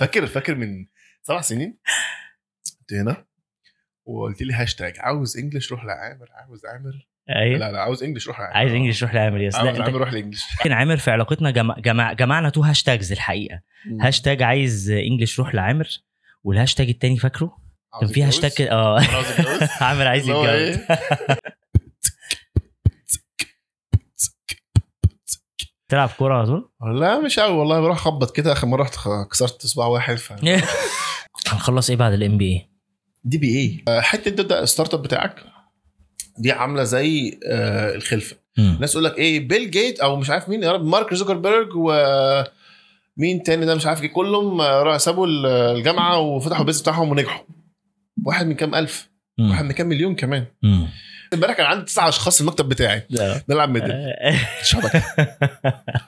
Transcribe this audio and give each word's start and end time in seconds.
فاكر 0.00 0.26
فاكر 0.26 0.54
من 0.54 0.86
سبع 1.22 1.40
سنين؟ 1.40 1.78
كنت 2.78 2.92
هنا 2.92 3.24
وقلت 4.04 4.42
لي 4.42 4.54
هاشتاج. 4.54 4.94
عاوز 4.98 5.36
English 5.38 5.72
روح 5.72 5.84
لعامر. 5.84 6.26
عاوز 6.32 6.66
عامر. 6.66 7.06
أيوه. 7.36 7.58
لا 7.58 7.72
لا 7.72 7.80
عاوز 7.80 8.02
English 8.02 8.28
روح 8.28 8.40
لعامر. 8.40 8.56
عايز 8.56 8.72
English 8.72 9.02
روح 9.02 9.14
لعامر 9.14 9.40
yes. 9.40 9.54
عاوز 9.54 9.80
عامر 9.80 9.98
روح 9.98 10.12
ل 10.12 10.16
English 10.16 10.44
كان 10.64 10.72
عامر 10.72 10.96
في 10.96 11.10
علاقتنا 11.10 11.50
جمع 11.50 11.78
جمع 11.78 12.12
جمعنا 12.12 12.50
two 12.50 12.60
hashtags 12.62 13.12
الحقيقة. 13.12 13.60
هاشتاج 14.00 14.42
عايز 14.42 14.90
English 14.90 15.38
روح 15.38 15.54
لعامر. 15.54 15.88
والهاشتاج 16.44 16.88
التاني 16.88 17.16
فاكره؟ 17.16 17.56
كان 18.00 18.08
في؟ 18.08 18.22
هاشتاج 18.22 18.68
آه؟ 18.70 19.00
عامر 19.80 20.06
عايز 20.12 20.28
يتجوز. 20.28 20.78
تلعب 25.90 26.08
كورة 26.18 26.34
على 26.34 26.46
طول؟ 26.46 26.68
لا 27.00 27.20
مش 27.20 27.38
قوي 27.38 27.52
والله 27.56 27.80
بروح 27.80 27.96
أخبط 27.96 28.36
كده. 28.36 28.52
آخر 28.52 28.66
مرة 28.66 28.82
رحت 28.82 28.96
كسرت 29.30 29.66
صباع 29.66 29.86
واحد 29.86 30.14
ف 30.16 30.32
هنخلص 31.48 31.90
إيه 31.90 31.96
بعد 31.96 32.12
ال 32.12 32.38
MBA 32.38 32.44
DBA. 32.52 34.00
حتة 34.00 34.30
تبدا 34.30 34.62
ال 34.62 34.67
start 34.67 34.94
up 34.94 35.02
بتاعك 35.02 35.44
دي 36.38 36.52
عاملة 36.52 36.82
زي 36.84 37.38
آه، 37.50 37.94
الخلفة. 37.94 38.36
الناس 38.58 38.92
يقول 38.94 39.04
لك 39.04 39.18
إيه 39.18 39.48
بيل 39.48 39.70
جيت 39.70 40.00
أو 40.00 40.16
مش 40.16 40.30
عارف 40.30 40.48
مين 40.48 40.62
يا 40.62 40.72
رب 40.72 40.84
مارك 40.84 41.14
زوكربيرج 41.14 41.68
و 41.76 41.92
مين 43.16 43.42
تاني 43.42 43.66
ده 43.66 43.74
مش 43.74 43.86
عارف 43.86 44.02
إيه 44.02 44.08
كلهم 44.12 44.60
آه، 44.60 44.82
راحوا 44.82 44.98
سابوا 44.98 45.26
ال- 45.26 45.46
الجامعة 45.46 46.18
وفتحوا 46.18 46.60
ال 46.60 46.62
business 46.62 46.82
بتاعهم 46.82 47.08
ونجحوا. 47.10 47.44
واحد 48.24 48.46
من 48.46 48.54
كام 48.54 48.74
ألف 48.74 49.10
واحد 49.40 49.64
من 49.64 49.72
كام 49.72 49.86
مليون 49.88 50.14
كمان. 50.14 50.46
امبارح 51.34 51.56
كان 51.56 51.66
عندي 51.66 51.84
تسع 51.84 52.08
أشخاص 52.08 52.34
في 52.34 52.40
المكتب 52.40 52.68
بتاعي. 52.68 53.06
نلعب 53.48 53.68
ميدل. 53.68 54.12
شبكة. 54.62 55.02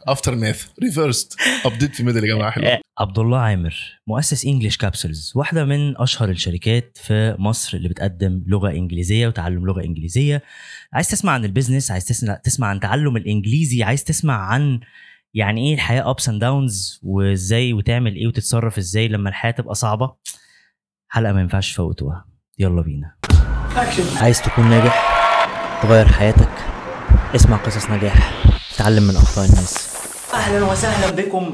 aftermath 0.08 0.66
Everest 0.82 1.36
update 1.64 1.94
في 1.94 2.02
ميدل 2.02 2.24
يا 2.24 2.34
جماعة. 2.34 2.50
حلو. 2.50 2.78
عبد 2.98 3.18
الله 3.18 3.38
عامر 3.38 3.74
مؤسس 4.06 4.44
English 4.44 4.76
Capsules 4.76 5.32
واحدة 5.34 5.64
من 5.64 6.00
أشهر 6.00 6.28
الشركات 6.30 6.98
في 7.02 7.36
مصر 7.38 7.76
اللي 7.76 7.88
بتقدم 7.88 8.44
لغة 8.46 8.70
إنجليزية 8.70 9.26
وتعلم 9.28 9.66
لغة 9.66 9.84
إنجليزية. 9.84 10.42
عايز 10.92 11.08
تسمع 11.08 11.32
عن 11.32 11.44
ال 11.44 11.49
business 11.49 11.90
عايز 11.90 12.04
تسمع 12.04 12.34
تسمع 12.34 12.66
عن 12.66 12.80
تعلم 12.80 13.16
الإنجليزي 13.16 13.82
عايز 13.82 14.04
تسمع 14.04 14.34
عن 14.46 14.80
يعني 15.34 15.68
إيه 15.68 15.74
الحياة 15.74 16.10
ups 16.10 16.28
and 16.28 16.40
downs 16.40 17.00
وإزاي 17.02 17.72
وتعمل 17.72 18.14
إيه 18.16 18.26
وتتصرف 18.26 18.78
إزاي 18.78 19.08
لما 19.08 19.28
الحياة 19.28 19.50
تبقى 19.52 19.74
صعبة. 19.74 20.14
حلقة 21.08 21.32
ما 21.32 21.40
ينفعش 21.40 21.72
تفوتوها 21.72 22.24
يلا 22.58 22.82
بينا. 22.82 23.14
عايز 24.16 24.42
تكون 24.42 24.70
ناجح؟ 24.70 25.21
تغير 25.82 26.08
حياتك؟ 26.08 26.50
اسمع 27.34 27.56
قصص 27.56 27.90
نجاح 27.90 28.44
تعلم 28.78 29.02
من 29.02 29.16
أخطاء 29.16 29.44
الناس. 29.44 29.96
أهلا 30.34 30.64
وسهلا 30.64 31.16
بكم. 31.22 31.52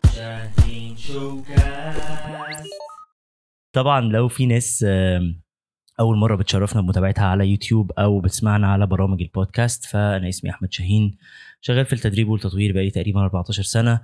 طبعا 3.73 4.01
لو 4.01 4.29
في 4.29 4.47
ناس 4.47 4.87
أول 6.01 6.17
مرة 6.17 6.37
بتشرفنا 6.37 6.81
بمتابعتها 6.83 7.25
على 7.25 7.49
يوتيوب 7.49 7.93
أو 7.93 8.21
بتسمعنا 8.21 8.73
على 8.73 8.87
برامج 8.87 9.23
البودكاست 9.23 9.85
فأنا 9.85 10.29
اسمي 10.29 10.51
أحمد 10.51 10.73
شاهين 10.73 11.17
شغال 11.61 11.87
في 11.87 11.93
التدريب 11.93 12.29
والتطوير 12.29 12.73
بقالي 12.73 12.91
تقريبا 12.91 13.21
14 13.21 13.63
سنة 13.63 14.01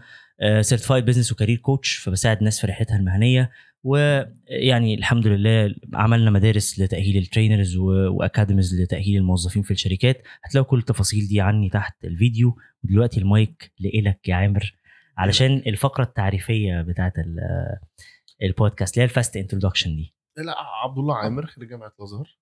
certified 0.60 1.04
business 1.04 1.32
و 1.32 1.36
career 1.36 1.56
coach 1.56 1.94
فبساعد 1.94 2.38
الناس 2.38 2.60
في 2.60 2.66
رحلتها 2.66 2.96
المهنية. 2.96 3.50
ويعني 3.84 4.94
الحمد 4.94 5.26
لله 5.26 5.74
عملنا 5.94 6.30
مدارس 6.30 6.80
لتأهيل 6.80 7.16
ال 7.16 7.23
trainers 7.23 7.76
و 7.76 7.87
academies 7.87 8.80
لتأهيل 8.80 9.16
الموظفين 9.16 9.62
في 9.62 9.70
الشركات. 9.70 10.22
هتلاقوا 10.44 10.70
كل 10.70 10.78
التفاصيل 10.78 11.28
دي 11.28 11.40
عني 11.40 11.70
تحت 11.70 12.04
الفيديو. 12.04 12.56
ودلوقتي 12.84 13.20
المايك 13.20 13.72
لإلك 13.78 14.28
يا 14.28 14.34
عامر 14.34 14.74
علشان 15.18 15.62
الفقرة 15.66 16.04
التعريفية 16.04 16.82
بتاعت 16.82 17.18
ال- 17.18 17.78
البودكاست 18.42 18.94
اللي 18.94 19.02
هي 19.02 19.08
ال 19.08 19.14
fast 19.14 19.36
introduction 19.36 19.96
دي. 19.96 20.14
لا 20.36 20.54
عبد 20.58 20.98
الله 20.98 21.16
عامر 21.16 21.46
خريج 21.46 21.68
جامعة 21.68 21.92
الأزهر. 21.98 22.38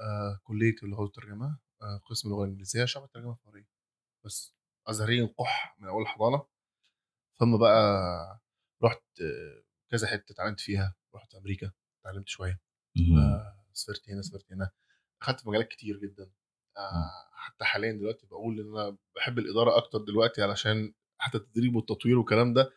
آه 0.00 0.40
كلية 0.44 0.74
اللغة 0.82 1.00
والترجمة. 1.02 1.58
آه 1.82 2.00
قسم 2.10 2.28
اللغة 2.28 2.44
الإنجليزية 2.44 2.84
شعب 2.84 3.04
الترجمة 3.04 3.32
الفورية. 3.32 3.66
بس 4.24 4.56
أزهريين 4.88 5.26
قح 5.26 5.76
من 5.80 5.88
أول 5.88 6.02
الحضانه 6.02 6.42
ثم 7.40 7.56
بقى 7.58 8.40
رحت 8.84 9.02
كذا 9.94 10.06
حتة 10.06 10.32
اتعلمت 10.32 10.60
فيها 10.60 10.94
رحت 11.14 11.34
أمريكا 11.34 11.70
اتعلمت 12.00 12.28
شوية. 12.28 12.60
سافرت 13.72 14.10
هنا 14.10 14.22
سافرت 14.22 14.52
هنا. 14.52 14.70
دخلت 15.20 15.40
في 15.40 15.48
مجالات 15.48 15.68
كتير 15.68 15.96
جدا. 15.96 16.30
آه، 16.76 17.10
حتى 17.32 17.64
حاليا 17.64 17.92
دلوقتي 17.92 18.26
بقول 18.26 18.60
إن 18.60 18.78
أنا 18.78 18.96
بحب 19.16 19.38
الإدارة 19.38 19.76
أكتر 19.76 19.98
دلوقتي 19.98 20.42
علشان 20.42 20.94
حتى 21.18 21.38
التدريب 21.38 21.76
والتطوير 21.76 22.18
والكلام 22.18 22.54
ده 22.54 22.70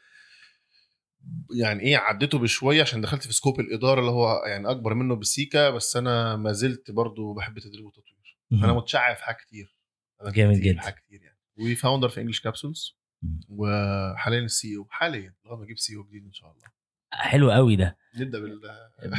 يعني 1.59 1.83
إيه 1.83 1.97
عديته 1.97 2.39
بشوية 2.39 2.81
عشان 2.81 3.01
دخلت 3.01 3.23
في 3.23 3.33
سكوب 3.33 3.59
الإدارة 3.59 3.99
اللي 3.99 4.11
هو 4.11 4.43
يعني 4.45 4.71
أكبر 4.71 4.93
منه 4.93 5.15
بسيكا 5.15 5.69
بس 5.69 5.97
أنا 5.97 6.35
ما 6.35 6.51
زلت 6.51 6.91
برضو 6.91 7.33
بحب 7.33 7.57
التدريب 7.57 7.85
والتطوير 7.85 8.37
فانا 8.51 8.67
مهم. 8.67 8.77
متشعب 8.77 9.15
في 9.15 9.23
حاجات 9.23 9.39
كتير. 9.41 9.77
جامد 10.23 10.55
جدا. 10.59 10.81
حاجات 10.81 10.99
كتير 10.99 11.21
يعني. 11.21 11.39
و 11.57 11.64
founder 11.64 12.09
في 12.09 12.21
English 12.21 12.41
Capsules. 12.41 12.97
وحاليا 13.49 14.39
ال 14.39 14.77
CEO 14.77 14.87
حاليا 14.89 15.35
لغاية 15.45 15.57
ما 15.57 15.63
أجيب 15.63 15.77
CEO 15.77 16.03
جديد 16.03 16.25
إن 16.25 16.33
شاء 16.33 16.51
الله. 16.51 16.76
حلو 17.11 17.51
قوي 17.51 17.75
ده. 17.75 17.97
نبدأ 18.19 18.39
بال 18.39 18.59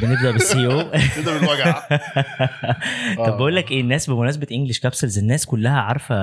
بنبدأ 0.01 0.31
بال 0.31 0.65
CEO 0.65 0.79
نبدأ 1.19 1.39
بالوجع. 1.39 1.87
طب 3.25 3.37
بقول 3.37 3.55
لك 3.55 3.71
إيه 3.71 3.81
الناس 3.81 4.09
بمناسبة 4.09 4.47
English 4.51 4.79
Capsules 4.79 5.17
الناس 5.17 5.45
كلها 5.45 5.79
عارفة 5.79 6.15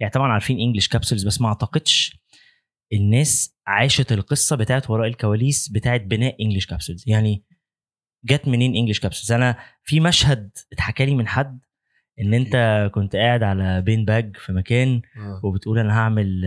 يعني 0.00 0.12
طبعا 0.12 0.32
عارفين 0.32 0.58
English 0.60 0.88
Capsules 0.88 1.26
بس 1.26 1.40
ما 1.40 1.48
أعتقدش 1.48 2.24
الناس 2.92 3.56
عاشت 3.66 4.12
القصة 4.12 4.56
بتاعت 4.56 4.90
وراء 4.90 5.08
الكواليس 5.08 5.68
بتاعت 5.68 6.00
بناء 6.00 6.36
English 6.40 6.66
Capsules 6.66 7.04
يعني 7.06 7.44
جت 8.24 8.48
منين 8.48 8.74
English 8.76 9.00
Capsules 9.00 9.32
أنا 9.32 9.58
في 9.84 10.00
مشهد 10.00 10.50
اتحكى 10.72 11.06
لي 11.06 11.14
من 11.14 11.28
حد 11.28 11.60
إن 12.20 12.34
أنت 12.34 12.90
كنت 12.94 13.16
قاعد 13.16 13.42
على 13.42 13.80
بين 13.80 14.04
باج 14.04 14.36
في 14.36 14.52
مكان 14.52 15.02
آه. 15.16 15.40
وبتقول 15.44 15.78
أنا 15.78 15.98
هعمل 15.98 16.44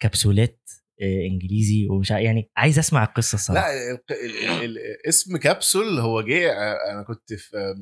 كبسولات 0.00 0.60
آه، 0.70 0.77
إنجليزي 1.02 1.86
ومش 1.90 2.10
يعني 2.10 2.50
عايز 2.56 2.78
أسمع 2.78 3.04
القصة 3.04 3.34
الصراحه 3.34 3.66
لا 3.68 3.90
ال- 3.92 4.00
ال- 4.10 4.64
ال- 4.64 5.06
اسم 5.08 5.36
كبسول 5.36 5.98
هو 5.98 6.20
جه 6.22 6.52
أنا 6.92 7.02
كنت 7.02 7.32
في 7.34 7.74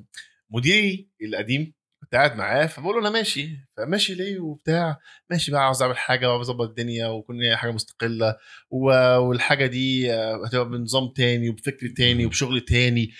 مديري 0.51 1.09
القديم 1.23 1.73
كنت 2.01 2.15
قاعد 2.15 2.37
معاه 2.37 2.67
فبقول 2.67 2.95
له 2.95 3.01
أنا 3.01 3.11
ماشي 3.11 3.49
فماشي 3.77 4.15
ليه 4.15 4.41
وبتاع 4.41 4.99
ماشي 5.31 5.53
بقى 5.53 5.65
عاوز 5.65 5.83
أعمل 5.83 5.97
حاجة 5.97 6.29
وعاوز 6.29 6.51
أظبط 6.51 6.69
الدنيا 6.69 7.07
وكون 7.07 7.43
هي 7.43 7.57
حاجة 7.57 7.71
مستقلة 7.71 8.37
والحاجة 8.71 9.67
دي 9.67 10.13
هتبقى 10.13 10.69
بنظام 10.69 11.09
تاني 11.17 11.49
وبفكر 11.49 11.89
تاني 11.97 12.27
وبشغل 12.27 12.61
تاني 12.61 13.11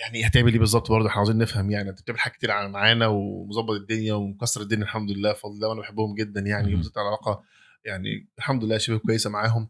يعني 0.00 0.26
هتعمل 0.26 0.52
إيه 0.52 0.58
بالظبط 0.58 0.90
برضه؟ 0.90 1.08
إحنا 1.08 1.18
عاوزين 1.18 1.38
نفهم 1.38 1.70
يعني 1.70 1.90
أنت 1.90 2.02
بتعمل 2.02 2.18
حاجات 2.18 2.36
كتير 2.36 2.68
معانا 2.68 3.06
ومظبط 3.06 3.70
الدنيا 3.70 4.14
ومكسر 4.14 4.60
الدنيا 4.60 4.82
الحمد 4.82 5.10
لله 5.10 5.32
بفضل 5.32 5.54
الله 5.54 5.68
وأنا 5.68 5.80
بحبهم 5.80 6.14
جدا 6.14 6.40
يعني. 6.40 6.74
وبالذات 6.74 6.96
العلاقة 6.96 7.42
يعني 7.86 8.28
الحمد 8.38 8.64
لله 8.64 8.78
شبه 8.78 8.98
كويسة 8.98 9.30
معاهم. 9.30 9.68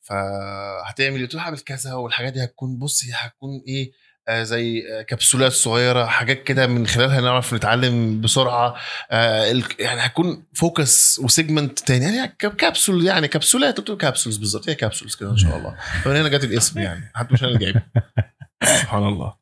فهتعمل 0.00 1.20
إيه؟ 1.20 1.28
له 1.34 1.40
هعمل 1.40 1.58
كذا 1.58 1.94
والحاجات 1.94 2.32
دي 2.32 2.44
هتكون 2.44 2.78
بصي 2.78 3.12
هتكون 3.14 3.62
إيه؟ 3.68 3.92
آه 4.28 4.42
زي 4.42 4.82
آه 4.92 5.02
كبسولات 5.02 5.52
صغيرة 5.52 6.06
حاجات 6.06 6.42
كده 6.42 6.66
من 6.66 6.86
خلالها 6.86 7.20
نعرف 7.20 7.54
نتعلم 7.54 8.20
بسرعة. 8.20 8.76
آه 9.10 9.62
يعني 9.78 10.00
هتكون 10.00 10.46
focus 10.54 11.18
و 11.18 11.25
segment 11.25 11.78
تاني. 11.78 12.16
يعني 12.16 12.36
كبسول 12.38 13.06
يعني 13.06 13.28
كبسولات 13.28 13.78
قلت 13.78 13.90
له 13.90 13.96
capsules 13.96 14.36
بالظبط. 14.36 14.68
هي 14.68 14.74
capsules 14.74 15.14
كده 15.14 15.30
إن 15.30 15.36
شاء 15.36 15.56
الله. 15.56 15.76
فمن 16.02 16.16
هنا 16.16 16.28
جت 16.28 16.44
الاسم 16.44 16.80
يعني. 16.80 17.10
حتى 17.14 17.34
مش 17.34 17.42
أنا 17.42 17.52
اللي 17.52 17.64
جايبه. 17.64 17.82
سبحان 18.80 19.02
الله. 19.08 19.34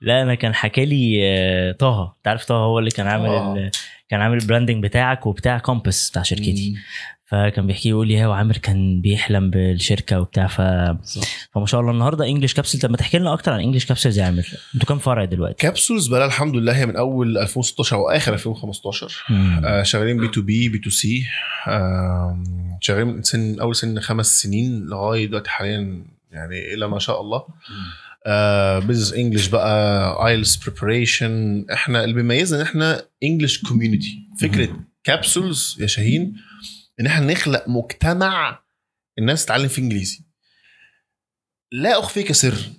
لا 0.00 0.22
أنا 0.22 0.34
كان 0.34 0.54
حكى 0.54 0.84
لي 0.84 1.20
آه، 1.24 1.72
طه. 1.72 2.14
أنت 2.16 2.28
عارف 2.28 2.44
طه 2.44 2.54
هو 2.54 2.78
اللي 2.78 2.90
كان 2.90 3.06
عامل 3.06 3.28
آه. 3.28 3.70
كان 4.08 4.20
عامل 4.20 4.38
ال 4.38 4.43
branding 4.43 4.82
بتاعك 4.84 5.26
وبتاع 5.26 5.58
كومبس 5.58 6.10
بتاع 6.10 6.22
شركتي. 6.22 6.76
فكان 7.34 7.66
بيحكي 7.66 7.88
يقول 7.88 8.08
لي 8.08 8.24
هو 8.24 8.32
عامر 8.32 8.56
كان 8.56 9.00
بيحلم 9.00 9.50
بالشركة 9.50 10.20
وبتاع 10.20 10.46
ف... 10.46 10.60
فما 11.54 11.66
شاء 11.66 11.80
الله 11.80 11.92
النهارده 11.92 12.26
English 12.26 12.54
Capsules 12.54 12.80
طب 12.80 12.90
ما 12.90 12.96
تحكي 12.96 13.18
لنا 13.18 13.32
أكتر 13.32 13.52
عن 13.52 13.60
English 13.60 13.84
Capsules 13.84 14.18
يا 14.18 14.24
عامر؟ 14.24 14.46
أنتوا 14.74 14.88
كام 14.88 14.98
فرع 14.98 15.24
دلوقتي؟ 15.24 15.54
Capsules 15.58 16.06
بقى 16.06 16.26
الحمد 16.26 16.56
لله 16.56 16.76
هي 16.76 16.86
من 16.86 16.96
أول 16.96 17.38
2016 17.38 17.96
أو 17.96 18.08
آخر 18.10 18.32
2015 18.34 19.24
مم. 19.30 19.62
آه، 19.64 19.82
شغالين 19.82 20.20
بي 20.20 20.28
تو 20.28 20.42
بي 20.42 20.68
بي 20.68 20.78
تو 20.78 20.90
سي. 20.90 21.24
شغالين 22.80 23.06
من 23.06 23.22
سن 23.22 23.60
أول 23.60 23.76
سن 23.76 24.00
خمس 24.00 24.42
سنين 24.42 24.86
لغاية 24.86 25.26
دلوقتي 25.26 25.50
حاليا 25.50 26.04
يعني 26.32 26.74
إلى 26.74 26.88
ما 26.88 26.98
شاء 26.98 27.20
الله. 27.20 27.42
business 28.86 29.12
English 29.12 29.46
بقى 29.46 30.28
IELTS 30.28 30.56
preparation 30.56 31.64
إحنا 31.72 32.04
اللي 32.04 32.14
بيميزنا 32.14 32.60
إن 32.60 32.66
إحنا 32.66 33.02
English 33.22 33.58
community 33.62 34.18
فكرة 34.40 34.68
Capsules 35.04 35.76
يا 35.80 35.86
شاهين 35.86 36.34
إن 37.00 37.06
إحنا 37.06 37.32
نخلق 37.32 37.68
مجتمع 37.68 38.62
الناس 39.18 39.44
تتعلم 39.44 39.68
فيه 39.68 39.82
إنجليزي. 39.82 40.24
لا 41.72 41.98
أخفيك 41.98 42.32
سر. 42.32 42.70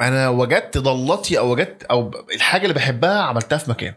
أنا 0.00 0.28
وجدت 0.28 0.78
ضالتي 0.78 1.38
أو 1.38 1.52
وجدت 1.52 1.82
أو 1.82 2.10
الحاجة 2.34 2.62
اللي 2.62 2.74
بحبها 2.74 3.22
عملتها 3.22 3.58
في 3.58 3.70
مكان. 3.70 3.94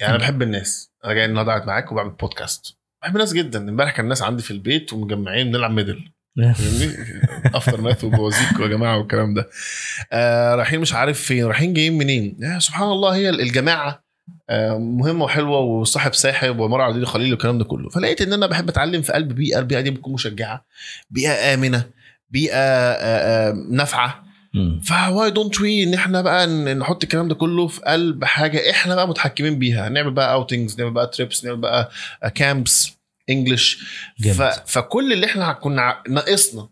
يعني 0.00 0.14
أنا 0.14 0.22
بحب 0.22 0.42
الناس. 0.42 0.92
أنا 1.04 1.12
جاي 1.12 1.24
النهارده 1.24 1.52
قاعد 1.52 1.66
معاك 1.66 1.92
وبعمل 1.92 2.10
بودكاست 2.10 2.76
بحب 3.02 3.14
الناس 3.16 3.32
جدا. 3.32 3.68
إمبارح 3.68 3.96
كان 3.96 4.04
الناس 4.04 4.22
عندي 4.22 4.42
في 4.42 4.50
البيت 4.50 4.92
ومجمعين 4.92 5.50
نلعب 5.50 5.70
ميدل 5.70 6.12
aftermath 7.54 8.04
وبوازيك 8.04 8.60
يا 8.60 8.66
جماعة 8.66 8.98
والكلام 8.98 9.34
ده. 9.34 9.50
آه 10.12 10.54
رايحين 10.54 10.80
مش 10.80 10.94
عارف 10.94 11.20
فين. 11.20 11.44
رايحين 11.44 11.74
جايين 11.74 11.98
منين؟ 11.98 12.44
آه 12.44 12.58
سبحان 12.58 12.88
الله 12.88 13.14
هي 13.14 13.30
الجماعة 13.30 14.04
مهمة 14.78 15.24
وحلوة 15.24 15.58
وصاحب 15.58 16.14
ساحب 16.14 16.58
والمرء 16.58 16.82
على 16.82 17.06
دين 17.06 17.14
خليله 17.14 17.30
والكلام 17.32 17.58
ده 17.58 17.64
كله 17.64 17.88
فلقيت 17.88 18.20
إن 18.20 18.32
أنا 18.32 18.46
بحب 18.46 18.68
أتعلم 18.68 19.02
في 19.02 19.12
قلب 19.12 19.32
بيئة 19.32 19.58
البيئة 19.58 19.80
دي 19.80 19.90
بتكون 19.90 20.12
مشجعة 20.12 20.64
بيئة 21.10 21.54
آمنة 21.54 21.84
بيئة 22.30 22.54
آه 22.56 23.50
آه 23.50 23.52
نافعة. 23.70 24.24
ف 24.84 25.30
why 25.30 25.41
don't 25.41 25.60
we 25.60 25.82
إن 25.82 25.94
إحنا 25.94 26.22
بقى 26.22 26.46
نحط 26.74 27.02
الكلام 27.02 27.28
ده 27.28 27.34
كله 27.34 27.66
في 27.66 27.80
قلب 27.80 28.24
حاجة 28.24 28.70
إحنا 28.70 28.94
بقى 28.94 29.08
متحكمين 29.08 29.58
بيها 29.58 29.88
نعمل 29.88 30.10
بقى 30.10 30.32
outings 30.32 30.78
نعمل 30.80 30.90
بقى 30.90 31.06
trips 31.06 31.44
نعمل 31.44 31.56
بقى 31.56 31.90
camps 32.34 32.92
English. 33.30 33.78
ف... 34.34 34.42
فكل 34.66 35.12
اللي 35.12 35.26
إحنا 35.26 35.52
كنا 35.52 36.02
ناقصنا 36.08 36.68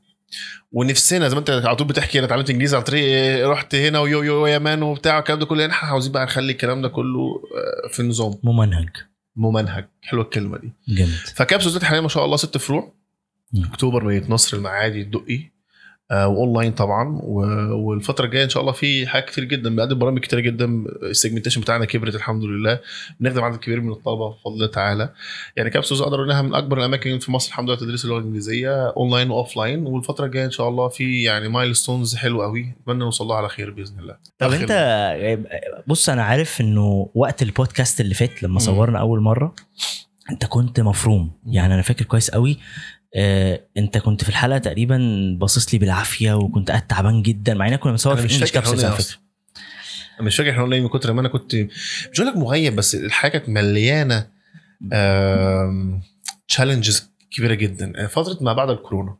ونفسنا 0.72 1.28
زي 1.28 1.34
ما 1.34 1.40
انت 1.40 1.50
على 1.50 1.76
طول 1.76 1.86
بتحكي 1.86 2.18
أنا 2.18 2.26
اتعلمت 2.26 2.50
انجليزي 2.50 2.76
عن 2.76 2.82
طريق 2.82 3.48
رحت 3.48 3.74
هنا 3.74 3.98
و 3.98 4.22
yo 4.22 4.34
yo 4.34 4.46
يا 4.46 4.58
man 4.58 4.82
وبتاع 4.82 5.18
الكلام 5.18 5.38
ده 5.38 5.46
كله 5.46 5.66
إحنا 5.66 5.88
عاوزين 5.88 6.12
بقى 6.12 6.24
نخلي 6.24 6.52
الكلام 6.52 6.82
ده 6.82 6.88
كله 6.88 7.42
آه، 7.84 7.88
في 7.88 8.02
نظام. 8.02 8.34
ممنهج. 8.42 8.88
ممنهج. 9.36 9.84
حلوة 10.02 10.24
الكلمة 10.24 10.58
دي. 10.58 10.72
جامد. 10.88 11.10
ف 11.10 11.17
Capsules 11.17 11.70
دلوقتي 11.70 11.86
حاليا 11.86 12.00
ما 12.00 12.08
شاء 12.08 12.24
الله 12.24 12.36
ست 12.36 12.58
فروع. 12.58 12.94
أكتوبر 13.64 14.04
مدينه 14.04 14.26
نصر 14.28 14.56
المعادي 14.56 15.00
الدقي. 15.00 15.50
وأونلاين 16.12 16.72
طبعا. 16.72 17.20
والفترة 17.72 18.24
الجاية 18.24 18.44
إن 18.44 18.48
شاء 18.48 18.60
الله 18.60 18.72
في 18.72 19.06
حاجات 19.06 19.30
كتير 19.30 19.44
جدا 19.44 19.70
بنقدم 19.70 19.98
برامج 19.98 20.18
كتير 20.20 20.40
جدا. 20.40 20.84
ال 21.02 21.07
segmentation 21.07 21.60
بتاعنا 21.60 21.84
كبرت 21.84 22.14
الحمد 22.14 22.44
لله. 22.44 22.80
بنخدم 23.20 23.44
عدد 23.44 23.56
كبير 23.56 23.80
من 23.80 23.92
الطلبة 23.92 24.30
بفضل 24.30 24.54
الله 24.54 24.66
تعالى. 24.66 25.12
يعني 25.56 25.70
Capsules 25.70 26.00
أقدر 26.00 26.24
انها 26.24 26.42
من 26.42 26.54
أكبر 26.54 26.78
الأماكن 26.78 27.18
في 27.18 27.32
مصر 27.32 27.48
الحمد 27.48 27.68
لله 27.68 27.78
تدريس 27.78 28.04
اللغة 28.04 28.18
الإنجليزية 28.18 28.88
online 28.88 29.30
و 29.30 29.56
offline 29.56 29.86
والفترة 29.86 30.26
الجاية 30.26 30.44
إن 30.44 30.50
شاء 30.50 30.68
الله 30.68 30.88
في 30.88 31.22
يعني 31.22 31.48
milestones 31.48 32.14
حلوة 32.16 32.44
قوي 32.44 32.74
أتمنى 32.82 32.98
نوصل 32.98 33.26
لها 33.26 33.36
على 33.36 33.48
خير 33.48 33.70
بإذن 33.70 33.98
الله. 33.98 34.16
طب 34.38 34.52
أنت 34.52 34.72
بص 35.86 36.08
أنا 36.08 36.22
عارف 36.22 36.60
إنه 36.60 37.10
وقت 37.14 37.42
البودكاست 37.42 38.00
اللي 38.00 38.14
فات 38.14 38.42
لما. 38.42 38.58
صورنا 38.58 38.98
أول 38.98 39.20
مرة 39.20 39.54
أنت 40.30 40.44
كنت 40.44 40.80
مفروم. 40.80 41.30
يعني 41.46 41.74
أنا 41.74 41.82
فاكر 41.82 42.04
كويس 42.04 42.30
قوي 42.30 42.58
آه، 43.16 43.60
انت 43.76 43.98
كنت 43.98 44.22
في 44.24 44.28
الحلقة 44.28 44.58
تقريبا 44.58 44.98
باصص 45.40 45.72
لي 45.72 45.78
بالعافية 45.78 46.32
وكنت 46.32 46.70
قاعد 46.70 46.86
تعبان 46.86 47.22
جدا 47.22 47.54
مع 47.54 47.66
اننا 47.66 47.76
كنا 47.76 47.90
بنصور 47.92 48.16
في 48.16 48.22
English 48.22 48.52
Capsules 48.52 48.84
على 48.84 48.94
فكرة. 48.96 49.16
مش 50.20 50.36
فاكر 50.36 50.50
إحنا 50.50 50.62
قلنا 50.62 50.80
من 50.80 50.88
كتر 50.88 51.12
ما 51.12 51.20
أنا 51.20 51.28
كنت 51.28 51.54
مش 51.54 52.20
هقول 52.20 52.26
لك 52.26 52.36
مغيب 52.36 52.76
بس 52.76 52.94
الحاجة 52.94 53.30
كانت 53.30 53.48
مليانة 53.48 54.26
challenges 56.48 57.10
كبيرة 57.30 57.54
جدا. 57.54 58.06
فترة 58.06 58.38
ما 58.40 58.52
بعد 58.52 58.70
الكورونا. 58.70 59.16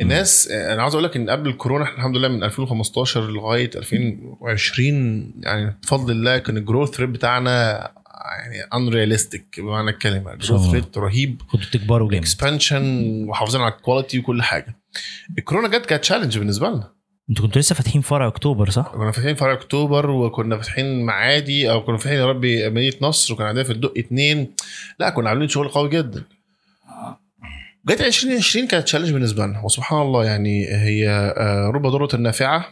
الناس 0.00 0.48
أنا 0.50 0.82
عاوز 0.82 0.94
أقول 0.94 1.04
لك 1.04 1.16
إن 1.16 1.30
قبل 1.30 1.48
الكورونا 1.48 1.84
إحنا 1.84 1.96
الحمد 1.96 2.16
لله 2.16 2.28
من 2.28 2.44
2015 2.44 3.30
لغاية 3.30 3.70
2020 3.76 5.32
يعني 5.40 5.76
بفضل 5.82 6.10
الله 6.12 6.38
كان 6.38 6.56
ال 6.56 6.62
growth 6.62 7.00
rate 7.00 7.08
بتاعنا 7.08 7.90
يعني 8.24 8.68
unrealistic 8.74 9.60
بمعنى 9.60 9.90
الكلمة. 9.90 10.34
growth. 10.34 10.74
rate 10.74 10.98
رهيب. 10.98 11.42
كنتوا 11.52 11.68
بتكبروا 11.68 12.08
جامد. 12.08 12.22
expansion 12.22 13.04
وحافظين 13.28 13.60
على 13.60 13.72
ال 13.72 13.78
quality 13.78 14.18
وكل 14.18 14.42
حاجة. 14.42 14.76
الكورونا 15.38 15.68
جت 15.68 15.86
كانت 15.86 16.02
challenge 16.02 16.38
بالنسبة 16.38 16.68
لنا. 16.68 16.92
أنتوا 17.30 17.46
كنتوا 17.46 17.60
لسه 17.60 17.74
فاتحين 17.74 18.00
فرع 18.00 18.26
أكتوبر 18.26 18.70
صح؟ 18.70 18.92
كنا 18.94 19.10
فاتحين 19.10 19.34
فرع 19.34 19.52
أكتوبر 19.52 20.10
وكنا 20.10 20.56
فاتحين 20.56 21.02
معادي 21.02 21.70
أو 21.70 21.84
كنا 21.84 21.96
فاتحين 21.96 22.18
يا 22.18 22.26
ربي 22.26 22.70
مدينة 22.70 22.96
نصر 23.00 23.34
وكان 23.34 23.46
عندنا 23.46 23.64
في 23.64 23.72
الدقي 23.72 23.92
اتنين. 23.96 24.54
لا 24.98 25.10
كنا 25.10 25.28
عاملين 25.28 25.48
شغل 25.48 25.68
قوي 25.68 25.88
جدا. 25.88 26.24
جت 27.88 28.00
2020 28.00 28.66
كانت 28.66 28.84
challenge 28.84 29.12
بالنسبة 29.12 29.46
لنا. 29.46 29.64
وسبحان 29.64 30.02
الله 30.02 30.24
يعني 30.24 30.66
هي 30.66 31.08
آه، 31.36 31.70
رب 31.74 31.86
ضارة 31.86 32.16
نافعه 32.16 32.66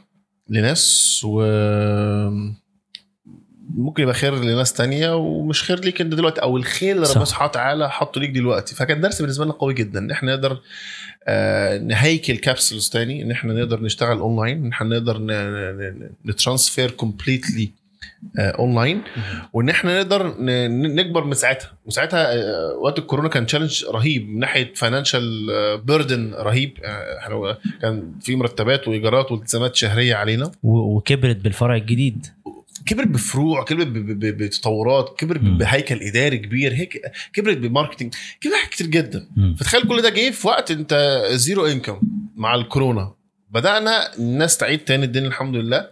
لناس 0.49 1.20
و 1.25 1.43
ممكن 3.75 4.03
يبقى 4.03 4.15
خير 4.15 4.35
لناس 4.35 4.73
تانية 4.73 5.17
ومش 5.17 5.63
خير 5.63 5.81
ليك 5.81 6.01
انت 6.01 6.15
دلوقتي 6.15 6.43
أو 6.43 6.57
الخير 6.57 6.97
اللي. 6.97 7.09
ربنا 7.09 7.25
سبحانه 7.25 7.51
وتعالى 7.51 7.91
حطه 7.91 8.21
ليك 8.21 8.31
دلوقتي. 8.31 8.75
فكان 8.75 9.01
درس 9.01 9.21
بالنسبة 9.23 9.45
لنا 9.45 9.53
قوي 9.53 9.75
جدا. 9.75 9.99
ان 9.99 10.11
إحنا 10.11 10.35
نقدر 10.35 10.59
آه، 11.29 11.79
نهيكل 11.79 12.37
Capsules 12.37 12.89
تاني 12.89 13.23
إن 13.23 13.31
إحنا 13.31 13.53
نقدر 13.53 13.83
نشتغل 13.83 14.19
اونلاين 14.19 14.65
إن 14.65 14.73
إحنا 14.73 14.89
نقدر 14.89 15.19
ن 16.27 16.34
transfer 16.34 16.91
completely 16.91 17.71
online 18.39 19.03
وإن 19.53 19.69
إحنا 19.69 19.99
نقدر 19.99 20.35
نكبر 20.71 21.25
من 21.25 21.35
ساعتها. 21.35 21.73
وساعتها 21.87 22.35
آه، 22.35 22.75
وقت 22.83 22.99
الكورونا 22.99 23.29
كان 23.29 23.47
challenge 23.47 23.85
رهيب 23.85 24.29
من 24.29 24.39
ناحية 24.39 24.75
financial 24.75 25.49
burden 25.85 26.35
رهيب. 26.35 26.73
آه، 26.85 27.19
إحنا 27.19 27.59
كان 27.83 28.13
في 28.21 28.37
مرتبات 28.37 28.89
وإيجارات 28.89 29.33
والتزامات 29.33 29.77
شهرية 29.77 30.15
علينا. 30.15 30.53
وكبرت 30.63 31.37
بالفرع 31.37 31.77
الجديد. 31.77 32.27
كبرت 32.91 33.09
بفروع 33.09 33.65
كبرت 33.65 33.87
بتطورات 33.87 35.15
كبرت. 35.19 35.41
بهيكل 35.41 36.03
إداري 36.03 36.39
كبير 36.39 36.73
هيك 36.73 37.03
كبرت 37.33 37.57
ب 37.57 37.62
marketing 37.62 38.15
كبرت 38.41 38.57
حاجات 38.57 38.71
كتير 38.71 38.87
جدا. 38.87 39.29
فتخيل 39.59 39.89
كل 39.89 40.03
ده 40.03 40.09
جه 40.09 40.31
في 40.31 40.47
وقت 40.49 40.71
أنت 40.71 41.23
zero 41.31 41.67
income 41.67 42.01
مع 42.37 42.55
الكورونا 42.55 43.15
بدأنا 43.51 44.17
الناس 44.19 44.57
تعيد 44.57 44.79
تاني 44.79 45.05
الدنيا 45.05 45.29
الحمد 45.29 45.57
لله 45.57 45.91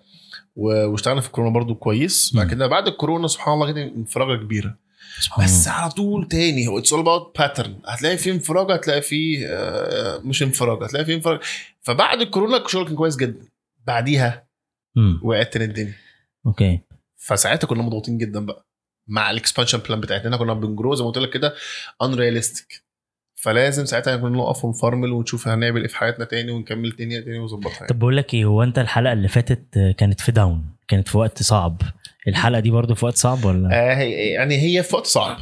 واشتغلنا 0.57 1.21
في 1.21 1.27
الكورونا 1.27 1.55
برضو 1.55 1.75
كويس 1.75 2.33
بعد. 2.37 2.51
كده 2.51 2.67
بعد 2.67 2.89
الكورونا 2.89 3.29
سبحان 3.29 3.55
الله 3.55 3.73
كده 3.73 3.83
انفراجه 3.83 4.39
كبيرة 4.43 4.77
بس. 5.39 5.69
على 5.69 5.91
طول 5.91 6.29
تاني 6.29 6.67
هو 6.67 6.79
it's 6.79 6.93
all 6.93 7.03
about 7.03 7.39
pattern 7.39 7.77
هتلاقي 7.87 8.17
فيه 8.17 8.33
انفراجه 8.33 8.75
هتلاقي 8.75 9.03
فيه 9.03 9.47
آه، 9.47 10.19
مش 10.25 10.43
انفراجه 10.43 10.85
هتلاقي 10.85 11.05
فيه 11.05 11.15
انفراجه 11.15 11.41
فبعد 11.83 12.21
الكورونا 12.21 12.65
الشغل 12.65 12.85
كان 12.87 12.95
كويس 12.97 13.17
جدا 13.17 13.47
بعديها. 13.87 14.49
وقعت 15.23 15.53
تاني 15.53 15.65
الدنيا 15.65 15.95
okay 16.47 16.81
فساعتها 17.19 17.67
كنا 17.69 17.83
مضغوطين 17.83 18.19
جدا 18.19 18.47
بقى 18.47 18.67
مع 19.09 19.31
ال 19.31 19.36
expansion 19.36 19.79
plan 19.79 20.01
بتاعتنا. 20.01 20.37
كنا 20.37 20.55
بن 20.55 20.68
grow 20.68 20.95
زي 20.95 21.05
ما 21.05 21.11
قلت 21.11 21.19
لك 21.19 21.31
كده 21.31 21.55
unrealistic 22.03 22.83
فلازم 23.35 23.85
ساعتها 23.85 24.17
كنا 24.17 24.37
نقف 24.39 24.65
ونفرمل 24.65 25.13
ونشوف 25.13 25.49
هنعمل 25.49 25.81
إيه 25.81 25.89
في 25.89 25.97
حياتنا 25.97 26.25
تاني 26.25 26.51
ونكمل 26.53 26.89
الدنيا 26.89 27.21
تاني 27.21 27.39
ونظبطها 27.39 27.73
يعني. 27.75 27.87
طب 27.87 27.99
بقول 27.99 28.17
لك 28.17 28.35
إيه 28.35 28.45
هو 28.45 28.63
أنت 28.63 28.79
الحلقة 28.79 29.13
اللي 29.13 29.29
فاتت 29.29 29.95
كانت 29.99 30.21
في 30.21 30.33
down 30.33 30.65
كانت 30.89 31.09
في 31.09 31.19
وقت 31.19 31.43
صعب. 31.43 31.83
الحلقة 32.29 32.61
دي 32.61 32.71
برضو 32.71 32.95
في 32.95 33.05
وقت 33.05 33.17
صعب 33.17 33.45
ولا؟ 33.45 33.69
آه 33.73 33.95
هي- 33.95 34.11
يعني 34.33 34.63
هي 34.63 34.83
في 34.83 34.97
وقت 34.97 35.07
صعب. 35.07 35.37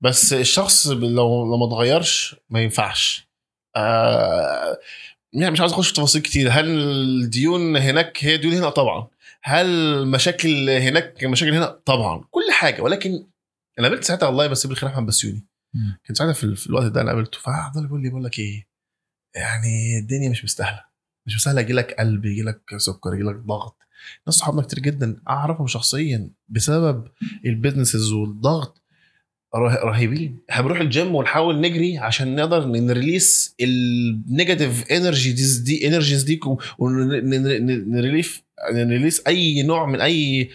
بس 0.00 0.32
الشخص 0.32 0.86
لو 0.86 0.98
لو 1.44 1.56
ما 1.56 1.66
اتغيرش 1.66 2.36
ما 2.50 2.60
ينفعش. 2.60 3.28
آه 3.76 4.78
يعني 5.32 5.50
مش 5.50 5.60
عايز 5.60 5.72
أخش 5.72 5.88
في 5.88 5.94
تفاصيل 5.94 6.22
كتير. 6.22 6.50
هل 6.50 6.66
الديون 6.68 7.76
هناك 7.76 8.24
هي 8.24 8.36
ديون 8.36 8.54
هنا؟ 8.54 8.70
طبعا. 8.70 9.06
هل 9.48 10.06
مشاكل 10.06 10.70
هناك 10.70 11.24
مشاكل 11.24 11.54
هنا؟ 11.54 11.66
طبعا. 11.66 12.24
كل 12.30 12.52
حاجة. 12.52 12.82
ولكن 12.82 13.26
أنا 13.78 13.88
قابلت 13.88 14.04
ساعتها 14.04 14.28
الله 14.28 14.44
يمسيه 14.44 14.68
بالخير 14.68 14.88
أحمد 14.88 15.06
بسيوني. 15.06 15.46
كان 16.04 16.14
ساعتها 16.14 16.32
في, 16.32 16.66
الوقت 16.66 16.92
ده 16.92 17.00
أنا 17.00 17.10
قابلته. 17.10 17.38
ففضل 17.38 17.84
يقول 17.84 18.02
لي 18.02 18.08
بقول 18.08 18.24
لك 18.24 18.38
إيه؟ 18.38 18.68
يعني 19.34 19.98
الدنيا 19.98 20.30
مش 20.30 20.44
مستاهلة. 20.44 20.84
مش 21.26 21.36
مستاهلة. 21.36 21.60
يجي 21.60 21.72
لك 21.72 21.92
قلب 21.92 22.24
يجي 22.24 22.42
لك 22.42 22.60
سكر 22.76 23.14
يجي 23.14 23.22
لك 23.22 23.36
ضغط. 23.36 23.76
ناس 24.26 24.34
صحابنا 24.34 24.62
كتير 24.62 24.78
جدا 24.78 25.22
أعرفهم 25.28 25.66
شخصيا 25.66 26.30
بسبب 26.48 27.08
ال 27.44 27.50
businesses 27.50 28.12
والضغط. 28.12 28.82
رهيبين. 29.58 30.38
إحنا 30.50 30.62
بنروح 30.62 30.80
الجيم 30.80 31.14
ونحاول 31.14 31.60
نجري 31.60 31.98
عشان 31.98 32.36
نقدر 32.36 32.64
ن 32.64 32.75
release 32.75 33.54
ال 33.60 33.75
negative 33.75 34.92
energies 34.92 35.56
دي 35.56 35.88
energies 35.88 36.22
دي 36.22 36.40
ون 36.78 37.14
relieve 37.14 38.42
ن 38.72 38.79
release 38.79 39.26
أي 39.26 39.62
نوع 39.62 39.86
من 39.86 40.00
أي 40.00 40.50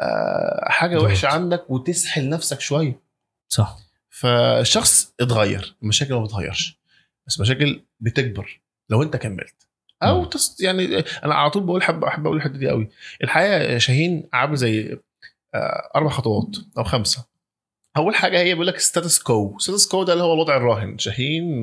آه، 0.00 0.64
حاجة. 0.68 1.00
وحشة 1.00 1.28
عندك 1.28 1.70
وتسحل 1.70 2.28
نفسك 2.28 2.60
شوية. 2.60 3.00
صح. 3.48 3.76
فالشخص 4.10 5.14
اتغير. 5.20 5.76
المشاكل 5.82 6.14
ما 6.14 6.24
بتتغيرش 6.24 6.80
بس 7.26 7.40
مشاكل 7.40 7.82
بتكبر. 8.00 8.60
لو 8.90 9.02
انت 9.02 9.16
كملت. 9.16 9.66
أو. 10.02 10.24
تس 10.24 10.60
يعني 10.60 11.04
أنا 11.24 11.34
على 11.34 11.50
طول 11.50 11.62
بقول 11.62 11.82
حب 11.82 12.04
أحب 12.04 12.26
أقول 12.26 12.36
الحتة 12.36 12.58
دي 12.58 12.68
قوي 12.68 12.88
الحياة 13.22 13.72
يا 13.72 13.78
شاهين 13.78 14.28
عامل 14.32 14.56
زي 14.56 14.98
آه، 15.54 15.90
أربع 15.96 16.10
خطوات 16.10 16.56
أو 16.78 16.84
خمسة. 16.84 17.29
أول 17.96 18.14
حاجة 18.14 18.38
هي 18.38 18.52
بيقول 18.52 18.66
لك 18.66 18.78
status 18.78 19.18
quo 19.18 19.58
status 19.58 19.86
quo 19.86 20.02
ده 20.04 20.12
اللي 20.12 20.24
هو 20.24 20.34
الوضع 20.34 20.56
الراهن. 20.56 20.98
شاهين 20.98 21.62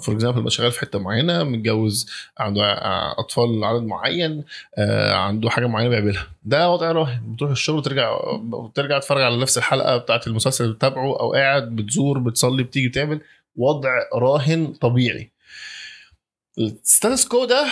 for 0.00 0.14
example 0.14 0.50
شغال 0.52 0.72
في 0.72 0.80
حتة 0.80 0.98
معينة 0.98 1.42
متجوز 1.44 2.10
عنده 2.38 2.62
آه، 2.62 3.20
أطفال 3.20 3.64
عدد 3.64 3.82
معين 3.82 4.44
آه، 4.78 5.14
عنده 5.14 5.50
حاجة 5.50 5.66
معينة 5.66 5.88
بيعملها. 5.90 6.26
ده 6.44 6.70
وضع 6.70 6.92
راهن. 6.92 7.32
بتروح 7.32 7.50
الشغل 7.50 7.76
وترجع 7.76 8.10
وترجع 8.52 8.98
تتفرج 8.98 9.22
على 9.22 9.40
نفس 9.40 9.58
الحلقة 9.58 9.96
بتاعت 9.96 10.26
المسلسل 10.26 10.64
اللي 10.64 10.74
بتتابعه 10.74 11.20
أو 11.20 11.32
قاعد 11.32 11.76
بتزور 11.76 12.18
بتصلي 12.18 12.62
بتيجي 12.62 12.88
بتعمل. 12.88 13.20
وضع 13.56 13.90
راهن 14.14 14.66
طبيعي. 14.66 15.30
ال 16.58 16.68
status 16.68 17.28
quo 17.28 17.44
ده 17.44 17.66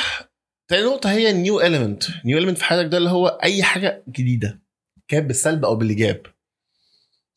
تاني 0.68 0.86
نقطة 0.86 1.10
هي 1.10 1.30
ال 1.30 1.38
new 1.38 1.60
element 1.60 2.04
new 2.24 2.38
element 2.38 2.58
في 2.58 2.64
حياتك 2.64 2.88
ده 2.88 2.98
اللي 2.98 3.10
هو 3.10 3.26
أي 3.28 3.62
حاجة 3.62 4.02
جديدة. 4.08 4.60
كانت 5.08 5.26
بالسلب 5.26 5.64
أو 5.64 5.74
بالإيجاب. 5.76 6.26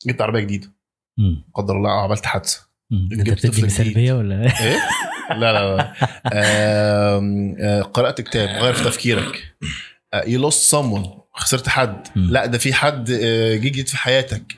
جبت 0.06 0.20
عربية 0.20 0.40
جديدة. 0.40 0.72
قدر 1.54 1.76
الله 1.76 1.90
عملت 1.90 2.26
حادثة. 2.26 2.66
أنت 2.92 3.12
جبت 3.22 3.46
بتدي. 3.46 3.94
بيا 3.94 4.14
ولا؟ 4.14 4.42
إيه؟ 4.42 4.76
لا 5.30 5.52
لا 5.52 5.76
لا. 5.76 5.92
آم، 6.32 7.56
آه، 7.60 7.82
قرأت 7.82 8.20
كتاب 8.20 8.48
غير 8.48 8.72
في 8.74 8.84
تفكيرك 8.84 9.56
you 10.26 10.40
lost 10.40 10.76
someone. 10.76 11.08
خسرت 11.32 11.68
حد. 11.68 12.08
لا 12.16 12.46
ده 12.46 12.58
في 12.58 12.74
حد 12.74 13.10
آه، 13.10 13.54
جه 13.54 13.68
جديد 13.68 13.88
في 13.88 13.96
حياتك. 13.96 14.56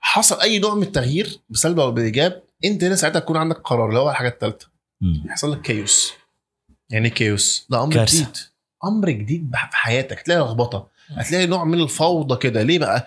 حصل 0.00 0.40
أي 0.40 0.58
نوع 0.58 0.74
من 0.74 0.82
التغيير 0.82 1.38
بسلب 1.50 1.80
أو 1.80 1.92
بإيجاب 1.92 2.42
أنت 2.64 2.84
هنا 2.84 2.94
ساعتها 2.94 3.18
تكون 3.20 3.36
عندك 3.36 3.56
قرار 3.56 3.88
اللي 3.88 3.98
هو 4.00 4.10
الحاجة 4.10 4.28
الثالثه. 4.28 4.68
يحصل 5.26 5.52
لك 5.52 5.60
chaos 5.60 6.12
يعني 6.90 7.08
إيه 7.08 7.14
chaos 7.14 7.66
ده 7.70 7.82
أمر 7.84 7.94
كارثة. 7.94 8.22
جديد. 8.22 8.36
أمر 8.84 9.10
جديد 9.10 9.50
في 9.70 9.76
حياتك. 9.76 10.18
هتلاقي 10.18 10.40
لخبطة. 10.40 10.88
هتلاقي 11.10 11.46
نوع 11.46 11.64
من 11.64 11.80
الفوضى 11.80 12.36
كده. 12.36 12.62
ليه 12.62 12.78
بقى؟ 12.78 13.06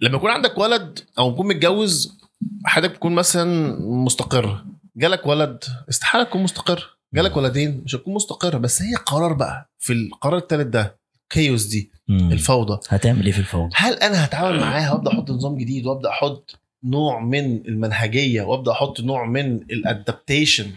لما 0.00 0.16
يكون 0.16 0.30
عندك 0.30 0.58
ولد 0.58 0.98
أو 1.18 1.32
تكون 1.32 1.48
متجوز 1.48 2.18
حياتك 2.64 2.92
تكون 2.92 3.12
مثلا 3.14 3.76
مستقرة 3.80 4.64
جالك 4.96 5.26
ولد 5.26 5.64
استحالة 5.88 6.24
تكون 6.24 6.42
مستقر 6.42 6.96
جالك 7.14 7.36
ولدين 7.36 7.82
مش 7.84 7.94
هتكون 7.94 8.14
مستقرة 8.14 8.58
بس 8.58 8.82
هي 8.82 8.94
قرار 8.94 9.32
بقى 9.32 9.70
في 9.78 9.92
القرار 9.92 10.36
الثالث 10.38 10.66
ده 10.66 10.98
كيوس 11.30 11.64
دي 11.64 11.90
مم. 12.08 12.32
الفوضى 12.32 12.80
هتعمل 12.88 13.26
إيه 13.26 13.32
في 13.32 13.38
الفوضى؟ 13.38 13.70
هل 13.74 13.92
أنا 13.92 14.24
هتعامل 14.24 14.60
معاها 14.60 14.92
وأبدأ 14.92 15.10
أحط 15.12 15.30
نظام 15.30 15.56
جديد 15.56 15.86
وأبدأ 15.86 16.08
أحط 16.10 16.58
نوع 16.84 17.20
من 17.20 17.66
المنهجية 17.66 18.42
وأبدأ 18.42 18.72
أحط 18.72 19.00
نوع 19.00 19.26
من 19.26 19.56
الادابتيشن 19.56 20.70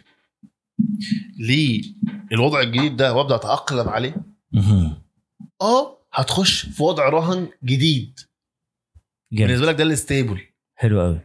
للوضع 1.40 2.62
الجديد 2.62 2.96
ده 2.98 3.14
وأبدأ 3.14 3.36
أتأقلم 3.36 3.90
عليه. 3.90 4.16
آه 5.62 5.98
هتخش 6.14 6.66
في 6.66 6.84
وضع 6.84 7.10
راهن 7.10 7.48
جديد 7.64 8.20
جامد. 9.34 9.50
بالنسبة 9.52 9.72
لك 9.72 9.76
ده 9.76 9.84
ال 9.84 9.92
stable 9.92 10.40
حلو 10.76 11.02
قوي. 11.02 11.20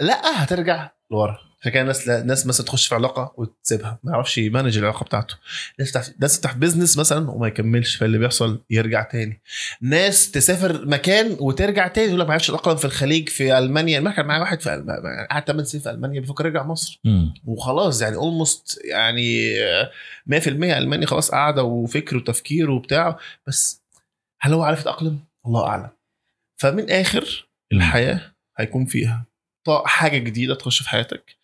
لا 0.00 0.44
هترجع 0.44 0.90
لورا. 1.10 1.38
عشان 1.60 1.72
كده 1.72 1.82
ناس 1.82 2.08
ناس 2.08 2.46
مثلا 2.46 2.66
تخش 2.66 2.86
في 2.86 2.94
علاقة 2.94 3.34
وتسيبها. 3.36 3.98
ما 4.04 4.12
يعرفش 4.12 4.38
ي 4.38 4.44
manage 4.44 4.78
العلاقة 4.78 5.04
بتاعته. 5.04 5.34
ناس 5.78 5.92
تفتح 5.92 6.14
ناس 6.20 6.40
تفتح 6.40 6.56
business 6.56 6.98
مثلا 6.98 7.30
وما 7.30 7.48
يكملش. 7.48 7.96
فاللي 7.96 8.18
بيحصل 8.18 8.62
يرجع 8.70 9.02
تاني. 9.02 9.42
ناس 9.80 10.30
تسافر 10.30 10.86
مكان 10.86 11.36
وترجع 11.40 11.88
تاني 11.88 12.08
يقول 12.08 12.20
لك 12.20 12.26
ما 12.26 12.32
عرفش 12.32 12.50
اتاقلم 12.50 12.76
في 12.76 12.84
الخليج 12.84 13.28
في 13.28 13.58
ألمانيا. 13.58 14.00
ما 14.00 14.10
كان 14.10 14.26
معايا 14.26 14.40
واحد 14.40 14.60
في 14.60 14.68
ألم- 14.68 15.30
قعد 15.32 15.44
8 15.44 15.64
سنين 15.64 15.82
في 15.82 15.90
ألمانيا 15.90 16.20
بيفكر 16.20 16.46
يرجع 16.46 16.62
مصر. 16.62 17.00
مم. 17.04 17.34
وخلاص 17.44 18.02
يعني 18.02 18.16
almost 18.16 18.80
يعني 18.84 19.54
100% 20.26 20.78
الماني 20.78 21.06
خلاص 21.06 21.30
قاعدة 21.30 21.62
وفكر 21.62 22.16
وتفكير 22.16 22.70
وبتاع. 22.70 23.18
بس 23.46 23.82
هل 24.40 24.52
هو 24.52 24.62
عارف 24.62 24.80
يتأقلم؟ 24.80 25.18
الله 25.46 25.66
أعلم. 25.66 25.88
فمن 26.60 26.90
آخر 26.90 27.45
الحياة 27.72 28.20
هيكون 28.58 28.84
فيها 28.84 29.26
حاجة 29.84 30.18
جديدة 30.18 30.54
تخش 30.54 30.82
في 30.82 30.88
حياتك. 30.90 31.36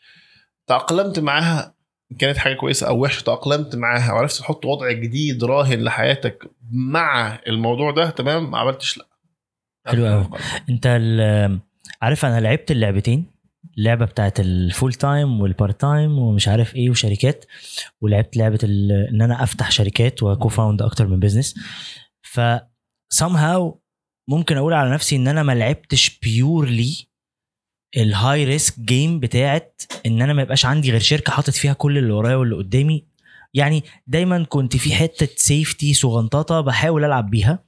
تأقلمت 0.66 1.18
معاها 1.18 1.74
كانت 2.18 2.38
حاجة 2.38 2.54
كويسة 2.54 2.88
أو 2.88 3.02
وحشة 3.02 3.22
تأقلمت 3.22 3.76
معاها 3.76 4.12
وعرفت 4.12 4.38
تحط 4.38 4.66
وضع 4.66 4.92
جديد 4.92 5.44
راهن 5.44 5.84
لحياتك 5.84 6.50
مع 6.70 7.38
الموضوع 7.46 7.90
ده 7.90 8.10
تمام؟ 8.10 8.50
ما 8.50 8.58
عملتش 8.58 8.98
لأ. 8.98 9.06
حلو 9.86 10.06
أوي. 10.06 10.28
أنت 10.70 10.86
عارف 12.02 12.24
أنا 12.24 12.40
لعبت 12.40 12.70
اللعبتين 12.70 13.26
اللعبه 13.78 14.04
بتاعت 14.04 14.40
ال 14.40 14.51
full 14.51 14.94
time 14.94 15.40
وال 15.40 15.54
part 15.54 15.80
time 15.80 16.18
ومش 16.18 16.48
عارف 16.48 16.74
إيه 16.74 16.90
وشركات 16.90 17.44
ولعبت 18.00 18.36
لعبة 18.36 18.58
إن 19.10 19.22
أنا 19.22 19.42
أفتح 19.42 19.70
شركات 19.70 20.22
و 20.22 20.48
co-found 20.48 20.82
أكتر 20.82 21.06
من 21.06 21.20
business 21.20 21.54
ف 22.22 22.40
somehow 23.14 23.74
ممكن 24.28 24.56
أقول 24.56 24.72
على 24.72 24.90
نفسي 24.90 25.16
إن 25.16 25.28
أنا 25.28 25.42
ما 25.42 25.52
لعبتش 25.52 26.18
purely 26.18 27.06
ال 27.96 28.44
high 28.44 28.62
risk 28.62 28.80
game 28.80 29.20
بتاعت 29.20 29.82
إن 30.06 30.22
أنا 30.22 30.32
ما 30.32 30.42
يبقاش 30.42 30.66
عندي 30.66 30.90
غير 30.90 31.00
شركة 31.00 31.32
حاطط 31.32 31.50
فيها 31.50 31.72
كل 31.72 31.98
اللي 31.98 32.12
ورايا 32.12 32.36
واللي 32.36 32.56
قدامي. 32.56 33.04
يعني 33.54 33.84
دايما 34.06 34.44
كنت 34.44 34.76
في 34.76 34.94
حتة 34.94 35.28
safety 35.36 35.94
صغنططة 35.94 36.60
بحاول 36.60 37.04
ألعب 37.04 37.30
بيها. 37.30 37.64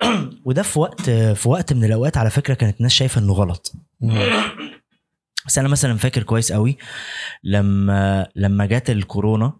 وده 0.46 0.62
في 0.62 0.78
وقت 0.78 1.10
في 1.10 1.48
وقت 1.48 1.72
من 1.72 1.84
الأوقات 1.84 2.16
على 2.16 2.30
فكرة 2.30 2.54
كانت 2.54 2.76
الناس 2.76 2.92
شايفة 2.92 3.20
إنه 3.20 3.32
غلط. 3.32 3.72
بس 5.46 5.58
أنا 5.58 5.68
مثلا 5.68 5.96
فاكر 5.96 6.22
كويس 6.22 6.52
قوي 6.52 6.78
لما 7.44 8.28
لما 8.36 8.66
جت 8.66 8.90
الكورونا 8.90 9.52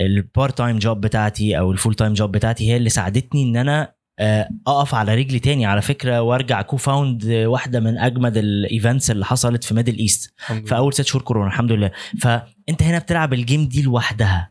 ال 0.00 0.12
part 0.12 0.58
time 0.58 0.78
job 0.78 1.00
بتاعتي 1.00 1.58
أو 1.58 1.72
ال 1.72 1.76
full 1.76 1.94
time 1.94 2.12
job 2.12 2.32
بتاعتي 2.32 2.70
هي 2.70 2.76
اللي 2.76 2.90
ساعدتني 2.90 3.42
إن 3.42 3.56
أنا 3.56 3.94
أقف 4.66 4.94
على 4.94 5.14
رجلي 5.14 5.38
تاني 5.38 5.66
على 5.66 5.82
فكرة 5.82 6.20
وأرجع 6.22 6.62
co-found 6.62 7.24
واحدة 7.26 7.80
من 7.80 7.98
أجمد 7.98 8.36
ال 8.36 8.47
events 8.47 9.10
اللي 9.10 9.24
حصلت 9.24 9.64
في 9.64 9.74
Middle 9.74 9.98
East 9.98 10.34
في 10.66 10.76
أول 10.76 10.92
ست 10.94 11.02
شهور 11.06 11.22
كورونا 11.22 11.46
الحمد 11.48 11.72
لله. 11.72 11.90
فأنت 12.20 12.82
هنا 12.82 12.98
بتلعب 12.98 13.32
ال 13.34 13.41
game 13.41 13.68
دي 13.68 13.82
لوحدها. 13.82 14.50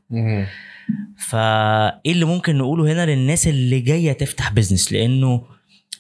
فإيه 1.30 2.12
اللي 2.12 2.26
ممكن 2.26 2.58
نقوله 2.58 2.92
هنا 2.94 3.06
للناس 3.06 3.48
اللي 3.48 3.80
جاية 3.80 4.12
تفتح 4.14 4.52
business 4.54 4.94
لأنه 4.94 5.42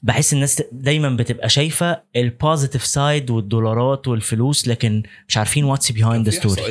بحس 0.04 0.34
الناس 0.34 0.64
دايما 0.72 1.10
بتبقى 1.10 1.50
شايفة 1.50 2.02
ال 2.16 2.24
positive 2.24 2.86
side 2.86 3.30
والدولارات 3.30 4.08
والفلوس 4.08 4.68
لكن 4.68 5.04
مش 5.28 5.38
عارفين 5.38 5.64
what's 5.64 5.92
behind 5.92 6.26
the 6.30 6.32
story 6.40 6.62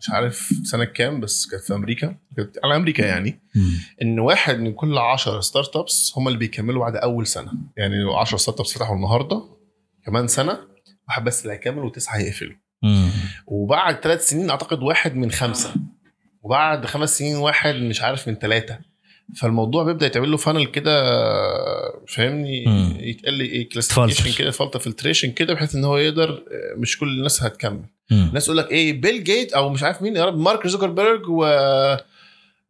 مش 0.00 0.10
عارف 0.10 0.52
سنة 0.64 0.84
كام 0.84 1.20
بس 1.20 1.46
كانت 1.46 1.62
في 1.62 1.74
أمريكا. 1.74 2.16
كانت 2.36 2.58
على 2.64 2.76
أمريكا 2.76 3.02
يعني. 3.02 3.40
إن 4.02 4.18
واحد 4.20 4.58
من 4.58 4.72
كل 4.72 4.98
10 4.98 5.40
startups 5.40 6.12
هم 6.16 6.28
اللي 6.28 6.38
بيكملوا 6.38 6.80
بعد 6.80 6.96
أول 6.96 7.26
سنة. 7.26 7.52
يعني 7.76 8.02
لو 8.02 8.16
10 8.16 8.36
startups 8.38 8.72
فتحوا 8.74 8.96
النهارده 8.96 9.42
كمان 10.06 10.28
سنة 10.28 10.58
واحد 11.08 11.24
بس 11.24 11.42
اللي 11.42 11.52
هيكمل 11.52 11.84
وتسعة 11.84 12.16
هيقفلوا. 12.16 12.56
وبعد 13.46 14.00
ثلاث 14.00 14.28
سنين 14.28 14.50
أعتقد 14.50 14.82
واحد 14.82 15.16
من 15.16 15.30
خمسة. 15.30 15.74
وبعد 16.42 16.86
خمس 16.86 17.18
سنين 17.18 17.36
واحد 17.36 17.74
مش 17.74 18.02
عارف 18.02 18.28
من 18.28 18.34
ثلاثة 18.34 18.78
فالموضوع 19.36 19.84
بيبدأ 19.84 20.06
يتعمل 20.06 20.30
له 20.30 20.36
funnel 20.36 20.66
كده 20.66 20.92
فاهمني؟ 22.08 22.64
مم. 22.66 22.96
يتقل 23.00 23.40
إيه 23.40 23.68
classification. 23.68 24.38
كده 24.38 24.50
فلتر 24.50 24.78
filtration 24.78 25.30
كده 25.32 25.54
بحيث 25.54 25.74
إن 25.74 25.84
هو 25.84 25.96
يقدر 25.96 26.42
مش 26.76 26.98
كل 26.98 27.08
الناس 27.08 27.42
هتكمل. 27.42 27.84
الناس 28.12 28.44
يقول 28.44 28.58
لك 28.58 28.70
إيه 28.70 29.00
بيل 29.00 29.24
جيتس 29.24 29.52
أو 29.52 29.68
مش 29.68 29.82
عارف 29.82 30.02
مين 30.02 30.16
يا 30.16 30.24
رب 30.24 30.38
مارك 30.38 30.66
زوكربيرج 30.66 31.22
و 31.28 31.46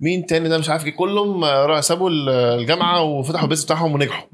مين 0.01 0.27
تاني 0.27 0.49
ده 0.49 0.59
مش 0.59 0.69
عارف 0.69 0.87
إيه 0.87 0.97
كلهم 0.97 1.45
راح 1.45 1.81
سابوا 1.81 2.11
الجامعة 2.11 3.03
وفتحوا 3.03 3.45
ال 3.45 3.47
business 3.47 3.65
بتاعهم 3.65 3.93
ونجحوا. 3.95 4.29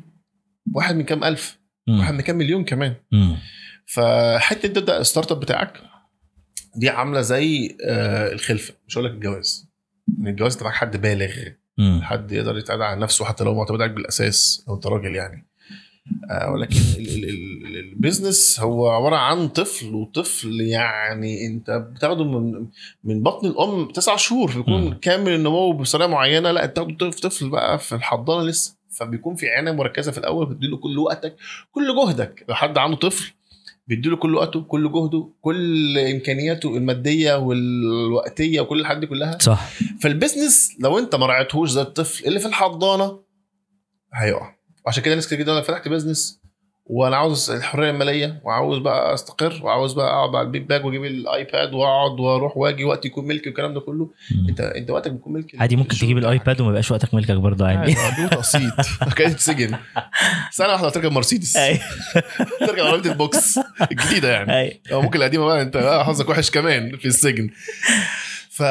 واحد 0.74 0.96
من 0.96 1.04
كام 1.04 1.24
ألف. 1.24 1.58
واحد 1.88 2.14
من 2.14 2.20
كام 2.20 2.36
مليون 2.36 2.64
كمان. 2.64 2.94
فحتة 3.86 4.68
تبدأ 4.68 4.98
ال 5.00 5.32
startup 5.32 5.40
بتاعك 5.40 5.80
دي 6.76 6.88
عاملة 6.88 7.20
زي 7.20 7.76
آه، 7.86 8.32
الخلفة. 8.32 8.74
مش 8.88 8.98
هقول 8.98 9.08
لك 9.08 9.14
الجواز. 9.14 9.70
إن 10.20 10.28
الجواز 10.28 10.52
انت 10.52 10.62
معاك 10.62 10.74
حد 10.74 11.00
بالغ. 11.00 11.32
حد 12.02 12.32
يقدر 12.32 12.58
يتعدى 12.58 12.84
على 12.84 13.00
نفسه 13.00 13.24
حتى 13.24 13.44
لو 13.44 13.54
معتمد 13.54 13.80
عليك 13.80 13.94
بالأساس 13.94 14.64
لو 14.68 14.74
انت 14.74 14.86
راجل 14.86 15.14
يعني. 15.16 15.46
آه، 16.30 16.50
ولكن 16.50 16.76
ال- 16.98 17.24
ال- 17.24 17.66
ال- 17.66 17.76
البيزنس 17.92 18.60
هو 18.60 18.88
عبارة 18.90 19.16
عن 19.16 19.48
طفل 19.48 19.94
وطفل 19.94 20.60
يعني 20.60 21.46
انت 21.46 21.70
بتاخده 21.70 22.24
من 22.24 22.66
من 23.04 23.22
بطن 23.22 23.46
الأم 23.46 23.88
تسع 23.88 24.16
شهور 24.16 24.52
بيكون 24.56 24.84
مم. 24.84 24.94
كامل 25.02 25.32
النمو 25.34 25.72
بطريقه 25.72 26.06
معينة. 26.08 26.50
لا 26.50 26.64
انت 26.64 26.78
بتاخده 26.80 27.10
طفل 27.10 27.20
طفل 27.20 27.48
بقى 27.48 27.78
في 27.78 27.94
الحضانة 27.94 28.44
لسه 28.48 28.76
فبيكون 28.90 29.34
في 29.34 29.48
عناية 29.50 29.74
مركزة 29.74 30.12
في 30.12 30.18
الأول 30.18 30.46
بتديله 30.46 30.76
كل 30.76 30.98
وقتك 30.98 31.36
كل 31.72 31.94
جهدك. 31.96 32.44
لو 32.48 32.54
حد 32.54 32.78
عنده 32.78 32.96
طفل 32.96 33.32
بيديله 33.86 34.16
كل 34.16 34.34
وقته 34.34 34.60
كل 34.60 34.92
جهده 34.92 35.28
كل 35.40 35.98
إمكانياته 35.98 36.76
المادية 36.76 37.34
والوقتية 37.34 38.60
وكل 38.60 38.80
الحاجات 38.80 39.00
دي 39.00 39.06
كلها. 39.06 39.38
صح. 39.38 39.70
فال 40.00 40.15
business 40.15 40.76
لو 40.80 40.98
انت 40.98 41.14
ما 41.14 41.26
رعيتهوش 41.26 41.70
زي 41.70 41.80
الطفل 41.80 42.26
اللي 42.26 42.40
في 42.40 42.46
الحضانة 42.46 43.20
هيقع. 44.14 44.54
وعشان 44.86 45.02
كده 45.02 45.14
ناس 45.14 45.26
كتير 45.26 45.38
جدا 45.38 45.60
فتحت 45.60 45.88
business 45.88 46.43
وأنا 46.86 47.16
عاوز 47.16 47.50
الحرية 47.50 47.90
المالية 47.90 48.40
وعاوز 48.44 48.78
بقى 48.78 49.14
أستقر 49.14 49.60
وعاوز 49.62 49.92
بقى 49.92 50.06
أقعد 50.06 50.34
على 50.34 50.46
ال 50.46 50.68
beach 50.68 50.84
وأجيب 50.84 51.04
ال 51.04 51.18
iPad 51.18 51.74
وأقعد 51.74 52.20
وأروح 52.20 52.56
وأجي 52.56 52.84
وقتي 52.84 53.08
يكون 53.08 53.26
ملكي 53.26 53.48
والكلام 53.48 53.74
ده 53.74 53.80
كله. 53.80 54.10
انت 54.48 54.60
أنت 54.60 54.90
وقتك 54.90 55.10
بيكون 55.10 55.32
ملكي 55.32 55.56
عادي 55.58 55.76
ممكن 55.76 55.96
تجيب. 55.96 56.18
ال 56.18 56.27
iPad 56.27 56.60
وما 56.60 56.70
يبقاش 56.70 56.90
وقتك 56.90 57.14
ملكك 57.14 57.36
برضه 57.36 57.66
عادي. 57.66 57.78
عادي 57.78 58.14
اديله 58.14 58.28
تقسيط 58.28 58.72
كانت 59.16 59.38
سجن. 59.40 59.76
سنة 60.50 60.68
واحدة 60.68 60.90
تركب 60.90 61.12
مرسيدس. 61.12 61.56
أيوة. 61.56 61.78
تركب 62.66 62.84
عربية 62.84 63.10
البوكس. 63.10 63.60
الجديدة 63.90 64.32
يعني. 64.32 64.58
أيوة. 64.58 64.74
أو 64.92 65.02
ممكن 65.02 65.18
القديمة 65.18 65.44
بقى 65.46 65.62
أنت 65.62 66.02
حظك 66.06 66.28
وحش 66.28 66.50
كمان 66.50 66.96
في 66.96 67.08
السجن. 67.08 67.50
ف... 68.54 68.62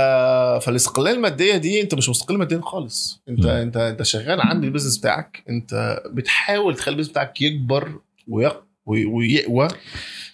فالاستقلاليه 0.66 1.12
المادية 1.18 1.58
دي 1.58 1.82
انت 1.82 1.96
مش 1.96 2.10
مستقل 2.10 2.38
ماديا 2.38 2.62
خالص 2.64 3.22
انت 3.30 3.40
مم. 3.46 3.50
انت 3.52 3.78
انت 3.78 4.04
شغال 4.04 4.42
عند 4.42 4.64
ال 4.64 4.67
business 4.67 4.98
بتاعك 4.98 5.44
انت 5.50 6.02
بتحاول 6.12 6.76
تخلي 6.76 6.92
ال 6.92 6.94
business 6.94 7.12
بتاعك 7.12 7.42
يكبر 7.42 8.00
ويق... 8.28 8.64
وي- 8.86 9.06
ويقوى 9.06 9.68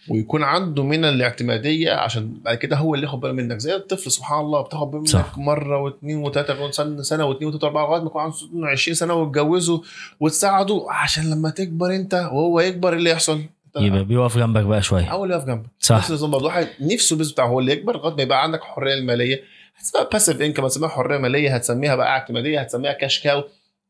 ويكون 0.09 0.43
عنده 0.43 0.83
من 0.83 1.05
الاعتمادية 1.05 1.91
عشان 1.93 2.33
بعد 2.45 2.57
كده 2.57 2.77
هو 2.77 2.95
اللي 2.95 3.05
ياخد 3.05 3.19
باله 3.19 3.33
منك 3.33 3.57
زي 3.57 3.75
الطفل 3.75 4.11
سبحان 4.11 4.39
الله 4.39 4.61
بتاخد 4.61 4.87
باله 4.87 4.99
منك 4.99 5.09
صح. 5.09 5.37
مره 5.37 5.81
واثنين 5.81 6.17
وثلاثه 6.17 6.71
سنه 6.71 7.01
سنة 7.01 7.25
واثنين 7.25 7.47
وثلاثه 7.49 7.67
وأربعة 7.67 7.85
لغاية 7.87 8.01
ما 8.01 8.07
يكون 8.07 8.21
عنده 8.21 8.35
20 8.71 8.95
سنة 8.95 9.13
وتجوزه 9.13 9.81
وتساعده 10.19 10.85
عشان 10.89 11.29
لما 11.29 11.49
تكبر 11.49 11.95
انت 11.95 12.13
وهو 12.13 12.59
يكبر 12.59 12.93
اللي 12.93 13.09
يحصل 13.09 13.41
يبقى 13.77 14.03
بيقف 14.05 14.37
جنبك 14.37 14.63
بقى 14.63 14.81
شوية. 14.81 15.05
أول 15.11 15.31
يقف 15.31 15.45
جنبك. 15.45 15.69
صح. 15.79 15.95
نفس 15.97 16.09
النظام 16.09 16.31
برضه 16.31 16.45
واحد 16.45 16.67
نفسه 16.81 17.13
ال 17.13 17.15
business 17.15 17.33
بتاعه 17.33 17.47
هو 17.47 17.59
اللي 17.59 17.71
يكبر 17.71 17.95
لغاية 17.97 18.15
ما 18.15 18.21
يبقى 18.21 18.43
عندك 18.43 18.63
حرية 18.63 18.93
المالية. 18.93 19.41
هتسميها 19.75 20.09
passive 20.09 20.41
income 20.41 20.65
هتسميها 20.65 20.89
حرية 20.89 21.17
مالية 21.17 21.55
هتسميها 21.55 21.95
بقى 21.95 22.07
اعتمادية 22.07 22.59
هتسميها 22.61 22.93
cash 22.93 23.23
cow 23.23 23.43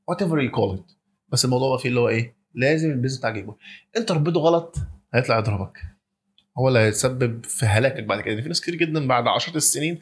whatever 0.07 0.39
you 0.39 0.51
call 0.51 0.75
it 0.75 0.91
بس 1.29 1.45
الموضوع 1.45 1.69
بقى 1.69 1.79
فيه 1.79 1.89
اللي 1.89 2.00
هو 2.00 2.09
إيه؟ 2.09 2.36
لازم 2.55 2.91
ال 2.91 2.95
business 2.95 3.19
بتاعك 3.19 3.36
يكبر. 3.36 3.53
أنت 3.98 4.12
ربيته 4.12 4.39
غلط 4.39 4.75
هيطلع 5.13 5.38
يضربك. 5.39 5.77
هو 6.57 6.67
اللي 6.67 6.79
هيتسبب 6.79 7.45
في 7.45 7.65
هلاكك 7.65 8.03
بعد 8.03 8.21
كده. 8.21 8.29
يعني 8.29 8.41
في 8.41 8.48
ناس 8.48 8.62
كتير 8.62 8.75
جدا 8.75 9.07
بعد 9.07 9.27
عشرات 9.27 9.55
السنين 9.55 10.00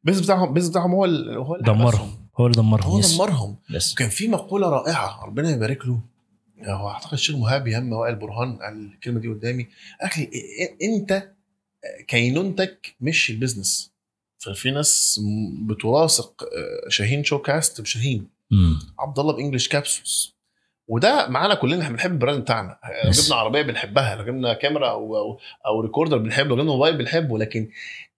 ال 0.00 0.03
business 0.03 0.24
بتاعهم 0.24 0.48
ال 0.48 0.50
business 0.50 0.70
بتاعهم 0.70 0.92
هو 0.92 1.04
اللي 1.04 1.38
هو 1.38 1.54
اللي 1.54 1.66
دمرهم. 1.66 2.10
هو 2.40 2.46
اللي 2.46 2.56
دمرهم. 2.56 2.90
هو 2.92 2.98
yes. 2.98 3.14
دمرهم. 3.16 3.56
كان 3.96 4.08
في 4.08 4.28
مقولة 4.28 4.68
رائعة 4.68 5.24
ربنا 5.24 5.50
يبارك 5.50 5.86
له. 5.86 6.00
هو 6.72 6.88
أعتقد 6.88 7.12
الشيخ 7.12 7.36
مهاب 7.36 7.68
يهم 7.68 7.92
وائل 7.92 8.14
برهان 8.14 8.56
قال 8.56 8.90
الكلمة 8.94 9.20
دي 9.20 9.28
قدامي. 9.28 9.66
إيه- 10.04 10.82
أنت 10.82 11.28
كينونتك 12.08 12.94
مش 13.00 13.30
ال 13.30 13.37
business 13.37 13.92
ففي 14.38 14.70
ناس 14.70 15.20
بتلاصق 15.68 16.42
آه، 16.42 16.88
شاهين 16.88 17.24
Showcast 17.24 17.80
بشاهين. 17.80 18.28
عبد 18.98 19.18
الله 19.18 19.32
ب 19.32 19.36
English 19.36 19.68
Capsules 19.68 20.34
وده 20.88 21.28
معانا 21.28 21.54
كلنا 21.54 21.82
إحنا 21.82 21.92
بنحب 21.94 22.12
ال 22.12 22.17
brand 22.17 22.40
بتاعنا. 22.42 22.78
لو 23.04 23.12
Yes. 23.12 23.24
جبنا 23.24 23.36
عربية 23.36 23.62
بنحبها 23.62 24.16
لو 24.16 24.24
جبنا 24.24 24.54
كاميرا 24.54 24.90
أو 24.90 25.16
أو, 25.16 25.38
أو 25.66 25.80
recorder 25.80 26.18
بنحبه 26.18 26.48
لو 26.48 26.56
جبنا 26.56 26.70
موبايل 26.72 26.98
بنحبه. 26.98 27.38
لكن 27.38 27.70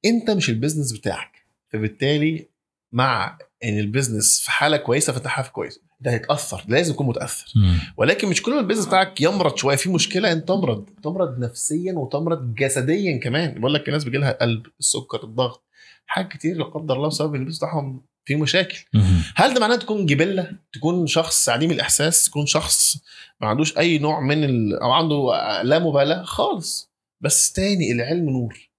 أنت 0.04 0.30
مش 0.30 0.48
ال 0.50 0.55
business 0.55 0.92
بتاعك. 0.92 1.46
فبالتالي 1.72 2.46
مع 2.92 3.38
إن 3.64 3.78
ال 3.78 3.85
business 3.85 4.40
في 4.40 4.50
حالة 4.50 4.76
كويسة 4.76 5.12
فانت 5.12 5.26
حاله 5.26 5.48
كويسه 5.48 5.80
ده 6.00 6.10
هيتأثر 6.10 6.64
لازم 6.68 6.92
يكون 6.92 7.06
متأثر. 7.06 7.52
مم. 7.56 7.78
ولكن 7.96 8.28
مش 8.28 8.42
كل 8.42 8.54
ما 8.54 8.60
ال 8.60 8.63
business 8.63 8.86
بتاعك 8.86 9.20
يمرض 9.20 9.56
شوية 9.56 9.76
في 9.76 9.90
مشكلة 9.90 10.32
انت 10.32 10.48
تمرض 10.48 10.88
تمرض 11.02 11.38
نفسيا 11.38 11.92
وتمرض 11.92 12.54
جسديا 12.54 13.18
كمان. 13.18 13.60
بقول 13.60 13.74
لك 13.74 13.88
الناس 13.88 14.04
بيجي 14.04 14.18
لها 14.18 14.32
قلب 14.32 14.66
السكر 14.80 15.24
الضغط 15.24 15.66
حاجات 16.06 16.28
كتير 16.32 16.56
لا 16.56 16.64
قدر 16.64 16.96
الله 16.96 17.08
بسبب 17.08 17.34
ال 17.34 17.37
business 17.37 17.58
بتاعهم 17.58 18.06
في 18.24 18.36
مشاكل. 18.36 18.84
مم. 18.94 19.22
هل 19.36 19.54
ده 19.54 19.60
معناه 19.60 19.76
تكون 19.76 20.06
جبلة؟ 20.06 20.52
تكون 20.72 21.06
شخص 21.06 21.48
عديم 21.48 21.70
الإحساس؟ 21.70 22.24
تكون 22.24 22.46
شخص 22.46 22.96
ما 23.40 23.48
عندوش 23.48 23.78
أي 23.78 23.98
نوع 23.98 24.20
من 24.20 24.44
ال... 24.44 24.78
أو 24.82 24.92
عنده 24.92 25.32
لا 25.62 25.78
مبالاة؟ 25.78 26.22
خالص. 26.22 26.92
بس 27.20 27.52
تاني 27.52 27.92
العلم 27.92 28.30
نور. 28.30 28.70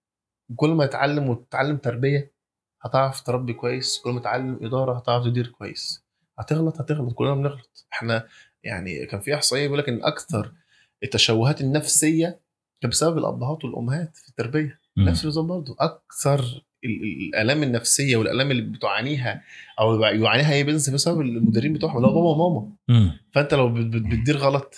كل 0.56 0.70
ما 0.70 0.86
تتعلم 0.86 1.30
وتتعلم 1.30 1.78
تربية 1.78 2.34
هتعرف 2.82 3.22
تربي 3.22 3.54
كويس. 3.54 4.00
كل 4.04 4.10
ما 4.10 4.20
تتعلم 4.20 4.60
إدارة 4.62 4.98
هتعرف 4.98 5.26
تدير 5.26 5.48
كويس. 5.48 6.07
هتغلط 6.40 6.82
هتغلط 6.82 7.14
كلنا 7.14 7.34
بنغلط. 7.36 7.86
إحنا 7.94 8.28
يعني 8.64 9.06
كان 9.06 9.20
في 9.20 9.36
إحصائية 9.36 9.64
بيقول 9.64 9.80
لك 9.80 9.90
إن 9.90 10.04
أكثر 10.04 10.52
التشوهات 11.04 11.62
النفسية 11.62 12.40
كان 12.82 12.90
بسبب 12.92 13.18
الأبهات 13.18 13.66
والأمهات 13.66 14.18
في 14.18 14.30
التربية. 14.30 14.80
نفس 14.98 15.24
النظام 15.24 15.48
برضه. 15.48 15.76
أكثر 15.80 16.40
ال- 16.86 17.04
ال- 17.04 17.30
الآلام 17.30 17.64
النفسية 17.64 18.16
والآلام 18.18 18.52
اللي 18.52 18.62
بتعانيها 18.62 19.44
أو 19.80 20.02
يعانيها 20.04 20.54
اي 20.54 20.64
بيزنس 20.64 20.90
بسبب 20.90 21.22
المديرين 21.22 21.74
بتوعهم 21.74 21.98
اللي 21.98 22.08
هو 22.08 22.14
بابا 22.14 22.44
وماما. 22.44 22.72
فأنت 23.32 23.54
لو 23.54 23.70
بت- 23.74 23.86
بت- 23.86 24.02
بتدير 24.02 24.38
غلط 24.38 24.76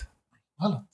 غلط. 0.64 0.86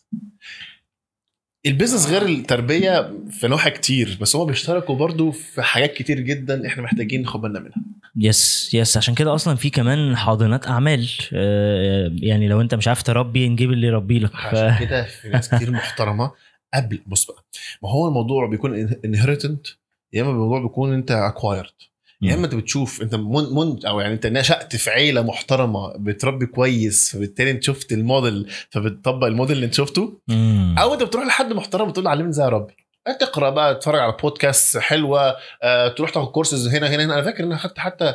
ال 1.65 1.70
business 1.70 2.08
غير 2.10 2.22
التربية 2.25 3.13
في 3.31 3.48
نواحي 3.48 3.72
كتير 3.72 4.17
بس 4.22 4.36
هم 4.36 4.45
بيشتركوا 4.48 4.95
برضو 4.95 5.31
في 5.31 5.62
حاجات 5.62 5.93
كتير 5.93 6.19
جدا 6.19 6.67
إحنا 6.67 6.84
محتاجين 6.84 7.22
ناخد 7.22 7.41
بالنا 7.41 7.60
منها. 7.60 7.75
yes 8.17 8.74
yes 8.74 8.98
عشان 8.98 9.15
كده 9.15 9.36
أصلا 9.36 9.55
في 9.55 9.69
كمان 9.69 10.15
حاضنات 10.17 10.67
أعمال. 10.67 11.10
آه، 11.34 12.12
يعني 12.13 12.48
لو 12.48 12.62
أنت 12.62 12.75
مش 12.75 12.88
عارف 12.88 13.03
تربي 13.03 13.50
نجيب 13.50 13.72
اللي 13.72 13.88
يربي 13.88 14.19
لك. 14.19 14.31
ف... 14.31 14.36
عشان 14.36 14.88
كده 14.88 15.03
في 15.03 15.29
ناس 15.29 15.55
كتير 15.55 15.72
محترمة. 15.81 16.31
قبل 16.74 17.01
بص 17.07 17.25
بقى 17.25 17.45
ما 17.84 17.89
هو 17.89 18.07
الموضوع 18.07 18.48
بيكون 18.48 18.89
inherent 19.05 19.67
يا 20.13 20.22
إما 20.22 20.31
الموضوع 20.31 20.62
بيكون 20.62 20.93
أنت 20.93 21.12
acquired 21.12 21.72
يا 22.22 22.34
إما 22.36 22.45
أنت 22.45 22.55
بتشوف 22.55 23.01
أنت 23.01 23.15
من, 23.15 23.43
من 23.53 23.86
أو 23.86 24.00
يعني 24.00 24.13
أنت 24.13 24.27
نشأت 24.27 24.75
في 24.75 24.89
عيلة 24.89 25.22
محترمة 25.22 25.93
بتربي 25.98 26.45
كويس 26.45 27.12
فبالتالي 27.15 27.51
أنت 27.51 27.63
شفت 27.63 27.92
الموديل 27.92 28.50
فبتطبق 28.70 29.27
الموديل 29.27 29.55
اللي 29.55 29.66
أنت 29.66 29.74
شفته. 29.74 30.20
مم. 30.27 30.75
أو 30.79 30.94
أنت 30.94 31.03
بتروح 31.03 31.25
لحد 31.25 31.53
محترم 31.53 31.90
بتقول 31.90 32.05
له 32.05 32.11
علمني 32.11 32.29
إزاي 32.29 32.48
أربي. 32.48 32.74
تقرأ 33.13 33.50
بقى 33.50 33.75
تتفرج 33.75 34.00
على 34.00 34.15
بودكاست 34.22 34.77
حلوة 34.77 35.35
آه، 35.63 35.87
تروح 35.87 36.09
تاخد 36.09 36.27
كورسز 36.27 36.68
هنا 36.68 36.87
هنا 36.87 37.03
هنا. 37.05 37.13
أنا 37.13 37.22
فاكر 37.22 37.44
إن 37.44 37.51
أنا 37.51 37.57
خدت 37.57 37.79
حتى 37.79 38.13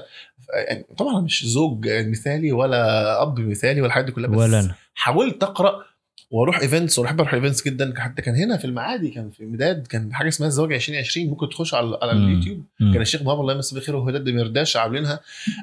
يعني 0.68 0.86
طبعا 0.98 1.12
أنا 1.12 1.20
مش 1.20 1.46
زوج 1.46 1.88
مثالي 1.88 2.52
ولا 2.52 3.22
أب 3.22 3.40
مثالي 3.40 3.80
ولا 3.80 3.86
الحاجات 3.86 4.06
دي 4.06 4.12
كلها 4.12 4.30
بس 4.30 4.38
ولا 4.38 4.60
أنا. 4.60 4.74
حاولت 4.94 5.42
أقرأ 5.42 5.84
وأروح 6.30 6.60
events 6.60 6.98
واحب 6.98 7.20
أروح 7.20 7.34
events 7.34 7.62
جدا. 7.68 7.94
حتى 7.96 8.22
كان 8.22 8.36
هنا 8.36 8.56
في 8.56 8.64
المعادي 8.64 9.08
كان 9.10 9.30
في 9.30 9.44
ميداد 9.44 9.86
كان 9.86 10.14
حاجة 10.14 10.28
اسمها 10.28 10.48
الزواج 10.48 10.72
2020 10.72 11.26
ممكن 11.26 11.48
تخش 11.48 11.74
على 11.74 11.98
على. 12.02 12.12
اليوتيوب. 12.12 12.64
مم. 12.80 12.92
كان 12.92 13.02
الشيخ 13.02 13.22
مهاب 13.22 13.40
الله 13.40 13.54
يمسيه 13.54 13.76
بالخير 13.76 13.96
وهداد 13.96 14.24
دمرداش 14.24 14.76
عاملينها. 14.76 15.20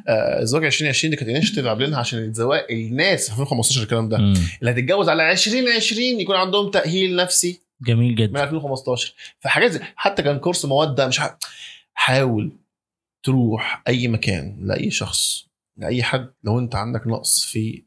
آه 0.07 0.41
الزواج 0.41 0.65
2020 0.65 1.11
دي 1.11 1.15
كانت 1.17 1.29
initiative 1.29 1.65
عاملينها 1.65 1.99
عشان 1.99 2.19
الزواج 2.19 2.65
الناس 2.71 3.25
في 3.25 3.31
2015 3.31 3.81
الكلام 3.83 4.09
ده. 4.09 4.17
مم. 4.17 4.33
اللي 4.59 4.71
هتتجوز 4.71 5.09
على 5.09 5.31
2020 5.31 6.19
يكون 6.19 6.35
عندهم 6.35 6.71
تأهيل 6.71 7.15
نفسي. 7.15 7.66
جميل 7.81 8.09
من 8.09 8.15
جدا 8.15 8.43
2015 8.43 9.13
فحاجات 9.39 9.71
زي 9.71 9.79
حتى 9.95 10.23
كان 10.23 10.39
كورس 10.39 10.65
مواد 10.65 11.01
مش 11.01 11.19
ح... 11.19 11.37
حاول 11.93 12.51
تروح 13.23 13.83
أي 13.87 14.07
مكان 14.07 14.57
لأي 14.67 14.91
شخص 14.91 15.47
لأي 15.77 16.03
حد 16.03 16.33
لو 16.43 16.59
أنت 16.59 16.75
عندك 16.75 17.07
نقص 17.07 17.45
في 17.45 17.83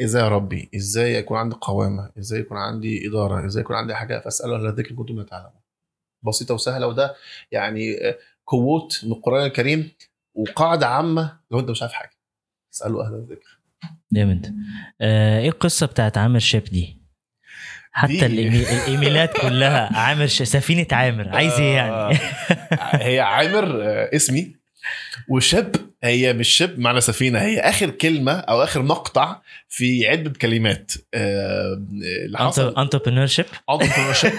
إزاي 0.00 0.22
أربي 0.22 0.70
إزاي 0.76 1.14
يكون 1.14 1.38
عندي 1.38 1.56
قوامة 1.60 2.12
إزاي 2.18 2.40
يكون 2.40 2.56
عندي 2.56 3.08
إدارة 3.08 3.46
إزاي 3.46 3.62
يكون 3.62 3.76
عندي 3.76 3.94
حاجة 3.94 4.20
فاساله 4.20 4.56
أهل 4.56 4.66
الذكر 4.66 4.94
كنتم 4.94 5.16
لا 5.16 5.24
تعلمون 5.24 5.62
بسيطة 6.26 6.54
وسهلة 6.54 6.86
وده 6.86 7.14
يعني 7.52 8.08
آه، 8.08 8.18
كوت 8.44 9.00
من 9.04 9.12
القرآن 9.12 9.46
الكريم 9.46 9.90
وقاعدة 10.34 10.86
عامة 10.86 11.40
لو 11.50 11.60
أنت 11.60 11.70
مش 11.70 11.82
عارف 11.82 11.92
حاجة. 11.92 12.18
اسألوا 12.74 13.04
أهل 13.04 13.14
الذكر. 13.14 13.60
جامد. 14.12 14.56
آه، 15.00 15.40
إيه 15.40 15.48
القصة 15.48 15.86
بتاعت 15.86 16.18
عامر 16.18 16.38
ship 16.38 16.64
دي 16.64 17.01
حتى 17.92 18.26
الإيميلات 18.26 19.38
كلها. 19.42 19.90
عامر. 19.98 20.26
سفينة 20.26 20.86
عامر. 20.92 21.28
عايز 21.28 21.52
إيه 21.52 21.74
يعني؟ 21.74 21.92
آه، 21.92 22.18
هي 22.96 23.20
عامر 23.20 23.82
آه، 23.82 24.10
اسمي. 24.16 24.56
و 25.28 25.37
ship 25.37 25.72
هي 26.04 26.32
مش 26.32 26.48
ship 26.48 26.78
معنى 26.78 27.00
سفينة. 27.00 27.38
هي 27.42 27.60
آخر 27.60 27.90
كلمة 27.90 28.32
أو 28.32 28.62
آخر 28.62 28.82
مقطع 28.82 29.36
في 29.68 30.08
عده 30.08 30.30
كلمات. 30.30 30.92
آه، 31.14 31.78
اللي 32.24 32.38
حصل 32.38 32.74
entrepreneurship. 32.78 33.44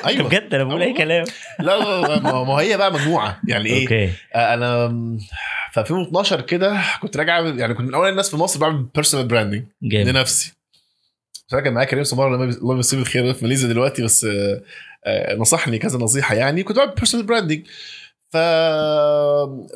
أيوه. 0.05 0.27
بجد؟ 0.29 0.53
أنا 0.53 0.63
بقول 0.63 0.81
أي 0.81 0.87
والله. 0.87 1.03
كلام. 1.03 1.25
لا 1.59 1.79
لا 1.79 2.01
لا 2.07 2.43
ما 2.43 2.53
هي 2.53 2.77
بقى 2.77 2.93
مجموعة. 2.93 3.39
يعني 3.47 3.69
إيه؟ 3.69 3.83
okay. 3.83 4.09
آه، 4.35 4.53
أنا 4.53 4.87
في 5.71 5.79
2012 5.79 6.41
كده 6.41 6.81
كنت 7.01 7.17
راجع 7.17 7.39
يعني 7.39 7.73
كنت 7.73 7.87
من 7.87 7.93
أول 7.93 8.09
الناس 8.09 8.29
في 8.29 8.37
مصر 8.37 8.59
بعمل 8.59 8.85
personal 8.95 9.27
branding 9.27 9.63
لنفسي. 9.83 10.53
كان 11.61 11.73
معايا 11.73 11.87
كريم 11.87 12.03
سماره 12.03 12.35
الله 12.35 12.75
يمسيه 12.75 12.97
بالخير 12.97 13.33
في 13.33 13.43
ماليزيا 13.45 13.69
دلوقتي 13.69 14.03
بس 14.03 14.25
آه، 14.25 14.61
آه، 15.05 15.35
نصحني 15.35 15.77
كذا 15.79 15.97
نصيحة 15.99 16.35
يعني. 16.35 16.63
كنت 16.63 16.77
بعمل 16.77 16.93
personal 16.95 17.25
branding 17.25 17.67
ف 18.29 18.37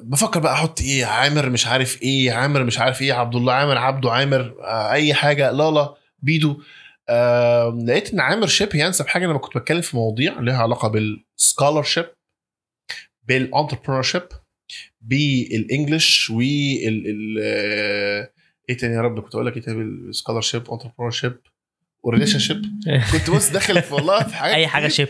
بفكر 0.03 0.39
بقى 0.39 0.53
أحط 0.53 0.81
إيه؟ 0.81 1.05
عامر 1.05 1.49
مش 1.49 1.67
عارف 1.67 2.01
إيه 2.01 2.31
عامر 2.31 2.63
مش 2.63 2.79
عارف 2.79 3.01
إيه 3.01 3.13
عبد 3.13 3.35
الله 3.35 3.53
عامر 3.53 3.77
عبده 3.77 4.11
عامر 4.11 4.55
آه، 4.61 4.91
أي 4.91 5.13
حاجة 5.13 5.51
لالا 5.51 5.93
بيدو. 6.19 6.61
لقيت 7.87 8.13
إن 8.13 8.19
عامر 8.19 8.47
ship 8.47 8.69
هي 8.75 8.87
انسب 8.87 9.07
حاجة 9.07 9.25
لما 9.25 9.37
كنت 9.37 9.57
بتكلم 9.57 9.81
في 9.81 9.95
مواضيع 9.97 10.39
لها 10.39 10.57
علاقة 10.57 10.87
بال 10.87 11.06
scholarship 11.06 12.05
بال 13.27 13.36
entrepreneurship 13.36 14.01
بال 14.01 14.23
English 15.01 16.29
وال 16.29 17.03
ال- 17.07 18.27
إيه 18.69 18.77
تاني 18.77 18.93
يا 18.95 19.01
رب؟ 19.01 19.19
كنت 19.19 19.35
أقول 19.35 19.45
لك 19.47 19.57
إيه 19.57 19.61
تاني؟ 19.63 20.11
entrepreneur 20.71 21.11
و 22.07 22.39
relationship 22.39 22.65
كنت 23.11 23.29
بص 23.29 23.49
داخل 23.49 23.81
في 23.81 23.93
والله 23.93 24.23
في 24.23 24.35
حاجات 24.35 24.55
أي 24.55 24.67
حاجة. 24.67 24.87
ship 24.87 25.07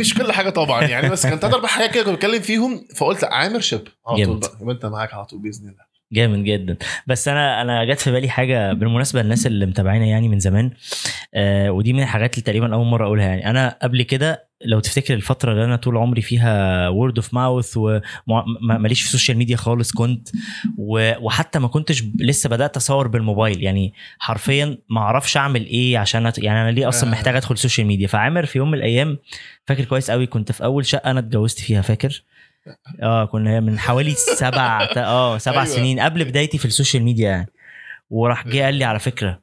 مش 0.00 0.14
كل 0.14 0.32
حاجة 0.32 0.50
طبعا 0.50 0.82
يعني 0.82 1.08
بس 1.08 1.26
كان 1.26 1.38
ثلاث 1.38 1.54
أربع 1.54 1.68
حاجات 1.68 1.90
كده 1.94 2.04
كنت 2.04 2.14
بتكلم 2.14 2.40
فيهم 2.40 2.86
فقلت 2.96 3.24
عامر 3.24 3.60
ship 3.60 3.88
على 4.06 4.24
طول. 4.24 4.38
بقى 4.40 4.50
يبقى 4.60 4.74
أنت 4.74 4.86
معاك 4.86 5.14
على 5.14 5.24
طول 5.24 5.42
بإذن 5.42 5.68
الله. 5.68 5.92
جامد 6.12 6.44
جدا. 6.44 6.76
بس 7.06 7.28
أنا 7.28 7.62
أنا 7.62 7.84
جت 7.84 8.00
في 8.00 8.12
بالي 8.12 8.28
حاجة 8.28 8.72
بالمناسبة 8.72 9.20
الناس 9.20 9.46
اللي 9.46 9.66
متابعينا 9.66 10.04
يعني 10.06 10.28
من 10.28 10.38
زمان 10.40 10.70
آه 11.34 11.70
ودي 11.70 11.92
من 11.92 12.02
الحاجات 12.02 12.34
اللي 12.34 12.42
تقريبا 12.44 12.74
أول 12.74 12.86
مرة 12.86 13.06
أقولها 13.06 13.26
يعني. 13.26 13.50
أنا 13.50 13.78
قبل 13.82 14.02
كده 14.02 14.48
لو 14.64 14.80
تفتكر 14.80 15.14
الفترة 15.14 15.52
اللي 15.52 15.64
أنا 15.64 15.76
طول 15.76 15.96
عمري 15.96 16.22
فيها 16.22 16.88
word 16.88 17.18
of 17.18 17.34
mouth 17.34 17.76
وماليش 17.76 19.00
في 19.00 19.06
ال 19.06 19.11
social 19.11 19.38
media 19.38 19.56
خالص 19.56 19.92
كنت 19.92 20.28
وحتى 20.78 21.58
ما 21.58 21.68
كنتش 21.68 22.04
لسه 22.18 22.48
بدأت 22.48 22.76
أصور 22.76 23.08
بالموبايل 23.08 23.62
يعني 23.62 23.94
حرفيا 24.18 24.78
ما 24.88 25.00
أعرفش 25.00 25.36
أعمل 25.36 25.66
إيه 25.66 25.98
عشان 25.98 26.26
أت... 26.26 26.38
يعني 26.38 26.62
أنا 26.62 26.70
ليه 26.70 26.88
أصلا 26.88 27.08
آه. 27.08 27.12
محتاج 27.12 27.36
أدخل 27.36 27.54
ال 27.54 27.59
social 27.59 27.86
media 27.86 28.06
فعامر 28.06 28.46
في 28.46 28.58
يوم 28.58 28.70
من 28.70 28.78
الأيام 28.78 29.18
فاكر 29.66 29.84
كويس 29.84 30.10
قوي 30.10 30.26
كنت 30.26 30.52
في 30.52 30.64
أول 30.64 30.86
شقة 30.86 31.10
أنا 31.10 31.20
اتجوزت 31.20 31.60
فيها 31.60 31.82
فاكر 31.82 32.22
آه 33.02 33.24
كنا 33.24 33.60
من 33.60 33.78
حوالي 33.78 34.14
سبع 34.14 34.88
آه 34.96 35.38
سبع. 35.38 35.62
أيوة. 35.62 35.64
سنين 35.64 36.00
قبل 36.00 36.24
بدايتي 36.24 36.58
في 36.58 36.64
ال 36.64 36.69
social 36.69 37.02
media 37.02 37.30
يعني 37.30 37.48
وراح 38.10 38.48
جه 38.48 38.64
قال 38.64 38.74
لي 38.74 38.84
على 38.84 38.98
فكرة 38.98 39.40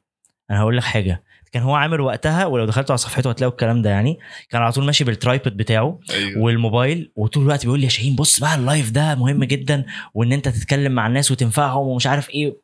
أنا 0.50 0.60
هقول 0.60 0.76
لك 0.76 0.84
حاجة 0.84 1.22
كان 1.52 1.62
هو 1.62 1.74
عامل 1.74 2.00
وقتها 2.00 2.46
ولو 2.46 2.64
دخلتوا 2.64 2.92
على 2.92 2.98
صفحته 2.98 3.30
هتلاقوا 3.30 3.52
الكلام 3.52 3.82
ده 3.82 3.90
يعني. 3.90 4.18
كان 4.50 4.62
على 4.62 4.72
طول 4.72 4.84
ماشي 4.84 5.04
بال 5.04 5.17
tripod 5.17 5.56
بتاعه 5.56 5.98
أيوه. 6.10 6.42
والموبايل 6.42 7.12
وطول 7.16 7.42
الوقت 7.42 7.64
بيقول 7.64 7.78
لي 7.78 7.84
يا 7.84 7.90
شاهين 7.90 8.16
بص 8.16 8.40
بقى 8.40 8.54
ال 8.54 8.61
live 8.61 8.90
ده 8.90 9.14
مهم 9.14 9.44
جدا 9.44 9.84
وإن 10.14 10.32
أنت 10.32 10.48
تتكلم 10.48 10.92
مع 10.92 11.06
الناس 11.06 11.30
وتنفعهم 11.30 11.86
ومش 11.86 12.06
عارف 12.06 12.30
إيه. 12.30 12.56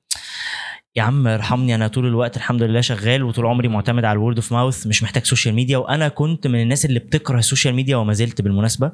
يا 0.96 1.02
عم 1.02 1.26
ارحمني 1.26 1.74
أنا 1.74 1.88
طول 1.88 2.06
الوقت 2.06 2.36
الحمد 2.36 2.62
لله 2.62 2.80
شغال 2.80 3.22
وطول 3.22 3.46
عمري 3.46 3.68
معتمد 3.68 4.04
على 4.04 4.16
ال 4.16 4.20
word 4.20 4.36
of 4.36 4.52
mouth 4.52 4.86
مش 4.86 5.02
محتاج 5.02 5.24
social 5.24 5.54
media 5.54 5.78
وأنا 5.78 6.08
كنت 6.08 6.46
من 6.46 6.62
الناس 6.62 6.84
اللي 6.84 6.98
بتكره 6.98 7.38
ال 7.38 7.43
social 7.43 7.74
media 7.74 7.96
وما 7.96 8.12
زلت 8.12 8.40
بالمناسبة. 8.40 8.92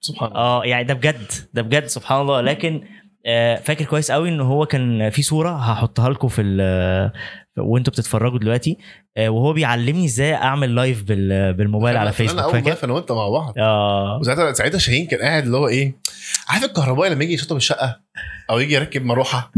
سبحان 0.00 0.28
الله. 0.28 0.40
آه 0.40 0.64
يعني 0.64 0.84
ده 0.84 0.94
بجد 0.94 1.26
ده 1.54 1.62
بجد 1.62 1.86
سبحان 1.86 2.20
الله. 2.20 2.40
لكن 2.40 2.84
آه، 3.26 3.56
فاكر 3.56 3.84
كويس 3.84 4.10
قوي 4.10 4.28
إن 4.28 4.40
هو 4.40 4.66
كان 4.66 5.10
في 5.10 5.22
صورة 5.22 5.50
هحطها 5.50 6.10
لكم 6.10 6.28
في 6.28 6.42
وانتوا 7.58 7.92
بتتفرجوا 7.92 8.38
دلوقتي. 8.38 8.78
آه، 9.16 9.28
وهو 9.28 9.52
بيعلمني 9.52 10.04
إزاي 10.04 10.34
اعمل 10.34 10.74
live 10.74 11.02
بال- 11.02 11.52
بالموبايل 11.52 11.96
على 11.96 12.02
أنا 12.08 12.10
فيسبوك 12.16 12.40
أول 12.42 12.52
فاكر؟ 12.52 12.66
live 12.66 12.84
أنا 12.84 12.92
وأنت 12.92 13.12
مع 13.12 13.28
بعض. 13.28 13.54
آه. 13.58 14.18
وساعتها 14.20 14.52
ساعتها 14.52 14.78
شاهين 14.78 15.06
كان 15.06 15.20
قاعد 15.20 15.44
اللي 15.44 15.56
هو 15.56 15.68
إيه 15.68 15.96
عارف 16.48 16.64
الكهربائي 16.64 17.10
لما 17.14 17.24
يجي 17.24 17.34
يشطب 17.34 17.56
الشقة 17.56 18.00
أو 18.50 18.58
يجي 18.58 18.74
يركب 18.74 19.04
مروحة؟ 19.04 19.52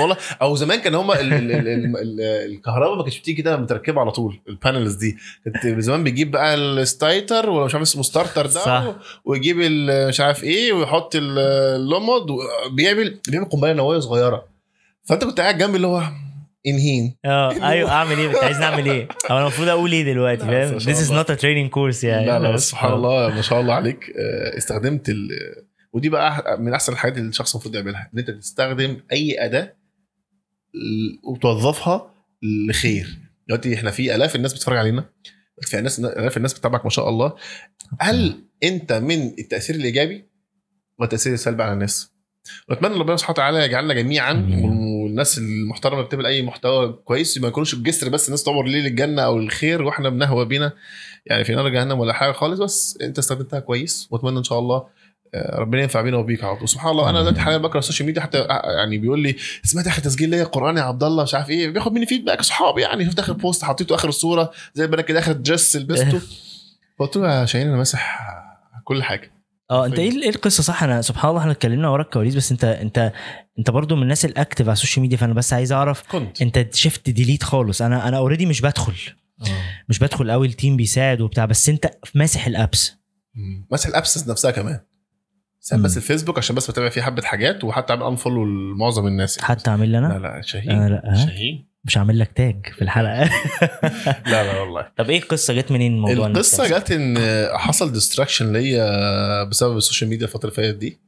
والله. 0.00 0.16
أو 0.42 0.56
زمان 0.56 0.80
كان 0.80 0.94
هما 0.94 1.20
ال- 1.20 1.32
ال- 1.32 1.52
ال- 1.52 1.68
ال- 1.68 1.96
ال- 1.96 2.20
الكهرباء 2.54 2.96
ما 2.96 3.02
كانتش 3.02 3.18
بتيجي 3.20 3.42
كده 3.42 3.56
متركبة 3.56 4.00
على 4.00 4.10
طول 4.10 4.40
ال 4.48 4.55
panels 4.55 4.94
دي. 4.94 5.16
كنت 5.44 5.80
زمان 5.80 6.04
بيجيب 6.04 6.30
بقى 6.30 6.54
ال 6.54 6.66
starter 6.66 7.50
ولا 7.50 7.64
مش 7.64 7.74
عارف 7.74 7.82
اسمه 7.88 8.02
starter 8.02 8.42
ده 8.46 8.50
صح. 8.64 8.84
ويجيب 9.24 9.56
مش 10.08 10.20
عارف 10.20 10.44
إيه 10.44 10.72
ويحط 10.72 11.14
ال- 11.16 11.38
اللمض 11.80 12.30
وبيعمل 12.30 13.18
بيعمل 13.28 13.46
قنبلة 13.48 13.72
نووية 13.72 13.98
صغيرة. 13.98 14.44
فأنت 15.04 15.24
كنت 15.24 15.40
قاعد 15.40 15.58
جنبي 15.58 15.76
اللي 15.76 15.86
هو 15.86 16.02
انهين 16.66 17.16
آه 17.24 17.68
أيوه 17.70 17.90
أعمل 17.90 18.18
إيه؟ 18.18 18.28
انت 18.28 18.36
عايزني 18.36 18.64
اعمل 18.64 18.86
إيه؟ 18.86 19.08
أنا 19.30 19.40
المفروض 19.40 19.68
أقول 19.68 19.92
إيه 19.92 20.04
دلوقتي 20.04 20.40
فاهم؟ 20.46 20.78
this 20.78 20.82
is 21.06 21.10
not 21.10 21.26
a 21.36 21.38
training 21.40 21.74
course 21.74 22.04
يعني. 22.04 22.26
لا 22.26 22.38
لا 22.38 22.50
بس- 22.50 22.70
سبحان 22.70 22.92
الله 22.92 23.28
ما 23.34 23.42
شاء 23.42 23.60
الله 23.60 23.74
عليك. 23.74 24.12
آه، 24.16 24.58
استخدمت 24.58 25.08
ال 25.08 25.28
ودي 25.92 26.08
بقى 26.08 26.56
من 26.60 26.74
أحسن 26.74 26.92
الحاجات 26.92 27.16
اللي 27.18 27.28
الشخص 27.28 27.54
المفروض 27.54 27.74
يعملها 27.74 28.10
إن 28.14 28.18
أنت 28.18 28.30
تستخدم 28.30 28.96
أي 29.12 29.44
أداة 29.44 29.76
وتوظفها 31.24 32.14
لخير. 32.68 33.18
دلوقتي 33.48 33.74
إحنا 33.74 33.90
في 33.90 34.14
آلاف 34.14 34.36
الناس 34.36 34.52
بتتفرج 34.52 34.76
علينا 34.78 35.04
في 35.62 35.80
ناس 35.80 35.98
آلاف 36.00 36.36
الناس 36.36 36.52
بتتابعك 36.54 36.84
ما 36.84 36.90
شاء 36.90 37.08
الله. 37.08 37.34
هل 38.00 38.44
أنت 38.62 38.92
من 38.92 39.26
التأثير 39.38 39.76
الإيجابي 39.76 40.14
ولا 40.98 41.04
التاثير 41.06 41.32
السلبي 41.32 41.62
على 41.62 41.72
الناس؟ 41.72 42.12
وأتمنى 42.68 42.94
ربنا 42.98 43.16
سبحانه 43.16 43.32
وتعالى 43.34 43.64
يجعلنا 43.64 43.94
جميعا 43.94 44.32
آمين. 45.16 45.26
والناس 45.26 45.38
المحترمة 45.38 45.96
اللي 45.96 46.06
بتعمل 46.06 46.26
أي 46.26 46.42
محتوى 46.42 46.92
كويس 47.04 47.38
ما 47.38 47.48
يكونوش 47.48 47.74
الجسر 47.74 48.08
بس 48.08 48.26
الناس 48.26 48.42
تعبر 48.42 48.64
ليه 48.64 48.80
للجنه 48.82 49.22
أو 49.22 49.38
الخير 49.38 49.82
وإحنا 49.82 50.08
بنهوى 50.08 50.44
بينا. 50.44 50.72
يعني 51.26 51.44
في 51.44 51.54
نار 51.54 51.68
جهنم 51.68 52.00
ولا 52.00 52.12
حاجة 52.12 52.32
خالص 52.32 52.60
بس 52.60 52.98
أنت 53.02 53.18
استخدمتها 53.18 53.60
كويس 53.60 54.08
وأتمنى 54.10 54.38
إن 54.38 54.44
شاء 54.44 54.58
الله 54.58 54.86
آه، 55.34 55.60
ربنا 55.60 55.82
ينفع 55.82 56.00
بينا 56.00 56.16
وبيك 56.16 56.42
يا 56.42 56.46
عبد. 56.46 56.62
وسبحان 56.62 56.90
الله 56.90 57.10
أنا 57.10 57.20
دلوقتي 57.20 57.40
حاليا 57.40 57.58
بقرأ 57.58 57.78
ال 57.78 57.82
social 57.82 58.06
media 58.06 58.22
حتى 58.22 58.38
آه، 58.38 58.72
يعني 58.78 58.98
بيقول 58.98 59.20
لي 59.20 59.36
سمعت 59.64 59.86
آخر 59.86 60.02
تسجيل 60.02 60.30
ليا؟ 60.30 60.44
قرآن 60.44 60.76
يا 60.76 60.82
عبد 60.82 61.04
الله 61.04 61.22
مش 61.22 61.34
عارف 61.34 61.50
إيه. 61.50 61.68
بياخد 61.68 61.92
مني 61.92 62.06
feedback 62.06 62.38
أصحابي 62.38 62.82
يعني 62.82 63.04
شفت 63.04 63.18
آخر 63.18 63.32
post 63.32 63.64
حطيته 63.64 63.94
آخر 63.94 64.08
الصورة 64.08 64.50
زي 64.74 64.84
البنات 64.84 65.04
كده 65.04 65.18
آخر 65.18 65.32
dress 65.32 65.76
لبسته. 65.76 66.20
قلت 66.98 67.16
له 67.16 67.40
يا 67.40 67.44
شاهين 67.44 67.66
أنا 67.68 67.76
ماسح 67.76 68.28
كل 68.84 69.02
حاجة. 69.02 69.35
آه 69.70 69.86
انت 69.86 69.98
إيه 69.98 70.22
إيه 70.22 70.28
القصة؟ 70.28 70.62
صح 70.62 70.82
أنا 70.82 71.02
سبحان 71.02 71.30
الله 71.30 71.40
إحنا 71.40 71.52
اتكلمنا 71.52 71.88
ورا 71.88 72.02
الكواليس 72.02 72.34
بس 72.34 72.52
انت 72.52 72.64
انت 72.64 73.12
انت 73.58 73.70
برضو 73.70 73.96
من 73.96 74.02
الناس 74.02 74.24
ال 74.24 74.30
active 74.30 74.64
على 74.64 74.72
ال 74.72 74.76
social 74.76 75.02
media 75.02 75.16
فانا 75.16 75.34
بس 75.34 75.52
عايز 75.52 75.72
اعرف 75.72 76.02
كنت. 76.08 76.42
انت 76.42 76.74
شفت 76.74 77.10
delete 77.10 77.42
خالص. 77.42 77.82
أنا 77.82 78.08
أنا 78.08 78.16
already 78.16 78.46
مش 78.46 78.60
بدخل. 78.60 78.94
مش 79.88 79.98
بدخل 79.98 80.30
قوي 80.30 80.46
ال 80.46 80.52
team 80.52 80.76
بيساعد 80.76 81.20
وبتاع 81.20 81.44
بس 81.44 81.68
انت 81.68 81.90
ماسح 82.14 82.46
ال 82.46 82.54
apps. 82.54 82.96
ماسح 83.70 83.88
ال 83.88 83.96
apps 83.96 84.28
نفسها 84.28 84.50
كمان. 84.50 84.80
مم. 85.72 85.82
بس 85.82 85.96
الفيسبوك 85.96 86.38
عشان 86.38 86.56
بس 86.56 86.70
بتابع 86.70 86.88
فيه 86.88 87.02
حبة 87.02 87.22
حاجات 87.22 87.64
وحتى 87.64 87.92
عامل 87.92 88.02
unfollow 88.02 88.44
لمعظم 88.44 89.06
الناس 89.06 89.36
يعني. 89.38 89.48
حتى 89.48 89.70
اعمل 89.70 89.88
لي 89.88 90.00
لا 90.00 90.06
أنا 90.06 90.18
لا 90.18 90.40
شاهين. 90.42 90.70
أنا 90.70 90.88
لا 90.88 91.02
ها؟ 91.04 91.26
شاهين. 91.26 91.68
مش 91.86 91.98
هعمل 91.98 92.18
لك 92.18 92.32
tag 92.36 92.66
في 92.66 92.82
الحلقة. 92.82 93.24
لا 94.30 94.44
لا 94.44 94.60
والله. 94.60 94.88
طب 94.96 95.10
إيه 95.10 95.18
القصة 95.18 95.54
جت 95.54 95.72
منين 95.72 95.94
الموضوع 95.94 96.26
القصة؟ 96.26 96.78
جت 96.78 96.90
إن 96.90 97.18
حصل 97.58 97.92
distraction 97.92 98.52
ليا 98.52 99.44
بسبب 99.44 99.76
ال 99.76 99.81
social 99.81 100.10
media 100.10 100.26
الفترة 100.26 100.48
اللي 100.50 100.56
فاتت 100.56 100.76
دي. 100.78 101.00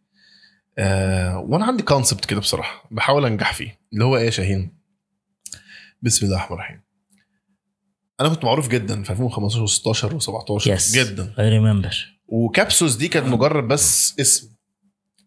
آه 0.78 1.38
وأنا 1.38 1.64
عندي 1.64 1.82
concept 1.82 2.24
كده 2.24 2.40
بصراحة 2.40 2.88
بحاول 2.90 3.26
أنجح 3.26 3.52
فيه 3.54 3.78
اللي 3.92 4.04
هو 4.04 4.16
إيه 4.16 4.24
يا 4.24 4.30
شاهين؟ 4.30 4.78
بسم 6.02 6.26
الله 6.26 6.36
الرحمن 6.36 6.56
الرحيم. 6.56 6.80
أنا 8.20 8.28
كنت 8.28 8.44
معروف 8.44 8.68
جدا 8.68 9.02
في 9.02 9.10
2015 9.10 9.66
و16 10.18 10.22
و17 10.22 10.64
Yes. 10.78 10.94
جدا. 10.94 11.34
I 11.38 11.48
remember 11.48 11.90
و 12.28 12.36
Capsules 12.36 12.94
دي 12.96 13.08
كانت 13.08 13.26
مجرد 13.26 13.68
بس 13.68 14.14
اسم. 14.20 14.48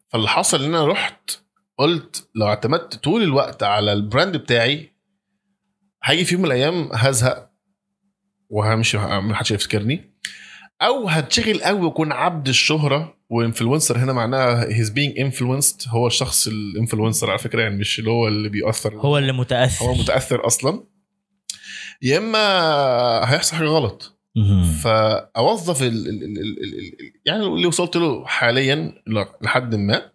فاللي 0.10 0.28
حصل 0.28 0.64
إن 0.64 0.76
أنا 0.76 0.88
رحت 0.88 1.32
قلت 1.78 2.28
لو 2.36 2.48
اعتمدت 2.48 2.96
طول 2.96 3.24
الوقت 3.24 3.64
على 3.64 3.94
ال 3.94 4.01
brand 4.01 4.38
بتاعي 4.38 4.91
هيجي 6.04 6.26
في 6.26 6.34
يوم 6.34 6.42
من 6.42 6.48
الأيام 6.48 6.90
هزهق 6.94 7.52
وهمشي 8.50 8.98
ما 8.98 9.36
حدش 9.36 9.52
يفتكرني 9.52 10.12
أو 10.82 11.08
هتشغل 11.08 11.64
قوي 11.64 11.86
واكون 11.86 12.12
عبد 12.12 12.48
الشهرة 12.48 13.18
و 13.30 13.36
influencer 13.36 13.98
هنا 13.98 14.14
معناها 14.14 14.66
he's 14.66 14.90
being 14.90 15.20
influenced 15.20 15.82
هو 15.88 16.08
الشخص 16.08 16.48
ال 16.48 16.55
influencer 16.55 17.30
على 17.30 17.40
فكرة 17.40 17.62
يعني 17.62 17.78
مش 17.78 18.00
اللي 18.00 18.12
هو 18.12 18.28
اللي 18.28 18.50
بيأثر. 18.50 18.96
هو 18.96 19.18
اللي 19.18 19.32
متأثر. 19.34 19.86
هو 19.86 19.94
متأثر 19.94 20.48
أصلا. 20.48 20.84
يا 22.02 22.18
إما 22.18 22.40
هيحصل 23.34 23.56
حاجة 23.56 23.68
غلط. 23.68 24.18
فأوظف 24.84 25.82
ال 25.82 25.88
ال 25.88 26.08
ال 26.08 26.24
ال 26.24 26.64
ال 26.64 26.74
ال 26.78 27.14
يعني 27.26 27.44
اللي 27.46 27.66
وصلت 27.68 27.96
له 27.96 28.26
حاليا 28.26 28.94
لحد 29.42 29.76
ما. 29.76 30.12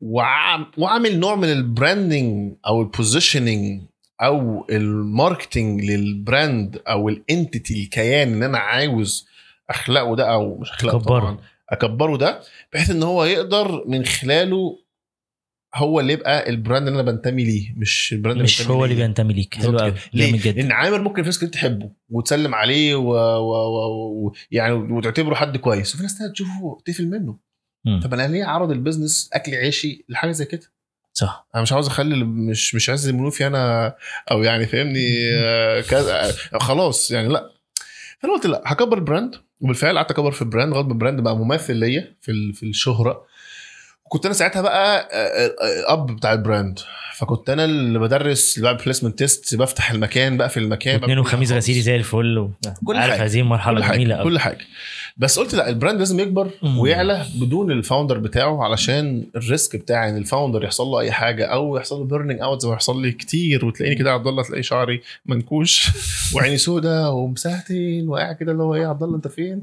واعمل 0.00 1.18
نوع 1.18 1.36
من 1.36 1.52
ال 1.52 1.63
branding 1.63 2.54
أو 2.66 2.82
ال 2.82 2.90
positioning 2.90 3.82
أو 4.22 4.66
ال 4.70 4.81
marketing 4.81 5.84
لل 5.84 6.12
brand 6.12 6.82
أو 6.88 7.08
ال 7.08 7.19
entity 7.19 7.82
الكيان 7.82 8.32
ان 8.32 8.42
أنا 8.42 8.58
عاوز 8.58 9.26
أخلقه 9.70 10.16
ده 10.16 10.32
أو 10.32 10.58
مش 10.58 10.70
أخلقه 10.70 10.98
تكبره. 10.98 11.20
طبعا 11.20 11.38
أكبره 11.70 12.16
ده 12.16 12.40
بحيث 12.72 12.90
إن 12.90 13.02
هو 13.02 13.24
يقدر 13.24 13.84
من 13.88 14.04
خلاله 14.04 14.78
هو 15.74 16.00
اللي 16.00 16.12
يبقى 16.12 16.50
ال 16.50 16.56
brand 16.56 16.88
اللي 16.88 17.00
أنا 17.00 17.10
بنتمي 17.12 17.44
ليه 17.44 17.74
مش 17.76 18.12
ال 18.12 18.17
brand 18.17 18.42
مش 18.42 18.60
بنتمي 18.62 18.76
هو 18.76 18.84
اللي. 18.84 18.94
بينتمي 18.96 19.32
ليك 19.32 19.54
حلو 19.54 19.78
قوي؟ 19.78 19.94
جامد 20.14 20.38
جدا 20.38 20.62
لأن 20.62 20.72
عامر 20.72 21.00
ممكن 21.02 21.22
في 21.22 21.28
ناس 21.28 21.38
كتير 21.38 21.48
تحبه 21.48 21.90
وتسلم 22.10 22.54
عليه 22.54 22.94
و... 22.94 23.08
و... 23.12 23.52
و... 23.52 24.26
و... 24.26 24.32
يعني 24.50 24.72
وتعتبره 24.74 25.34
حد 25.34 25.56
كويس 25.56 25.94
وفي 25.94 26.02
ناس 26.02 26.18
تانية 26.18 26.32
تشوفه 26.32 26.78
تقفل 26.84 27.06
منه 27.10 27.38
مم. 27.84 28.00
طب 28.00 28.14
أنا 28.14 28.28
ليه 28.28 28.44
أعرض 28.44 28.70
ال 28.70 28.77
business 28.77 29.30
أكل 29.32 29.54
عيشي 29.54 30.04
لحاجة 30.08 30.30
زي 30.30 30.44
كده 30.44 30.73
صح. 31.14 31.46
أنا 31.54 31.62
مش 31.62 31.72
عاوز 31.72 31.86
أخلي 31.86 32.24
مش 32.24 32.74
مش 32.74 32.88
عايز 32.88 33.08
المنوفي 33.08 33.46
أنا 33.46 33.94
أو 34.30 34.42
يعني 34.42 34.66
فاهمني 34.66 35.08
آه، 35.34 35.80
كذا 35.80 36.34
آه، 36.54 36.58
خلاص 36.58 37.10
يعني 37.10 37.28
لا. 37.28 37.50
فأنا 38.18 38.32
قلت 38.34 38.46
لا 38.46 38.62
هكبر 38.66 38.98
ال 38.98 39.04
brand 39.04 39.34
وبالفعل 39.60 39.96
قعدت 39.96 40.10
أكبر 40.10 40.30
في 40.30 40.42
ال 40.42 40.47
brand 40.47 40.72
لغاية 40.72 40.84
ما 40.84 40.92
ال 40.92 40.97
brand 40.97 41.20
بقى 41.20 41.36
مماثل 41.36 41.76
ليا 41.76 42.14
في 42.20 42.52
في 42.52 42.62
الشهرة. 42.62 43.24
وكنت 44.06 44.24
أنا 44.24 44.34
ساعتها 44.34 44.62
بقى 44.62 45.08
آه، 45.12 45.46
آه، 45.46 45.92
اب 45.92 46.06
بتاع 46.16 46.32
ال 46.32 46.39
brand. 46.39 46.78
فكنت 47.16 47.50
أنا 47.50 47.64
اللي 47.64 47.98
بدرس 47.98 48.56
اللي 48.58 48.68
بعمل 48.68 48.84
placement 48.84 49.18
test 49.18 49.54
بفتح 49.54 49.90
المكان 49.90 50.36
بقى 50.36 50.48
في 50.48 50.56
المكان. 50.56 51.00
كل 51.00 51.18
وخميس 51.18 51.52
غسيلي. 51.52 51.80
زي 51.80 51.96
الفل 51.96 52.38
و... 52.38 52.50
كل 52.84 52.96
عارف 52.96 53.12
حاجة. 53.12 53.24
هذه 53.24 53.40
المرحله 53.40 53.76
كل 53.76 53.84
حاجة 53.84 53.94
جميلة 53.96 54.14
قوي 54.16 54.24
كل 54.24 54.38
حاجة. 54.38 54.58
بس 55.16 55.38
قلت 55.38 55.54
لا 55.54 55.68
ال 55.68 55.73
brand 55.73 55.98
لازم 55.98 56.20
يكبر. 56.20 56.50
ويعلى 56.78 57.26
بدون 57.40 57.70
ال 57.70 57.76
founder 57.76 58.18
بتاعه 58.18 58.64
علشان 58.64 59.26
ال 59.36 59.44
risk 59.44 59.76
بتاع 59.76 60.08
إن 60.08 60.16
ال 60.16 60.22
founder 60.22 60.64
يحصل 60.64 60.86
له 60.86 61.00
أي 61.00 61.12
حاجة 61.12 61.46
أو 61.46 61.76
يحصل 61.76 61.98
له 61.98 62.04
burning 62.04 62.40
out 62.40 62.60
زي 62.60 62.68
ما 62.68 62.74
يحصل 62.74 63.02
لي 63.02 63.12
كتير 63.12 63.64
وتلاقيني 63.64 63.98
كده 63.98 64.12
عبد 64.12 64.26
الله 64.26 64.42
تلاقي 64.42 64.62
شعري 64.62 65.00
منكوش 65.26 65.90
وعيني 66.34 66.56
سودة 66.58 67.10
ومسهتين 67.10 68.08
وقاعد 68.08 68.36
كده 68.36 68.52
اللي 68.52 68.62
هو 68.62 68.74
إيه 68.74 68.82
يا 68.82 68.88
عبد 68.88 69.02
الله 69.02 69.16
أنت 69.16 69.28
فين؟ 69.28 69.62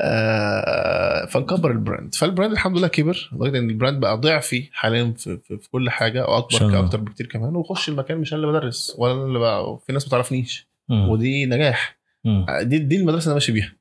آه 0.00 1.26
فنكبر 1.26 1.70
ال 1.70 1.77
brand 1.77 2.14
فال 2.14 2.25
brand 2.25 2.52
الحمد 2.52 2.78
لله 2.78 2.88
كبر 2.88 3.30
لغايه 3.32 3.58
إن 3.58 3.70
ال 3.70 3.75
brand 3.75 4.00
بقى 4.00 4.16
ضعفي 4.20 4.68
حاليا 4.72 5.14
في, 5.18 5.38
في, 5.44 5.58
في 5.58 5.70
كل 5.70 5.90
حاجة 5.90 6.26
واكبر. 6.26 6.78
أكتر 6.84 6.98
بكتير 6.98 7.26
كمان 7.26 7.56
واخش 7.56 7.88
المكان 7.88 8.18
مش 8.18 8.32
أنا 8.34 8.42
اللي 8.42 8.58
بدرس 8.58 8.94
ولا 8.98 9.12
أنا 9.12 9.24
اللي 9.24 9.38
بقى 9.38 9.78
في 9.86 9.92
ناس 9.92 10.04
ما 10.04 10.10
تعرفنيش. 10.10 10.68
ودي 10.90 11.46
نجاح 11.46 11.98
مم. 12.24 12.46
دي 12.62 12.78
دي 12.78 12.96
المدرسة 12.96 13.22
اللي 13.22 13.26
أنا 13.26 13.34
ماشي 13.34 13.52
بيها 13.52 13.77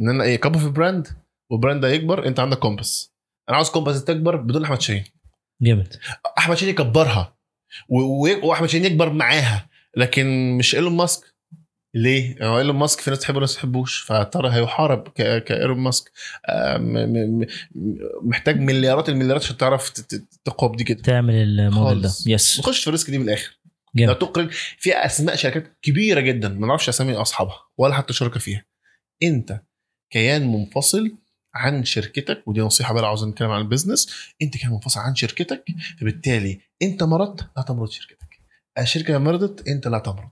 إن 0.00 0.08
أنا 0.08 0.24
إيه 0.24 0.36
كبر 0.36 0.58
في 0.58 0.68
brand 0.68 1.08
وال 1.50 1.59
brand 1.59 1.80
ده 1.80 1.88
يكبر 1.88 2.26
أنت 2.26 2.40
عندك 2.40 2.58
كومباس. 2.58 3.12
أنا 3.48 3.56
عاوز 3.56 3.70
كومباس 3.70 4.04
تكبر 4.04 4.36
بدون 4.36 4.64
أحمد 4.64 4.80
شاهين. 4.80 5.04
جامد. 5.62 5.96
أحمد 6.38 6.56
شاهين 6.56 6.70
يكبرها 6.74 7.36
واحمد 8.42 8.68
شاهين 8.68 8.84
يكبر 8.84 9.12
معاها 9.12 9.68
لكن 9.96 10.56
مش 10.58 10.74
إيلون 10.74 10.92
ماسك. 10.96 11.34
ليه؟ 11.94 12.46
هو 12.48 12.58
إيلون 12.58 12.76
ماسك 12.76 13.00
في 13.00 13.10
ناس 13.10 13.18
تحبه 13.18 13.36
وناس 13.38 13.54
ما 13.54 13.56
تحبوش 13.60 14.04
فترى 14.04 14.50
هيحارب 14.52 15.08
كإيلون 15.08 15.78
ماسك. 15.78 16.12
آه، 16.48 16.78
محتاج 18.22 18.60
مليارات 18.60 19.08
المليارات 19.08 19.42
عشان 19.42 19.56
تعرف 19.56 19.90
ت- 19.90 20.00
ت- 20.14 20.24
تقوم 20.44 20.76
دي 20.76 20.84
كده. 20.84 21.02
تعمل 21.02 21.34
الموديل 21.34 22.02
ده. 22.02 22.10
yes 22.26 22.60
نخش 22.60 22.80
في 22.80 22.86
ال 22.86 22.91
risk 22.91 23.10
دي 23.10 23.18
من 23.18 23.24
الآخر. 23.24 23.58
لا 23.94 24.06
جامد 24.06 24.18
تقرن 24.18 24.48
في 24.78 24.92
أسماء 24.96 25.36
شركات 25.36 25.78
كبيرة 25.82 26.20
جدا 26.20 26.48
ما 26.48 26.66
نعرفش 26.66 26.88
أسامي 26.88 27.14
أصحابها 27.14 27.58
ولا 27.78 27.94
حتى 27.94 28.12
شركة 28.12 28.40
فيها. 28.40 28.64
أنت 29.22 29.60
كيان 30.10 30.52
منفصل 30.52 31.16
عن 31.54 31.84
شركتك 31.84 32.42
ودي 32.46 32.60
نصيحة 32.60 32.92
بقى 32.94 33.02
لو 33.02 33.08
عاوز 33.08 33.24
نتكلم 33.24 33.50
عن 33.50 33.60
ال 33.60 33.65
business 33.65 34.08
انت 34.42 34.56
كيان 34.56 34.72
منفصل 34.72 35.00
عن 35.00 35.14
شركتك 35.14 35.64
فبالتالي 36.00 36.60
انت 36.82 37.02
مرضت 37.02 37.46
لا 37.56 37.62
تمرض 37.62 37.90
شركتك. 37.90 38.40
الشركة 38.78 39.18
مرضت 39.18 39.68
انت 39.68 39.88
لا 39.88 39.98
تمرض. 39.98 40.30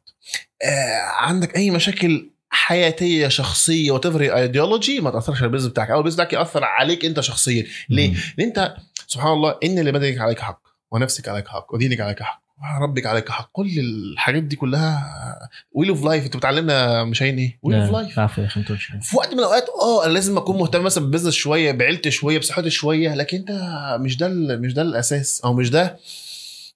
آه 0.63 0.99
عندك 1.01 1.57
أي 1.57 1.71
مشاكل 1.71 2.31
حياتية 2.51 3.29
شخصية 3.29 3.91
whatever 3.91 4.37
ideology 4.37 5.01
ما 5.01 5.11
تأثرش 5.11 5.37
على 5.39 5.47
ال 5.47 5.49
business 5.49 5.71
بتاعك 5.71 5.91
أو 5.91 5.99
ال 5.99 6.00
business 6.00 6.15
بتاعك 6.21 6.33
يأثر 6.33 6.65
عليك 6.65 7.05
أنت 7.05 7.21
شخصيا. 7.21 7.67
ليه؟ 7.89 8.15
لأن 8.39 8.47
أنت 8.49 8.77
سبحان 9.07 9.33
الله 9.33 9.59
إن 9.65 9.79
لبدنك 9.79 10.19
عليك 10.19 10.41
حق 10.41 10.61
ونفسك 10.91 11.29
عليك 11.29 11.49
حق 11.49 11.75
ودينك 11.75 12.01
عليك 12.01 12.23
حق. 12.23 12.44
وربك 12.81 13.07
عليك. 13.07 13.29
حق 13.29 13.51
كل 13.53 13.79
الحاجات 13.79 14.43
دي 14.43 14.57
كلها. 14.57 15.05
wheel 15.73 15.89
of 15.89 16.05
life 16.05 16.25
أنتوا 16.25 16.41
بتعلمنا 16.41 17.05
مش 17.05 17.23
عين 17.23 17.39
إيه؟ 17.39 17.59
wheel 17.63 17.81
of 17.81 17.91
لا، 17.93 17.97
life. 18.03 18.19
في 19.01 19.17
وقت 19.17 19.33
من 19.33 19.39
الأوقات 19.39 19.67
آه 19.83 20.05
أنا 20.05 20.13
لازم 20.13 20.37
أكون 20.37 20.59
مهتم 20.59 20.83
مثلا 20.83 21.05
ب 21.05 21.08
business 21.08 21.35
شوية 21.35 21.73
بعيلتي 21.73 22.11
شوية 22.11 22.39
بصحتي 22.39 22.71
شوية 22.71 23.15
لكن 23.15 23.37
أنت 23.37 23.51
مش 24.01 24.17
ده 24.17 24.29
مش 24.57 24.75
ده 24.75 24.83
الأساس. 24.83 25.41
أو 25.45 25.55
مش 25.55 25.71
ده 25.71 25.97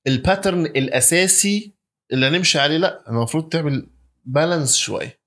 ال 0.06 0.14
pattern 0.14 0.66
الأساسي 0.66 1.72
اللي 2.12 2.26
هنمشي 2.26 2.58
عليه. 2.58 2.76
لا 2.76 3.02
المفروض 3.08 3.48
تعمل 3.48 3.86
balance 4.24 4.76
شوية. 4.76 5.18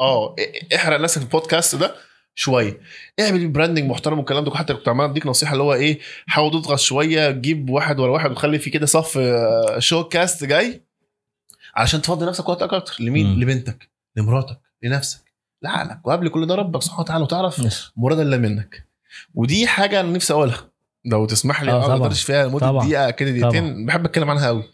آه 0.00 0.36
إحرق 0.74 1.00
نفسك 1.00 1.18
في 1.18 1.24
البودكاست 1.26 1.74
ده. 1.74 1.94
شوية. 2.34 2.80
اعمل 3.20 3.48
branding 3.48 3.90
محترم 3.90 4.18
والكلام 4.18 4.44
ده 4.44 4.50
حتى 4.50 4.74
كنت 4.74 4.88
عمال 4.88 5.10
أديك 5.10 5.26
نصيحة 5.26 5.52
اللي 5.52 5.62
هو 5.62 5.74
إيه 5.74 5.98
حاول 6.26 6.50
تضغط 6.50 6.78
شوية 6.78 7.30
جيب 7.30 7.70
واحد 7.70 8.00
ورا 8.00 8.10
واحد 8.12 8.30
وتخلي 8.30 8.58
في 8.58 8.70
كده 8.70 8.86
صف 8.86 9.18
آه، 9.18 9.78
شو 9.78 10.04
كاست 10.04 10.44
جاي 10.44 10.82
علشان 11.74 12.02
تفضي 12.02 12.26
نفسك 12.26 12.48
وقت 12.48 12.62
أكتر. 12.62 12.96
لمين؟ 13.00 13.26
مم. 13.26 13.42
لبنتك 13.42 13.88
لمراتك 14.16 14.60
لنفسك 14.82 15.32
لعقلك. 15.62 16.06
وقبل 16.06 16.28
كل 16.28 16.46
ده 16.46 16.54
ربك 16.54 16.82
سبحانه 16.82 17.00
وتعالى 17.00 17.24
وتعرف. 17.24 17.90
مراد 17.96 18.18
الا 18.18 18.36
منك. 18.36 18.86
ودي 19.34 19.66
حاجة 19.66 20.00
أنا 20.00 20.12
نفسي 20.12 20.32
أقولها. 20.32 20.70
لو 21.04 21.26
تسمح 21.26 21.62
لي 21.62 21.72
آه، 21.72 21.98
ما 21.98 22.08
فيها 22.10 22.46
لمدة. 22.46 22.72
دقيقة 22.72 23.10
كده 23.10 23.30
دقيقتين. 23.30 23.86
بحب 23.86 24.04
أتكلم 24.04 24.30
عنها 24.30 24.46
قوي 24.46 24.64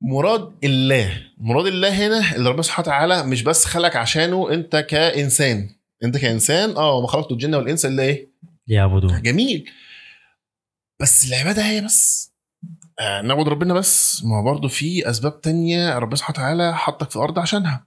مراد 0.00 0.52
الله. 0.64 1.22
مراد 1.38 1.66
الله 1.66 2.06
هنا 2.06 2.34
اللي 2.36 2.50
ربنا 2.50 2.62
سبحانه 2.62 2.88
وتعالى 2.88 3.22
مش 3.22 3.42
بس 3.42 3.64
خلق 3.64 3.96
عشانه 3.96 4.52
أنت 4.52 4.76
كإنسان. 4.76 5.75
انت 6.04 6.18
كإنسان 6.18 6.76
آه 6.76 7.00
ما 7.00 7.06
خلقت 7.06 7.32
الجن 7.32 7.54
والإنس 7.54 7.86
إلا 7.86 8.02
إيه؟ 8.02 8.32
يعبدون 8.68 9.22
جميل. 9.22 9.70
بس 11.02 11.24
العبادة 11.28 11.62
هي 11.62 11.80
بس. 11.80 12.32
آه 13.00 13.20
نعبد 13.22 13.48
ربنا 13.48 13.74
بس. 13.74 14.24
ما 14.24 14.38
هو 14.38 14.44
برضه 14.44 14.68
في 14.68 15.10
أسباب 15.10 15.40
تانية 15.40 15.98
ربنا 15.98 16.16
سبحانه 16.16 16.38
وتعالى 16.38 16.76
حطك 16.76 17.10
في 17.10 17.16
الأرض 17.16 17.38
عشانها. 17.38 17.86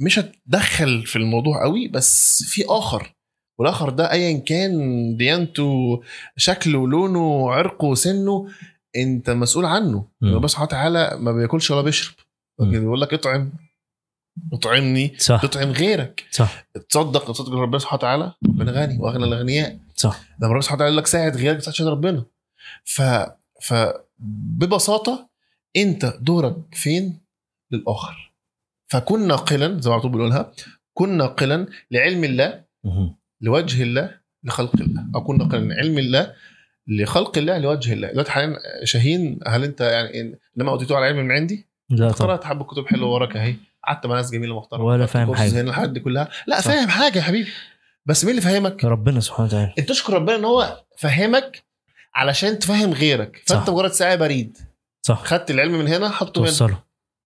مش 0.00 0.18
هتدخل 0.18 1.06
في 1.06 1.16
الموضوع 1.16 1.62
قوي 1.62 1.88
بس 1.88 2.42
في 2.46 2.64
آخر. 2.68 3.16
والآخر 3.58 3.90
ده 3.90 4.12
ايا 4.12 4.38
كان 4.38 4.72
ديانته 5.16 6.02
شكله 6.36 6.88
لونه 6.88 7.50
عرقه 7.52 7.94
سنه 7.94 8.48
أنت 8.96 9.30
مسؤول 9.30 9.64
عنه. 9.64 10.08
ربنا 10.22 10.48
سبحانه 10.48 10.66
وتعالى 10.66 11.16
ما 11.20 11.32
بياكلش 11.32 11.70
ولا 11.70 11.82
بيشرب. 11.82 12.14
لكن 12.60 12.80
بيقول 12.80 13.00
لك 13.00 13.14
اطعم. 13.14 13.52
اطعمني 14.52 15.14
صح. 15.18 15.42
تطعم 15.42 15.70
غيرك. 15.70 16.24
صح. 16.30 16.66
تصدق 16.88 17.32
تصدق 17.32 17.52
ربنا 17.52 17.78
سبحانه 17.78 17.98
وتعالى 17.98 18.32
ربنا 18.46 18.72
غني 18.72 18.98
وأغنى 18.98 19.24
الأغنياء. 19.24 19.78
صح. 19.96 20.20
لما 20.40 20.48
ربنا 20.48 20.60
سبحانه 20.60 20.76
وتعالى 20.76 20.92
يقول 20.92 21.02
لك 21.02 21.06
ساعد 21.06 21.36
غيرك 21.36 21.56
بس 21.56 21.68
عشان 21.68 21.86
ربنا. 21.86 22.24
ف 22.84 23.02
ف 23.62 23.74
ببساطة 24.58 25.28
أنت 25.76 26.14
دورك 26.20 26.56
فين؟ 26.72 27.20
للآخر. 27.70 28.32
فكن 28.88 29.26
ناقلا 29.26 29.80
زي 29.80 29.90
ما 29.90 29.94
على 29.94 30.02
طول 30.02 30.12
بنقولها 30.12 30.52
كن 30.94 31.16
ناقلا 31.16 31.66
لعلم 31.90 32.24
الله. 32.24 32.64
لوجه 33.40 33.82
الله 33.82 34.10
لخلق 34.44 34.76
الله. 34.80 35.06
أو 35.14 35.24
كن 35.24 35.38
ناقلا 35.38 35.60
من 35.60 35.72
علم 35.72 35.98
الله 35.98 36.32
لخلق 36.86 37.38
الله 37.38 37.58
لوجه 37.58 37.92
الله. 37.92 38.12
دلوقتي 38.12 38.30
حاليا 38.30 38.58
شاهين 38.84 39.40
هل 39.46 39.64
أنت 39.64 39.80
يعني 39.80 40.38
إنما 40.58 40.70
أوتيتوه 40.70 40.96
على 40.96 41.06
علم 41.06 41.16
من 41.16 41.32
عندي؟ 41.32 41.66
لا 41.90 42.12
طبعا. 42.12 42.30
قرات 42.30 42.44
حبة 42.44 42.64
كتب 42.64 42.86
حلوة 42.86 43.08
وراك 43.08 43.36
أهي. 43.36 43.56
قعدت 43.86 44.06
مع 44.06 44.14
ناس 44.14 44.30
جميلة 44.30 44.56
محترمه 44.56 44.84
ولا 44.84 45.06
فاهم 45.06 45.34
حاجة. 45.34 45.50
هنا 45.50 45.70
الحاجات 45.70 45.90
دي 45.90 46.00
كلها. 46.00 46.28
لا 46.46 46.60
صح. 46.60 46.66
فاهم 46.66 46.88
حاجة 46.88 47.18
يا 47.18 47.22
حبيبي. 47.22 47.50
بس 48.06 48.24
مين 48.24 48.30
اللي 48.30 48.42
فاهمك 48.42 48.84
ربنا 48.84 49.20
سبحانه 49.20 49.48
وتعالى. 49.48 49.74
انت 49.78 49.88
تشكر 49.88 50.12
ربنا 50.12 50.36
ان 50.36 50.44
هو 50.44 50.84
فهمك 50.98 51.64
علشان 52.14 52.58
تفهم 52.58 52.92
غيرك. 52.92 53.42
فانت. 53.46 53.70
مجرد 53.70 53.92
ساعة 53.92 54.16
بريد. 54.16 54.58
صح. 55.02 55.24
خدت 55.24 55.50
العلم 55.50 55.78
من 55.78 55.88
هنا 55.88 56.08
حطه 56.08 56.40
هنا. 56.40 56.78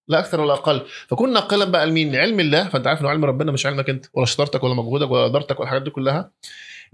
لا 0.07 0.19
أكثر 0.19 0.41
ولا 0.41 0.53
أقل. 0.53 0.85
فكن 1.07 1.33
ناقلا 1.33 1.65
بقى 1.65 1.87
لمين؟ 1.87 2.11
لعلم 2.11 2.39
الله. 2.39 2.69
فأنت 2.69 2.87
عارف 2.87 3.01
إنه 3.01 3.09
علم 3.09 3.25
ربنا 3.25 3.51
مش 3.51 3.65
علمك 3.65 3.89
أنت 3.89 4.05
ولا 4.13 4.25
شطارتك 4.25 4.63
ولا 4.63 4.73
مجهودك 4.73 5.11
ولا 5.11 5.23
قدرتك 5.23 5.59
ولا 5.59 5.63
الحاجات 5.63 5.81
دي 5.81 5.89
كلها. 5.89 6.31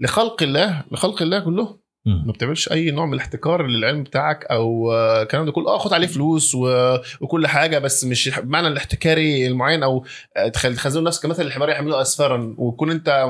لخلق 0.00 0.42
الله 0.42 0.84
لخلق 0.90 1.22
الله 1.22 1.40
كلهم 1.40 1.66
مم. 1.66 1.78
ما 2.06 2.32
بتعملش 2.32 2.72
أي 2.72 2.90
نوع 2.90 3.06
من 3.06 3.14
الاحتكار 3.14 3.66
للعلم 3.66 4.02
بتاعك 4.02 4.44
أو 4.44 4.92
آه، 4.92 5.22
الكلام 5.22 5.46
ده 5.46 5.52
كله. 5.52 5.68
آه 5.68 5.78
خد 5.78 5.92
عليه 5.92 6.06
فلوس 6.06 6.54
و... 6.54 6.96
وكل 7.20 7.46
حاجة 7.46 7.78
بس 7.78 8.04
مش 8.04 8.38
بمعنى 8.38 8.68
الاحتكاري 8.68 9.46
المعين 9.46 9.82
أو 9.82 10.04
آه، 10.36 10.48
تخزنوا 10.48 11.06
نفسك 11.06 11.22
كمثل 11.22 11.42
الحمار 11.42 11.68
يحملوا 11.68 12.02
اسفارا 12.02 12.54
وتكون 12.58 12.90
أنت 12.90 13.26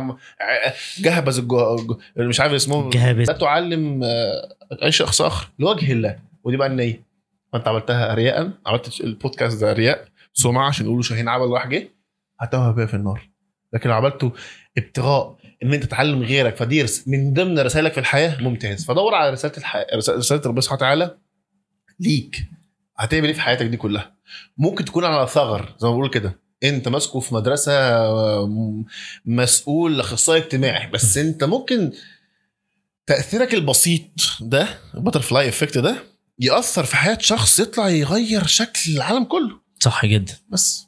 جهبذ. 0.98 1.38
الج- 1.38 1.96
مش 2.16 2.40
عارف 2.40 2.52
اسمه. 2.52 2.90
جهابذ. 2.90 3.24
لا 3.26 3.32
تعلم 3.32 4.00
آه، 4.04 4.48
اي 4.82 4.92
شخص 4.92 5.22
آخر. 5.22 5.48
لوجه 5.58 5.92
الله. 5.92 6.18
ودي 6.44 6.56
بقى 6.56 6.68
النية. 6.68 7.02
فأنت 7.52 7.68
عملتها 7.68 8.14
رياء. 8.14 8.50
عملت 8.66 9.00
البودكاست 9.00 9.60
ده 9.60 9.72
رياء. 9.72 10.04
سمعه 10.32 10.68
عشان 10.68 10.86
يقولوا 10.86 11.02
شاهين 11.02 11.28
عمل 11.28 11.46
واحد 11.46 11.68
جه. 11.68 11.88
هتوه 12.40 12.70
بيها 12.72 12.86
في 12.86 12.94
النار. 12.94 13.28
لكن 13.72 13.88
لو 13.90 13.94
عملته 13.96 14.32
ابتغاء 14.78 15.36
إن 15.62 15.74
أنت 15.74 15.84
تعلم 15.84 16.22
غيرك 16.22 16.56
فدي 16.56 16.86
من 17.06 17.32
ضمن 17.34 17.58
رسائلك 17.58 17.92
في 17.92 18.00
الحياة 18.00 18.42
ممتاز. 18.42 18.84
فدور 18.84 19.14
على 19.14 19.30
رسالة 19.30 19.56
الحياة 19.58 19.86
رسالة 19.94 20.42
ربنا 20.46 20.60
سبحانه 20.60 20.78
وتعالى 20.78 21.16
ليك. 22.00 22.44
هتعمل 22.96 23.26
إيه 23.26 23.34
في 23.34 23.40
حياتك 23.40 23.66
دي 23.66 23.76
كلها؟ 23.76 24.14
ممكن 24.58 24.84
تكون 24.84 25.04
على 25.04 25.26
ثغر 25.28 25.74
زي 25.78 25.88
ما 25.88 25.94
بقول 25.94 26.10
كده. 26.10 26.38
أنت 26.64 26.88
ماسكه 26.88 27.20
في 27.20 27.34
مدرسة 27.34 27.72
مسؤول 29.26 30.00
أخصائي 30.00 30.42
اجتماعي. 30.42 30.90
بس 30.90 31.18
أنت 31.18 31.44
ممكن 31.44 31.92
تأثيرك 33.06 33.54
البسيط 33.54 34.02
ده 34.40 34.68
ال 34.94 35.20
butterfly 35.20 35.48
effect 35.48 35.78
ده 35.78 35.96
يأثر 36.38 36.84
في 36.84 36.96
حياة 36.96 37.18
شخص 37.20 37.60
يطلع 37.60 37.88
يغير 37.88 38.46
شكل 38.46 38.80
العالم 38.96 39.24
كله. 39.24 39.60
صح 39.80 40.06
جدا. 40.06 40.34
بس. 40.48 40.86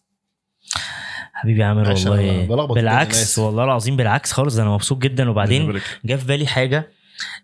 حبيبي 1.43 1.63
عامر 1.63 1.89
والله 1.89 2.67
بالعكس. 2.75 3.39
والله 3.39 3.65
العظيم 3.65 3.97
بالعكس 3.97 4.33
خالص 4.33 4.57
ده 4.57 4.63
أنا 4.63 4.71
مبسوط 4.71 4.99
جدا 4.99 5.31
وبعدين. 5.31 5.81
جه 6.05 6.15
في 6.15 6.27
بالي 6.27 6.47
حاجة 6.47 6.89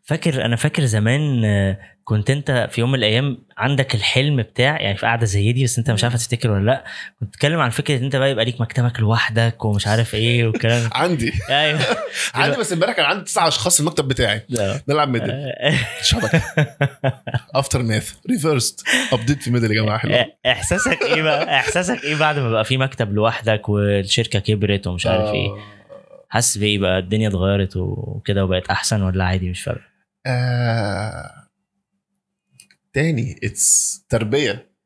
فاكر 0.05 0.45
أنا 0.45 0.57
فاكر 0.57 0.85
زمان 0.85 1.45
آه، 1.45 1.79
كنت 2.09 2.31
انت 2.31 2.69
في 2.73 2.81
يوم 2.81 2.93
من 2.93 2.99
الأيام 2.99 3.39
عندك 3.59 3.95
الحلم 3.95 4.37
بتاع 4.37 4.81
يعني 4.81 4.97
في 4.97 5.07
قاعدة 5.07 5.27
زي 5.27 5.53
دي 5.53 5.65
بس 5.65 5.79
انت 5.79 5.91
مش 5.91 6.05
عارف 6.05 6.15
تفتكر 6.15 6.51
ولا 6.51 6.65
لأ. 6.67 6.85
كنت 7.21 7.29
بتتكلم 7.29 7.61
عن 7.61 7.71
فكرة 7.71 7.97
إن 7.99 8.05
انت 8.05 8.17
بقى 8.17 8.31
يبقى 8.31 8.45
ليك 8.45 8.61
مكتبك 8.61 9.01
لوحدك 9.01 9.65
ومش 9.65 9.87
عارف 9.87 10.15
إيه 10.15 10.47
والكلام 10.47 10.91
عندي. 10.93 11.33
أيوه. 11.51 11.81
عندي 12.35 12.57
بس 12.57 12.73
امبارح 12.73 12.97
كان 12.97 13.05
عندي 13.05 13.25
تسع 13.25 13.49
أشخاص 13.49 13.75
في 13.75 13.81
المكتب 13.81 14.09
بتاعي. 14.09 14.43
نلعب 14.89 15.09
ميدل. 15.09 15.53
شبكه 16.03 16.43
aftermath 17.55 18.13
ريفرست 18.31 18.83
ابديت 19.13 19.43
في 19.43 19.51
ميدل 19.51 19.73
يا 19.77 19.83
جماعة. 19.83 19.99
حلو. 19.99 20.25
إحساسك 20.47 21.03
إيه 21.03 21.23
بقى؟ 21.23 21.45
إحساسك 21.61 22.05
إيه 22.05 22.17
بعد 22.17 22.39
ما 22.39 22.51
بقى 22.51 22.65
في 22.65 22.77
مكتب 22.79 23.13
لوحدك 23.13 23.69
والشركة 23.69 24.39
كبرت 24.39 24.87
ومش 24.87 25.07
عارف 25.07 25.29
إيه؟ 25.35 25.49
آه. 25.49 25.59
حاسس 26.29 26.59
بإيه 26.59 26.79
بقى؟ 26.79 26.99
الدنيا 26.99 27.29
اتغيرت 27.29 27.77
وكده 27.77 28.45
وبقت 28.45 28.67
أحسن 28.71 29.03
ولا 29.03 29.25
عادي؟ 29.25 29.51
مش 29.51 29.63
فارقه. 29.63 29.83
تاني. 32.97 33.41
it's 33.45 34.01
تربية. 34.09 34.77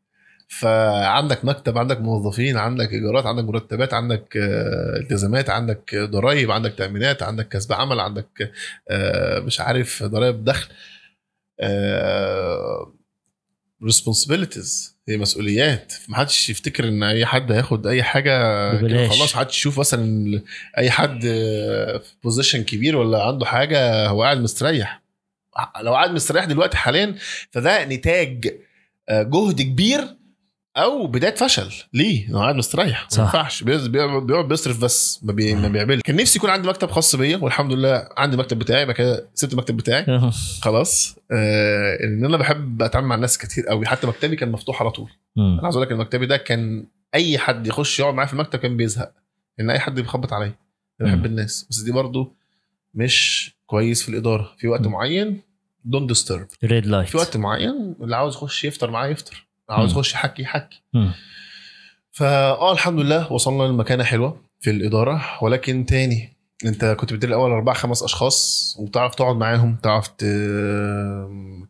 فعندك 0.49 1.45
مكتب 1.45 1.79
عندك 1.79 2.01
موظفين 2.01 2.57
عندك 2.57 2.93
إيجارات 2.93 3.27
عندك 3.27 3.45
مرتبات 3.45 3.95
عندك 3.95 4.37
آه، 4.37 4.97
التزامات 4.97 5.51
عندك 5.51 5.95
ضرائب 5.97 6.51
عندك 6.51 6.75
تأمينات 6.75 7.23
عندك 7.23 7.49
كسب 7.49 7.73
عمل 7.73 8.01
عندك 8.01 8.53
آه، 8.91 9.39
مش 9.41 9.61
عارف 9.61 10.03
ضرائب 10.03 10.45
دخل. 10.45 10.69
responsibilities. 13.85 14.91
هي 15.09 15.17
مسؤوليات. 15.17 15.93
ما 16.09 16.17
حدش 16.17 16.51
يفتكر 16.51 16.89
إن 16.89 17.03
أي 17.03 17.27
حد 17.27 17.53
هياخد 17.53 17.87
أي 17.87 18.03
حاجة. 18.03 19.09
خلاص. 19.09 19.35
حدش 19.35 19.57
يشوف 19.59 19.79
مثلا 19.79 20.43
أي 20.79 20.91
حد 20.91 21.25
آه، 21.25 21.99
في 21.99 22.13
position 22.25 22.63
كبير 22.63 22.97
ولا 22.97 23.23
عنده 23.23 23.47
حاجة 23.47 24.07
هو 24.09 24.23
قاعد 24.23 24.39
مستريح. 24.39 25.03
لو 25.83 25.95
قاعد 25.95 26.11
مستريح 26.11 26.45
دلوقتي 26.45 26.77
حاليا 26.77 27.15
فده 27.51 27.85
نتاج 27.85 28.59
آه، 29.09 29.23
جهد 29.23 29.63
كبير 29.63 30.17
أو 30.77 31.07
بداية 31.07 31.35
فشل. 31.35 31.73
ليه؟ 31.93 32.29
أنا 32.29 32.39
قاعد 32.39 32.55
مستريح. 32.55 33.09
ما 33.19 33.25
ينفعش. 33.25 33.63
بيقعد 33.63 34.49
بيصرف 34.49 34.81
بس 34.85 35.21
ما, 35.23 35.33
بي... 35.33 35.55
ما 35.55 35.69
بيعملش. 35.69 36.03
كان 36.03 36.17
نفسي 36.17 36.39
يكون 36.39 36.51
عندي 36.51 36.69
مكتب 36.69 36.91
خاص 36.91 37.17
بيا 37.17 37.37
والحمد 37.37 37.73
لله 37.73 38.09
عندي 38.17 38.37
مكتب 38.37 38.59
بتاعي 38.59 38.85
بعد 38.85 38.95
كده 38.95 39.31
سبت 39.35 39.53
المكتب 39.53 39.77
بتاعي. 39.77 40.31
خلاص. 40.63 41.17
آه 41.31 41.99
إن 42.05 42.25
أنا 42.25 42.37
بحب 42.37 42.83
أتعامل 42.83 43.07
مع 43.07 43.15
الناس 43.15 43.39
كتير 43.39 43.67
قوي 43.67 43.87
حتى 43.87 44.07
مكتبي 44.07 44.37
كان 44.37 44.53
مفتوح 44.53 44.83
على 44.83 44.91
طول. 44.91 45.11
أنا 45.39 45.61
عايز 45.63 45.77
أقول 45.77 45.87
لك 45.87 45.93
المكتبي 45.93 46.27
ده 46.27 46.37
كان 46.37 46.87
أي 47.15 47.39
حد 47.39 47.67
يخش 47.67 48.01
يقعد 48.01 48.15
معايا 48.15 48.27
في 48.27 48.33
المكتب 48.33 48.59
كان 48.59 48.77
بيزهق. 48.77 49.13
إن 49.61 49.71
أي 49.71 49.79
حد 49.79 49.95
بيخبط 49.95 50.33
عليا. 50.33 50.55
بحب 51.01 51.27
الناس. 51.27 51.67
بس 51.71 51.81
دي 51.81 51.93
برضو 51.93 52.37
مش 52.95 53.51
كويس 53.71 54.03
في 54.03 54.09
الإدارة. 54.09 54.53
في 54.59 54.69
وقت 54.69 54.87
مم. 54.87 54.93
معين 54.93 55.41
don't 55.85 56.07
disturb 56.07 56.47
red 56.65 56.87
light 56.87 57.09
في 57.09 57.17
وقت 57.17 57.37
معين 57.37 57.95
اللي 58.01 58.17
عاوز 58.17 58.35
يخش 58.35 58.65
يفطر 58.65 58.91
معايا 58.91 59.11
يفطر. 59.11 59.47
اللي 59.71 59.79
عاوز. 59.81 59.91
يخش 59.93 60.13
يحكي 60.15 60.43
يحكي. 60.43 60.83
فاه 62.11 62.73
الحمد 62.73 63.01
لله 63.01 63.33
وصلنا 63.33 63.63
لمكانة 63.63 64.05
حلوة 64.05 64.41
في 64.61 64.71
الإدارة. 64.71 65.23
ولكن 65.43 65.87
تاني 65.87 66.37
أنت 66.67 66.85
كنت 66.85 67.13
بتدير 67.13 67.29
الأول 67.29 67.51
أربع 67.51 67.73
خمس 67.73 68.03
أشخاص 68.03 68.77
وتعرف 68.79 69.15
تقعد 69.15 69.37
معاهم 69.37 69.77
تعرف 69.83 70.09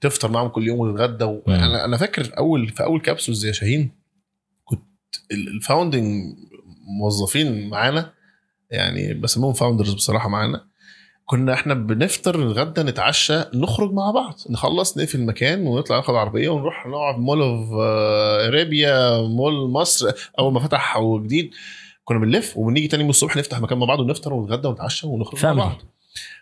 تفطر 0.01 0.31
معاهم 0.31 0.49
كل 0.49 0.67
يوم 0.67 0.79
وتتغدى. 0.81 1.25
و... 1.25 1.43
أنا 1.49 1.85
أنا 1.85 1.97
فاكر 1.97 2.33
أول 2.39 2.69
في 2.69 2.83
أول 2.83 3.01
Capsules 3.01 3.45
يا 3.47 3.53
شاهين 3.53 3.91
كنت 4.65 4.83
ال- 5.33 5.49
ال 5.49 5.58
founding 5.58 6.35
موظفين 7.01 7.69
معانا. 7.69 8.13
يعني 8.71 9.15
بسموهم 9.15 9.53
founders 9.53 9.95
بصراحة 9.95 10.29
معانا. 10.29 10.70
كنا 11.31 11.55
إحنا 11.55 11.75
بنفطر 11.75 12.51
نتغدى 12.51 12.83
نتعشى 12.83 13.41
نخرج 13.55 13.93
مع 13.93 14.11
بعض. 14.11 14.35
نخلص 14.51 14.99
نقفل 14.99 15.19
المكان 15.19 15.67
ونطلع 15.67 15.97
ناخد 15.97 16.15
عربية 16.15 16.49
ونروح 16.49 16.87
نقعد 16.87 17.15
في 17.15 17.21
Mall 17.21 17.43
of 17.43 17.69
Arabia 18.49 19.21
مول 19.23 19.71
مصر 19.71 20.13
أول 20.39 20.53
ما 20.53 20.61
فتح 20.61 20.97
أو 20.97 21.23
جديد 21.23 21.51
كنا 22.05 22.19
بنلف 22.19 22.57
وبنيجي 22.57 22.89
تاني 22.89 23.01
يوم 23.03 23.11
الصبح 23.11 23.37
نفتح 23.37 23.61
مكان 23.61 23.79
مع 23.79 23.87
بعض 23.87 24.01
ونفطر 24.01 24.35
ونتغدى 24.35 24.69
ونتعشى 24.69 25.07
ونخرج 25.07 25.45
مع 25.47 25.53
Family. 25.53 25.57
بعض. 25.57 25.77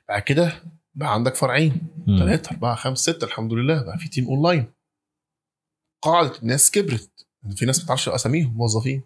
بعد 0.09 0.23
كده 0.23 0.53
بقى 0.95 1.15
عندك 1.15 1.35
فرعين. 1.35 1.81
مم. 2.07 2.19
ثلاثة 2.19 2.51
أربعة 2.51 2.75
خمسة 2.75 3.13
ستة 3.13 3.25
الحمد 3.25 3.53
لله. 3.53 3.83
بقى 3.83 3.99
في 3.99 4.09
تيم 4.09 4.27
أونلاين 4.27 4.73
قاعدة 6.03 6.33
الناس 6.43 6.71
كبرت. 6.71 7.11
في 7.57 7.67
ناس 7.67 7.81
ما 7.81 7.87
تعرفش 7.87 8.09
أساميهم 8.09 8.55
موظفين. 8.57 9.03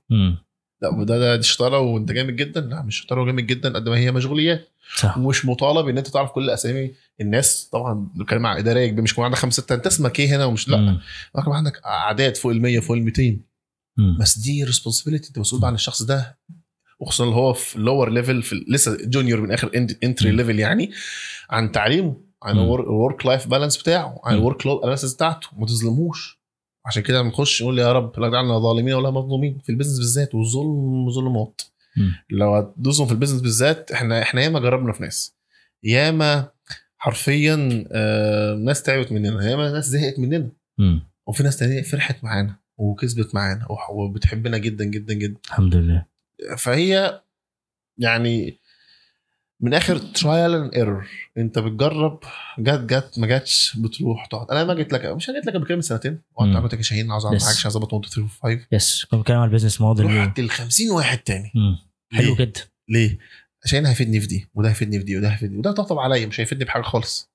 لا 0.83 1.05
ده 1.05 1.19
ده 1.19 1.37
دي 1.37 1.43
شطاره 1.43 1.79
وانت 1.81 2.13
جامد 2.13 2.37
جدا 2.37 2.61
لا 2.61 2.83
مش 2.83 2.97
شطاره 3.01 3.23
وجامد 3.23 3.47
جدا 3.47 3.75
قد 3.75 3.89
ما 3.89 3.97
هي 3.99 4.11
مشغوليات 4.13 4.69
صح 4.97 5.19
ومش 5.19 5.45
مطالب 5.47 5.89
إن 5.89 5.99
أنت 5.99 6.09
تعرف 6.09 6.31
كل 6.31 6.51
أسامي 6.51 6.91
الناس 7.21 7.69
طبعا 7.73 8.09
بتكلم 8.15 8.47
عن 8.47 8.57
إدارية 8.57 8.87
كبيرة 8.87 9.03
مش 9.03 9.15
كمان 9.15 9.25
عندك 9.25 9.39
خمسة 9.39 9.63
ستة 9.63 9.75
أنت 9.75 9.87
اسمك 9.87 10.21
إيه 10.21 10.37
هنا 10.37 10.45
ومش 10.45 10.69
لا. 10.69 10.99
لكن 11.39 11.53
عندك 11.53 11.81
أعداد 11.87 12.37
فوق 12.37 12.53
ال 12.53 12.63
100 12.63 12.81
فوق 12.81 12.97
ال 12.97 13.03
200 13.05 13.37
مم. 13.97 14.17
بس 14.21 14.39
دي 14.39 14.65
responsibility 14.65 15.29
أنت 15.29 15.39
مسؤول 15.39 15.65
عن 15.65 15.75
الشخص 15.75 16.03
ده 16.03 16.39
وخصوصا 17.01 17.25
اللي 17.25 17.37
هو 17.37 17.53
في 17.53 17.79
lower 17.79 18.11
level 18.11 18.43
في 18.43 18.65
لسه 18.69 18.97
junior 19.05 19.41
من 19.41 19.53
آخر 19.53 19.71
entry. 20.05 20.31
level 20.31 20.59
يعني 20.59 20.91
عن 21.51 21.73
تعليمه 21.73 22.17
عن. 22.43 22.59
ال 22.59 22.72
work 22.72 23.27
life 23.27 23.47
balance 23.49 23.77
بتاعه 23.77 24.21
عن. 24.25 24.35
ال 24.35 24.41
work 24.41 24.67
load 24.67 24.83
analysis 24.83 25.15
بتاعته 25.15 25.49
ما 25.57 25.67
تظلموش 25.67 26.42
عشان 26.87 27.03
كده 27.03 27.19
لما 27.19 27.29
نخش 27.29 27.63
نقول 27.63 27.79
يا 27.79 27.93
رب 27.93 28.21
لا 28.21 28.29
تجعلنا 28.29 28.59
ظالمين 28.59 28.95
ولا 28.95 29.11
مظلومين 29.11 29.59
في 29.59 29.69
ال 29.69 29.72
business 29.72 29.99
بالذات 29.99 30.35
والظلم 30.35 31.11
ظلمات. 31.11 31.63
لو 32.31 32.55
هتدوسهم 32.55 33.07
في 33.07 33.13
ال 33.13 33.16
business 33.16 33.41
بالذات 33.41 33.93
إحنا 33.93 34.23
إحنا 34.23 34.43
ياما 34.43 34.61
جربنا 34.61 34.93
في 34.93 35.03
ناس. 35.03 35.37
ياما 35.83 36.49
حرفيا 36.99 37.85
آه 37.93 38.55
ناس 38.55 38.83
تعبت 38.83 39.13
مننا 39.13 39.51
ياما 39.51 39.73
ناس 39.73 39.85
زهقت 39.85 40.19
مننا. 40.19 40.51
وفي 41.27 41.43
ناس 41.43 41.57
تانية 41.57 41.83
فرحت 41.83 42.25
معانا 42.25 42.57
وكسبت 42.77 43.35
معانا 43.35 43.67
وبتحبنا 43.91 44.59
جدا 44.59 44.85
جدا 44.85 45.15
جدا. 45.15 45.41
الحمد 45.47 45.75
لله. 45.75 46.07
فهي 46.57 47.21
يعني 47.99 48.61
من 49.63 49.75
آخر 49.75 49.99
trial 49.99 50.55
and 50.55 50.75
error 50.75 51.09
أنت 51.39 51.59
بتجرب 51.59 52.21
جت 52.59 52.81
جت 52.81 53.19
ما 53.19 53.27
جاتش 53.27 53.77
بتروح 53.77 54.27
تقعد. 54.27 54.51
أنا 54.51 54.65
ما 54.65 54.75
جيت 54.75 54.93
لك 54.93 55.05
مش 55.07 55.29
أنا 55.31 55.39
جيت 55.39 55.47
لك 55.47 55.55
قبل 55.55 55.67
كده 55.67 55.75
من 55.77 55.83
سنتين 55.83 56.19
وقعدت 56.35 56.73
لك 56.73 56.79
يا 56.79 56.83
شاهين 56.83 57.11
عاوز 57.11 57.23
Yes. 57.27 57.29
معاك 57.31 57.43
عشان 57.43 57.71
أظبط 57.71 57.93
1 57.93 58.05
2 58.05 58.29
3 58.29 58.59
5 58.59 58.67
yes 58.73 59.05
كنا 59.05 59.19
بنتكلم 59.21 59.37
على 59.37 59.45
ال 59.47 59.51
business 59.51 59.81
model 59.81 60.17
رحت 60.19 60.41
ل 60.41 60.51
50 60.51 60.91
واحد 60.91 61.19
تاني. 61.19 61.53
حلو؟ 62.13 62.35
جدا. 62.35 62.61
ليه؟ 62.89 63.19
عشان 63.65 63.87
هيفيدني 63.87 64.21
في 64.21 64.27
دي 64.27 64.47
وده 64.55 64.69
هيفيدني 64.71 64.99
في 64.99 65.05
دي 65.05 65.17
وده 65.19 65.29
هيفيدني 65.29 65.59
وده 65.59 65.73
طبطب 65.73 65.99
عليا 65.99 66.27
مش 66.27 66.41
هيفيدني 66.41 66.65
بحاجة 66.65 66.83
خالص. 66.83 67.31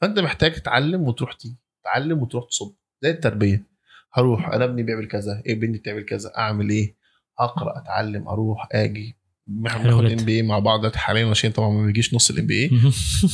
فأنت 0.00 0.18
محتاج 0.18 0.52
تتعلم 0.52 1.02
وتروح 1.02 1.32
تيجي. 1.32 1.56
تتعلم 1.82 2.22
وتروح 2.22 2.44
تصب 2.48 2.74
زي 3.02 3.10
التربية. 3.10 3.64
هروح 4.12 4.48
أنا 4.48 4.64
ابني 4.64 4.82
بيعمل 4.82 5.08
كذا 5.08 5.42
إيه 5.46 5.54
بنتي 5.60 5.78
بتعمل 5.78 6.04
كذا 6.04 6.32
أعمل 6.38 6.70
إيه؟ 6.70 6.94
أقرأ 7.38 7.78
أتعلم 7.78 8.28
أروح 8.28 8.68
أجي. 8.72 9.16
إحنا 9.66 9.82
بناخد. 9.82 10.04
MBA 10.18 10.42
مع 10.42 10.58
بعض 10.58 10.94
حاليا 10.96 11.26
عشان 11.26 11.50
طبعا 11.50 11.70
ما 11.70 11.86
بيجيش 11.86 12.14
نص 12.14 12.30
الام 12.30 12.46
بي 12.46 12.62
اي 12.62 12.70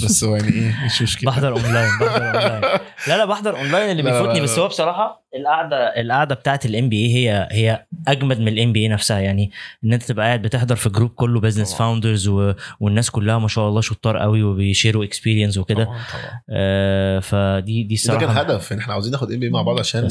بس 0.04 0.24
هو 0.24 0.36
يعني 0.36 0.48
إيه 0.48 0.84
مش 0.84 1.02
مشكلة. 1.02 1.30
بحضر 1.30 1.52
اونلاين 1.52 1.90
بحضر 2.00 2.24
اونلاين 2.34 2.60
لا 3.08 3.16
لا 3.18 3.24
بحضر 3.24 3.58
اونلاين 3.58 3.90
اللي 3.90 4.02
بيفوتني. 4.02 4.40
بس 4.40 4.58
هو 4.58 4.68
بصراحة 4.68 5.28
القعدة 5.36 5.76
القعدة 5.76 6.34
بتاعت 6.34 6.66
ال 6.66 6.88
MBA 6.88 7.14
هي 7.14 7.48
هي 7.52 7.86
أجمد 8.08 8.40
من 8.40 8.48
ال 8.48 8.72
MBA 8.72 8.88
نفسها. 8.88 9.18
يعني 9.20 9.50
إن 9.84 9.92
أنت 9.92 10.02
تبقى 10.02 10.26
قاعد 10.26 10.42
بتحضر 10.42 10.76
في 10.76 10.88
group 10.88 11.10
كله 11.10 11.40
business. 11.40 11.74
founders 11.74 12.28
و... 12.28 12.54
والناس 12.80 13.10
كلها 13.10 13.38
ما 13.38 13.48
شاء 13.48 13.68
الله 13.68 13.80
شطار 13.80 14.16
قوي 14.18 14.42
وبي 14.42 14.66
share 14.66 15.04
وا 15.04 15.09
experience 15.09 15.58
وكده. 15.58 15.84
طبعا 15.84 15.96
طبعا. 16.12 16.40
آه 16.50 17.18
فدي 17.18 17.82
دي 17.82 17.88
ده 17.88 17.94
الصراحه 17.94 18.20
كان 18.26 18.36
هدف 18.36 18.72
إن 18.72 18.78
إحنا 18.78 18.92
عاوزين 18.92 19.12
ناخد 19.12 19.32
MBA 19.32 19.52
مع 19.52 19.62
بعض 19.62 19.78
عشان 19.78 20.08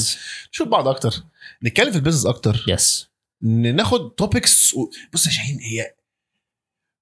نشوف 0.54 0.68
بعض 0.68 0.88
أكتر 0.88 1.14
نتكلم 1.64 1.92
في 1.92 1.98
ال 1.98 2.01
business 2.01 2.26
أكتر. 2.26 2.66
yes 2.68 3.07
ناخد 3.44 4.10
topics 4.12 4.74
و... 4.74 4.90
بص 5.14 5.26
يا 5.26 5.32
شاهين 5.32 5.60
هي 5.60 5.94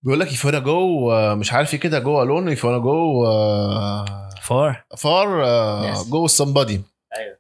بيقول 0.03 0.19
لك 0.19 0.29
if 0.29 0.39
wanna 0.39 0.63
go 0.65 1.09
uh, 1.11 1.37
مش 1.39 1.53
عارف 1.53 1.73
إيه 1.73 1.79
كده 1.79 1.99
go 1.99 2.03
alone 2.27 2.57
if 2.57 2.61
wanna 2.61 2.83
go 2.83 3.25
uh, 3.25 4.41
for 4.41 4.73
far 4.95 5.27
uh, 5.45 5.95
Yes. 5.95 6.07
go 6.09 6.27
with 6.27 6.45
somebody. 6.45 6.79
أيوه. 7.17 7.37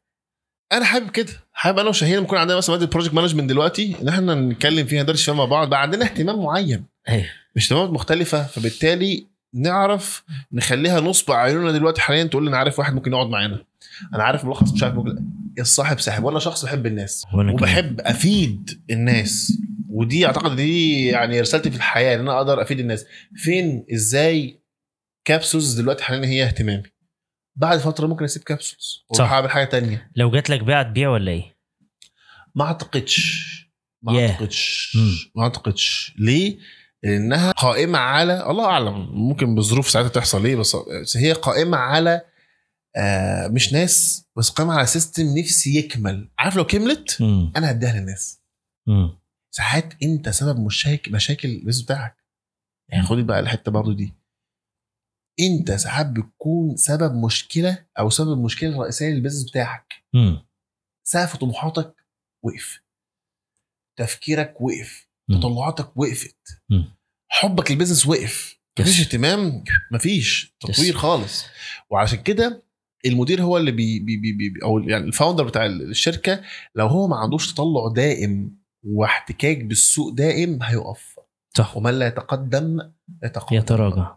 أنا 0.71 0.85
حابب 0.85 1.09
كده 1.09 1.33
حابب 1.53 1.79
أنا 1.79 1.89
وشاهين 1.89 2.23
يكون 2.23 2.37
عندنا 2.37 2.57
مثلا 2.57 2.75
مادة 2.75 2.87
project 2.91 3.13
management 3.13 3.49
دلوقتي 3.49 3.95
إن 4.01 4.07
إحنا 4.07 4.35
نتكلم 4.35 4.87
فيها 4.87 5.03
ندرس 5.03 5.25
فيها 5.25 5.33
مع 5.33 5.45
بعض 5.45 5.69
بقى 5.69 5.81
عندنا 5.81 6.05
اهتمام 6.05 6.43
معين. 6.43 6.85
أيوه. 7.09 7.25
مش 7.55 7.65
اهتمامات 7.65 7.89
مختلفة 7.89 8.43
فبالتالي 8.43 9.27
نعرف 9.53 10.23
نخليها 10.51 10.99
نصب 10.99 11.31
عيوننا 11.31 11.71
دلوقتي 11.71 12.01
حاليا 12.01 12.23
تقول 12.23 12.43
لي 12.43 12.49
أنا 12.49 12.57
عارف 12.57 12.79
واحد 12.79 12.93
ممكن 12.93 13.13
يقعد 13.13 13.27
معانا. 13.27 13.63
أنا 14.15 14.23
عارف 14.23 14.45
ملخص 14.45 14.73
مش 14.73 14.83
عارف 14.83 14.95
ممكن 14.95 15.25
الصاحب 15.59 15.99
ساحب 15.99 16.23
وأنا 16.23 16.39
شخص 16.39 16.65
بحب 16.65 16.85
الناس. 16.85 17.25
وبحب 17.33 18.01
أفيد 18.01 18.81
الناس 18.89 19.51
ودي 19.89 20.25
أعتقد 20.25 20.55
دي 20.55 21.05
يعني 21.07 21.41
رسالتي 21.41 21.69
في 21.71 21.77
الحياة 21.77 22.15
إن 22.15 22.19
أنا 22.19 22.37
أقدر 22.37 22.61
أفيد 22.61 22.79
الناس 22.79 23.05
فين 23.35 23.85
إزاي 23.93 24.61
Capsules 25.25 25.79
دلوقتي 25.81 26.03
حاليا 26.03 26.27
هي 26.27 26.43
اهتمامي 26.43 26.83
بعد 27.55 27.79
فترة 27.79 28.07
ممكن 28.07 28.23
أسيب 28.25 28.43
Capsules 28.43 29.05
صح. 29.13 29.19
وأروح 29.19 29.31
اعمل 29.33 29.49
حاجة 29.49 29.65
تانية 29.65 30.11
لو 30.15 30.31
جات 30.31 30.49
لك 30.49 30.63
بيع 30.63 30.83
تبيع 30.83 31.09
ولا 31.09 31.31
إيه؟ 31.31 31.55
ما 32.55 32.65
أعتقدش 32.65 33.45
ما 34.03 34.11
Yeah. 34.13 34.29
أعتقدش. 34.31 34.97
ما 35.35 35.43
أعتقدش 35.43 36.13
ليه؟ 36.19 36.57
لأنها 37.03 37.51
قائمة 37.51 37.99
على 37.99 38.49
الله 38.49 38.65
أعلم 38.65 39.09
ممكن 39.11 39.55
بظروف 39.55 39.89
ساعتها 39.89 40.09
تحصل 40.09 40.43
ليه 40.43 40.55
بس 40.55 41.17
هي 41.17 41.31
قائمة 41.33 41.77
على 41.77 42.21
آه 42.97 43.47
مش 43.47 43.73
ناس 43.73 44.25
بس 44.37 44.49
قائمة 44.49 44.73
على 44.73 44.85
system 44.85 45.37
نفسي 45.37 45.77
يكمل 45.77 46.29
عارف 46.39 46.55
لو 46.55 46.65
كملت 46.65 47.21
مم. 47.21 47.53
أنا 47.57 47.71
هديها 47.71 47.93
للناس 47.99 48.41
مم. 48.87 49.17
ساعات 49.51 50.03
أنت 50.03 50.29
سبب 50.29 50.59
مشاكل 50.59 51.11
مشاكل 51.11 51.49
ال 51.49 51.53
business 51.53 51.83
بتاعك 51.85 52.25
يعني 52.89 53.03
خد 53.03 53.17
بقى 53.17 53.39
الحتة 53.39 53.71
برضو 53.71 53.93
دي 53.93 54.13
أنت 55.39 55.71
ساعات 55.71 56.05
بتكون 56.05 56.75
سبب 56.77 57.15
مشكلة 57.25 57.85
أو 57.99 58.09
سبب 58.09 58.33
المشكلة 58.33 58.69
الرئيسيه 58.69 59.09
لل 59.09 59.17
business 59.17 59.49
بتاعك. 59.49 59.93
سقف 61.03 61.35
طموحاتك 61.37 61.95
وقف 62.43 62.81
تفكيرك 63.97 64.61
وقف. 64.61 65.07
تطلعاتك 65.31 65.97
وقفت 65.97 66.37
مم. 66.69 66.93
حبك 67.29 67.71
لل 67.71 67.78
business 67.78 68.05
وقف 68.07 68.59
مفيش. 68.79 68.99
اهتمام 68.99 69.63
مفيش 69.91 70.55
تطوير. 70.59 70.97
خالص 70.97 71.45
وعشان 71.89 72.23
كده 72.23 72.63
المدير 73.05 73.41
هو 73.41 73.57
اللي 73.57 73.71
بي 73.71 73.99
بي 73.99 74.17
بي 74.17 74.31
بي 74.31 74.53
أو 74.63 74.79
يعني 74.79 75.05
ال 75.05 75.10
founder 75.10 75.43
بتاع 75.43 75.65
الشركة 75.65 76.41
لو 76.75 76.87
هو 76.87 77.07
ما 77.07 77.15
عندوش 77.15 77.53
تطلع 77.53 77.87
دائم 77.95 78.57
واحتكاك 78.83 79.57
بالسوق 79.63 80.13
دائم 80.13 80.59
هيقف. 80.63 81.19
صح. 81.57 81.77
ومن 81.77 81.99
لا 81.99 82.07
يتقدم 82.07 82.79
يتقدم. 83.23 83.57
يتراجع. 83.57 84.15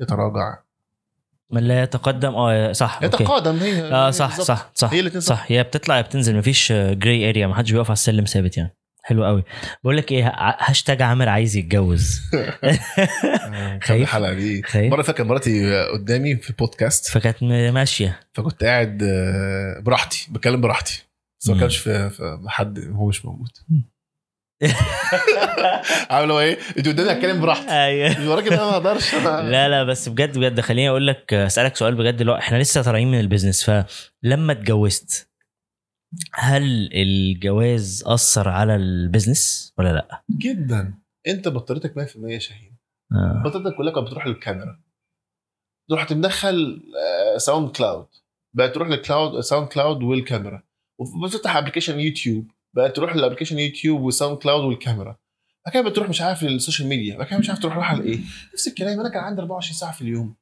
يتراجع. 0.00 0.58
من 1.50 1.62
لا 1.62 1.82
يتقدم 1.82 2.34
آه 2.34 2.72
صح 2.72 3.02
يتقادم 3.02 3.56
هي 3.56 3.82
آه 3.92 4.06
هي 4.06 4.12
صح. 4.12 4.40
صح 4.40 4.70
صح 4.74 4.92
هي 4.92 5.10
صح 5.10 5.18
صح. 5.20 5.44
هي 5.48 5.62
بتطلع 5.62 5.96
يا 5.96 6.02
بتنزل 6.02 6.36
مفيش 6.36 6.72
grey 6.72 7.28
area 7.30 7.46
ما 7.46 7.54
حدش 7.54 7.72
بيقف 7.72 7.86
على 7.86 7.92
السلم 7.92 8.24
ثابت 8.24 8.56
يعني. 8.56 8.75
حلو 9.06 9.24
قوي. 9.24 9.44
بقول 9.84 9.96
لك 9.96 10.12
إيه 10.12 10.32
هاشتاج 10.58 11.02
عامر 11.02 11.28
عايز 11.28 11.56
يتجوز. 11.56 12.20
خايف؟ 13.86 14.02
الحلقة 14.02 14.32
دي. 14.32 14.62
خايف؟ 14.62 14.92
مرة 14.92 15.02
فاكر 15.02 15.24
مراتي 15.24 15.82
قدامي 15.92 16.36
في 16.36 16.50
البودكاست. 16.50 17.10
فكانت 17.10 17.42
ماشية. 17.42 18.20
فكنت 18.34 18.64
قاعد 18.64 19.02
آه، 19.02 19.80
براحتي 19.80 20.28
بتكلم 20.30 20.60
براحتي. 20.60 21.02
بس 21.40 21.48
ما. 21.48 21.60
كانش 21.60 21.76
في 21.76 22.10
حد 22.46 22.78
هو 22.78 23.08
مش 23.08 23.24
موجود. 23.24 23.50
عامل 26.10 26.30
هو 26.30 26.40
إيه؟ 26.40 26.58
انت 26.78 26.88
قدامي 26.88 27.12
اتكلم 27.12 27.40
براحتي. 27.40 27.70
أيوه. 27.70 28.30
وراك 28.30 28.46
أنا 28.46 28.56
ما 28.64 28.70
أقدرش. 28.76 29.14
لا 29.54 29.68
لا 29.68 29.84
بس 29.84 30.08
بجد 30.08 30.38
بجد 30.38 30.60
خليني 30.60 30.88
أقول 30.88 31.06
لك 31.06 31.34
أسألك 31.34 31.76
سؤال 31.76 31.94
بجد 31.94 32.22
لو 32.22 32.34
إحنا 32.34 32.56
لسه 32.56 32.82
طالعين 32.82 33.10
من 33.10 33.20
ال 33.20 33.25
business 33.25 33.64
فلما 33.64 34.52
اتجوزت 34.52 35.25
هل 36.34 36.90
الجواز 36.92 38.04
أثر 38.06 38.48
على 38.48 38.76
ال 38.76 38.87
business 38.87 39.72
ولا 39.78 39.92
لأ؟ 39.92 40.22
جدا. 40.30 40.94
أنت 41.28 41.48
بطاريتك 41.48 41.94
100% 41.96 42.16
يا 42.28 42.38
شاهين. 42.38 42.76
آه. 43.12 43.42
بطاريتك 43.44 43.76
كلها 43.76 43.94
كانت 43.94 44.06
بتروح 44.06 44.26
للكاميرا. 44.26 44.80
تروح 45.88 46.04
تمدخل 46.04 46.82
آه، 47.34 47.38
SoundCloud 47.38 48.06
بقت 48.54 48.74
تروح 48.74 48.88
لل 48.88 49.40
cloud 49.40 49.68
SoundCloud 49.68 50.02
والكاميرا. 50.02 50.62
وبتفتح 50.98 51.56
application 51.56 52.00
YouTube. 52.00 52.50
بقت 52.76 52.96
تروح 52.96 53.16
لل 53.16 53.22
application 53.22 53.58
YouTube 53.58 53.95
و 53.95 54.00
SoundCloud 54.00 54.64
والكاميرا. 54.64 55.18
بعد 55.66 55.74
كده 55.74 55.82
بتروح 55.90 56.08
مش 56.08 56.20
عارف 56.20 56.42
لل 56.42 56.53
social 56.53 56.88
media 56.88 57.18
بعد 57.18 57.26
كده 57.26 57.38
مش 57.38 57.48
عارف 57.50 57.60
تروح 57.62 57.76
رايح 57.76 57.90
على 57.90 58.02
إيه 58.02 58.20
نفس 58.54 58.68
الكلام 58.68 59.00
أنا 59.00 59.08
كان 59.08 59.24
عندي 59.24 59.40
24 59.40 59.74
ساعة 59.76 59.92
في 59.92 60.02
اليوم. 60.02 60.36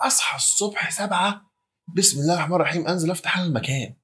أصحى 0.00 0.36
الصبح 0.36 0.90
7 0.90 1.50
بسم 1.96 2.20
الله 2.20 2.34
الرحمن 2.34 2.54
الرحيم 2.54 2.86
أنزل 2.86 3.10
أفتح 3.10 3.38
المكان. 3.38 3.94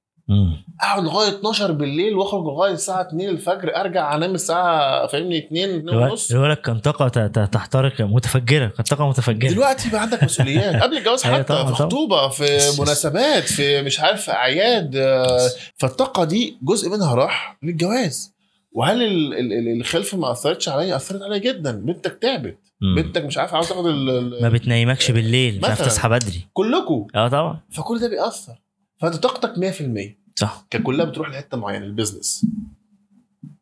اقعد 0.81 1.03
لغاية 1.03 1.29
12 1.29 1.71
بالليل 1.71 2.13
واخرج 2.13 2.43
لغاية 2.45 2.73
الساعة 2.73 3.01
2 3.07 3.29
الفجر 3.29 3.75
ارجع 3.75 4.15
انام 4.15 4.33
الساعة 4.35 5.07
فاهمني 5.07 5.37
2 5.37 5.69
2 5.69 5.89
الولد 5.89 6.09
ونص. 6.11 6.31
الولد 6.31 6.57
كان 6.57 6.79
طاقة 6.79 7.27
تحترق 7.45 8.01
متفجرة 8.01 8.67
كانت 8.67 8.89
طاقة 8.89 9.09
متفجرة. 9.09 9.49
دلوقتي 9.49 9.89
بقى 9.89 10.01
عندك 10.01 10.23
مسؤوليات. 10.23 10.83
قبل 10.83 10.97
الجواز 10.97 11.23
أيوة 11.25 11.37
حتى 11.37 11.43
طبعاً، 11.53 11.65
في. 11.65 11.73
خطوبة 11.73 12.27
في 12.29 12.57
مناسبات 12.79 13.43
في 13.43 13.81
مش 13.81 13.99
عارف 13.99 14.29
أعياد 14.29 14.95
آه، 14.95 15.49
فالطاقة 15.77 16.23
دي 16.23 16.57
جزء 16.63 16.89
منها 16.89 17.15
راح 17.15 17.57
للجواز. 17.63 18.35
وهل 18.73 19.03
ال- 19.03 19.33
ال- 19.33 19.53
ال- 19.53 19.79
الخلفه 19.81 20.17
ما 20.17 20.31
أثرتش 20.31 20.69
عليا؟ 20.69 20.95
أثرت 20.95 21.21
عليا 21.21 21.37
جدا. 21.37 21.71
بنتك 21.71 22.17
تعبت. 22.21 22.57
بنتك 22.95 23.25
مش 23.25 23.37
عارف 23.37 23.53
عاوز 23.53 23.67
تاخد 23.69 23.85
ما 24.41 24.49
بتنيمكش 24.49 25.11
بالليل 25.11 25.57
مش 25.57 25.65
عارف. 25.65 25.81
تصحى 25.81 26.09
بدري. 26.09 26.47
كلكم 26.53 27.07
أه 27.15 27.27
طبعا. 27.27 27.59
فكل 27.71 27.99
ده 27.99 28.09
بيأثر. 28.09 28.53
فأنت 29.01 29.15
طاقتك 29.15 29.53
100% 29.57 30.20
صح. 30.35 30.65
كانت 30.69 30.85
كلها 30.85 31.05
بتروح 31.05 31.29
لحتة 31.29 31.57
معينة 31.57 31.85
البيزنس 31.85 32.45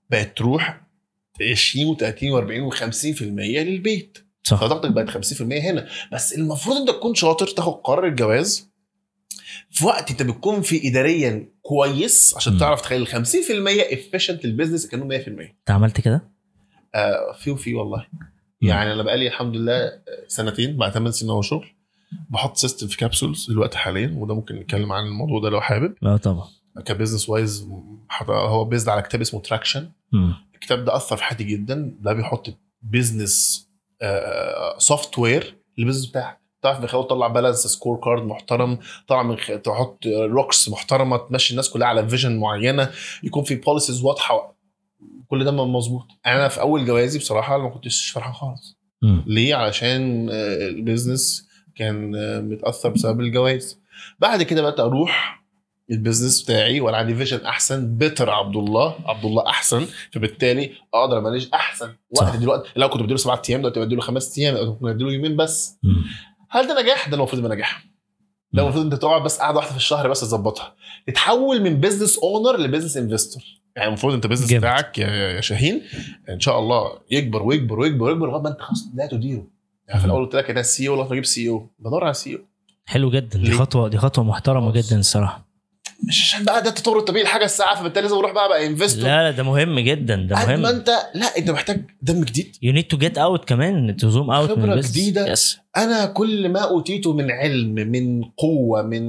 بقت 0.10 0.38
تروح 0.38 0.82
20 1.52 1.96
و30 1.96 2.02
و40 2.02 2.76
و50% 2.76 3.22
للبيت. 3.22 4.18
صح. 4.44 4.58
فطاقتك 4.62 4.92
بقت 4.92 5.10
50% 5.10 5.42
هنا. 5.42 5.88
بس 6.14 6.34
المفروض 6.34 6.76
انت 6.78 6.90
تكون 6.90 7.16
شاطر 7.16 7.48
تاخد 7.48 7.74
قرار 7.74 8.08
الجواز. 8.08 8.70
في 9.72 9.86
وقت 9.86 10.12
أنت 10.12 10.24
بتكون 10.24 10.62
فيه 10.62 10.90
اداريا 10.90 11.50
كويس 11.62 12.34
عشان 12.38 12.54
مم. 12.54 12.60
تعرف 12.60 12.82
تخلي 12.82 12.98
ال 12.98 13.08
50% 13.08 13.94
efficient 13.94 14.46
ال 14.46 14.51
business 14.51 14.88
كانوا 14.88 15.08
100% 15.08 15.28
أنت 15.28 15.72
عملت 15.72 16.02
كده؟ 16.02 16.30
آه 16.96 17.32
في 17.40 17.52
وفي 17.52 17.74
والله. 17.74 18.08
مم. 18.14 18.70
يعني 18.70 18.94
أنا 18.94 19.04
بقالي 19.04 19.28
الحمد 19.28 19.56
لله 19.56 19.92
سنتين 20.28 20.78
بعد 20.78 20.92
8 20.92 21.12
سنين 21.12 21.32
هو 21.32 21.42
شغل. 21.42 21.68
بحط 22.30 22.58
system 22.58 22.88
في 22.88 22.98
Capsules 22.98 23.48
دلوقتي 23.52 23.78
حاليا 23.78 24.14
وده 24.18 24.36
ممكن 24.36 24.56
نتكلم 24.56 24.92
عن 24.92 25.06
الموضوع 25.06 25.40
ده 25.40 25.50
لو 25.50 25.62
حابب. 25.62 25.94
آه 26.04 26.18
طبعا. 26.18 26.48
ك 26.86 26.91
business 26.91 27.30
wise 27.30 27.68
هو 28.30 28.66
based 28.66 28.90
على 28.90 29.02
كتاب 29.02 29.22
اسمه 29.22 29.42
Traction. 29.42 29.90
الكتاب 30.56 30.86
ده 30.86 30.96
أثر 30.96 31.18
في 31.18 31.24
حياتي 31.24 31.44
جدا. 31.44 31.96
ده 32.00 32.14
بيحط 32.14 32.58
business 32.82 33.68
software 34.78 35.20
لل 35.20 35.56
business 35.78 36.06
بتاعك. 36.06 36.40
تعرف 36.62 36.80
بيخليه 36.80 37.04
تطلع 37.04 37.28
balanced 37.28 37.58
scorecard 37.58 38.24
محترم. 38.24 38.80
طبعا 39.08 39.24
من 39.24 39.38
خ... 39.38 39.52
تحط 39.64 40.08
rocks 40.08 40.70
محترمة 40.70 41.18
تمشي 41.18 41.52
الناس 41.52 41.70
كلها 41.70 41.88
على 41.88 42.10
vision 42.10 42.40
معينة. 42.40 42.92
يكون 43.24 43.44
في 43.44 43.56
policies 43.56 44.04
واضحة. 44.04 44.56
كل 45.28 45.46
ده 45.46 45.52
مظبوط. 45.52 46.08
أنا 46.26 46.48
في 46.48 46.62
أول 46.62 46.86
جوازي 46.86 47.20
بصراحة 47.20 47.58
ما 47.58 47.70
كنتش 47.70 48.10
فرحان 48.10 48.34
خالص. 48.34 48.80
ليه؟ 49.02 49.56
علشان 49.56 50.30
آه، 50.30 50.68
ال 50.68 50.77
business 50.77 51.50
كان 51.76 52.16
آه، 52.16 52.40
متأثر 52.40 52.90
بسبب 52.90 53.20
الجواز. 53.20 53.80
بعد 54.20 54.44
كده 54.44 54.62
بقيت 54.62 54.80
أروح 54.80 55.39
ال 55.92 55.97
business 55.97 56.42
بتاعي 56.44 56.82
وأنا 56.82 56.98
عندي 56.98 57.16
vision 57.16 57.46
أحسن 57.46 57.98
better 57.98 58.30
عبد 58.30 58.56
الله 58.56 58.96
عبد 59.06 59.26
الله 59.26 59.48
أحسن 59.48 59.86
فبالتالي 60.12 60.72
أقدر 60.94 61.18
أ 61.18 61.22
manage 61.22 61.48
أحسن. 61.54 61.94
وقت 62.12 62.36
دلوقتي 62.36 62.70
لو 62.76 62.90
كنت 62.90 63.02
بديله 63.04 63.18
سبعة 63.18 63.42
أيام 63.50 63.62
دلوقتي 63.62 63.80
بديله 63.80 64.02
خمس 64.02 64.38
أيام 64.40 64.56
كنت 64.74 64.84
بديله 64.84 65.12
يومين 65.12 65.36
بس. 65.36 65.78
هل 66.50 66.68
ده 66.68 66.82
نجاح؟ 66.82 67.10
ده 67.10 67.18
المفروض 67.18 67.40
يبقى 67.44 67.56
نجاح 67.56 67.86
ده. 68.54 68.64
المفروض 68.64 68.84
أنت 68.84 68.96
تقعد 68.96 69.24
بس 69.24 69.38
قاعدة 69.40 69.58
واحدة 69.58 69.72
في 69.72 69.78
الشهر 69.78 70.10
بس 70.10 70.22
تظبطها 70.22 70.76
تتحول 71.08 71.62
من 71.62 71.80
business 71.80 72.18
owner 72.18 72.58
ل 72.58 72.62
business 72.62 72.98
investor 72.98 73.44
يعني 73.76 73.88
المفروض 73.88 74.14
أنت 74.14 74.28
business. 74.28 74.54
بتاعك 74.54 74.98
يا 74.98 75.08
يا 75.08 75.42
شاهين 75.42 75.82
إن 76.30 76.40
شاء 76.40 76.60
الله 76.60 77.00
يكبر 77.12 77.44
ويكبر 77.44 77.80
ويكبر 77.80 78.06
ويكبر 78.10 78.28
لغاية 78.28 78.42
ما 78.42 78.50
أنت 78.50 78.62
خلاص 78.62 78.88
لا 78.96 79.06
تديره 79.08 79.48
يعني 79.88 80.00
في. 80.00 80.06
الأول 80.06 80.26
قلت 80.26 80.36
لك 80.36 80.50
أنا 80.50 80.62
CEO 80.62 80.96
لغاية 80.96 81.08
ما 81.08 81.14
أجيب 81.14 81.26
CEO 81.26 81.70
بدور 81.80 82.04
على 82.04 82.14
CEO 82.14 82.40
حلو 82.86 83.12
جدا 83.12 83.40
دي؟ 83.40 83.52
خطوه 83.52 83.88
دي 83.88 83.98
خطوة 83.98 84.24
محترمة. 84.24 84.72
جدا 84.72 85.00
الصراحة 85.00 85.49
مش 86.08 86.22
عشان 86.22 86.46
بقى 86.46 86.62
ده 86.64 86.70
التطور 86.70 87.00
الطبيعي 87.00 87.24
لحاجة 87.24 87.46
الساعة 87.46 87.80
فبالتالي 87.80 88.04
لازم 88.04 88.18
أروح 88.18 88.32
بقى 88.32 88.50
بقى 88.50 88.68
investor 88.68 89.04
لا 89.04 89.24
لا 89.24 89.38
ده 89.38 89.44
مهم 89.44 89.80
جدا 89.80 90.16
ده 90.16 90.36
قد 90.36 90.48
ما 90.50 90.56
مهم 90.58 90.66
أنت 90.66 90.90
لا 91.16 91.38
أنت 91.38 91.50
محتاج 91.50 91.86
دم 92.02 92.24
جديد. 92.24 92.56
you 92.62 92.74
need 92.74 92.84
to 92.84 92.98
get 92.98 93.18
out 93.18 93.46
كمان 93.46 93.98
to 93.98 94.10
zoom 94.10 94.32
out 94.32 94.50
من 94.50 94.56
خبرة 94.56 94.74
ال 94.74 94.76
business 94.76 94.92
جديدة. 94.92 95.32
yes 95.32 95.60
أنا 95.78 96.06
كل 96.06 96.50
ما 96.50 96.60
أوتيته 96.60 97.14
من 97.14 97.32
علم 97.32 97.74
من 97.74 98.24
قوة 98.24 98.82
من 98.82 99.04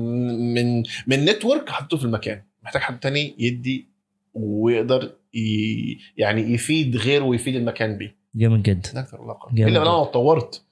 من 0.54 0.82
من 1.06 1.24
network 1.24 1.70
حطيته 1.70 1.96
في 1.96 2.04
المكان. 2.04 2.42
محتاج 2.62 2.82
حد 2.82 3.00
تاني 3.00 3.34
يدي 3.38 3.88
ويقدر 4.34 5.12
ي... 5.34 5.98
يعني 6.16 6.54
يفيد 6.54 6.96
غيره 6.96 7.24
ويفيد 7.24 7.56
المكان 7.56 7.98
بيه. 7.98 8.16
جامد 8.34 8.62
جدا. 8.62 8.92
ده 8.92 9.00
أكتر 9.00 9.20
علاقة. 9.22 9.50
إلا 9.52 9.78
لو 9.78 9.82
أنا 9.82 10.02
اتطورت. 10.02 10.62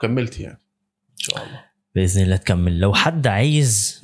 كملت 0.00 0.40
يعني. 0.40 0.58
إن 1.12 1.18
شاء 1.18 1.36
الله. 1.36 1.64
بإذن 1.94 2.22
الله 2.22 2.36
تكمل. 2.36 2.80
لو 2.80 2.94
حد 2.94 3.26
عايز 3.26 4.02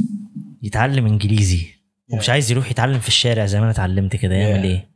يتعلم 0.64 1.06
إنجليزي 1.06 1.66
ومش 2.12 2.30
عايز 2.30 2.50
يروح 2.50 2.70
يتعلم 2.70 2.98
في 2.98 3.08
الشارع 3.08 3.46
زي 3.46 3.58
ما 3.58 3.64
أنا 3.64 3.72
اتعلمت 3.72 4.16
كده 4.16 4.34
يعمل 4.34 4.62
Yeah. 4.62 4.64
إيه؟ 4.64 4.88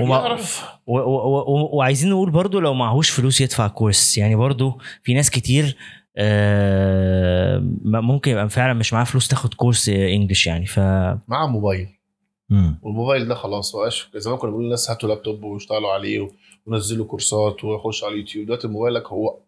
وما 0.00 0.16
يعرف 0.16 0.64
و- 0.86 0.98
و- 0.98 1.38
و- 1.38 1.76
وعايزين 1.76 2.10
نقول 2.10 2.30
برضو 2.30 2.60
لو 2.60 2.74
معهوش 2.74 3.10
فلوس 3.10 3.40
يدفع 3.40 3.66
كورس 3.68 4.18
يعني 4.18 4.34
برضو 4.34 4.78
في 5.02 5.14
ناس 5.14 5.30
كتير 5.30 5.76
آه، 6.16 7.58
ممكن 7.84 8.30
يبقى 8.30 8.48
فعلا 8.48 8.72
مش 8.74 8.92
معاه 8.92 9.04
فلوس 9.04 9.28
تاخد 9.28 9.54
كورس 9.54 9.88
انجلش 9.88 10.46
يعني 10.46 10.66
ف 10.66 10.78
مع 11.28 11.46
موبايل 11.46 11.88
مم. 12.50 12.78
والموبايل 12.82 13.28
ده 13.28 13.34
خلاص 13.34 13.76
بقاش 13.76 14.08
زمان 14.16 14.36
كنا 14.38 14.50
بنقول 14.50 14.64
للناس 14.64 14.90
هاتوا 14.90 15.08
لابتوب 15.08 15.42
واشتغلوا 15.42 15.90
عليه 15.92 16.28
ونزلوا 16.66 17.06
كورسات 17.06 17.64
وخشوا 17.64 18.06
على 18.08 18.14
اليوتيوب 18.14 18.46
دلوقتي 18.46 18.68
موبايلك 18.68 19.06
هو 19.06 19.38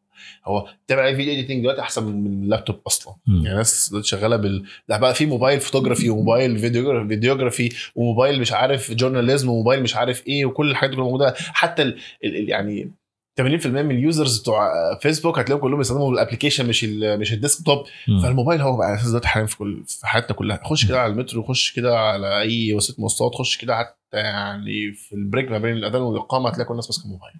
هو 0.44 0.68
تعمل 0.86 1.02
عليه 1.02 1.16
video 1.16 1.32
editing 1.32 1.60
دلوقتي 1.60 1.80
أحسن 1.80 2.04
من 2.04 2.24
من 2.24 2.42
اللابتوب 2.44 2.80
أصلا. 2.86 3.14
يعني 3.44 3.56
ناس 3.56 3.96
شغالة 4.02 4.36
بال 4.36 4.64
ده 4.88 4.98
بقى 4.98 5.14
في 5.14 5.26
mobile 5.26 5.60
photography 5.60 6.10
و 6.10 6.17
mobile 6.17 6.58
video 6.58 7.08
videography 7.08 7.68
و 7.94 8.01
mobile 8.01 8.40
مش 8.40 8.52
عارف 8.52 8.92
journalism 8.92 9.48
و 9.48 9.53
mobile 9.53 9.82
مش 9.82 9.96
عارف 9.96 10.26
إيه 10.26 10.44
وكل 10.44 10.70
الحاجات 10.70 10.90
دي 10.90 10.96
موجودة 11.00 11.34
حتى 11.38 11.82
ال 11.82 11.98
ال 12.24 12.48
يعني 12.48 12.92
80% 13.40 13.66
من 13.66 13.90
ال 13.90 13.98
users 13.98 14.40
بتوع 14.40 14.70
فيسبوك 15.02 15.38
هتلاقيهم 15.38 15.62
كلهم 15.62 15.78
بيستخدموا 15.78 16.12
ال 16.12 16.17
application 16.17 16.66
مش 16.68 16.84
ال 16.84 17.20
مش 17.20 17.32
ال 17.32 17.66
desktop. 17.66 17.84
فالموبايل 18.22 18.60
هو 18.60 18.76
بقى 18.76 18.94
أساس 18.94 19.08
دلوقتي 19.08 19.28
حاليا 19.28 19.46
في 19.46 19.56
كل 19.56 19.82
في 19.86 20.06
حياتنا 20.06 20.36
كلها 20.36 20.60
خش 20.64 20.86
كده 20.86 21.00
على 21.00 21.12
المترو 21.12 21.42
خش 21.42 21.72
كده 21.72 21.98
على 21.98 22.40
أي 22.40 22.72
وسيلة 22.74 23.00
مواصلات 23.00 23.34
خش 23.34 23.56
كده 23.56 23.76
حتى 23.78 23.94
يعني 24.12 24.92
في 24.92 25.12
ال 25.14 25.20
break 25.20 25.50
ما 25.50 25.58
بين 25.58 25.72
الأذان 25.76 26.02
والإقامة 26.02 26.48
هتلاقي 26.48 26.66
كل 26.68 26.72
الناس 26.72 26.86
ماسكة 26.86 27.04
الموبايل. 27.04 27.34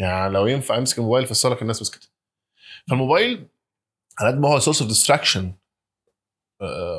يعني 0.00 0.34
لو 0.34 0.46
ينفع 0.46 0.78
امسك 0.78 0.98
الموبايل 0.98 1.24
في 1.24 1.30
الصالة 1.30 1.54
كل 1.54 1.62
الناس 1.62 1.82
مسكته. 1.82 2.08
فالموبايل 2.88 3.46
على 4.18 4.30
قد 4.30 4.38
ما 4.38 4.48
هو 4.48 4.58
source 4.58 4.80
of 4.80 4.88
distraction 4.88 5.52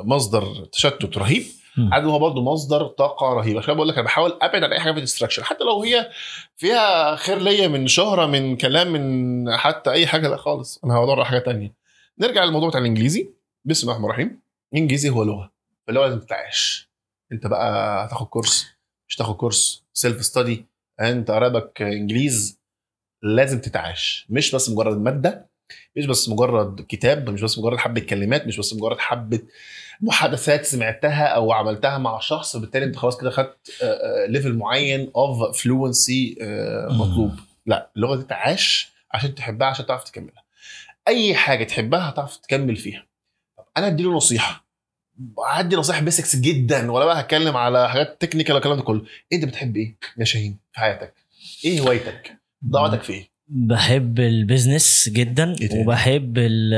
مصدر 0.04 0.64
تشتت 0.64 1.18
رهيب 1.18 1.44
قد 1.92 2.02
ما 2.02 2.12
هو 2.12 2.18
برضه 2.18 2.42
مصدر 2.42 2.86
طاقة 2.86 3.34
رهيبة. 3.34 3.58
عشان 3.58 3.74
بقول 3.74 3.88
لك 3.88 3.94
أنا 3.94 4.04
بحاول 4.04 4.38
أبعد 4.42 4.64
عن 4.64 4.72
أي 4.72 4.80
حاجة 4.80 4.92
في 4.92 5.00
distraction 5.00 5.44
حتى 5.44 5.64
لو 5.64 5.82
هي 5.82 6.10
فيها 6.56 7.16
خير 7.16 7.38
ليا 7.38 7.68
من 7.68 7.86
شهرة 7.86 8.26
من 8.26 8.56
كلام 8.56 8.92
من 8.92 9.56
حتى 9.56 9.90
أي 9.90 10.06
حاجة 10.06 10.28
لا 10.28 10.36
خالص. 10.36 10.80
أنا 10.84 10.94
هدور 10.94 11.16
على 11.16 11.26
حاجة 11.26 11.38
تانية. 11.38 11.74
نرجع 12.18 12.44
للموضوع 12.44 12.68
بتاع 12.68 12.80
الإنجليزي. 12.80 13.30
بسم 13.64 13.82
الله 13.82 13.92
الرحمن 13.92 14.10
الرحيم. 14.10 14.40
الانجليزي 14.72 15.10
هو 15.10 15.22
لغة. 15.22 15.52
فاللغة 15.86 16.04
لازم 16.04 16.20
تتعاش 16.20 16.90
أنت 17.32 17.46
بقى 17.46 18.04
هتاخد 18.06 18.26
كورس 18.26 18.66
مش 19.08 19.16
تاخد 19.16 19.34
كورس. 19.34 19.84
self 19.92 20.24
study 20.24 20.66
أنت 21.00 21.30
قرابك 21.30 21.82
إنجليز. 21.82 22.61
لازم 23.22 23.60
تتعاش. 23.60 24.26
مش 24.30 24.54
بس 24.54 24.70
مجرد 24.70 24.96
مادة 24.96 25.52
مش 25.96 26.06
بس 26.06 26.28
مجرد 26.28 26.86
كتاب 26.88 27.30
مش 27.30 27.42
بس 27.42 27.58
مجرد 27.58 27.78
حبة 27.78 28.00
كلمات 28.00 28.46
مش 28.46 28.56
بس 28.58 28.74
مجرد 28.74 28.98
حبة 28.98 29.40
محادثات 30.00 30.64
سمعتها 30.64 31.24
أو 31.26 31.52
عملتها 31.52 31.98
مع 31.98 32.18
شخص 32.18 32.54
وبالتالي 32.54 32.84
أنت 32.84 32.96
خلاص 32.96 33.20
كده 33.20 33.30
خدت 33.30 33.70
level 34.28 34.52
معين 34.52 35.10
of 35.16 35.62
fluency 35.62 36.36
مطلوب. 36.90 37.40
لا 37.66 37.90
اللغة 37.96 38.16
دي 38.16 38.22
تعاش 38.22 38.92
عشان 39.12 39.34
تحبها 39.34 39.68
عشان 39.68 39.86
تعرف 39.86 40.04
تكملها. 40.04 40.42
أي 41.08 41.34
حاجة 41.34 41.64
تحبها 41.64 42.08
هتعرف 42.08 42.36
تكمل 42.36 42.76
فيها. 42.76 43.06
طب 43.58 43.64
أنا 43.76 43.86
اديله 43.86 44.12
نصيحة. 44.12 44.64
هدي 45.46 45.76
نصايح 45.76 46.00
basics 46.00 46.36
جدا 46.36 46.92
ولا 46.92 47.04
بقى 47.04 47.20
هتكلم 47.20 47.56
على 47.56 47.90
حاجات 47.90 48.20
technical 48.20 48.54
والكلام 48.54 48.76
ده 48.76 48.82
كله. 48.82 49.02
أنت 49.32 49.44
بتحب 49.44 49.76
إيه 49.76 49.96
يا 50.18 50.24
شاهين 50.24 50.58
في 50.72 50.80
حياتك؟ 50.80 51.14
إيه 51.64 51.80
هوايتك؟ 51.80 52.41
ضاعتك 52.70 53.02
في 53.02 53.12
إيه 53.12 53.32
بحب 53.48 54.20
ال 54.20 54.30
business 54.30 55.08
جدا 55.08 55.54
إيه؟ 55.60 55.80
وبحب 55.82 56.38
ال- 56.38 56.74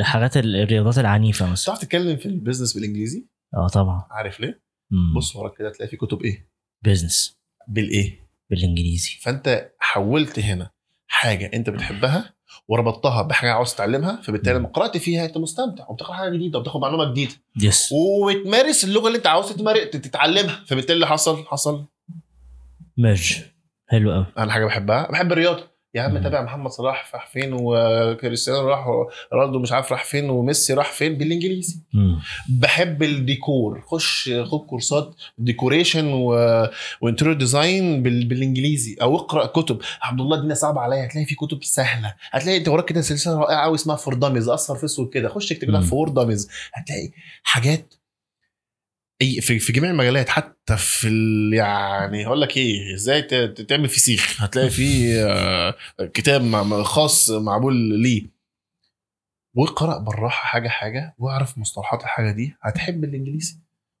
الحاجات 0.00 0.36
ال- 0.36 0.56
الرياضات 0.56 0.98
العنيفة 0.98 1.50
مثلا. 1.50 1.66
تعرف 1.66 1.78
تتكلم 1.78 2.16
في 2.16 2.26
ال 2.26 2.31
business 2.31 2.74
بالإنجليزي؟ 2.74 3.26
آه 3.54 3.68
طبعا. 3.68 4.04
عارف 4.10 4.40
ليه؟ 4.40 4.62
مم. 4.90 5.14
بص 5.16 5.36
وراك 5.36 5.58
كده 5.58 5.70
تلاقي 5.70 5.88
في 5.90 5.96
كتب 5.96 6.22
إيه؟ 6.22 6.48
business. 6.82 7.38
بالإيه؟ 7.68 8.20
بالإنجليزي. 8.50 9.10
فأنت 9.20 9.70
حولت 9.78 10.38
هنا 10.38 10.70
حاجة 11.06 11.50
أنت 11.54 11.70
بتحبها 11.70 12.34
وربطتها 12.68 13.22
بحاجة 13.22 13.50
عاوز 13.52 13.74
تتعلمها 13.74 14.20
فبالتالي 14.22 14.58
لما 14.58 14.68
قرأت 14.68 14.96
فيها 14.96 15.24
أنت 15.24 15.38
مستمتع 15.38 15.88
وبتاخد 15.88 16.12
حاجة 16.14 16.30
جديدة 16.36 16.58
وبتاخد 16.58 16.80
معلومة 16.80 17.10
جديدة. 17.10 17.32
yes 17.62 17.88
وبتمارس 17.92 18.84
اللغة 18.84 19.06
اللي 19.06 19.18
أنت 19.18 19.26
عاوز 19.26 19.52
تتعلمها 19.92 20.64
فبالتالي 20.66 20.94
اللي 20.94 21.06
حصل 21.06 21.44
حصل. 21.46 21.84
merge 22.98 23.36
حلو 23.92 24.12
قوي. 24.12 24.26
أنا 24.38 24.52
حاجة 24.52 24.64
بحبها. 24.64 25.10
بحب 25.10 25.32
الرياضة. 25.32 25.72
يا 25.94 26.02
عم. 26.02 26.18
تابع 26.18 26.42
محمد 26.42 26.70
صلاح 26.70 27.14
راح 27.14 27.26
فين؟ 27.26 27.50
وكريستيانو 27.52 28.68
راح 28.68 28.86
رونالدو 29.32 29.58
مش 29.58 29.72
عارف 29.72 29.92
راح 29.92 30.04
فين 30.04 30.30
وميسي 30.30 30.74
راح 30.74 30.92
فين؟ 30.92 31.14
بالإنجليزي. 31.14 31.76
مم. 31.94 32.20
بحب 32.48 33.02
الديكور. 33.02 33.80
خش 33.80 34.30
خد 34.44 34.58
كورسات 34.58 35.14
decoration 35.38 36.12
و... 36.12 36.28
و 37.00 37.04
interior 37.04 37.34
design 37.34 38.02
بال... 38.02 38.24
بالإنجليزي. 38.24 38.96
أو 39.02 39.16
اقرأ 39.16 39.46
كتب. 39.46 39.80
عبد 40.02 40.20
الله 40.20 40.36
الدنيا 40.36 40.54
صعبة 40.54 40.80
عليا. 40.80 41.06
هتلاقي 41.06 41.24
في 41.24 41.34
كتب 41.34 41.64
سهلة. 41.64 42.14
هتلاقي 42.30 42.58
انت 42.58 42.68
وراك 42.68 42.84
كده 42.84 43.00
سلسلة 43.00 43.38
رائعة 43.38 43.62
قوي 43.62 43.74
اسمها 43.74 43.96
For 43.96 44.14
Dummies 44.14 44.48
اصفر 44.48 44.74
في 44.74 44.84
اسود 44.84 45.10
كده. 45.10 45.28
خش 45.28 45.52
اكتب 45.52 45.70
لها. 45.70 45.80
For 45.80 46.08
Dummies 46.08 46.50
هتلاقي 46.74 47.10
حاجات 47.42 47.94
أي 49.22 49.40
في, 49.40 49.58
في 49.58 49.72
جميع 49.72 49.90
المجالات 49.90 50.28
حتى 50.28 50.76
في. 50.76 51.08
يعني 51.54 52.26
هقول 52.26 52.40
لك 52.40 52.56
إيه 52.56 52.94
إزاي 52.94 53.22
تعمل 53.48 53.88
فسيخ 53.88 54.42
هتلاقي 54.42 54.70
في 54.70 55.14
آه، 55.22 55.74
كتاب 56.14 56.72
خاص 56.82 57.30
معمول 57.30 57.74
ليه. 58.02 58.26
واقرأ 59.56 59.98
بالراحة 59.98 60.46
حاجة 60.46 60.68
حاجة 60.68 61.14
واعرف 61.18 61.58
مصطلحات 61.58 62.02
الحاجة 62.02 62.30
دي. 62.32 62.56
هتحب 62.62 63.04
الإنجليزي 63.04 63.56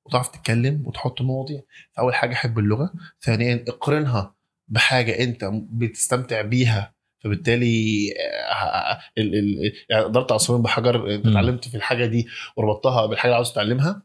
وتعرف 0.06 0.28
تتكلم 0.28 0.82
وتحط 0.86 1.22
مواضيع. 1.22 1.60
فأول 1.96 2.14
حاجة 2.14 2.34
حب 2.34 2.58
اللغة. 2.58 2.92
ثانيا 3.20 3.64
اقرنها 3.68 4.34
بحاجة 4.68 5.18
أنت 5.24 5.50
بتستمتع 5.52 6.40
بيها. 6.42 6.94
فبالتالي 7.24 8.08
آه، 8.52 8.98
ال- 9.18 9.34
ال- 9.34 9.72
يعني 9.90 10.04
ضربت 10.04 10.32
عصفورين 10.32 10.62
بحجر. 10.62 11.14
اتعلمت 11.14 11.68
في 11.68 11.76
الحاجة 11.76 12.06
دي 12.06 12.26
وربطتها 12.56 13.06
بالحاجة 13.06 13.28
اللي 13.28 13.34
عاوز 13.36 13.52
تتعلمها. 13.52 14.02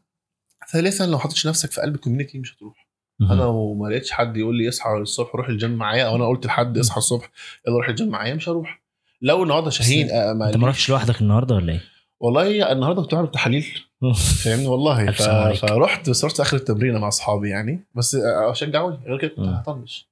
ثالثا 0.72 1.04
لو 1.04 1.18
حطيتش 1.18 1.46
نفسك 1.46 1.70
في 1.70 1.80
قلب 1.80 1.94
ال 1.94 1.98
community 1.98 2.38
مش 2.38 2.54
هتروح. 2.54 2.88
أنا 3.20 3.46
وما 3.46 3.88
لقيتش 3.88 4.10
حد 4.10 4.36
يقول 4.36 4.58
لي 4.58 4.68
اصحى 4.68 4.90
الصبح 4.90 5.34
روح 5.34 5.48
الجيم 5.48 5.70
معايا 5.70 6.06
أو 6.06 6.16
أنا 6.16 6.26
قلت 6.28 6.46
لحد 6.46 6.78
اصحى 6.78 6.98
الصبح 6.98 7.30
يلا 7.68 7.76
روح 7.76 7.88
الجيم 7.88 8.08
معايا 8.08 8.34
مش 8.34 8.48
هروح. 8.48 8.82
لو 9.22 9.42
النهارده 9.42 9.70
شاهين 9.70 10.10
آه، 10.10 10.32
أنت 10.32 10.56
ما 10.56 10.68
رحتش 10.68 10.90
لوحدك 10.90 11.20
النهارده 11.20 11.54
ولا 11.54 11.72
إيه؟ 11.72 11.80
والله 12.20 12.72
النهارده 12.72 13.02
كنت 13.02 13.14
بعمل 13.14 13.30
تحاليل. 13.30 13.66
فاهمني؟ 14.44 14.66
والله. 14.66 15.10
ف... 15.10 15.22
فرحت 15.66 16.10
بس 16.10 16.24
رحت 16.24 16.40
آخر 16.40 16.56
التمرين 16.56 16.96
مع 16.96 17.08
أصحابي 17.08 17.48
يعني. 17.48 17.86
بس 17.94 18.14
آه، 18.14 18.52
شجعوني. 18.52 18.98
غير 19.06 19.18
كده 19.18 19.30
كنت. 19.30 19.46
هطنش. 19.46 20.08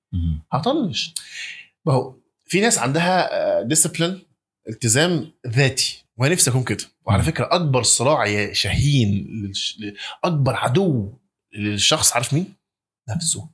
هطنش. 0.52 1.14
ما 1.86 1.92
هو 1.92 2.14
في 2.44 2.60
ناس 2.60 2.78
عندها 2.78 3.62
discipline 3.62 4.18
التزام 4.68 5.30
ذاتي. 5.46 6.05
وأنا 6.18 6.32
نفسي 6.32 6.50
اكون 6.50 6.64
كده 6.64 6.84
وعلى. 7.06 7.22
فكرة 7.22 7.48
أكبر 7.52 7.82
صراع 7.82 8.26
يا 8.26 8.52
شاهين 8.52 9.26
أكبر 10.24 10.56
عدو 10.56 11.18
للشخص 11.58 12.12
عارف 12.12 12.34
مين؟ 12.34 12.54
نفسه 13.08 13.50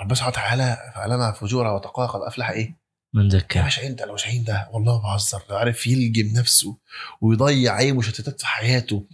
ربنا 0.00 0.14
سبحانه 0.14 0.32
وتعالى 0.32 0.92
فعلمها 0.94 1.32
فجورها 1.32 1.72
وتقواها 1.72 2.08
قد 2.08 2.20
افلح 2.20 2.50
إيه؟ 2.50 2.78
من 3.14 3.24
يا 3.24 3.28
ذكر 3.28 3.62
باشا 3.62 3.86
انت 3.86 4.02
لو 4.02 4.16
شاهين 4.16 4.44
ده 4.44 4.68
والله 4.72 5.02
ما 5.02 5.12
بهزر 5.12 5.42
لو 5.50 5.56
عارف 5.56 5.86
يلجم 5.86 6.38
نفسه 6.38 6.78
ويضيع 7.20 7.78
اي 7.78 7.92
مشتتات 7.92 8.40
في 8.40 8.46
حياته 8.46 9.06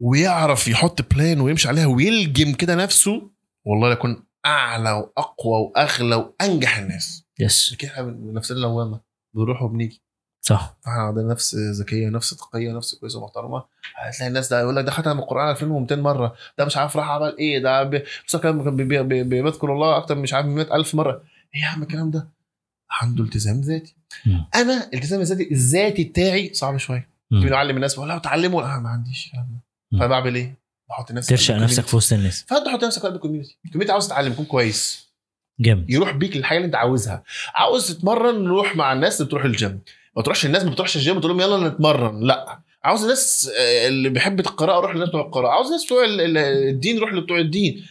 ويعرف 0.00 0.68
يحط 0.68 1.14
plan 1.14 1.40
ويمشي 1.40 1.68
عليها 1.68 1.86
ويلجم 1.86 2.52
كده 2.54 2.74
نفسه 2.74 3.30
والله 3.64 3.92
يكون 3.92 4.26
أعلى 4.46 4.92
وأقوى 4.92 5.58
وأغلى 5.60 6.14
وأنجح 6.16 6.78
الناس 6.78 7.24
yes 7.38 7.74
كده 7.74 7.92
نفسنا 8.32 8.56
لوامة 8.58 9.00
بنروح 9.34 9.62
وبنيجي 9.62 10.02
صح. 10.48 10.76
فاحنا 10.84 11.02
عندنا 11.02 11.28
نفس 11.32 11.54
زكية 11.54 12.06
ونفس 12.06 12.30
تقية 12.36 12.72
ونفس 12.72 12.94
كويسة 12.94 13.18
ومحترمه 13.18 13.64
هتلاقي 13.96 14.28
الناس 14.28 14.48
ده 14.48 14.60
يقول 14.60 14.76
لك 14.76 14.84
ده 14.84 14.90
ختم 14.90 15.18
القرآن 15.18 15.50
2200 15.50 15.96
مرة. 15.96 16.34
ده 16.58 16.64
مش 16.64 16.76
عارف 16.76 16.96
راح 16.96 17.08
عمل 17.10 17.36
إيه 17.38 17.58
ده 17.58 17.82
بس 18.28 18.36
كان 18.36 18.76
بي- 18.76 18.84
بي- 18.84 19.02
بي- 19.02 19.22
بي- 19.22 19.42
بيذكر 19.42 19.72
الله 19.72 19.96
أكتر 19.96 20.14
مش 20.14 20.34
عارف 20.34 20.46
من 20.46 20.54
100000 20.54 20.94
مرة. 20.94 21.22
إيه 21.54 21.60
يا 21.62 21.66
عم 21.66 21.82
الكلام 21.82 22.10
ده؟ 22.10 22.28
عنده 22.90 23.24
التزام 23.24 23.60
ذاتي. 23.60 23.94
أنا 24.54 24.88
الالتزام 24.88 25.20
الذاتي 25.20 25.50
الذاتي 25.50 26.04
بتاعي 26.04 26.50
صعب 26.54 26.76
شوية. 26.76 27.08
مم. 27.30 27.40
في 27.42 27.50
نعلم 27.50 27.76
الناس 27.76 27.94
بقول 27.94 28.08
لها 28.08 28.16
اتعلموا 28.16 28.62
لا 28.62 28.78
ما 28.78 28.88
عنديش 28.88 29.26
الكلام 29.26 29.48
ده. 29.92 29.98
فبعمل 30.00 30.34
إيه؟ 30.34 30.58
بحط 30.88 31.12
نفسي 31.12 31.28
ترشق 31.36 31.54
نفسك. 31.54 31.86
في 31.86 31.96
وسط 31.96 32.12
الناس. 32.12 32.44
فأنت 32.48 32.68
حط 32.68 32.84
نفسك 32.84 33.02
قلب 33.02 33.14
ال 33.14 33.18
community. 33.18 33.58
ال 33.64 33.67
community 33.67 33.92
عاوز 33.92 34.06
تتعلم 34.06 34.32
يكون 34.32 34.44
كويس. 34.44 35.08
جامد. 35.60 35.90
يروح 35.90 36.10
بيك 36.12 36.36
للحاجه 36.36 36.56
اللي 36.58 36.66
أنت 36.66 36.74
عاوزها. 36.74 37.22
عاوز 37.54 37.88
تتمرن 37.92 38.46
روح 38.46 38.76
مع 38.76 38.92
الناس 38.92 39.16
اللي 39.16 39.26
بتروح 39.26 39.44
الجيم. 39.44 39.80
ما 40.18 40.24
تروحش 40.24 40.46
الناس 40.46 40.64
ما 40.64 40.70
بتروحش 40.70 40.96
الجيم 40.96 41.20
تقول 41.20 41.30
لهم 41.38 41.40
يلا 41.40 41.68
نتمرن. 41.68 42.20
لا. 42.24 42.58
عاوز 42.84 43.02
الناس 43.02 43.50
آه، 43.60 43.88
اللي 43.88 44.08
بيحب 44.08 44.40
القراءة 44.40 44.80
روح 44.80 44.92
للناس 44.94 45.08
بتوع 45.08 45.20
القراءة. 45.20 45.52
عاوز 45.52 45.66
الناس 45.66 45.84
بتوع 45.84 46.04
ال- 46.04 46.20
ال- 46.20 46.38
الدين 46.68 46.98
روح 46.98 47.12
لبتوع 47.12 47.38
الدين. 47.38 47.84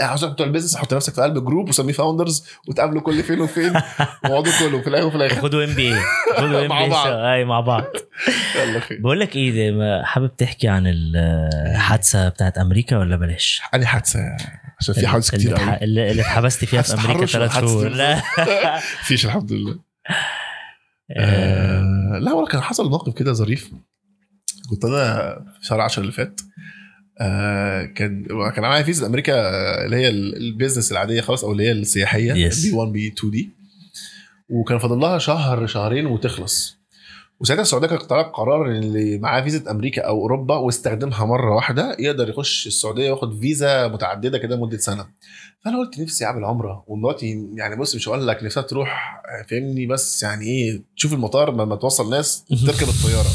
عاوز 0.00 0.24
بتوع 0.24 0.46
ال 0.46 0.49
business 0.49 0.76
حط 0.76 0.94
نفسك 0.94 1.14
في 1.14 1.22
قلب 1.22 1.44
group 1.44 1.68
وسميه 1.68 1.92
founders 1.92 2.44
وتقابلوا 2.68 3.02
كل 3.02 3.22
فين 3.22 3.40
وفين. 3.40 3.72
وأقعدوا 4.24 4.52
كله 4.60 4.80
في 4.80 4.86
الآخر 4.88 5.06
وفي 5.06 5.16
الآخر. 5.16 5.40
خدوا 5.42 5.64
ام 5.64 5.74
بي 5.74 5.94
اي 5.94 6.00
خدوا 6.36 6.60
ام 6.66 6.68
بي. 6.68 6.94
أي 7.34 7.44
مع 7.44 7.60
بعض. 7.60 7.84
يلا 8.64 8.80
خير. 8.80 8.98
بقول 9.00 9.20
لك 9.20 9.36
إيه 9.36 9.70
ده 9.70 10.02
حابب 10.04 10.36
تحكي 10.36 10.68
عن 10.68 10.84
الحادثه 10.86 12.28
بتاعت 12.28 12.58
أمريكا 12.58 12.98
ولا 12.98 13.16
بلاش؟ 13.16 13.60
اني 13.74 13.86
حادثة؟ 13.86 14.18
عشان 14.80 14.94
في 14.94 15.06
حوادث 15.06 15.30
كتير 15.30 15.54
قوي 15.54 15.78
اللي 15.82 16.20
اتحبست 16.20 16.64
فيها 16.64 16.82
في 16.82 16.94
أمريكا 16.94 17.26
ثلاث 17.26 17.54
شهور. 17.60 17.88
لا 17.88 18.20
فيش 19.02 19.24
الحمد 19.26 19.52
لله. 19.52 19.78
آه، 21.10 22.14
آه 22.14 22.18
لا 22.18 22.32
ولا 22.32 22.46
كان 22.46 22.60
حصل 22.60 22.90
موقف 22.90 23.14
كده 23.14 23.32
ظريف. 23.32 23.70
كنت 24.70 24.84
أنا 24.84 25.34
في 25.60 25.66
شهر 25.66 25.80
10 25.80 26.00
اللي 26.02 26.12
فات. 26.12 26.40
آه 27.20 27.82
كان 27.84 28.24
كان 28.54 28.62
معايا 28.62 28.82
فيزا 28.82 29.06
أمريكا 29.06 29.32
آه، 29.34 29.84
اللي 29.84 29.96
هي 29.96 30.08
ال- 30.08 30.36
ال 30.36 30.42
business 30.42 30.92
العادية 30.92 31.20
خلاص 31.20 31.44
أو 31.44 31.52
اللي 31.52 31.62
هي 31.62 31.72
السياحية 31.72 32.48
Yes. 32.50 32.62
B 32.62 32.72
1 32.72 32.92
B 32.92 33.08
2 33.08 33.30
دي 33.30 33.50
وكان 34.48 34.78
فاضل 34.78 34.98
لها 34.98 35.18
شهر 35.18 35.66
شهرين 35.66 36.06
وتخلص. 36.06 36.78
وساعتها 37.44 37.62
السعودية 37.62 37.88
كانت 37.88 38.02
طلب 38.02 38.26
قرار 38.26 38.66
ان 38.66 38.76
اللي 38.76 39.18
معاه 39.18 39.40
فيزا 39.40 39.70
أمريكا 39.70 40.02
أو 40.02 40.20
أوروبا 40.20 40.56
واستخدمها 40.56 41.24
مرة 41.24 41.54
واحدة 41.54 41.96
يقدر 41.98 42.28
يخش 42.28 42.66
السعودية 42.66 43.10
وياخد 43.10 43.40
فيزا 43.40 43.88
متعددة 43.88 44.38
كده 44.38 44.56
لمدة 44.56 44.78
سنة. 44.78 45.06
فأنا 45.64 45.78
قلت 45.78 46.00
نفسي 46.00 46.24
أعمل 46.24 46.44
عمرة 46.44 46.84
ومراتي 46.86 47.48
يعني 47.54 47.76
بص 47.76 47.94
مش 47.94 48.08
هقول 48.08 48.28
لك 48.28 48.42
نفسها 48.42 48.62
تروح 48.62 49.22
فاهمني؟ 49.48 49.86
بس 49.86 50.22
يعني 50.22 50.44
إيه 50.44 50.82
تشوف 50.96 51.12
المطار 51.12 51.54
لما 51.54 51.76
توصل 51.76 52.10
ناس 52.10 52.44
تركب 52.44 52.88
الطيارة. 52.88 53.28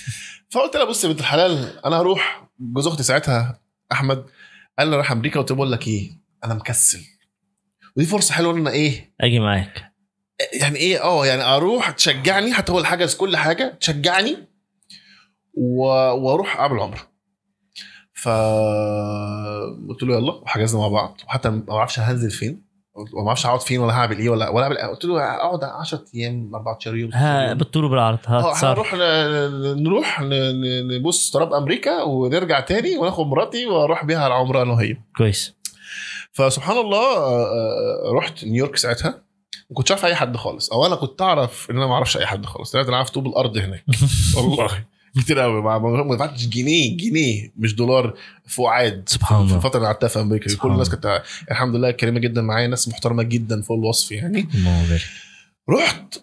فقلت 0.50 0.76
لها 0.76 0.84
بص 0.84 1.04
يا 1.04 1.08
بنت 1.08 1.20
الحلال 1.20 1.84
أنا 1.84 1.96
هروح. 2.00 2.48
جوز 2.60 2.86
أختي 2.86 3.02
ساعتها 3.02 3.60
أحمد 3.92 4.24
قال 4.78 4.88
لي 4.88 4.96
رايح 4.96 5.12
أمريكا 5.12 5.40
قلت 5.40 5.50
له 5.50 5.56
بقول 5.56 5.72
لك 5.72 5.88
إيه؟ 5.88 6.10
أنا 6.44 6.54
مكسل. 6.54 7.00
ودي 7.96 8.06
فرصة 8.06 8.34
حلوة 8.34 8.54
إن 8.54 8.58
أنا 8.58 8.70
إيه؟ 8.70 9.14
أجي 9.20 9.38
معاك. 9.38 9.95
يعني 10.60 10.76
إيه؟ 10.76 11.02
آه 11.04 11.26
يعني 11.26 11.42
أروح 11.42 11.90
تشجعني 11.90 12.52
حتى 12.52 12.72
هو 12.72 12.84
حجز 12.84 13.14
كل 13.14 13.36
حاجة 13.36 13.76
تشجعني 13.80 14.36
و... 15.54 15.82
وأروح 16.12 16.60
اعمل 16.60 16.80
عمرة. 16.80 17.00
ف 18.14 18.28
قلت 19.88 20.02
له 20.02 20.14
يلا 20.16 20.32
وحجزنا 20.32 20.80
مع 20.80 20.88
بعض. 20.88 21.20
وحتى 21.26 21.50
ما 21.50 21.62
أعرفش 21.70 21.98
هنزل 22.00 22.30
فين. 22.30 22.66
وما 23.14 23.26
أعرفش 23.28 23.46
اقعد 23.46 23.60
فين 23.60 23.80
ولا 23.80 23.92
هعمل 23.92 24.18
إيه 24.18 24.28
ولا 24.28 24.48
ولا 24.48 24.64
اعمل 24.64 24.78
قلت 24.78 25.04
له 25.04 25.24
أقعد 25.24 25.64
10 25.64 26.04
أيام 26.14 26.54
14 26.54 26.96
يوم 26.96 27.12
ها 27.12 27.52
بالطول 27.54 27.84
وبالعرض. 27.84 28.18
آه 28.28 28.50
هتصرف 28.52 28.94
هنروح 28.94 28.94
ن- 28.94 29.82
نروح 29.82 30.20
نبص 31.00 31.30
تراب 31.30 31.52
أمريكا 31.52 32.02
ونرجع 32.02 32.60
تاني 32.60 32.96
وناخد 32.96 33.26
مراتي 33.26 33.66
وأروح 33.66 34.04
بيها 34.04 34.18
على 34.18 34.26
العمره 34.26 34.62
أنا 34.62 34.72
وهي. 34.72 34.96
كويس. 35.16 35.54
فسبحان 36.32 36.76
الله 36.78 37.16
آه، 37.16 37.44
آه، 37.44 38.12
رحت 38.12 38.44
نيويورك 38.44 38.76
ساعتها. 38.76 39.25
ما 39.70 39.76
كنتش 39.76 39.90
عارف 39.90 40.04
أي 40.04 40.14
حد 40.14 40.36
خالص. 40.36 40.70
أو 40.72 40.86
أنا 40.86 40.96
كنت 40.96 41.22
أعرف 41.22 41.70
إن 41.70 41.76
أنا 41.76 41.86
ما 41.86 41.94
أعرفش 41.94 42.16
أي 42.16 42.26
حد 42.26 42.46
خالص. 42.46 42.72
طلعت 42.72 42.86
أنا 42.88 42.96
عارف 42.96 43.10
طوب 43.10 43.26
الأرض 43.26 43.56
هناك. 43.58 43.84
والله. 44.36 44.84
كتير 45.18 45.38
قوي 45.38 45.62
ما 45.62 46.14
دفعتش 46.14 46.46
جنيه 46.46 46.96
جنيه. 46.96 47.52
مش 47.56 47.74
دولار 47.74 48.14
فؤاد 48.46 49.02
سبحان 49.06 49.38
في 49.38 49.44
الله 49.44 49.56
الفترة 49.56 49.76
اللي 49.76 49.86
قعدتها 49.86 50.08
في 50.08 50.20
أمريكا. 50.20 50.56
كل 50.56 50.70
الناس. 50.70 50.88
كانت 50.88 51.22
الحمد 51.50 51.76
لله 51.76 51.90
كريمة 51.90 52.20
جدا 52.20 52.42
معايا. 52.42 52.66
ناس 52.66 52.88
محترمة 52.88 53.22
جدا 53.22 53.62
فوق 53.62 53.76
الوصف 53.78 54.12
يعني. 54.12 54.48
رحت 55.70 56.18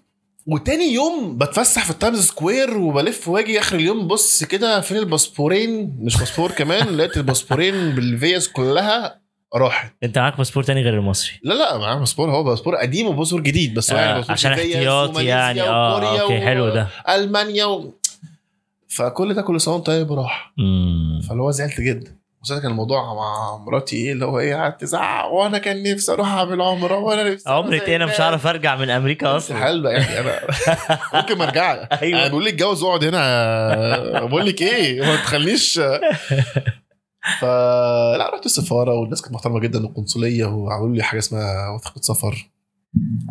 وتاني 0.46 0.94
يوم 0.94 1.38
بتفسح 1.38 1.86
في 1.86 1.90
ال 1.92 1.98
Times 1.98 2.26
Square 2.26 2.78
وبلف 2.78 3.28
واجي 3.28 3.60
آخر 3.60 3.76
اليوم. 3.76 4.08
بص 4.08 4.44
كده 4.44 4.82
فين 4.82 4.98
الباسبورين؟ 4.98 5.98
مش 6.00 6.18
باسبور 6.18 6.52
كمان. 6.52 6.88
لقيت 6.88 7.18
الباسبورين 7.18 7.92
بالفيز 7.96 8.48
كلها. 8.48 9.23
راحت. 9.56 9.94
انت 10.04 10.18
معاك 10.20 10.38
باسبور 10.38 10.64
تاني 10.64 10.82
غير 10.82 10.94
المصري. 10.94 11.32
لا 11.44 11.54
لا 11.54 11.78
معاه 11.78 11.96
باسبور. 12.00 12.32
هو 12.32 12.44
باسبور 12.44 12.76
قديم 12.76 13.08
وباسبور 13.08 13.42
جديد 13.42 13.74
بس 13.74 13.92
هو 13.92 13.98
يعني 13.98 14.12
آه 14.12 14.16
باسبور 14.16 14.32
عشان 14.34 14.52
احتياطي 14.52 15.26
يعني. 15.26 15.62
آه 15.62 15.98
وكوريا 15.98 16.22
okay 16.22 16.42
حلو 16.42 16.70
ده. 16.70 16.88
ألمانيا 17.10 17.66
و... 17.66 17.94
فكل 18.90 19.34
ده 19.34 19.42
كل 19.42 19.62
سنة 19.62 19.74
وأنت 19.74 19.86
طيب 19.88 20.14
راح. 20.14 20.54
مم. 20.58 21.22
فاللي 21.30 21.44
هو 21.44 21.52
زعلت 21.52 21.82
جدا. 21.82 22.16
وساعتها 22.42 22.62
كان 22.62 22.72
الموضوع 22.72 23.14
مع 23.14 23.58
مراتي 23.58 23.96
إيه 23.96 24.12
اللي 24.12 24.26
هو 24.26 24.40
إيه 24.40 24.56
قعدت 24.56 24.82
تزعق. 24.82 25.32
وأنا 25.32 25.58
كان 25.58 25.84
نفسي 25.94 26.12
أروح 26.12 26.28
أعمل 26.28 26.62
عمرة 26.62 26.98
وأنا 26.98 27.32
نفسي 27.34 27.50
عمري 27.50 27.80
تاني 27.80 27.96
أنا 27.96 28.06
مش 28.06 28.22
هعرف 28.22 28.48
أرجع 28.48 28.76
من 28.76 28.90
أمريكا 28.90 29.38
أصلا. 29.38 29.82
بقى 29.82 29.94
يعني. 29.94 30.20
أنا 30.20 30.40
ممكن 31.14 31.38
ما 31.38 31.44
ارجع 31.44 31.88
أيوة. 32.02 32.20
أنا 32.20 32.28
بقول 32.28 32.46
لك 32.46 32.54
اتجوز 32.54 32.84
واقعد 32.84 33.04
هنا. 33.04 34.26
بقول 34.26 34.46
لك 34.46 34.62
إيه 34.62 35.02
ما 35.02 35.16
تخليش 35.16 35.80
فلا 37.40 38.30
رحت 38.34 38.46
السفارة 38.46 38.94
والناس 38.94 39.22
كانت 39.22 39.34
محترمة 39.34 39.60
جدا 39.60 39.80
القنصلية 39.80 40.46
وعملوا 40.46 40.96
لي 40.96 41.04
حاجة 41.04 41.20
اسمها 41.20 41.70
وثيقة 41.70 42.02
سفر. 42.02 42.50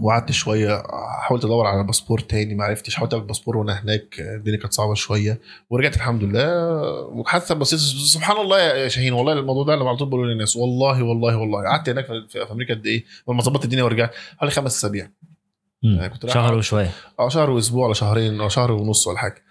وقعدت 0.02 0.32
شوية 0.32 0.82
حاولت 1.20 1.44
أدور 1.44 1.66
على 1.66 1.84
باسبور 1.84 2.18
تاني 2.20 2.54
ما 2.54 2.64
عرفتش. 2.64 2.94
حاولت 2.94 3.14
أعمل 3.14 3.26
باسبور 3.26 3.56
وأنا 3.56 3.82
هناك 3.82 4.20
الدنيا 4.20 4.58
كانت 4.58 4.72
صعبة 4.72 4.94
شوية. 4.94 5.40
ورجعت 5.70 5.96
الحمد 5.96 6.22
لله. 6.24 6.80
وحتى 7.06 7.54
بسيط 7.54 7.78
سبحان 7.78 8.36
الله 8.36 8.60
يا 8.60 8.88
شاهين 8.88 9.12
والله 9.12 9.32
الموضوع 9.32 9.64
ده 9.64 9.74
اللي 9.74 9.84
على 9.88 9.96
طول 9.96 10.08
بقوله 10.08 10.26
للناس. 10.26 10.56
والله 10.56 11.02
والله 11.02 11.36
والله. 11.36 11.62
قعدت 11.68 11.88
هناك 11.88 12.06
في 12.28 12.46
أمريكا 12.50 12.74
قد 12.74 12.86
إيه؟ 12.86 13.04
لما 13.28 13.42
ظبطت 13.42 13.64
الدنيا 13.64 13.84
ورجعت 13.84 14.14
حوالي 14.38 14.54
خمس 14.54 14.78
أسابيع. 14.78 15.10
يعني 15.82 16.08
كنت 16.08 16.26
شهر 16.30 16.54
وشوية. 16.54 16.90
آه 17.18 17.28
شهر 17.28 17.50
وأسبوع 17.50 17.84
ولا 17.84 17.94
شهرين 17.94 18.40
أو 18.40 18.48
شهر 18.48 18.72
ونص 18.72 19.06
ولا 19.06 19.18
حاجة. 19.18 19.42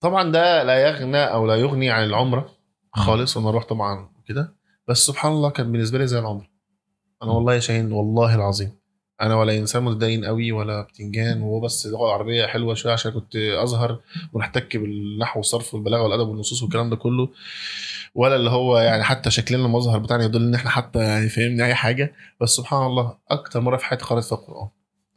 طبعا 0.00 0.32
ده 0.32 0.62
لا 0.62 0.78
يغنى 0.88 1.24
أو 1.24 1.46
لا 1.46 1.54
يغني 1.54 1.90
عن 1.90 2.04
العمرة 2.04 2.50
خالص 2.92 3.36
وأنا 3.36 3.48
أروح 3.48 3.64
طبعا 3.64 4.08
كده. 4.26 4.54
بس 4.88 5.06
سبحان 5.06 5.32
الله 5.32 5.50
كان 5.50 5.72
بالنسبة 5.72 5.98
لي 5.98 6.06
زي 6.06 6.18
العمرة. 6.18 6.46
أنا 7.22 7.30
والله 7.32 7.54
يا 7.54 7.60
شاهين 7.60 7.92
والله 7.92 8.34
العظيم. 8.34 8.78
أنا 9.20 9.36
ولا 9.36 9.58
إنسان 9.58 9.82
متدين 9.82 10.24
قوي 10.24 10.52
ولا 10.52 10.82
بتنجان 10.82 11.42
وهو 11.42 11.60
بس 11.60 11.86
اللغة 11.86 12.06
العربيه 12.06 12.46
حلوة 12.46 12.74
شوية 12.74 12.92
عشان 12.92 13.12
كنت 13.12 13.36
أزهر 13.36 14.00
ونحتك 14.32 14.76
بالنحو 14.76 15.38
والصرف 15.40 15.74
والبلاغة 15.74 16.02
والأدب 16.02 16.28
والنصوص 16.28 16.62
والكلام 16.62 16.90
ده 16.90 16.96
كله 16.96 17.28
ولا 18.14 18.36
اللي 18.36 18.50
هو 18.50 18.78
يعني 18.78 19.02
حتى 19.02 19.30
شكلنا 19.30 19.66
المظهر 19.66 19.98
بتاعنا 19.98 20.24
يدل 20.24 20.42
إن 20.42 20.54
إحنا 20.54 20.70
حتى 20.70 20.98
يعني 20.98 21.28
فاهمني 21.28 21.64
أي 21.64 21.74
حاجة. 21.74 22.12
بس 22.40 22.50
سبحان 22.50 22.86
الله 22.86 23.16
أكتر 23.30 23.60
مرة 23.60 23.76
في 23.76 23.84
حياتي 23.84 24.04
قرأت 24.04 24.24
فيها 24.24 24.38
القرآن. 24.38 24.68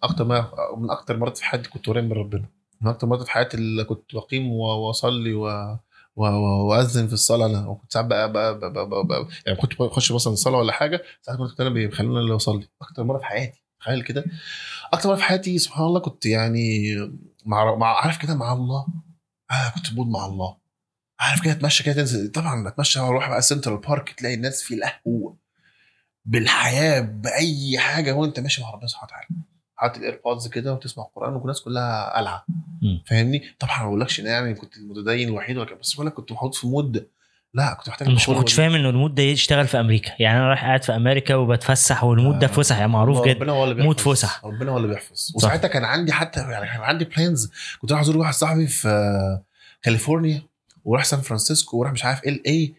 أكتر 0.04 0.24
ما 0.24 0.52
من 0.78 0.90
أكتر 0.90 1.18
مرات 1.18 1.38
في 1.38 1.46
حياتي 1.46 1.70
كنت 1.70 1.88
قريب 1.88 2.04
من 2.04 2.14
ربنا. 2.14 2.46
من 2.82 2.90
أكتر 2.90 3.08
مرات 3.08 3.24
في 3.24 3.32
حياتي 3.32 3.58
اللي 3.58 3.84
كنت 3.84 4.16
بقيم 4.16 4.52
وأصلي 4.52 5.34
و... 5.34 5.78
وأذن 6.16 7.08
في 7.08 7.14
الصلاة. 7.14 7.46
أنا 7.46 7.68
وكنت 7.68 7.94
ساعات 7.94 8.06
بقى, 8.08 8.32
بقى, 8.32 8.60
بقى, 8.60 8.90
بقى, 8.90 9.06
بقى, 9.06 9.28
يعني 9.46 9.58
كنت 9.60 9.80
بخش 9.82 10.12
مثلا 10.12 10.34
الصلاه 10.34 10.58
ولا 10.58 10.72
حاجة 10.74 11.02
ساعات 11.22 11.40
كنت 11.40 11.62
أنا 11.62 11.70
بيخلوني 11.70 12.20
اللي 12.20 12.36
أصلي. 12.36 12.68
أكتر 12.82 13.04
مرة 13.04 13.18
في 13.18 13.26
حياتي 13.26 13.64
تخيل 13.80 14.04
كده. 14.04 14.26
أكتر 14.94 15.10
مرة 15.10 15.16
في 15.16 15.24
حياتي 15.24 15.58
سبحان 15.60 15.86
الله 15.86 16.00
كنت 16.00 16.26
يعني 16.26 16.96
مع, 17.46 17.76
مع 17.76 17.88
عارف 18.02 18.18
كده 18.18 18.36
مع 18.36 18.54
الله. 18.54 18.88
أنا 19.52 19.70
كنت 19.76 19.94
بود 19.94 20.08
مع 20.08 20.26
الله. 20.26 20.58
عارف 21.20 21.42
كده 21.42 21.54
أتمشى 21.54 21.84
كده 21.84 21.96
تنزل. 21.96 22.32
طبعا 22.32 22.68
أتمشى 22.68 23.00
أروح 23.00 23.30
بقى 23.30 23.42
Central 23.42 23.78
Park 23.78 24.10
تلاقي 24.10 24.36
الناس 24.36 24.64
في 24.64 24.76
لهو 24.76 25.36
بالحياة 26.26 27.00
بأي 27.02 27.78
حاجة. 27.80 28.14
وأنت 28.14 28.40
ماشي 28.40 28.62
مع 28.62 28.72
ربنا 28.72 28.88
سبحانه 28.88 29.08
وتعالى. 29.08 29.28
حاطط 29.82 29.98
ال 29.98 30.04
AirPods 30.04 30.48
كده 30.48 30.74
وتسمع 30.74 31.04
القران 31.04 31.34
والناس 31.34 31.62
كلها 31.62 32.18
قلعه. 32.18 32.46
فاهمني 33.06 33.44
طبعا 33.60 33.80
ما 33.80 33.86
بقولكش 33.88 34.20
إن 34.20 34.26
يعني 34.26 34.54
كنت 34.54 34.78
المتدين 34.78 35.28
الوحيد 35.28 35.58
ولا 35.58 35.76
بس 35.76 35.94
بقول 35.94 36.08
لك 36.08 36.14
كنت 36.14 36.32
محطوط 36.32 36.56
في 36.56 36.68
mood 36.68 37.08
لا 37.54 37.74
كنت 37.74 37.90
محتاج 37.90 38.10
مش 38.10 38.26
كنتش. 38.26 38.54
فاهم 38.54 38.76
انه 38.76 38.90
ال 38.90 38.95
mood 38.95 39.16
ده 39.16 39.24
يشتغل 39.24 39.68
في 39.68 39.80
أمريكا 39.80 40.12
يعني 40.20 40.40
أنا 40.40 40.48
رايح 40.50 40.64
قاعد 40.66 40.84
في 40.84 40.96
أمريكا 40.96 41.36
وبتفسح 41.36 42.04
وال 42.04 42.16
mood 42.16 42.40
ده 42.40 42.48
آه. 42.48 42.52
فسح 42.52 42.78
يعني 42.80 42.92
معروف 42.92 43.26
جدا 43.26 43.34
ربنا 43.40 43.52
هو 43.52 43.64
اللي 43.64 43.84
mood. 43.84 44.00
فسح. 44.00 44.46
ربنا 44.46 44.72
هو 44.72 44.78
اللي 44.78 44.88
بيحفظ 44.88 45.32
وساعتها 45.36 45.68
كان 45.68 45.84
عندي 45.84 46.12
حتى 46.12 46.40
يعني 46.40 46.66
كان 46.68 46.82
عندي 46.82 47.06
plans 47.06 47.52
كنت 47.82 47.92
رايح 47.92 48.02
أزور 48.02 48.18
واحد 48.18 48.34
صاحبي 48.34 48.68
في 48.68 48.88
آه، 48.88 49.44
كاليفورنيا 49.82 50.42
وراح 50.86 51.04
سان 51.06 51.22
فرانسيسكو 51.22 51.78
وراح 51.78 51.92
مش 51.92 52.06
عارف 52.06 52.24
ال 52.28 52.46
إيه 52.46 52.74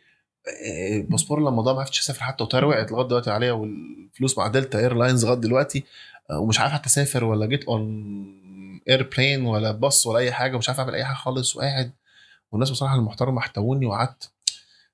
الباسبور 0.96 1.40
لما 1.40 1.62
ضاع 1.62 1.74
ما 1.74 1.80
عرفتش 1.80 2.00
أسافر 2.00 2.22
حتى 2.22 2.44
وطياره 2.44 2.66
وقعت 2.66 2.92
لغاية 2.92 3.06
دلوقتي 3.08 3.30
عليها 3.30 3.52
والفلوس 3.52 4.38
مع 4.38 4.46
Delta 4.46 4.78
Air 4.78 4.94
Lines 4.94 5.24
لغاية 5.24 5.38
دلوقتي 5.38 5.78
آه، 5.78 5.84
ومش 6.30 6.60
عارف 6.60 6.72
حتى 6.72 6.86
أسافر 6.86 7.24
ولا 7.24 7.46
جيت 7.46 7.64
اون 7.64 7.82
airplane 8.88 9.46
ولا 9.46 9.72
باص 9.72 10.06
ولا 10.06 10.18
أي 10.18 10.32
حاجة 10.32 10.54
ومش 10.54 10.68
عارف 10.68 10.80
أعمل 10.80 10.94
أي 10.94 11.04
حاجة 11.04 11.16
خالص 11.16 11.56
وقاعد. 11.56 11.92
والناس 12.52 12.70
بصراحة 12.70 12.94
المحترمة 12.94 13.38
احتووني 13.38 13.86
وقعدت. 13.86 14.32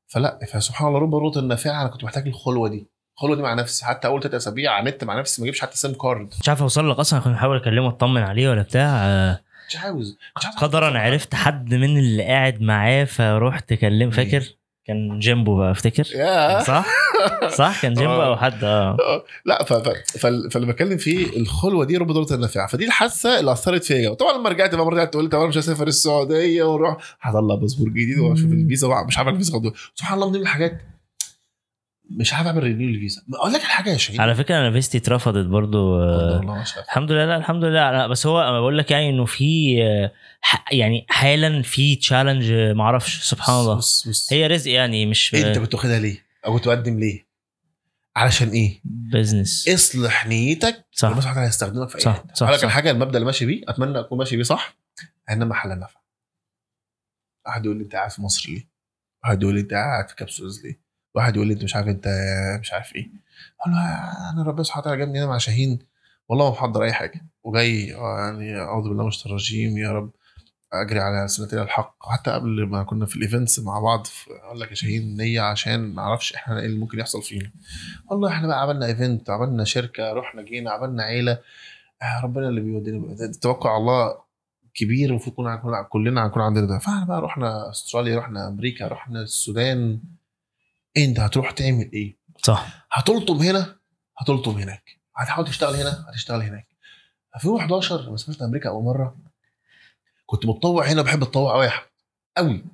فلا 0.06 0.38
فسبحان 0.52 0.88
الله 0.88 0.98
رب 0.98 1.14
ضارة 1.14 1.36
نافعة 1.36 1.80
أنا 1.80 1.88
كنت 1.88 2.04
محتاج 2.04 2.26
الخلوة 2.26 2.68
دي. 2.68 2.86
الخلوة 3.14 3.36
دي 3.36 3.42
مع 3.42 3.54
نفسي. 3.54 3.84
حتى 3.84 4.08
أول 4.08 4.22
ثلاث 4.22 4.34
أسابيع 4.34 4.78
النت 4.78 5.04
مع 5.04 5.18
نفسي 5.18 5.42
ما 5.42 5.44
اجيبش 5.44 5.60
حتى 5.60 5.76
SIM 5.76 5.94
card 5.94 6.34
مش 6.40 6.48
عارف 6.48 6.62
أوصل 6.62 6.90
لك 6.90 6.98
أصلا 6.98 7.20
كنت 7.20 7.32
بحاول 7.34 7.56
أكلمه 7.56 7.88
أطمن 7.88 8.22
عليه 8.22 8.50
ولا 8.50 8.62
بتاع. 8.62 9.06
مش 9.68 9.76
عاوز. 9.76 10.16
مش 10.36 10.46
عاوز 10.46 10.56
قدرا 10.56 10.98
عرفت 10.98 11.34
حد 11.34 11.74
من 11.74 11.98
اللي 11.98 12.22
قاعد 12.24 12.60
معاه 12.60 13.04
فروحت 13.04 13.72
كلم 13.72 14.10
فاكر؟ 14.10 14.44
كان 14.88 15.18
جيمبو 15.18 15.56
بقى 15.58 15.70
افتكر؟ 15.70 16.04
صح؟ 16.66 16.86
صح؟ 17.48 17.82
كان 17.82 17.94
جيمبو. 17.94 18.22
أو 18.22 18.36
حد؟ 18.36 18.64
آه. 18.64 18.96
لا 19.44 19.64
ف... 19.64 19.72
ف... 19.72 19.88
فال- 20.18 20.50
فاللي 20.50 20.66
بتكلم 20.72 20.96
فيه 20.96 21.36
الخلوة 21.40 21.84
دي 21.84 21.96
رب 21.96 22.12
ضارة 22.12 22.32
نافعة. 22.34 22.66
فدي 22.66 22.84
الحاجة 22.86 23.40
اللي 23.40 23.52
أثرت 23.52 23.84
فيا 23.84 24.14
طبعا 24.14 24.38
لما 24.38 24.48
رجعت 24.48 24.74
بقى 24.74 24.86
رجعت 24.86 25.12
طب 25.12 25.38
أنا 25.38 25.46
مش 25.48 25.58
هسافر 25.58 25.86
السعودية 25.86 26.62
وأروح. 26.62 26.96
هطلع 27.20 27.54
باسبور 27.54 27.88
جديد 27.88 28.18
وأشوف. 28.18 28.52
الفيزا 28.52 29.04
مش 29.08 29.18
عارف 29.18 29.28
الفيزا. 29.28 29.72
سبحان 29.94 30.18
الله 30.18 30.30
من 30.30 30.36
الحاجات 30.40 30.78
مش 32.10 32.34
عارف 32.34 32.46
أعمل 32.46 32.62
renew 32.62 32.88
للفيزا 32.88 33.22
أقول 33.34 33.52
لك 33.52 33.60
الحاجة 33.60 33.90
يا 33.90 33.96
شاهين 33.96 34.20
على 34.20 34.34
فكرة 34.34 34.58
أنا 34.58 34.72
فيزتي 34.72 34.98
اترفضت 34.98 35.46
برضو 35.46 36.02
آه، 36.02 36.36
والله 36.36 36.64
شاء 36.64 36.84
الحمد 36.84 37.12
لله 37.12 37.26
لا 37.26 37.36
الحمد 37.36 37.64
لله 37.64 37.90
لا 37.90 38.06
بس 38.06 38.26
هو 38.26 38.42
أنا 38.42 38.60
بقول 38.60 38.78
لك 38.78 38.90
يعني 38.90 39.10
إنه 39.10 39.24
في 39.24 39.82
آه، 39.82 40.12
يعني 40.72 41.06
حالا 41.08 41.62
في 41.62 41.96
challenge 41.96 42.52
ما 42.52 42.82
أعرفش 42.82 43.22
سبحان 43.22 43.60
الله 43.60 43.74
بص 43.74 44.08
بص 44.08 44.32
هي 44.32 44.46
رزق 44.46 44.70
يعني 44.70 45.06
مش 45.06 45.34
أنت 45.34 45.58
كنت 45.58 45.74
واخدها 45.74 45.98
ليه؟ 45.98 46.24
أو 46.46 46.54
كنت 46.54 46.68
مقدم 46.68 46.98
ليه؟ 46.98 47.28
علشان 48.16 48.48
إيه؟ 48.48 48.80
business 48.84 49.68
اصلح 49.68 50.26
نيتك 50.26 50.84
صح. 50.92 51.08
سبحانه 51.08 51.18
وتعالى 51.18 51.46
هيستخدمك 51.46 51.88
في 51.88 51.96
أي 51.96 52.00
صح، 52.00 52.24
لك 52.50 52.56
صح. 52.58 52.64
الحاجة 52.64 52.90
المبدأ 52.90 53.14
اللي 53.16 53.26
ماشي 53.26 53.46
بيه 53.46 53.62
أتمنى 53.68 54.00
أكون 54.00 54.18
ماشي 54.18 54.36
بيه 54.36 54.42
صح 54.42 54.76
إنما 55.30 55.54
حل 55.54 55.78
نفع 55.78 56.00
واحد 57.46 57.64
يقول 57.64 57.78
لي 57.78 57.84
أنت 57.84 57.94
قاعد 57.94 58.10
في 58.10 58.22
مصر 58.22 58.50
ليه؟ 58.50 58.68
واحد 59.24 59.42
يقول 59.42 59.54
لي 59.54 59.60
أنت 59.60 59.72
قاعد 59.74 60.08
في 60.08 60.16
Capsules 60.16 60.64
ليه؟ 60.64 60.87
واحد 61.18 61.36
يقول 61.36 61.46
لي 61.48 61.54
أنت 61.54 61.62
مش 61.64 61.76
عارف 61.76 61.88
أنت 61.88 62.08
مش 62.60 62.72
عارف 62.72 62.94
إيه. 62.96 63.10
أقول 63.60 63.74
له 63.74 63.80
أنا 64.30 64.42
ربنا 64.42 64.62
سبحانه 64.62 64.82
وتعالى 64.82 64.98
جابني 64.98 65.18
هنا 65.18 65.26
مع 65.26 65.38
شاهين. 65.38 65.78
والله 66.28 66.44
ما 66.44 66.50
محضر 66.50 66.82
أي 66.82 66.92
حاجة. 66.92 67.26
وجاي 67.44 67.94
آه، 67.94 68.18
يعني 68.18 68.56
أعوذ 68.60 68.88
بالله 68.88 69.02
من 69.02 69.08
الشيطان 69.08 69.30
الرجيم 69.32 69.78
يا 69.78 69.92
رب 69.92 70.10
أجري 70.72 71.00
على 71.00 71.28
سنتين 71.28 71.58
الحق. 71.58 71.96
حتى 72.12 72.30
قبل 72.30 72.66
ما 72.66 72.82
كنا 72.82 73.06
في 73.06 73.16
ال 73.16 73.22
events 73.22 73.58
مع 73.60 73.80
بعض 73.80 74.06
أقول 74.44 74.60
لك 74.60 74.70
يا 74.70 74.74
شاهين 74.74 75.16
نية 75.16 75.40
عشان 75.40 75.80
ما 75.94 76.02
أعرفش 76.02 76.32
إحنا 76.34 76.60
إيه 76.60 76.66
اللي 76.66 76.78
ممكن 76.78 76.98
يحصل 76.98 77.22
فينا. 77.22 77.50
والله 78.10 78.28
إحنا 78.28 78.46
بقى 78.46 78.62
عملنا 78.62 78.86
إيفنت 78.86 79.30
عملنا 79.30 79.64
شركة 79.64 80.12
رحنا 80.12 80.42
جينا 80.42 80.70
عملنا 80.70 81.02
عيلة. 81.02 81.38
آه 82.02 82.20
ربنا 82.24 82.48
اللي 82.48 82.60
بيودينا. 82.60 83.32
توقع 83.42 83.76
الله 83.76 84.14
كبير 84.74 85.10
المفروض 85.10 85.36
كلنا 85.88 86.26
هنكون 86.26 86.42
عندنا 86.42 86.66
ده. 86.66 86.78
فإحنا 86.78 87.04
بقى 87.04 87.20
رحنا 87.20 87.70
أستراليا 87.70 88.18
رحنا 88.18 88.48
أمريكا 88.48 88.88
رحنا 88.88 89.22
السودان. 89.22 90.00
انت 90.96 91.20
هتروح 91.20 91.50
تعمل 91.50 91.90
إيه؟ 91.92 92.16
صح. 92.42 92.86
هتلطم 92.92 93.36
هنا 93.36 93.76
هتلطم 94.18 94.50
هناك. 94.50 94.82
هتحاول 95.16 95.46
تشتغل 95.48 95.74
هنا 95.74 96.06
هتشتغل 96.08 96.42
هناك. 96.42 96.66
2011 97.36 98.00
لما 98.00 98.16
سافرت 98.16 98.42
أمريكا 98.42 98.68
أول 98.68 98.84
مرة 98.84 99.16
كنت 100.26 100.46
متطوع 100.46 100.86
هنا 100.86 101.02
بحب 101.02 101.22
اتطوع 101.22 101.52
قوي 101.52 101.70
قوي 102.36 102.64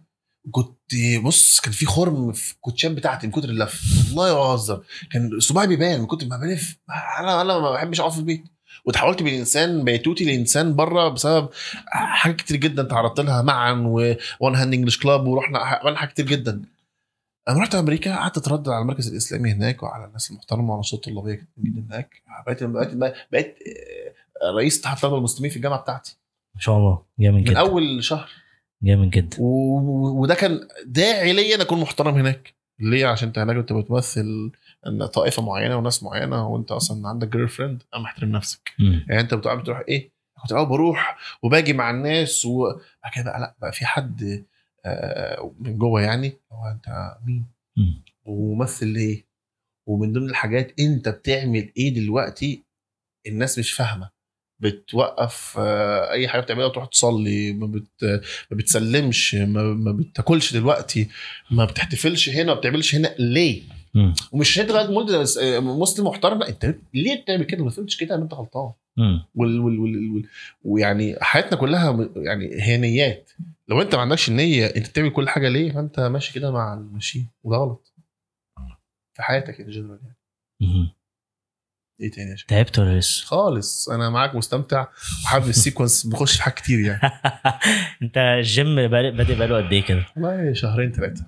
كنت 0.50 0.94
بص 1.22 1.60
كان 1.60 1.72
في 1.72 1.86
خرم 1.86 2.32
في 2.32 2.52
الكوتشات 2.52 2.90
بتاعتي 2.90 3.26
من 3.26 3.32
كتر 3.32 3.48
اللف. 3.48 3.82
والله 4.08 4.34
ما 4.34 4.40
بهزر 4.40 4.82
كان 5.10 5.40
صباعي 5.40 5.66
بيبان 5.66 6.00
من 6.00 6.06
كتر 6.06 6.26
ما 6.26 6.36
بلف. 6.36 6.76
أنا 7.20 7.40
أنا 7.40 7.58
ما 7.58 7.70
بحبش 7.72 8.00
اقعد 8.00 8.12
في 8.12 8.18
البيت. 8.18 8.44
وتحولت 8.84 9.22
من 9.22 9.34
إنسان 9.34 9.84
بيتوتي 9.84 10.24
لإنسان 10.24 10.76
بره 10.76 11.08
بسبب 11.08 11.48
حاجات 11.92 12.36
كتير 12.36 12.56
جدا 12.56 12.82
تعرضت 12.82 13.20
لها. 13.20 13.42
مع 13.42 13.72
One 14.40 14.54
Hand 14.56 14.74
English 14.74 14.98
Club 14.98 15.26
ورحنا 15.26 15.58
عملنا 15.58 15.98
حاجات 15.98 16.12
كتير 16.12 16.26
جدا. 16.26 16.62
لما 17.48 17.60
رحت 17.60 17.74
أمريكا 17.74 18.16
قعدت 18.16 18.36
اتردد 18.36 18.68
على 18.68 18.82
المركز 18.82 19.08
الإسلامي 19.10 19.52
هناك 19.52 19.82
وعلى 19.82 20.04
الناس 20.04 20.30
المحترمة 20.30 20.70
وعلى 20.70 20.80
الأسر 20.80 21.08
الطلابية 21.08 21.48
جدا 21.58 21.80
هناك. 21.80 22.22
بقيت 22.46 22.64
بقيت 22.64 22.94
بقيت 23.32 23.58
آه، 24.42 24.50
رئيس 24.56 24.80
اتحاد 24.80 24.98
طلبه 24.98 25.16
المسلمين 25.18 25.50
في 25.50 25.56
الجامعة 25.56 25.80
بتاعتي. 25.80 26.16
ما 26.54 26.60
شاء 26.60 26.76
الله. 26.76 27.02
جامد 27.18 27.34
من 27.36 27.44
جدا. 27.44 27.58
أول 27.60 28.04
شهر. 28.04 28.28
جامد 28.82 29.10
جدا. 29.10 29.36
و- 29.40 30.20
وده 30.22 30.34
كان 30.34 30.60
داعي 30.86 31.32
ليا 31.32 31.54
إن 31.56 31.60
أكون 31.60 31.80
محترم 31.80 32.14
هناك. 32.14 32.54
ليه؟ 32.80 33.06
عشان 33.06 33.28
أنت 33.28 33.38
هناك 33.38 33.56
انت 33.56 33.72
بتمثل 33.72 34.52
إن 34.86 35.06
طائفة 35.06 35.42
معينة 35.42 35.76
وناس 35.76 36.02
معينة 36.02 36.48
وأنت 36.48 36.72
أصلا 36.72 37.08
عندك 37.08 37.28
جيرل 37.28 37.48
فريند 37.48 37.82
أنا 37.94 38.02
محترم 38.02 38.28
نفسك. 38.32 38.72
مم. 38.78 39.06
يعني 39.08 39.20
أنت 39.20 39.34
بتروح 39.34 39.82
إيه؟ 39.88 40.10
كنت 40.42 40.52
الأول 40.52 40.66
بروح 40.68 41.18
وباجي 41.42 41.72
مع 41.72 41.90
الناس 41.90 42.44
وبعد 42.44 42.80
كده 43.14 43.24
بقى 43.24 43.40
لأ 43.40 43.54
بقى 43.60 43.72
في 43.72 43.86
حد 43.86 44.44
من 45.58 45.78
جوه 45.78 46.02
يعني 46.02 46.32
هو 46.52 46.66
أنت 46.66 47.16
مين 47.26 47.46
مم. 47.76 48.02
وممثل 48.24 48.86
ليه 48.86 49.26
ومن 49.88 50.12
ضمن 50.12 50.30
الحاجات 50.30 50.80
أنت 50.80 51.08
بتعمل 51.08 51.72
إيه 51.76 51.94
دلوقتي 51.94 52.64
الناس 53.26 53.58
مش 53.58 53.72
فاهمة 53.72 54.10
بتوقف 54.60 55.54
آه، 55.58 56.10
أي 56.10 56.28
حاجة 56.28 56.40
بتعملها 56.40 56.66
وتروح 56.66 56.86
تصلي 56.86 57.52
ما, 57.52 57.66
بت... 57.66 58.04
ما 58.50 58.56
بتسلمش 58.56 59.34
ما... 59.34 59.62
ما 59.62 59.92
بتاكلش 59.92 60.52
دلوقتي 60.52 61.08
ما 61.50 61.64
بتحتفلش 61.64 62.28
هنا 62.28 62.54
ما 62.54 62.54
بتعملش 62.54 62.94
هنا 62.94 63.14
ليه 63.18 63.62
مم. 63.94 64.14
ومش 64.32 64.60
انت 64.60 64.72
مولد 64.72 65.10
مسلم 65.62 66.06
محترم 66.06 66.38
لا 66.38 66.48
أنت 66.48 66.74
ليه 66.94 67.22
بتعمل 67.22 67.44
كده 67.44 67.64
ما 67.64 67.70
فهمتش 67.70 67.96
كده 67.96 68.14
ان 68.14 68.22
أنت 68.22 68.34
غلطان. 68.34 68.72
وال 69.34 69.60
وال 69.60 69.78
وال 69.78 70.10
وال 70.10 70.26
ويعني 70.62 71.16
حياتنا 71.20 71.56
كلها 71.58 72.08
يعني 72.16 72.62
هي 72.62 72.76
نيات 72.76 73.30
لو 73.68 73.82
انت 73.82 73.94
ما 73.94 74.00
عندكش 74.00 74.28
النية 74.28 74.66
انت 74.66 74.88
بتعمل 74.88 75.10
كل 75.10 75.28
حاجة 75.28 75.48
ليه؟ 75.48 75.72
فانت 75.72 76.00
ماشي 76.00 76.32
كده 76.32 76.50
مع 76.50 76.74
الماشيين 76.74 77.30
وده 77.44 77.56
غلط. 77.56 77.94
في 79.16 79.22
حياتك 79.22 79.60
in 79.60 79.70
general 79.70 80.00
يعني. 80.02 80.94
إيه 82.00 82.10
تاني 82.10 82.30
يا 82.30 82.36
شيخ؟ 82.36 82.46
تعبت 82.46 82.78
ولا 82.78 82.98
لسه؟ 82.98 83.26
خالص. 83.26 83.88
أنا 83.88 84.10
معاك 84.10 84.34
مستمتع. 84.34 84.86
وحابب 85.24 85.48
ال 85.48 85.55
sequence 85.55 86.06
بخش 86.12 86.36
في 86.36 86.42
حاجات 86.42 86.58
كتير 86.58 86.80
يعني. 86.80 87.00
انت 88.02 88.16
الجيم 88.16 88.74
بادئ 88.88 89.10
بادئ 89.10 89.34
بقاله 89.34 89.56
قد 89.56 89.72
إيه 89.72 89.84
كده؟ 89.84 90.06
والله 90.16 90.52
شهرين 90.52 90.92
ثلاثة 90.92 91.26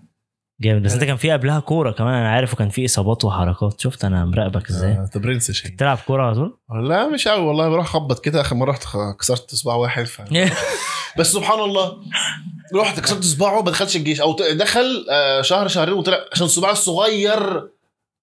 جامد. 0.60 0.82
بس 0.82 0.92
انت 0.92 1.04
كان 1.04 1.16
في 1.16 1.30
قبلها 1.30 1.60
كورة 1.60 1.90
كمان 1.90 2.14
أنا 2.14 2.30
عارف 2.30 2.54
وكان 2.54 2.68
في 2.68 2.84
إصابات 2.84 3.24
وحركات. 3.24 3.80
شفت 3.80 4.04
أنا 4.04 4.24
مراقبك 4.24 4.70
إزاي؟ 4.70 4.92
أنت 4.92 5.18
برنس 5.18 5.50
شيخ. 5.50 5.70
تلعب 5.78 5.98
كورة 6.06 6.22
على 6.22 6.34
طول؟ 6.34 6.58
لا 6.88 7.08
مش 7.08 7.28
قوي 7.28 7.42
والله. 7.44 7.68
بروح 7.68 7.86
أخبط 7.86 8.24
كده. 8.24 8.40
آخر 8.40 8.56
مرة 8.56 8.70
رحت 8.70 8.84
كسرت 9.20 9.54
صباع 9.54 9.74
واحد 9.74 10.04
ف... 10.04 10.20
بس 11.18 11.32
سبحان 11.32 11.60
الله. 11.60 11.96
رحت 12.74 13.00
كسرت 13.00 13.24
صباعه 13.24 13.62
ما 13.62 13.70
دخلش 13.70 13.96
الجيش. 13.96 14.20
أو 14.20 14.36
دخل 14.52 15.06
آه، 15.10 15.42
شهر 15.42 15.68
شهرين 15.68 15.94
وطلع. 15.94 16.18
عشان 16.32 16.46
صباعه 16.46 16.72
الصغير 16.72 17.68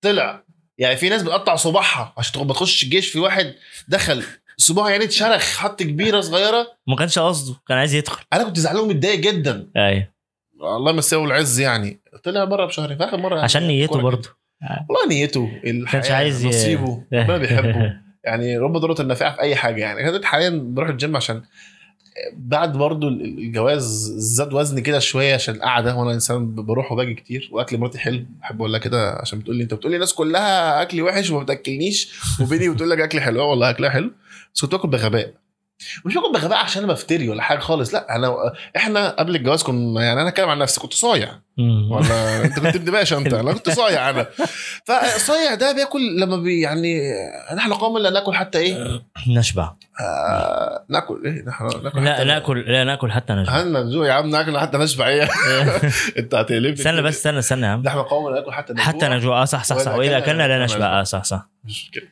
طلع. 0.02 0.44
يعني 0.78 0.96
في 0.96 1.10
ناس 1.10 1.24
بتقطع 1.24 1.56
صباعها 1.56 2.14
عشان 2.18 2.48
ما 2.48 2.54
تخش 2.54 2.84
الجيش. 2.84 3.10
في 3.10 3.20
واحد 3.20 3.54
دخل 3.88 4.24
صباعه 4.58 4.90
يعني 4.90 5.04
اتشرخ 5.04 5.58
حط 5.58 5.84
كبيرة 5.84 6.22
صغيرة. 6.22 6.68
ما 6.88 6.96
كانش 6.96 7.20
قصده 7.20 7.56
كان 7.68 7.78
عايز 7.78 7.94
يدخل. 7.94 8.24
أنا 8.34 8.44
كنت 8.44 8.60
زعلان 8.60 8.82
ومتضايق 8.84 9.20
جدا. 9.20 9.68
أيوه. 9.78 10.13
الله 10.64 10.92
يمسيه 10.92 11.26
العز 11.26 11.60
يعني. 11.60 12.00
طلع 12.24 12.44
بره 12.44 12.66
بشهرين 12.66 12.98
في 12.98 13.04
آخر 13.04 13.18
مرة 13.18 13.34
يعني 13.34 13.44
عشان 13.44 13.68
نيته 13.68 14.02
برضه. 14.02 14.30
والله 14.90 15.08
نيته 15.08 15.50
الحياة 15.64 16.02
كانش 16.02 16.12
عايز 16.12 16.46
نصيبه 16.46 17.04
ربنا 17.14 17.38
بيحبه. 17.38 17.94
يعني 18.24 18.58
رب 18.58 18.78
ضرورة 18.78 19.02
النافعة 19.02 19.36
في 19.36 19.42
أي 19.42 19.56
حاجة 19.56 19.82
يعني. 19.82 20.10
أنا 20.10 20.26
حاليا 20.26 20.50
بروح 20.50 20.90
الجيم 20.90 21.16
عشان 21.16 21.42
بعد 22.34 22.78
برضو 22.78 23.08
الجواز 23.08 24.14
زاد 24.18 24.54
وزني 24.54 24.82
كده 24.82 25.00
شوية 25.00 25.34
عشان 25.34 25.56
القعدة. 25.56 25.96
وأنا 25.96 26.14
إنسان 26.14 26.56
بروح 26.56 26.92
وباجي 26.92 27.14
كتير 27.14 27.50
وأكل 27.52 27.78
مراتي 27.78 28.00
حلو. 28.00 28.26
بحب 28.42 28.60
أقول 28.60 28.72
لها 28.72 28.80
كده 28.80 29.12
عشان 29.12 29.40
بتقول 29.40 29.56
لي 29.56 29.64
أنت 29.64 29.74
بتقول 29.74 29.92
لي 29.92 29.96
الناس 29.96 30.14
كلها 30.14 30.82
اكلي 30.82 31.02
وحش 31.02 31.30
وما 31.30 31.44
بتأكلنيش. 31.44 32.14
وبيني 32.42 32.70
بتقول 32.70 32.90
لك 32.90 33.00
اكلي 33.00 33.22
حلو. 33.22 33.42
آه 33.42 33.46
والله 33.46 33.70
أكلها 33.70 33.90
حلو. 33.90 34.12
بس 34.56 34.62
كنت 34.62 34.72
باكل 34.72 34.90
بغباء. 34.90 35.34
مش 36.06 36.16
باكل 36.16 36.32
بغباء 36.34 36.58
عشان 36.58 36.84
أنا 36.84 36.94
بفتري 36.94 37.30
ولا 37.30 37.42
حاجة 37.42 37.60
خالص 37.60 37.94
لأ 37.94 38.16
أنا 38.16 38.36
إحنا 38.78 39.10
قبل 39.10 39.36
الجواز 39.36 39.64
كنا 39.64 40.04
يعني 40.04 40.22
أنا 40.22 40.30
أتكلم 40.30 40.50
عن 40.50 40.58
نفسي 40.60 40.80
كنت 40.80 40.94
صايع. 40.94 41.40
ولا 41.90 42.46
أنت 42.46 42.60
كنت 42.60 42.76
ابن 42.76 42.92
باشا 42.92 43.18
انت 43.18 43.34
أنا 43.34 43.54
كنت 43.54 43.70
صايع 43.70 44.10
أنا. 44.10 44.26
فصايع 45.16 45.54
ده 45.56 45.72
بياكل 45.72 46.20
لما 46.20 46.38
بي 46.38 46.62
يعني 46.62 47.02
نحن 47.56 47.74
قوم 47.74 47.98
لا 47.98 48.10
ناكل 48.10 48.34
حتى 48.34 48.58
إيه؟ 48.58 49.02
نشبع. 49.28 49.74
آه 50.02 50.86
ناكل 50.90 51.22
إيه؟ 51.26 51.44
نحن 51.48 51.84
ناكل 51.84 52.04
لا 52.04 52.24
ناكل 52.24 52.60
لا 52.60 52.84
ناكل 52.84 53.12
حتى 53.12 53.34
نشبع. 53.34 53.54
هلنا 53.62 53.84
نجوع 53.84 54.08
يا 54.08 54.14
عم 54.14 54.30
ناكل 54.30 54.60
حتى 54.60 54.78
نشبع 54.78 55.08
إيه؟ 55.08 55.24
أنت 56.20 56.36
هتقلبني. 56.36 56.74
استنى 56.74 57.02
بس 57.02 57.16
استنى 57.18 57.40
استنى 57.40 57.66
يا 57.66 57.72
عم. 57.72 57.82
نحن 57.84 57.98
قوم 57.98 58.30
لا 58.30 58.36
ناكل 58.40 58.52
حتى 58.54 58.74
نجوع 58.74 58.86
حتى 58.86 59.08
نجوع 59.10 59.42
آه 59.42 59.46
صح 59.46 59.64
صح 59.64 59.78
صح. 59.78 59.94
وإذا 59.96 60.18
أكلنا 60.18 60.48
لا 60.48 60.64
نشبع. 60.64 61.00
آه 61.00 61.04
صح 61.04 61.24
صح. 61.24 61.50
مش 61.66 61.92
كده. 61.94 62.08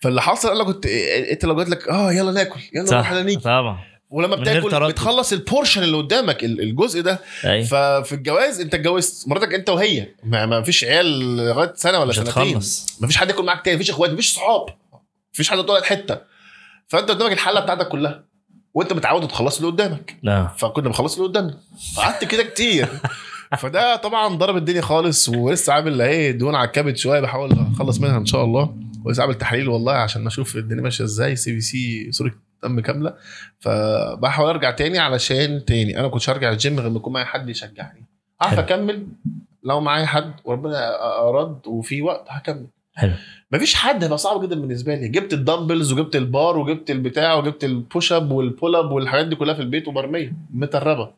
فاللي 0.00 0.22
حصل 0.22 0.50
أنا 0.54 0.64
كنت 0.64 0.86
انت 1.30 1.44
لو 1.44 1.54
قلت 1.54 1.68
لك 1.68 1.88
آه 1.88 2.12
يلا 2.12 2.32
ناكل 2.32 2.60
يلا 2.74 2.86
صح 2.86 3.10
على 3.10 3.22
نيجي 3.22 3.40
طبعا. 3.40 3.78
ولما 4.10 4.36
بتاكل. 4.36 4.88
بتخلص 4.88 5.32
البورشن 5.32 5.82
اللي 5.82 5.96
قدامك 5.96 6.44
ال- 6.44 6.60
الجزء 6.60 7.00
ده. 7.02 7.20
اي 7.44 7.64
ففي 7.64 8.12
الجواز 8.12 8.60
انت 8.60 8.74
اتجوزت 8.74 9.28
مراتك 9.28 9.54
انت 9.54 9.70
وهي. 9.70 10.06
ما, 10.24 10.46
ما 10.46 10.62
فيش 10.62 10.84
عيال 10.84 11.36
لغاية 11.36 11.72
سنة 11.76 11.98
ولا 11.98 12.08
مش 12.08 12.16
سنتين. 12.16 12.60
ما 13.00 13.06
فيش 13.06 13.16
حد 13.16 13.28
ياكل 13.30 13.44
معاك 13.44 13.64
تاني 13.64 13.76
مفيش 13.76 13.90
اخوات 13.90 14.10
مفيش 14.10 14.32
صحاب. 14.34 14.66
مفيش 15.34 15.50
حد 15.50 15.58
تقعد 15.58 15.82
حتة. 15.82 16.18
فانت 16.88 17.10
قدامك 17.10 17.32
الحله 17.32 17.60
بتاعتك 17.60 17.88
كلها 17.88 18.24
وانت 18.74 18.92
متعود 18.92 19.28
تخلص 19.28 19.56
اللي 19.56 19.70
قدامك. 19.70 20.16
لا. 20.22 20.46
فكنا 20.58 20.84
بنخلص 20.84 21.14
اللي 21.16 21.28
قدامنا. 21.28 21.58
فقعدت 21.96 22.24
كده 22.24 22.42
كتير. 22.42 22.88
فده 23.58 23.96
طبعا 23.96 24.34
ضرب 24.36 24.56
الدنيا 24.56 24.80
خالص 24.80 25.28
ولسه 25.28 25.72
عامل 25.72 26.02
إيه 26.02 26.30
دهون 26.30 26.54
على 26.54 26.66
الكبد 26.66 26.96
شوية. 26.96 27.20
بحاول 27.20 27.50
أخلص 27.74 28.00
منها 28.00 28.16
إن 28.18 28.26
شاء 28.26 28.44
الله. 28.44 28.74
ولسه 29.04 29.22
عامل 29.22 29.34
تحاليل 29.34 29.68
والله 29.68 29.92
عشان 29.92 30.26
أشوف 30.26 30.56
الدنيا 30.56 30.82
ماشية 30.82 31.04
إزاي. 31.04 31.36
CBC 31.36 32.12
صوره 32.12 32.34
دم 32.62 32.80
كاملة. 32.80 33.14
فبحاول 33.58 34.48
أرجع 34.48 34.70
تاني 34.70 34.98
علشان 34.98 35.64
تاني. 35.64 35.98
أنا 36.00 36.08
كنتش 36.08 36.30
هرجع 36.30 36.52
الجيم 36.52 36.80
غير 36.80 36.90
ما 36.90 36.96
يكون 36.96 37.12
معايا 37.12 37.26
حد 37.26 37.48
يشجعني. 37.48 38.06
حلو. 38.40 38.60
أكمل. 38.60 39.06
لو 39.64 39.80
معايا 39.80 40.06
حد 40.06 40.32
وربنا 40.44 41.02
أراد 41.28 41.66
وفي 41.66 42.02
وقت 42.02 42.26
هكمل. 42.28 42.66
حلو. 42.94 43.12
مفيش 43.52 43.74
حد 43.74 44.02
هيبقى 44.04 44.18
صعب 44.18 44.42
جدا 44.42 44.60
بالنسبة 44.60 44.94
لي. 44.94 45.08
جبت 45.08 45.32
ال 45.32 45.38
dumbbells 45.38 45.92
وجبت 45.92 46.16
البار 46.16 46.58
وجبت 46.58 46.90
البتاع 46.90 47.34
وجبت 47.34 47.64
ال 47.64 47.74
push 47.74 48.12
up 48.12 48.30
وال 48.30 48.45
pull 48.45 48.76
up 48.76 48.90
والحاجات 48.90 49.26
دي 49.26 49.36
كلها 49.36 49.54
في 49.54 49.62
البيت 49.62 49.88
ومرميه 49.88 50.32
متربة. 50.50 51.12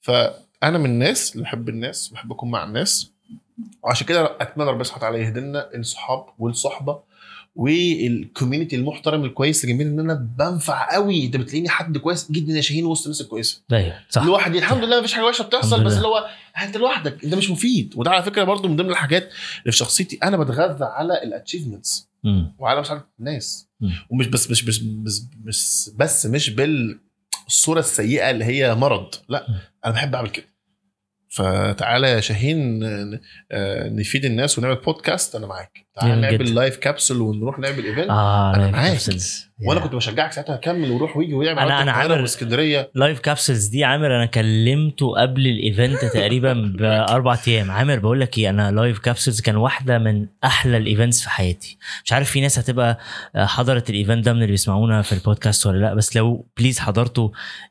فأنا 0.00 0.78
من 0.78 0.86
الناس 0.86 1.32
اللي 1.32 1.42
بحب 1.44 1.68
الناس 1.68 2.08
بحب 2.08 2.32
أكون 2.32 2.50
مع 2.50 2.64
الناس. 2.64 3.12
وعشان 3.82 4.06
كده 4.06 4.36
أتمنى 4.40 4.70
ربنا 4.70 4.84
سبحانه 4.84 5.06
وتعالى 5.06 5.24
يدينا 5.24 5.74
الصحاب 5.74 6.26
والصحبة 6.38 7.10
وال 7.56 7.78
community 7.78 8.76
المحترم 8.76 9.24
الكويس 9.24 9.64
الجميل 9.64 9.86
إن 9.86 10.00
أنا 10.00 10.14
بنفع 10.38 10.94
قوي. 10.94 11.24
أنت 11.26 11.36
بتلاقيني 11.36 11.68
حد 11.68 11.98
كويس 11.98 12.32
جدا 12.32 12.52
يا 12.52 12.60
شاهين 12.60 12.84
وسط 12.84 13.04
الناس 13.04 13.20
الكويسه 13.20 13.62
أيوه 13.72 13.94
صح. 14.10 14.22
لوحدي. 14.24 14.58
الحمد 14.58 14.84
لله 14.84 14.98
مفيش 15.00 15.12
حاجة 15.14 15.24
وحشة 15.24 15.42
بتحصل 15.42 15.84
بس. 15.84 15.92
اللي 15.96 16.06
هو 16.08 16.28
أنت 16.62 16.76
لوحدك 16.76 17.24
أنت 17.24 17.34
مش 17.34 17.50
مفيد. 17.50 17.92
وده 17.96 18.10
على 18.10 18.22
فكرة 18.22 18.44
برضو 18.44 18.68
من 18.68 18.76
ضمن 18.76 18.90
الحاجات 18.90 19.22
اللي 19.22 19.72
في 19.72 19.78
شخصيتي. 19.78 20.18
أنا 20.22 20.36
بتغذى 20.36 20.84
على 20.84 21.22
ال 21.22 21.28
achievements. 21.28 22.08
وعلى 22.58 22.80
مساعدة 22.80 23.06
الناس. 23.20 23.68
مم. 23.80 23.92
ومش 24.10 24.26
بس 24.26 24.50
مش 24.50 24.64
مش 24.64 24.82
مش 24.82 25.20
مش 25.44 25.90
بس 25.96 26.26
مش 26.26 26.50
بالصورة 26.50 27.78
السيئة 27.80 28.30
اللي 28.30 28.44
هي 28.44 28.74
مرض. 28.74 29.14
لا 29.28 29.46
مم. 29.48 29.58
أنا 29.84 29.94
بحب 29.94 30.14
أعمل 30.14 30.28
كده. 30.28 30.49
فتعالى 31.30 32.08
يا 32.10 32.20
شاهين 32.20 32.84
آه، 33.52 33.88
نفيد 33.88 34.24
الناس 34.24 34.58
ونعمل 34.58 34.74
بودكاست 34.76 35.34
أنا 35.34 35.46
معاك. 35.46 35.86
جميل 36.02 36.20
نعمل. 36.20 36.54
Life 36.54 36.76
Capsule 36.76 37.20
ونروح 37.20 37.58
نعمل 37.58 37.84
event 37.84 38.10
آه 38.10 38.52
معاك. 38.72 38.74
Capsules 38.90 39.50
وأنا 39.66 39.80
كنت 39.80 39.94
بشجعك 39.94 40.32
ساعتها 40.32 40.54
اكمل 40.54 40.90
وروح 40.90 41.16
ويجي 41.16 41.34
ويعمل 41.34 41.58
أنا 41.58 41.82
القاهرة 41.82 41.90
عامل- 42.12 42.20
وإسكندرية. 42.20 42.90
Life 42.94 43.20
Capsules 43.20 43.66
دي 43.66 43.84
عامر 43.84 44.06
أنا 44.16 44.26
كلمته 44.26 45.20
قبل 45.20 45.46
ال 45.46 45.56
event 45.56 46.04
تقريبا 46.04 46.52
بأربع 46.78 47.38
أيام. 47.48 47.70
عامر 47.70 47.98
بقول 47.98 48.20
لك 48.20 48.38
إيه 48.38 48.50
أنا 48.50 48.70
Life 48.70 48.98
Capsules 48.98 49.40
كان 49.40 49.56
واحدة 49.56 49.98
من 49.98 50.26
أحلى 50.44 50.76
ال 50.76 50.83
events 50.83 51.22
في 51.22 51.30
حياتي. 51.30 51.78
مش 52.04 52.12
عارف 52.12 52.30
في 52.30 52.40
ناس 52.40 52.58
هتبقى 52.58 52.98
حضرت 53.36 53.90
ال 53.90 53.96
event 53.96 54.24
ده 54.24 54.32
من 54.32 54.38
اللي 54.38 54.50
بيسمعونا 54.50 55.02
في 55.02 55.12
البودكاست 55.12 55.66
ولا 55.66 55.78
لأ 55.78 55.94
بس 55.94 56.16
لو 56.16 56.46
please 56.58 56.78
حضرتوا 56.78 57.28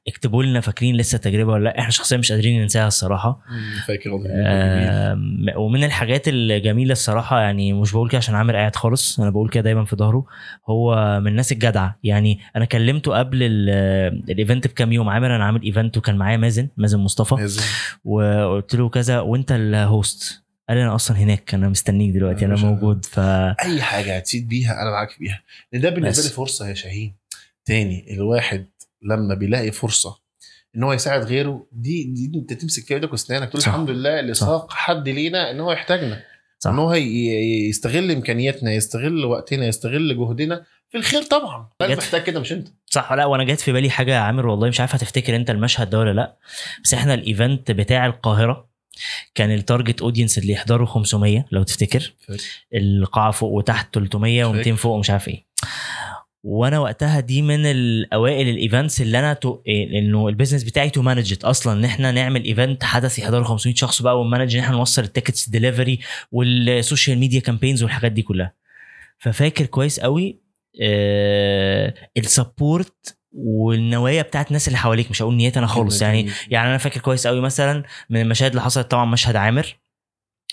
اكتبوا 0.07 0.43
لنا 0.43 0.61
فاكرين 0.61 0.95
لسه 0.95 1.15
التجربه 1.15 1.51
ولا 1.53 1.63
لأ. 1.63 1.79
إحنا 1.79 1.91
شخصيا 1.91 2.17
مش 2.17 2.31
قادرين 2.31 2.61
ننساها 2.61 2.87
الصراحة. 2.87 3.39
فاكر. 3.87 4.09
آم، 4.29 5.45
ومن 5.55 5.83
الحاجات 5.83 6.23
الجميلة 6.27 6.91
الصراحة 6.91 7.39
يعني 7.41 7.73
مش 7.73 7.91
بقول 7.91 8.09
كده 8.09 8.18
عشان 8.19 8.35
عامر 8.35 8.55
قاعد 8.55 8.75
خالص. 8.75 9.19
أنا 9.19 9.29
بقول 9.29 9.49
كده 9.49 9.63
دايما 9.63 9.85
في 9.85 9.95
ظهره. 9.95 10.25
هو 10.69 11.19
من 11.19 11.27
الناس 11.27 11.51
الجدعة. 11.51 11.99
يعني 12.03 12.39
أنا 12.55 12.65
كلمته 12.65 13.17
قبل 13.17 13.43
ال- 13.43 13.69
ال 14.31 14.37
event 14.37 14.67
بكام 14.67 14.91
يوم. 14.91 15.09
عامر 15.09 15.35
أنا 15.35 15.45
عامل 15.45 15.61
event 15.63 15.97
وكان 15.97 16.17
معايا 16.17 16.37
مازن 16.37 16.67
مازن 16.77 16.99
مصطفى. 16.99 17.35
لازم. 17.35 17.61
وقلت 18.05 18.75
له 18.75 18.89
كذا 18.89 19.19
وأنت 19.19 19.51
ال 19.51 19.70
host 19.70 20.43
قال 20.69 20.77
أنا 20.77 20.95
أصلا 20.95 21.17
هناك. 21.17 21.53
أنا 21.53 21.69
مستنيك 21.69 22.11
دلوقتي. 22.13 22.45
أنا. 22.45 22.55
موجود. 22.55 23.05
ف 23.05 23.19
أي 23.19 23.81
حاجة 23.81 24.15
هتفيد 24.17 24.47
بيها 24.47 24.81
أنا 24.81 24.91
معاك 24.91 25.11
فيها. 25.11 25.41
لأن 25.73 25.81
ده 25.81 25.89
بالنسبة. 25.89 26.23
لي 26.23 26.29
فرصة 26.29 26.67
يا 26.69 26.73
شاهين. 26.73 27.15
تاني 27.65 28.13
الواحد 28.13 28.65
لما 29.03 29.35
بيلاقي 29.35 29.71
فرصة 29.71 30.29
إن 30.75 30.83
هو 30.83 30.93
يساعد 30.93 31.23
غيره 31.23 31.67
دي 31.71 32.03
دي 32.03 32.39
أنت 32.39 32.53
تمسك 32.53 32.83
فيها 32.83 32.97
إيدك 32.97 33.11
واسنانك 33.11 33.49
تقول. 33.49 33.61
الحمد 33.61 33.89
لله 33.89 34.19
اللي. 34.19 34.33
ساق 34.33 34.71
حد 34.71 35.09
لينا 35.09 35.51
إن 35.51 35.59
هو 35.59 35.71
يحتاجنا. 35.71 36.21
صح. 36.59 36.71
ان 36.71 36.79
هو 36.79 36.93
يستغل 36.93 38.11
إمكانياتنا 38.11 38.73
يستغل 38.73 39.25
وقتنا 39.25 39.65
يستغل 39.67 40.17
جهدنا 40.17 40.63
في 40.89 40.97
الخير 40.97 41.21
طبعا. 41.23 41.69
أنا 41.81 41.89
جت- 41.93 41.97
محتاج 41.97 42.23
كده 42.23 42.39
مش 42.39 42.51
أنت. 42.51 42.67
صح 42.85 43.13
لا 43.13 43.25
وأنا 43.25 43.43
جات 43.43 43.59
في 43.59 43.71
بالي 43.71 43.89
حاجة 43.89 44.11
يا 44.11 44.19
عامر 44.19 44.47
والله 44.47 44.67
مش 44.67 44.79
عارف 44.79 44.95
هتفتكر 44.95 45.35
أنت 45.35 45.49
المشهد 45.49 45.89
ده 45.89 45.99
ولا 45.99 46.11
لا 46.13 46.35
بس 46.83 46.93
إحنا 46.93 47.13
ال 47.13 47.23
event 47.23 47.71
بتاع 47.71 48.05
القاهرة 48.05 48.69
كان 49.35 49.51
ال 49.51 49.58
target 49.58 50.01
audience 50.01 50.37
اللي 50.37 50.53
يحضروا 50.53 50.87
500 50.87 51.45
لو 51.51 51.63
تفتكر. 51.63 52.13
القاعة 52.75 53.31
فوق 53.31 53.51
وتحت 53.51 53.93
300 53.95 54.43
فاكر. 54.51 54.63
و200 54.63 54.75
فوق 54.77 54.95
ومش 54.95 55.09
عارف 55.09 55.27
إيه. 55.27 55.45
وأنا 56.43 56.79
وقتها 56.79 57.19
دي 57.19 57.41
من 57.41 57.65
الاوائل 57.65 58.49
ال 58.49 58.57
events 58.57 59.01
اللي 59.01 59.19
أنا 59.19 59.33
تو... 59.33 59.61
إيه، 59.67 59.99
انه 59.99 60.27
ال 60.27 60.31
business 60.31 60.63
بتاعي 60.63 60.89
to 60.89 61.01
manage 61.01 61.35
أصلا 61.43 61.73
إن 61.73 61.85
إحنا 61.85 62.11
نعمل 62.11 62.43
event 62.45 62.83
حدث 62.83 63.19
يحضره 63.19 63.43
500 63.43 63.75
شخص 63.75 64.01
بقى 64.01 64.19
ون 64.21 64.30
manage 64.30 64.55
إن 64.55 64.63
إحنا 64.63 64.75
نوصل 64.75 65.01
ال 65.03 65.09
tickets 65.09 65.49
delivery 65.49 65.99
وال 66.31 66.53
social 66.53 67.17
media 67.19 67.39
campaigns 67.39 67.83
والحاجات 67.83 68.11
دي 68.11 68.21
كلها. 68.21 68.53
ففاكر 69.19 69.65
كويس 69.65 69.99
قوي 69.99 70.39
آه 70.81 71.93
ال 72.17 72.30
support 72.30 73.17
والنوايا 73.33 74.21
بتاعت 74.21 74.47
الناس 74.47 74.67
اللي 74.67 74.77
حواليك. 74.77 75.09
مش 75.11 75.21
هقول 75.21 75.35
نيتي 75.35 75.59
أنا 75.59 75.67
خالص 75.67 76.01
يعني 76.01 76.29
يعني 76.49 76.69
أنا 76.69 76.77
فاكر 76.77 76.99
كويس 77.01 77.27
قوي 77.27 77.41
مثلا 77.41 77.83
من 78.09 78.21
المشاهد 78.21 78.51
اللي 78.51 78.61
حصلت 78.61 78.91
طبعا 78.91 79.05
مشهد 79.05 79.35
عامر. 79.35 79.78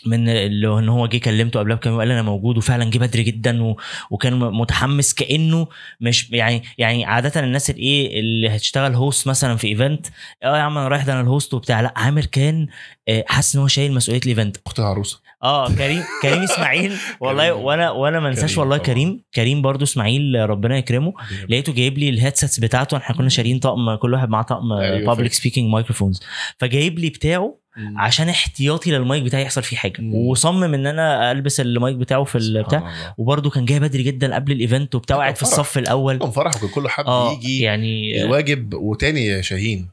من 0.08 0.28
اللي 0.28 0.78
إن 0.78 0.88
هو 0.88 1.06
جه 1.06 1.18
كلمته 1.18 1.60
قبلها 1.60 1.76
بكام 1.76 1.92
يوم 1.92 2.00
قال 2.00 2.10
أنا 2.10 2.22
موجود 2.22 2.58
وفعلا 2.58 2.90
جه 2.90 2.98
بدري 2.98 3.22
جدا 3.22 3.62
و... 3.62 3.76
وكان 4.10 4.38
متحمس 4.38 5.14
كأنه 5.14 5.66
مش 6.00 6.30
يعني 6.30 6.62
يعني 6.78 7.04
عاده 7.04 7.40
الناس 7.40 7.70
الايه 7.70 8.20
اللي 8.20 8.48
هتشتغل 8.48 8.94
host 8.94 9.28
مثلا 9.28 9.56
في 9.56 9.66
event 9.68 10.06
آه 10.42 10.56
يا 10.56 10.62
عم 10.62 10.78
أنا 10.78 10.88
رايح 10.88 11.04
ده 11.04 11.12
أنا 11.12 11.20
ال 11.20 11.27
host 11.27 11.54
وبتاع 11.54 11.80
لأ 11.80 11.92
عامر 11.96 12.24
كان 12.24 12.66
آه، 13.08 13.24
حاسس 13.28 13.54
إن 13.54 13.60
هو 13.60 13.68
شايل 13.68 13.92
مسؤولية 13.92 14.20
ال 14.22 14.28
event 14.28 14.56
أخت 14.66 14.78
العروسة. 14.78 15.20
آه 15.46 15.68
كريم 15.74 16.02
كريم 16.22 16.42
إسماعيل 16.42 16.92
والله. 17.20 17.52
وأنا 17.54 17.90
وأنا 17.90 18.20
ما 18.20 18.28
انساش 18.28 18.58
والله. 18.58 18.76
كريم 18.78 19.22
كريم 19.34 19.62
برضو 19.62 19.84
إسماعيل 19.84 20.50
ربنا 20.50 20.76
يكرمه 20.78 21.12
لقيته 21.48 21.72
جايب 21.72 21.98
لي 21.98 22.08
ال 22.08 22.14
headsets 22.14 22.60
بتاعته 22.60 22.96
إحنا 22.96 23.16
كنا 23.16 23.28
شاريين 23.28 23.58
طقم 23.58 23.94
كل 23.94 24.12
واحد 24.14 24.28
معاه 24.28 24.42
طقم 24.42 24.68
public. 25.06 25.32
speaking 25.32 25.70
microphones 25.72 26.20
فجايب 26.58 26.98
لي 26.98 27.08
بتاعه. 27.08 27.58
عشان 27.96 28.28
احتياطي 28.28 28.90
للمايك 28.90 29.22
بتاعي 29.22 29.42
يحصل 29.42 29.62
فيه 29.62 29.76
حاجة 29.76 30.00
مم. 30.00 30.14
وصمم 30.14 30.74
إن 30.74 30.86
أنا 30.86 31.32
ألبس 31.32 31.60
المايك 31.60 31.96
بتاعه 31.96 32.24
في 32.24 32.38
البتاع. 32.38 32.92
وبرده 33.18 33.50
كان 33.50 33.64
جاي 33.64 33.80
بدري 33.80 34.02
جدا 34.02 34.34
قبل 34.34 34.52
ال 34.52 34.59
event 34.59 34.94
وبتاع 34.94 35.16
قاعد 35.16 35.36
في. 35.36 35.42
الصف 35.42 35.78
الأول 35.78 36.18
كان 36.18 36.30
فرح 36.30 36.56
وكان 36.56 36.68
كله 36.68 36.88
حابب 36.88 37.08
آه 37.08 37.32
يجي 37.32 37.60
يعني 37.60 38.22
الواجب 38.24 38.74
وتاني 38.74 39.26
يا 39.26 39.40
شاهين 39.42 39.88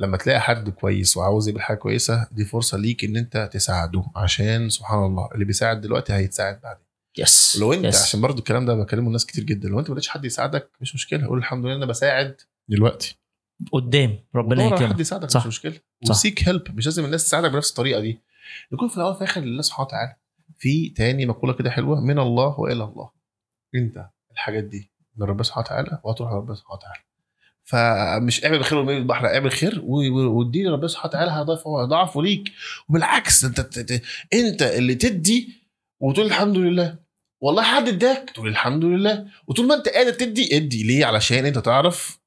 لما 0.00 0.16
تلاقي 0.16 0.40
حد 0.40 0.70
كويس 0.70 1.16
وعاوز 1.16 1.48
يعمل 1.48 1.62
حاجة 1.62 1.76
كويسة 1.76 2.28
دي 2.32 2.44
فرصة 2.44 2.78
ليك 2.78 3.04
إن 3.04 3.16
أنت 3.16 3.50
تساعده 3.52 4.04
عشان 4.16 4.70
سبحان 4.70 5.04
الله 5.04 5.28
اللي 5.34 5.44
بيساعد 5.44 5.80
دلوقتي 5.80 6.12
هيتساعد 6.12 6.60
بعدين. 6.60 6.84
yes 7.18 7.58
لو 7.60 7.72
أنت 7.72 7.84
yes. 7.84 8.02
عشان 8.02 8.20
برضو 8.20 8.38
الكلام 8.38 8.66
ده 8.66 8.74
بكلمه 8.74 9.10
ناس 9.10 9.26
كتير 9.26 9.44
جدا 9.44 9.68
لو 9.68 9.78
أنت 9.78 9.88
ما 9.90 9.94
لقيتش 9.94 10.08
حد 10.08 10.24
يساعدك 10.24 10.70
مش 10.80 10.94
مشكلة 10.94 11.26
قول 11.26 11.38
الحمد 11.38 11.66
لله 11.66 11.76
أنا 11.76 11.86
بساعد 11.86 12.36
دلوقتي. 12.68 13.18
قدام 13.72 14.18
ربنا 14.34 14.64
يكرمك. 14.64 14.92
حد 14.92 15.00
يساعدك 15.00 15.30
صح. 15.30 15.40
مش 15.40 15.46
مشكله. 15.46 15.80
وسيك 16.10 16.48
هيلب 16.48 16.76
مش 16.76 16.86
لازم 16.86 17.04
الناس 17.04 17.24
تساعدك 17.24 17.50
بنفس 17.50 17.70
الطريقة 17.70 18.00
دي. 18.00 18.20
يكون 18.72 18.88
في 18.88 18.96
الأول 18.96 19.10
وفي 19.12 19.20
الآخر 19.24 19.40
لله 19.40 19.62
سبحانه 19.62 19.86
وتعالى 19.86 20.16
في 20.58 20.88
تاني 20.88 21.26
مقولة 21.26 21.52
كده 21.52 21.70
حلوة 21.70 22.00
من 22.00 22.18
الله 22.18 22.60
وإلى 22.60 22.84
الله. 22.84 23.10
أنت 23.74 24.06
الحاجات 24.32 24.64
دي 24.64 24.90
من 25.16 25.26
ربنا 25.26 25.42
سبحانه 25.42 25.66
وتعالى 25.66 26.00
وهتروح 26.04 26.32
لربنا 26.32 26.54
سبحانه 26.54 26.74
وتعالى. 26.78 27.00
فمش 27.70 28.44
اعمل 28.44 28.64
خير 28.64 28.78
ومين 28.78 28.96
البحر 28.96 29.26
اعمل 29.26 29.52
خير 29.52 29.80
واديني 29.84 30.68
ربنا 30.68 30.88
سبحانه 30.88 31.08
وتعالى 31.08 31.30
هيضاعفه 31.30 31.82
هيضاعفه 31.82 32.22
ليك. 32.22 32.52
وبالعكس 32.88 33.44
انت 33.44 33.58
انت- 34.32 34.62
اللي 34.62 34.94
تدي 34.94 35.52
وتقول 36.00 36.26
الحمد 36.26 36.56
لله. 36.56 36.98
والله 37.40 37.62
حد 37.62 37.88
اداك 37.88 38.30
تقول 38.30 38.48
الحمد 38.48 38.84
لله. 38.84 39.26
وطول 39.46 39.66
ما 39.66 39.74
انت 39.74 39.88
قادر 39.88 40.10
تدي 40.12 40.56
ادي 40.56 40.82
ليه؟ 40.82 41.04
علشان 41.06 41.46
انت 41.46 41.58
تعرف 41.58 42.20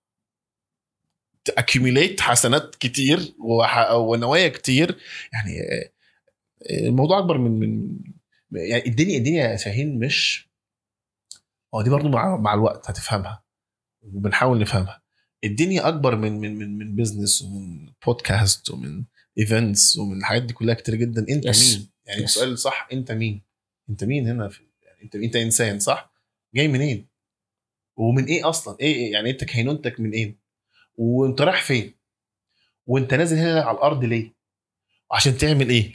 ت 1.46 1.53
accumulate 1.53 2.22
حسنات 2.22 2.76
كتير 2.76 3.34
ونوايا 3.94 4.48
كتير. 4.48 4.98
يعني 5.34 5.60
آه، 5.62 5.90
آه، 6.70 6.88
الموضوع 6.88 7.20
أكبر 7.20 7.38
من 7.38 7.60
من 7.60 7.98
يعني 8.52 8.86
الدنيا 8.88 9.18
الدنيا 9.18 9.48
يا 9.48 9.58
شاهين 9.58 10.00
مش 10.00 10.50
هو 11.76 11.82
دي 11.82 11.90
برضو 11.90 12.10
مع 12.10 12.38
مع 12.38 12.54
الوقت 12.54 12.90
هتفهمها. 12.90 13.44
وبنحاول 14.02 14.60
نفهمها. 14.60 15.03
الدنيا 15.44 15.88
اكبر 15.88 16.16
من 16.16 16.40
من 16.40 16.56
من 16.58 16.78
من 16.78 16.96
business 16.96 17.42
ومن 17.42 17.90
بودكاست 18.06 18.70
ومن 18.72 19.04
events 19.40 19.98
ومن 19.98 20.18
الحاجات 20.18 20.44
دي 20.44 20.54
كلها 20.54 20.74
كتير 20.76 20.96
جدا. 20.96 21.26
انت 21.30 21.48
Yes. 21.48 21.60
مين؟ 21.64 21.90
يعني 22.06 22.20
Yes. 22.20 22.24
السؤال 22.24 22.60
صح 22.60 22.88
انت 22.94 23.12
مين؟ 23.12 23.42
انت 23.90 24.04
مين 24.04 24.28
هنا 24.28 24.50
في 24.50 24.62
يعني 24.84 25.04
انت 25.04 25.16
انت 25.16 25.36
إنسان 25.36 25.80
صح؟ 25.80 26.14
جاي 26.56 26.68
منين؟ 26.68 27.08
ومن 27.98 28.26
إيه 28.26 28.50
أصلا؟ 28.50 28.78
إيه 28.80 28.96
إيه؟ 28.96 29.12
يعني 29.14 29.30
انت 29.30 29.44
كينونتك 29.44 30.00
من 30.00 30.12
إيه؟ 30.12 30.36
وأنت 30.98 31.42
رايح 31.42 31.62
فين؟ 31.62 31.94
وأنت 32.88 33.14
نازل 33.14 33.38
هنا 33.38 33.62
على 33.62 33.78
الأرض 33.78 34.04
ليه؟ 34.04 34.34
عشان 35.12 35.38
تعمل 35.38 35.70
إيه؟ 35.70 35.94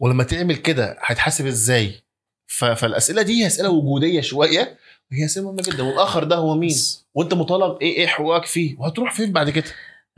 ولما 0.00 0.24
تعمل 0.24 0.56
كده 0.56 0.96
هتحاسب 1.00 1.46
إزاي؟ 1.46 2.00
فالأسئلة 2.46 3.22
دي 3.22 3.46
أسئلة 3.46 3.70
وجودية 3.70 4.20
شوية. 4.20 4.78
وهي 5.12 5.24
اسئله 5.24 5.44
مهمه 5.46 5.62
جدا 5.72 5.82
والآخر 5.82 6.24
ده 6.24 6.36
هو 6.36 6.54
مين؟ 6.54 6.74
وأنت 7.14 7.34
مطالب 7.34 7.78
إيه 7.82 7.96
إيه 7.96 8.06
حقوقك 8.06 8.44
فيه؟ 8.46 8.76
وهتروح 8.78 9.12
فين 9.14 9.32
بعد 9.32 9.50
كده؟ 9.50 9.64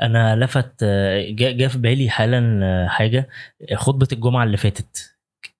أنا 0.03 0.37
لفت 0.37 0.72
آه، 0.82 1.26
جا 1.30 1.68
في 1.68 1.78
بالي 1.78 2.11
حالا 2.11 2.87
حاجة 2.91 3.28
خطبة 3.74 4.09
الجمعة 4.12 4.45
اللي 4.45 4.57
فاتت. 4.57 5.12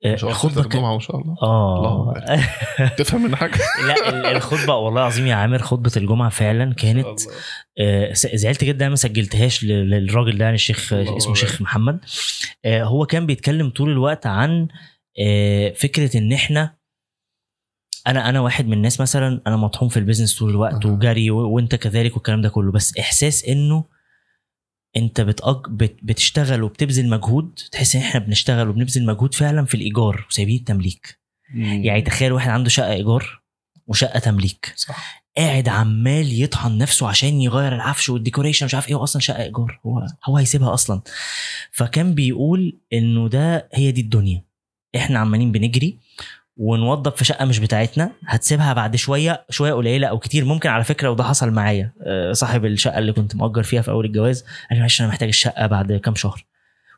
الخطبه 0.05 0.55
كان- 0.55 0.65
الجمعة 0.65 0.95
ما 0.95 1.01
شاء 1.01 1.17
الله. 1.21 1.37
آه. 1.43 2.15
تفهم 2.99 3.23
من 3.23 3.37
حاجة؟ 3.37 3.59
لا 3.87 4.09
ال- 4.09 4.27
الخطبة 4.37 4.75
والله 4.75 5.01
العظيم 5.01 5.27
يا 5.27 5.35
عامر 5.35 5.59
خطبة 5.59 5.93
الجمعة 5.97 6.29
فعلا 6.29 6.75
كانت 6.75 7.07
آه، 7.79 8.13
زعلت 8.13 8.65
جدا 8.65 8.89
ما 8.89 8.97
سجلتهاش 8.97 9.65
للراجل 9.65 10.39
ده 10.39 10.45
يعني 10.45 10.55
الشيخ 10.55 10.93
اسمه. 10.93 11.35
شيخ 11.35 11.63
محمد. 11.63 11.99
آه، 12.65 12.83
هو 12.85 13.07
كان 13.07 13.27
بيتكلم 13.27 13.71
طول 13.71 13.91
الوقت 13.91 14.27
عن 14.27 14.69
آه، 15.21 15.71
فكرة 15.71 16.17
إن 16.19 16.33
إحنا 16.33 16.75
أنا 18.07 18.29
أنا 18.29 18.41
واحد 18.41 18.67
من 18.67 18.73
الناس 18.73 19.01
مثلا 19.01 19.41
أنا 19.47 19.57
مطحون 19.57 19.89
في 19.89 19.97
البيزنس 19.97 20.39
طول 20.39 20.51
الوقت 20.51 20.85
أها. 20.85 20.93
وجري 20.93 21.31
وأنت 21.31 21.75
كذلك 21.75 22.15
والكلام 22.15 22.43
ده 22.43 22.49
كله. 22.49 22.73
بس 22.73 22.97
إحساس 22.99 23.45
إنه 23.45 23.85
أنت 24.97 25.21
بتأج... 25.21 25.57
بت... 25.69 25.97
بتشتغل 26.03 26.63
وبتبذل 26.63 27.09
مجهود 27.09 27.59
تحس 27.73 27.97
إن 27.97 28.03
إحنا 28.03 28.21
بنشتغل 28.21 28.69
وبنبذل 28.69 29.07
مجهود 29.07 29.35
فعلا 29.35 29.65
في 29.65 29.75
الإيجار 29.75 30.27
وسايبين 30.31 30.57
التمليك. 30.57 31.19
يعني 31.55 32.03
تخيل 32.03 32.33
واحد 32.33 32.51
عنده 32.51 32.69
شقة 32.69 32.93
إيجار 32.93 33.43
وشقة 33.87 34.19
تمليك. 34.19 34.73
صح. 34.77 35.27
قاعد 35.37 35.69
عمال 35.69 36.43
يطحن 36.43 36.79
نفسه 36.79 37.09
عشان 37.09 37.41
يغير 37.41 37.75
العفش 37.75 38.09
والديكوريشن 38.09 38.67
مش 38.67 38.75
عارف 38.75 38.89
إيه 38.89 39.03
أصلا 39.03 39.23
شقة 39.23 39.43
إيجار. 39.43 39.81
هو 39.87 40.07
هو 40.25 40.37
هيسيبها 40.37 40.75
أصلا. 40.75 41.01
فكان 41.73 42.15
بيقول 42.15 42.79
إنه 42.93 43.29
ده 43.29 43.69
هي 43.75 43.93
دي 43.93 44.01
الدنيا. 44.01 44.45
إحنا 44.97 45.19
عمالين 45.19 45.53
بنجري 45.53 45.99
ونوضب 46.57 47.13
في 47.13 47.25
شقة 47.25 47.45
مش 47.45 47.59
بتاعتنا 47.59 48.11
هتسيبها 48.27 48.73
بعد 48.73 48.97
شوية 48.97 49.47
شوية 49.51 49.73
قليلة 49.73 50.07
أو 50.09 50.19
كتير. 50.19 50.45
ممكن 50.45 50.69
على 50.69 50.85
فكرة 50.85 51.11
وده 51.11 51.25
حصل 51.25 51.51
معايا. 51.51 51.93
آه، 52.03 52.33
صاحب 52.33 52.65
الشقة 52.65 52.99
اللي 52.99 53.13
كنت 53.13 53.37
مأجر 53.37 53.63
فيها 53.63 53.83
في 53.83 53.91
أول 53.91 54.05
الجواز 54.05 54.43
قال 54.43 54.49
لي 54.71 54.81
معلش 54.81 55.01
أنا 55.01 55.09
محتاج 55.09 55.29
الشقة 55.29 55.67
بعد 55.67 55.93
كام 55.93 56.15
شهر. 56.15 56.45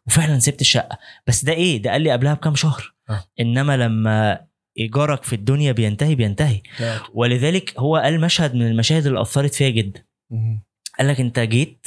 وفعلا 0.07 0.39
سبت 0.39 0.61
الشقة. 0.61 0.99
بس 1.27 1.45
ده 1.45 1.53
إيه؟ 1.53 1.83
ده 1.83 1.91
قال 1.91 2.03
لي 2.03 2.11
قبلها 2.11 2.35
بكام 2.35 2.55
شهر. 2.55 2.95
آه. 3.11 3.25
إنما 3.41 3.77
لما 3.77 4.41
إيجارك 4.79 5.23
في 5.23 5.33
الدنيا 5.33 5.73
بينتهي 5.73 6.15
بينتهي. 6.15 6.63
ولذلك 7.15 7.75
هو 7.79 7.97
قال 7.97 8.21
مشهد 8.21 8.55
من 8.55 8.67
المشاهد 8.67 9.07
اللي 9.07 9.21
أثرت 9.23 9.55
فيا 9.55 9.71
جدا. 9.71 10.05
قال 10.99 11.09
لك 11.09 11.21
أنت 11.21 11.39
جيت 11.39 11.87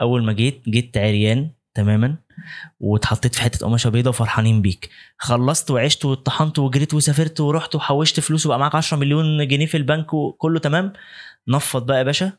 أول 0.00 0.24
ما 0.24 0.32
جيت 0.32 0.62
جيت 0.68 0.96
عريان 0.96 1.50
تماما. 1.74 2.16
واتحطيت 2.80 3.34
في 3.34 3.42
حتة 3.42 3.66
قماشة 3.66 3.90
بيضة 3.90 4.10
وفرحانين 4.10 4.62
بيك. 4.62 4.90
خلصت 5.18 5.70
وعشت 5.70 6.04
واتطحنت 6.04 6.58
وجريت 6.58 6.94
وسافرت 6.94 7.40
ورحت 7.40 7.74
وحوشت 7.74 8.20
فلوس 8.20 8.46
وبقى 8.46 8.58
معاك 8.58 8.74
10 8.74 8.96
مليون 8.96 9.48
جنيه 9.48 9.66
في 9.66 9.76
البنك 9.76 10.14
وكله 10.14 10.58
تمام. 10.58 10.92
نفض 11.48 11.86
بقى 11.86 11.98
يا 11.98 12.02
باشا. 12.02 12.32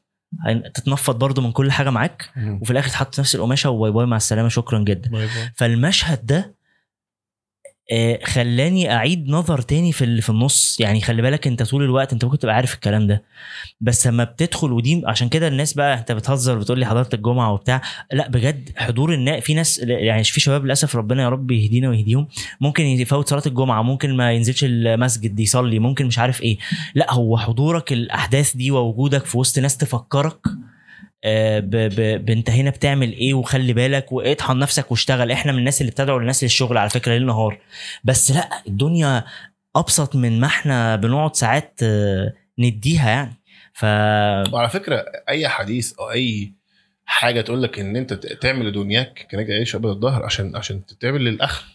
تتنفض 0.73 1.19
برضو 1.19 1.41
من 1.41 1.51
كل 1.51 1.71
حاجة 1.71 1.89
معاك. 1.89 2.29
وفي 2.61 2.71
الآخر 2.71 2.89
تحط 2.89 3.19
نفس 3.19 3.35
القماشة 3.35 3.69
وباي 3.69 3.91
باي 3.91 4.05
مع 4.05 4.17
السلامة. 4.17 4.49
شكرا 4.49 4.79
جدا. 4.79 5.09
فالمشهد 5.55 6.25
ده 6.25 6.55
خلاني 8.23 8.93
أعيد 8.93 9.29
نظر 9.29 9.61
تاني 9.61 9.91
في 9.91 10.21
في 10.21 10.29
النص. 10.29 10.77
يعني 10.79 11.01
خلي 11.01 11.21
بالك 11.21 11.47
أنت 11.47 11.63
طول 11.63 11.83
الوقت 11.83 12.13
أنت 12.13 12.25
ممكن 12.25 12.39
تبقى 12.39 12.55
عارف 12.55 12.73
الكلام 12.73 13.07
ده. 13.07 13.23
بس 13.81 14.07
لما 14.07 14.23
بتدخل 14.23 14.71
ودي 14.71 15.01
عشان 15.05 15.29
كده 15.29 15.47
الناس 15.47 15.73
بقى 15.73 15.97
أنت 15.99 16.11
بتهزر 16.11 16.57
بتقول 16.59 16.79
لي 16.79 16.85
حضرت 16.85 17.13
الجمعه 17.13 17.51
وبتاع. 17.53 17.81
لأ 18.13 18.27
بجد 18.29 18.69
حضور 18.75 19.13
الناس 19.13 19.43
في 19.43 19.53
ناس 19.53 19.79
يعني 19.79 20.23
في 20.23 20.39
شباب 20.39 20.65
للأسف 20.65 20.95
ربنا 20.95 21.23
يا 21.23 21.29
رب 21.29 21.51
يهدينا 21.51 21.89
ويهديهم. 21.89 22.27
ممكن 22.61 22.83
يفوت 22.83 23.29
صلاة 23.29 23.43
الجمعة 23.45 23.81
ممكن 23.81 24.15
ما 24.17 24.31
ينزلش 24.33 24.63
المسجد 24.63 25.39
يصلي 25.39 25.79
ممكن 25.79 26.05
مش 26.05 26.19
عارف 26.19 26.41
إيه. 26.41 26.57
لأ 26.95 27.13
هو 27.13 27.37
حضورك 27.37 27.93
الأحداث 27.93 28.55
دي 28.55 28.71
ووجودك 28.71 29.25
في 29.25 29.37
وسط 29.37 29.59
ناس 29.59 29.77
تفكرك 29.77 30.37
آه، 31.25 31.59
ب- 31.59 31.69
ب- 31.69 32.25
بانت 32.25 32.49
هنا 32.49 32.69
بتعمل 32.69 33.11
إيه 33.13 33.33
وخلي 33.33 33.73
بالك 33.73 34.11
واطحن 34.11 34.59
نفسك 34.59 34.91
واشتغل. 34.91 35.31
إحنا 35.31 35.51
من 35.51 35.57
الناس 35.57 35.81
اللي 35.81 35.91
بتدعو 35.91 36.17
الناس 36.17 36.43
للشغل 36.43 36.77
على 36.77 36.89
فكرة 36.89 37.11
ليل 37.13 37.25
نهار. 37.25 37.59
بس 38.03 38.31
لأ 38.31 38.49
الدنيا 38.67 39.23
أبسط 39.75 40.15
من 40.15 40.39
ما 40.39 40.47
إحنا 40.47 40.95
بنقعد 40.95 41.35
ساعات 41.35 41.79
آه، 41.83 42.33
نديها 42.59 43.09
يعني. 43.09 43.33
ف 43.73 43.83
وعلى 44.53 44.69
فكرة 44.69 45.05
أي 45.29 45.47
حديث 45.47 45.93
أو 45.99 46.11
أي 46.11 46.53
حاجة 47.05 47.41
تقول 47.41 47.63
لك 47.63 47.79
إن 47.79 47.95
أنت 47.95 48.13
تعمل 48.13 48.67
لدنياك 48.67 49.27
كناجي 49.31 49.53
عيش 49.53 49.75
ابد 49.75 49.85
الظهر 49.85 50.23
عشان 50.23 50.55
عشان 50.55 50.81
تعمل 50.99 51.21
للآخر 51.25 51.65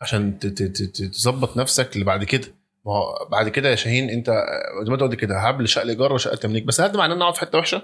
عشان 0.00 0.38
تظبط 0.38 1.56
نفسك 1.56 1.92
اللي 1.94 2.04
بعد 2.04 2.24
كده. 2.24 2.48
ما 2.86 3.02
بعد 3.30 3.48
كده 3.48 3.68
يا 3.70 3.74
شاهين 3.74 4.10
أنت 4.10 4.30
زي 4.84 4.90
ما 4.92 5.04
أنت 5.04 5.14
كده 5.14 5.38
هبل 5.38 5.68
شقه 5.68 5.88
إيجار 5.88 6.12
وشقه 6.12 6.36
تمليك. 6.36 6.64
بس 6.64 6.80
هل 6.80 6.92
ده 6.92 6.98
معناه 6.98 7.14
إن 7.14 7.22
أقعد 7.22 7.34
في 7.34 7.40
حتة 7.40 7.58
وحشة؟ 7.58 7.82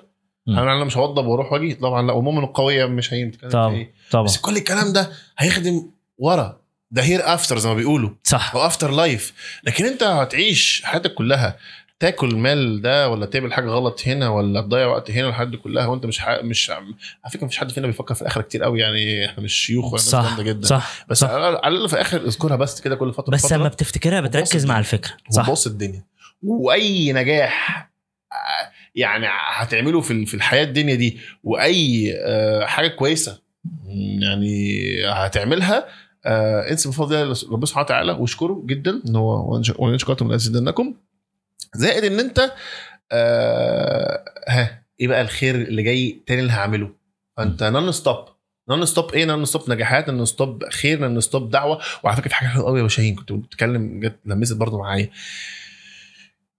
هل 0.49 0.59
أنا 0.59 0.85
مش 0.85 0.97
هوضب 0.97 1.27
وأروح 1.27 1.53
وأجي؟ 1.53 1.75
طبعا 1.75 2.07
لا 2.07 2.13
ومؤمن 2.13 2.45
القويه 2.45 2.87
مش 2.87 3.09
في 3.09 3.31
طبعا 3.31 3.75
إيه؟ 3.75 3.93
طبعا. 4.11 4.25
بس 4.25 4.39
كل 4.39 4.57
الكلام 4.57 4.93
ده 4.93 5.11
هيخدم 5.39 5.91
ورا. 6.19 6.61
ده 6.91 7.03
هير 7.03 7.35
افتر 7.35 7.59
زي 7.59 7.69
ما 7.69 7.75
بيقولوا. 7.75 8.11
صح. 8.25 8.55
أو 8.55 8.67
افتر 8.67 8.91
لايف 8.91 9.33
لكن 9.65 9.85
أنت 9.85 10.03
هتعيش 10.03 10.83
حياتك 10.85 11.15
كلها 11.15 11.57
تاكل 12.01 12.37
مال 12.37 12.83
ده 12.83 13.09
ولا 13.09 13.27
تعمل 13.27 13.53
حاجة 13.53 13.67
غلط 13.69 14.01
هنا 14.07 14.29
ولا 14.29 14.61
تضيع 14.61 14.87
وقت 14.87 15.11
هنا 15.11 15.45
دي 15.45 15.57
كلها 15.57 15.87
وأنت 15.87 16.07
مش 16.07 16.21
ح... 16.21 16.29
مش 16.43 16.71
على 16.71 16.95
فكرة 17.33 17.45
مفيش 17.45 17.59
حد 17.59 17.71
فينا 17.71 17.87
بيفكر 17.87 18.15
في 18.15 18.23
الآخرة 18.23 18.43
كتير 18.43 18.63
قوي 18.63 18.81
يعني 18.81 19.27
إحنا 19.27 19.43
مش 19.45 19.55
شيوخ 19.55 19.97
صح 19.97 20.41
جدا. 20.41 20.67
صح 20.67 21.05
بس 21.09 21.19
صح. 21.19 21.31
على 21.31 21.49
الأقل 21.49 21.89
في 21.89 21.95
الآخر 21.95 22.21
اذكرها 22.27 22.57
بس 22.57 22.81
كده 22.81 22.97
كل 22.97 23.13
فترة 23.13 23.33
بس 23.33 23.53
لما 23.53 23.69
بتفتكرها 23.69 24.21
بتركز 24.21 24.67
مع 24.67 24.79
الفكرة. 24.79 25.13
صح. 25.31 25.49
وبص 25.49 25.67
الدنيا. 25.67 26.05
وأي 26.43 27.13
نجاح 27.13 27.90
يعني 28.95 29.27
هتعمله 29.31 30.01
في 30.01 30.27
في 30.27 30.35
الحياة 30.35 30.65
الدنيا 30.65 30.95
دي 30.95 31.19
وأي 31.45 32.13
آه، 32.25 32.65
حاجة 32.67 32.89
كويسة 32.89 33.41
يعني 34.21 34.85
هتعملها 35.07 35.89
آه، 36.25 36.71
انسى 36.71 36.89
بفضل 36.89 37.17
الله 37.17 37.37
ربنا 37.51 37.67
سبحانه 37.67 37.85
وتعالى 37.85 38.13
واشكره 38.13 38.63
جدا 38.67 39.03
إن 39.09 39.17
هو 39.17 39.63
وان 39.79 39.99
شكرتم 39.99 40.31
لازيدنكم 40.31 40.95
زائد 41.75 42.05
إن 42.05 42.21
أنت 42.21 42.53
آه 43.13 44.25
ها 44.49 44.83
إيه 45.01 45.09
بقى 45.09 45.21
الخير 45.21 45.55
اللي 45.55 45.83
جاي 45.83 46.21
تاني 46.27 46.41
اللي 46.41 46.53
هعمله؟ 46.53 46.91
فأنت 47.37 47.63
نون 47.63 47.93
ستوب 47.93 48.25
نون 48.69 48.87
ستوب 48.87 49.15
إيه؟ 49.15 49.25
نون 49.25 49.45
ستوب 49.45 49.71
نجاحات 49.71 50.09
نون 50.11 50.25
ستوب 50.25 50.65
خير 50.69 51.01
نون 51.01 51.21
ستوب 51.21 51.51
دعوة. 51.51 51.81
وعلى 52.03 52.17
فكرة 52.17 52.29
في 52.29 52.35
حاجة 52.35 52.49
حلوة 52.49 52.65
قوي 52.65 52.79
يا 52.79 52.83
شاهين 52.83 53.15
كنت 53.15 53.33
بتتكلم 53.33 54.01
جت 54.01 54.17
لمست 54.27 54.57
برضو 54.57 54.79
معايا. 54.79 55.11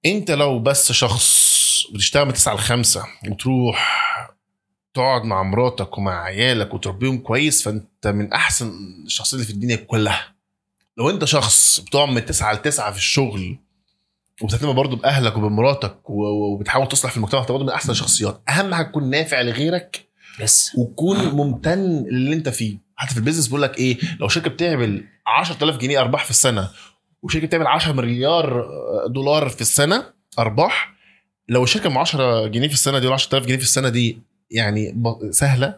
أنت 0.05 0.32
لو 0.32 0.59
بس 0.59 0.91
شخص 0.91 1.51
بتشتغل 1.93 2.25
من 2.25 2.33
9 2.33 2.55
ل 2.55 2.59
5 2.59 3.03
وتروح 3.29 4.01
تقعد 4.93 5.23
مع 5.23 5.43
مراتك 5.43 5.97
ومع 5.97 6.23
عيالك 6.23 6.73
وتربيهم 6.73 7.17
كويس 7.17 7.63
فأنت 7.63 8.07
من 8.07 8.33
أحسن 8.33 8.71
الشخصيات 9.05 9.33
اللي 9.33 9.45
في 9.45 9.53
الدنيا 9.53 9.75
كلها. 9.75 10.35
لو 10.97 11.09
أنت 11.09 11.25
شخص 11.25 11.79
بتقعد 11.79 12.09
من 12.09 12.25
9 12.25 12.53
ل 12.53 12.57
9 12.61 12.91
في 12.91 12.97
الشغل 12.97 13.57
وبتهتم 14.41 14.73
برضه 14.73 14.95
بأهلك 14.97 15.37
وبمراتك 15.37 16.09
وبتحاول 16.09 16.87
تصلح 16.87 17.11
في 17.11 17.17
المجتمع 17.17 17.39
فأنت 17.41 17.51
برضه 17.51 17.63
من 17.63 17.69
أحسن 17.69 17.91
الشخصيات. 17.91 18.41
أهم 18.49 18.73
حاجة 18.73 18.85
تكون 18.85 19.09
نافع 19.09 19.41
لغيرك 19.41 20.05
yes 20.39 20.72
وتكون 20.77 21.17
ممتن 21.17 22.05
للي 22.11 22.33
أنت 22.33 22.49
فيه. 22.49 22.77
حتى 22.95 23.11
في 23.13 23.17
ال 23.19 23.23
business 23.23 23.47
بيقول 23.47 23.61
لك 23.61 23.77
إيه 23.77 23.97
لو 24.19 24.27
شركة 24.27 24.49
بتعمل 24.49 25.03
10000 25.27 25.77
جنيه 25.77 25.99
أرباح 26.01 26.23
في 26.25 26.31
السنة 26.31 26.69
وشركة 27.21 27.47
بتعمل 27.47 27.67
10 27.67 27.91
مليار 27.93 28.65
دولار 29.07 29.49
في 29.49 29.61
السنة 29.61 30.03
أرباح 30.39 30.93
لو 31.49 31.63
الشركة 31.63 31.89
ب 31.89 31.97
10 31.97 32.47
جنيه 32.47 32.67
في 32.67 32.73
السنة 32.73 32.99
دي 32.99 33.05
ولا 33.05 33.15
10000 33.15 33.45
جنيه 33.45 33.57
في 33.57 33.63
السنة 33.63 33.89
دي 33.89 34.19
يعني 34.51 35.03
سهلة 35.31 35.75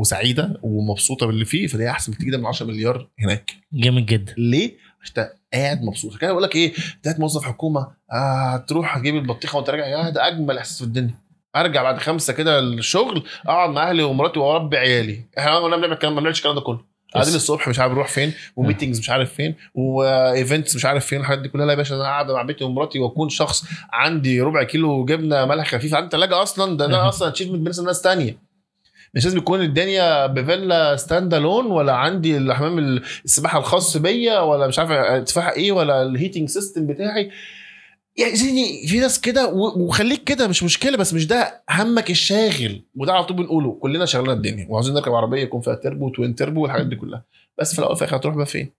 وسعيدة 0.00 0.60
ومبسوطة 0.62 1.26
باللي 1.26 1.44
فيه 1.44 1.66
فدي 1.66 1.90
أحسن 1.90 2.12
بكتير 2.12 2.28
جدا 2.28 2.38
من 2.38 2.46
10 2.46 2.66
مليار 2.66 3.08
هناك. 3.20 3.50
جامد 3.72 4.06
جدا. 4.06 4.34
ليه؟ 4.38 4.76
عشان 5.02 5.28
قاعد 5.54 5.82
مبسوط. 5.82 6.16
كان 6.16 6.30
بقول 6.30 6.42
لك 6.42 6.56
إيه 6.56 6.72
انت 7.06 7.20
موظف 7.20 7.44
حكومة 7.44 7.88
آه 8.12 8.56
تروح 8.56 8.96
هتجيب 8.96 9.14
البطيخة 9.16 9.56
وأنت 9.56 9.70
راجع 9.70 9.86
يا 9.86 10.10
ده 10.10 10.28
أجمل 10.28 10.58
إحساس 10.58 10.78
في 10.78 10.84
الدنيا. 10.84 11.14
أرجع 11.56 11.82
بعد 11.82 11.98
خمسة 11.98 12.32
كده 12.32 12.58
الشغل 12.58 13.22
أقعد 13.46 13.70
مع 13.70 13.88
أهلي 13.90 14.02
ومراتي 14.02 14.38
وأربي 14.38 14.76
عيالي. 14.76 15.24
إحنا 15.38 15.60
كنا 15.60 15.76
بنعمل 15.76 15.92
الكلام 15.92 16.14
ما 16.14 16.20
بنعملش 16.20 16.38
الكلام 16.38 16.54
ده 16.54 16.60
كله. 16.60 16.80
قاعدين 17.14 17.34
الصبح 17.34 17.68
مش 17.68 17.78
عارف 17.78 17.92
نروح 17.92 18.08
فين 18.08 18.32
و 18.56 18.61
meetings 18.61 18.98
مش 18.98 19.10
عارف 19.10 19.34
فين 19.34 19.54
و 19.74 19.89
events 19.89 20.76
مش 20.76 20.84
عارف 20.84 21.06
فين 21.06 21.20
الحاجات 21.20 21.42
دي 21.42 21.48
كلها. 21.48 21.66
لا 21.66 21.72
يا 21.72 21.76
باشا 21.76 21.94
أنا 21.94 22.04
قاعد 22.04 22.30
مع 22.30 22.42
بيتي 22.42 22.64
ومراتي 22.64 22.98
وأكون 22.98 23.28
شخص 23.28 23.64
عندي 23.92 24.40
ربع 24.40 24.62
كيلو 24.62 25.04
جبنة 25.04 25.44
ملح 25.44 25.74
خفيف. 25.74 25.94
عندي 25.94 26.08
ثلاجه 26.10 26.42
أصلا 26.42 26.76
ده 26.76 26.86
ده 26.86 27.08
أصلا 27.08 27.28
achievement 27.28 27.60
بالنسبة 27.60 27.82
لناس 27.84 28.02
تانية. 28.02 28.36
مش 29.14 29.24
لازم 29.24 29.38
يكون 29.38 29.60
الدنيا 29.60 30.26
بفيلا 30.26 30.96
stand 30.96 31.34
alone 31.34 31.66
ولا 31.66 31.92
عندي 31.92 32.36
الحمام 32.36 32.78
السباحة 33.24 33.58
الخاص 33.58 33.96
بيا 33.96 34.40
ولا 34.40 34.66
مش 34.66 34.78
عارف 34.78 34.90
ارتفاعها 34.90 35.52
إيه 35.52 35.72
ولا 35.72 36.02
ال 36.02 36.08
heating 36.08 36.48
system 36.48 36.86
بتاعي. 36.86 37.30
يعني 38.18 38.86
في 38.86 39.00
ناس 39.00 39.20
كده 39.20 39.48
وخليك 39.54 40.24
كده 40.24 40.48
مش 40.48 40.62
مشكلة 40.62 40.96
بس 40.96 41.14
مش 41.14 41.26
ده 41.26 41.62
همك 41.70 42.10
الشاغل. 42.10 42.82
وده 42.96 43.12
على 43.12 43.24
طول 43.24 43.36
بنقوله. 43.36 43.78
كلنا 43.82 44.06
شغلنا 44.06 44.32
الدنيا. 44.32 44.66
وعاوزين 44.70 44.94
نركب 44.94 45.12
عربية 45.12 45.42
يكون 45.42 45.60
فيها 45.60 45.74
turbo 45.74 46.08
twin 46.08 46.34
turbo 46.34 46.62
والحاجات 46.62 46.86
دي 46.86 46.96
كلها. 46.96 47.24
بس 47.58 47.72
في 47.72 47.78
الأول 47.78 47.92
وفي 47.92 48.02
الآخر 48.02 48.16
هتروح 48.16 48.34
بقى 48.36 48.46
فين؟ 48.46 48.70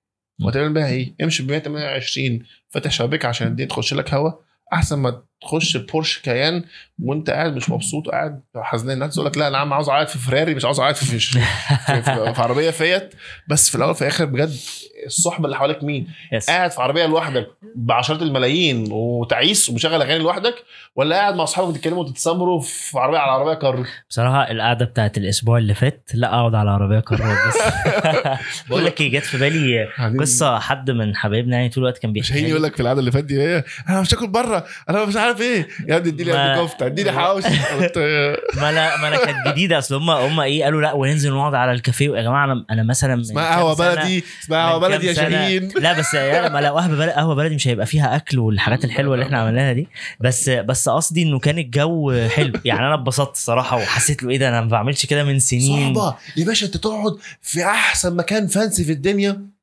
وهتعمل 0.43 0.73
بيها 0.73 0.87
إيه؟ 0.87 1.15
امشي 1.23 1.43
ب 1.43 1.51
128 1.51 2.39
فاتح 2.69 2.91
شبابيك 2.91 3.25
عشان 3.25 3.47
الدنيا 3.47 3.67
تخش 3.69 3.93
لك 3.93 4.13
هوا. 4.13 4.31
أحسن 4.73 4.99
ما 4.99 5.23
تخش 5.41 5.77
بورش 5.77 6.17
كايان 6.19 6.63
وانت 7.03 7.29
قاعد 7.29 7.55
مش 7.55 7.69
مبسوط 7.69 8.07
وقاعد 8.07 8.41
حزنان. 8.55 8.93
الناس 8.93 9.13
تقول 9.15 9.25
لك 9.25 9.37
لا 9.37 9.47
أنا 9.47 9.57
عم 9.57 9.73
عاوز 9.73 9.89
أقعد 9.89 10.07
في 10.07 10.17
فراري 10.17 10.55
مش 10.55 10.65
عاوز 10.65 10.79
أقعد 10.79 10.95
في, 10.95 11.05
في, 11.05 11.19
في, 11.19 12.01
في, 12.01 12.33
في 12.33 12.41
عربية 12.41 12.69
فيات 12.69 13.13
بس 13.47 13.69
في 13.69 13.75
الأول 13.75 13.91
وفي 13.91 14.01
الآخر 14.01 14.25
بجد 14.25 14.53
الصحبة 15.05 15.45
اللي 15.45 15.57
حواليك 15.57 15.83
مين؟ 15.83 16.07
يس. 16.33 16.49
قاعد 16.49 16.71
في 16.71 16.81
عربية 16.81 17.05
لوحدك 17.05 17.47
بعشرات 17.75 18.21
الملايين 18.21 18.87
وتعيس 18.91 19.69
ومشغل 19.69 20.01
أغاني 20.01 20.23
لوحدك 20.23 20.55
ولا 20.95 21.15
قاعد 21.15 21.35
مع 21.35 21.43
أصحابك 21.43 21.73
بتتكلموا 21.73 22.03
وتتسامروا 22.03 22.61
في 22.61 22.99
عربية 22.99 23.17
على 23.17 23.31
عربية 23.31 23.53
كار؟ 23.53 23.85
بصراحة 24.09 24.51
القعدة 24.51 24.85
بتاعت 24.85 25.17
الأسبوع 25.17 25.57
اللي 25.57 25.73
فات 25.73 26.09
لا 26.13 26.27
أقعد 26.27 26.55
على 26.55 26.69
عربية 26.69 26.99
كهرباء 26.99 27.47
بس. 27.47 27.57
بقول 28.69 28.85
لك 28.85 29.01
إيه 29.01 29.11
جت 29.11 29.23
في 29.23 29.37
بالي 29.37 29.87
قصة 30.19 30.59
حد 30.59 30.91
من 30.91 31.15
حبايبنا 31.15 31.57
يعني 31.57 31.69
طول 31.69 31.83
الوقت 31.83 31.97
كان 31.97 32.11
مش 32.11 32.17
بيحكي 32.19 32.33
هيجي 32.33 32.49
يقول 32.49 32.63
لك 32.63 32.75
في 32.75 32.81
العاده 32.81 32.99
اللي 32.99 33.11
فاتت 33.11 33.25
دي 33.25 33.41
إيه 33.41 33.65
أنا 33.89 34.01
مش 34.01 34.13
هاكل 34.13 34.27
بره 34.27 34.65
أنا 34.89 35.05
مش 35.05 35.15
عارف 35.15 35.28
إيه؟ 35.41 35.67
يا 35.87 35.97
ابني 35.97 36.09
اديني 36.09 36.31
قد 36.31 36.63
كفته 36.63 36.85
اديني 36.85 37.11
حواوشي. 37.11 37.47
ما 38.55 38.69
أنا 38.69 38.97
ما 38.97 39.07
أنا 39.07 39.25
كانت 39.25 39.47
جديدة. 39.47 39.77
أصل 39.77 39.95
هم 39.95 40.09
هم 40.09 40.39
إيه؟ 40.39 40.63
قالوا 40.63 40.81
لا 40.81 40.93
وننزل 40.93 41.33
نقعد 41.33 41.53
على 41.53 41.71
الكافيه. 41.71 42.09
يا 42.09 42.21
جماعة 42.21 42.45
أنا 42.45 42.65
أنا 42.71 42.83
مثلا 42.83 43.21
اسمها 43.21 43.55
قهوة 43.55 43.75
بلدي 43.75 44.23
اسمها 44.43 44.69
قهوة 44.69 44.79
بلدي 44.79 45.07
يا 45.07 45.13
شاهين 45.13 45.71
لا 45.79 45.99
بس 45.99 46.13
يعني 46.13 46.49
ما 46.49 46.59
لو 46.59 46.77
قهوة 46.77 46.95
بلدي 46.95 47.11
قهوة 47.11 47.35
بلدي 47.35 47.55
مش 47.55 47.67
هيبقى 47.67 47.85
فيها 47.85 48.15
أكل 48.15 48.39
والحاجات 48.39 48.85
الحلوة 48.85 49.13
اللي 49.13 49.25
إحنا 49.25 49.37
عملناها 49.39 49.73
دي. 49.73 49.87
بس 50.19 50.49
بس 50.49 50.89
قصدي 50.89 51.23
إنه 51.23 51.39
كان 51.39 51.57
الجو 51.57 52.27
حلو. 52.27 52.53
يعني 52.65 52.79
أنا 52.87 52.93
اتبسطت 52.93 53.35
الصراحه 53.35 53.77
وحسيت 53.77 54.23
له 54.23 54.29
إيه 54.29 54.37
ده 54.37 54.49
أنا 54.49 54.61
ما 54.61 54.67
بعملش 54.67 55.05
كده 55.05 55.23
من 55.23 55.39
سنين. 55.39 55.95
صحبه 55.95 56.15
يا 56.37 56.45
باشا 56.45 56.65
أنت 56.65 56.77
تقعد 56.77 57.17
في 57.41 57.65
أحسن 57.65 58.15
مكان 58.15 58.47
فانسي 58.47 58.83
في 58.83 58.91
الدنيا. 58.91 59.58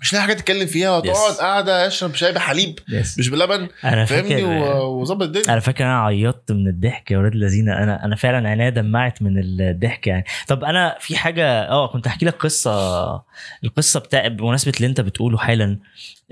مش 0.00 0.12
لاقي 0.12 0.22
حاجة 0.22 0.32
تتكلم 0.34 0.66
فيها 0.66 0.96
وتقعد 0.96 1.34
Yes. 1.34 1.40
قاعدة 1.40 1.86
اشرب 1.86 2.14
شاي 2.14 2.32
بحليب 2.32 2.78
يس. 2.88 3.18
مش 3.18 3.28
بلبن 3.28 3.68
أنا 3.84 4.04
فاهمني؟ 4.04 4.44
وظبط 4.78 5.22
الدنيا. 5.22 5.44
أنا 5.48 5.60
فاكر 5.60 5.84
أنا 5.84 6.00
عيطت 6.04 6.52
من 6.52 6.68
الضحك 6.68 7.10
يا 7.10 7.18
ولاد 7.18 7.32
الذين 7.32 7.68
أنا 7.68 8.04
أنا 8.04 8.16
فعلا 8.16 8.48
عينيا 8.48 8.70
دمعت 8.70 9.22
من 9.22 9.38
الضحك 9.38 10.06
يعني. 10.06 10.24
طب 10.48 10.64
أنا 10.64 10.96
في 11.00 11.16
حاجة 11.16 11.68
آه 11.68 11.86
كنت 11.92 12.06
احكي 12.06 12.26
لك 12.26 12.34
قصة. 12.34 13.24
القصة 13.64 14.00
بتاع 14.00 14.28
بمناسبة 14.28 14.72
اللي 14.76 14.86
أنت 14.86 15.00
بتقوله 15.00 15.38
حالا 15.38 15.78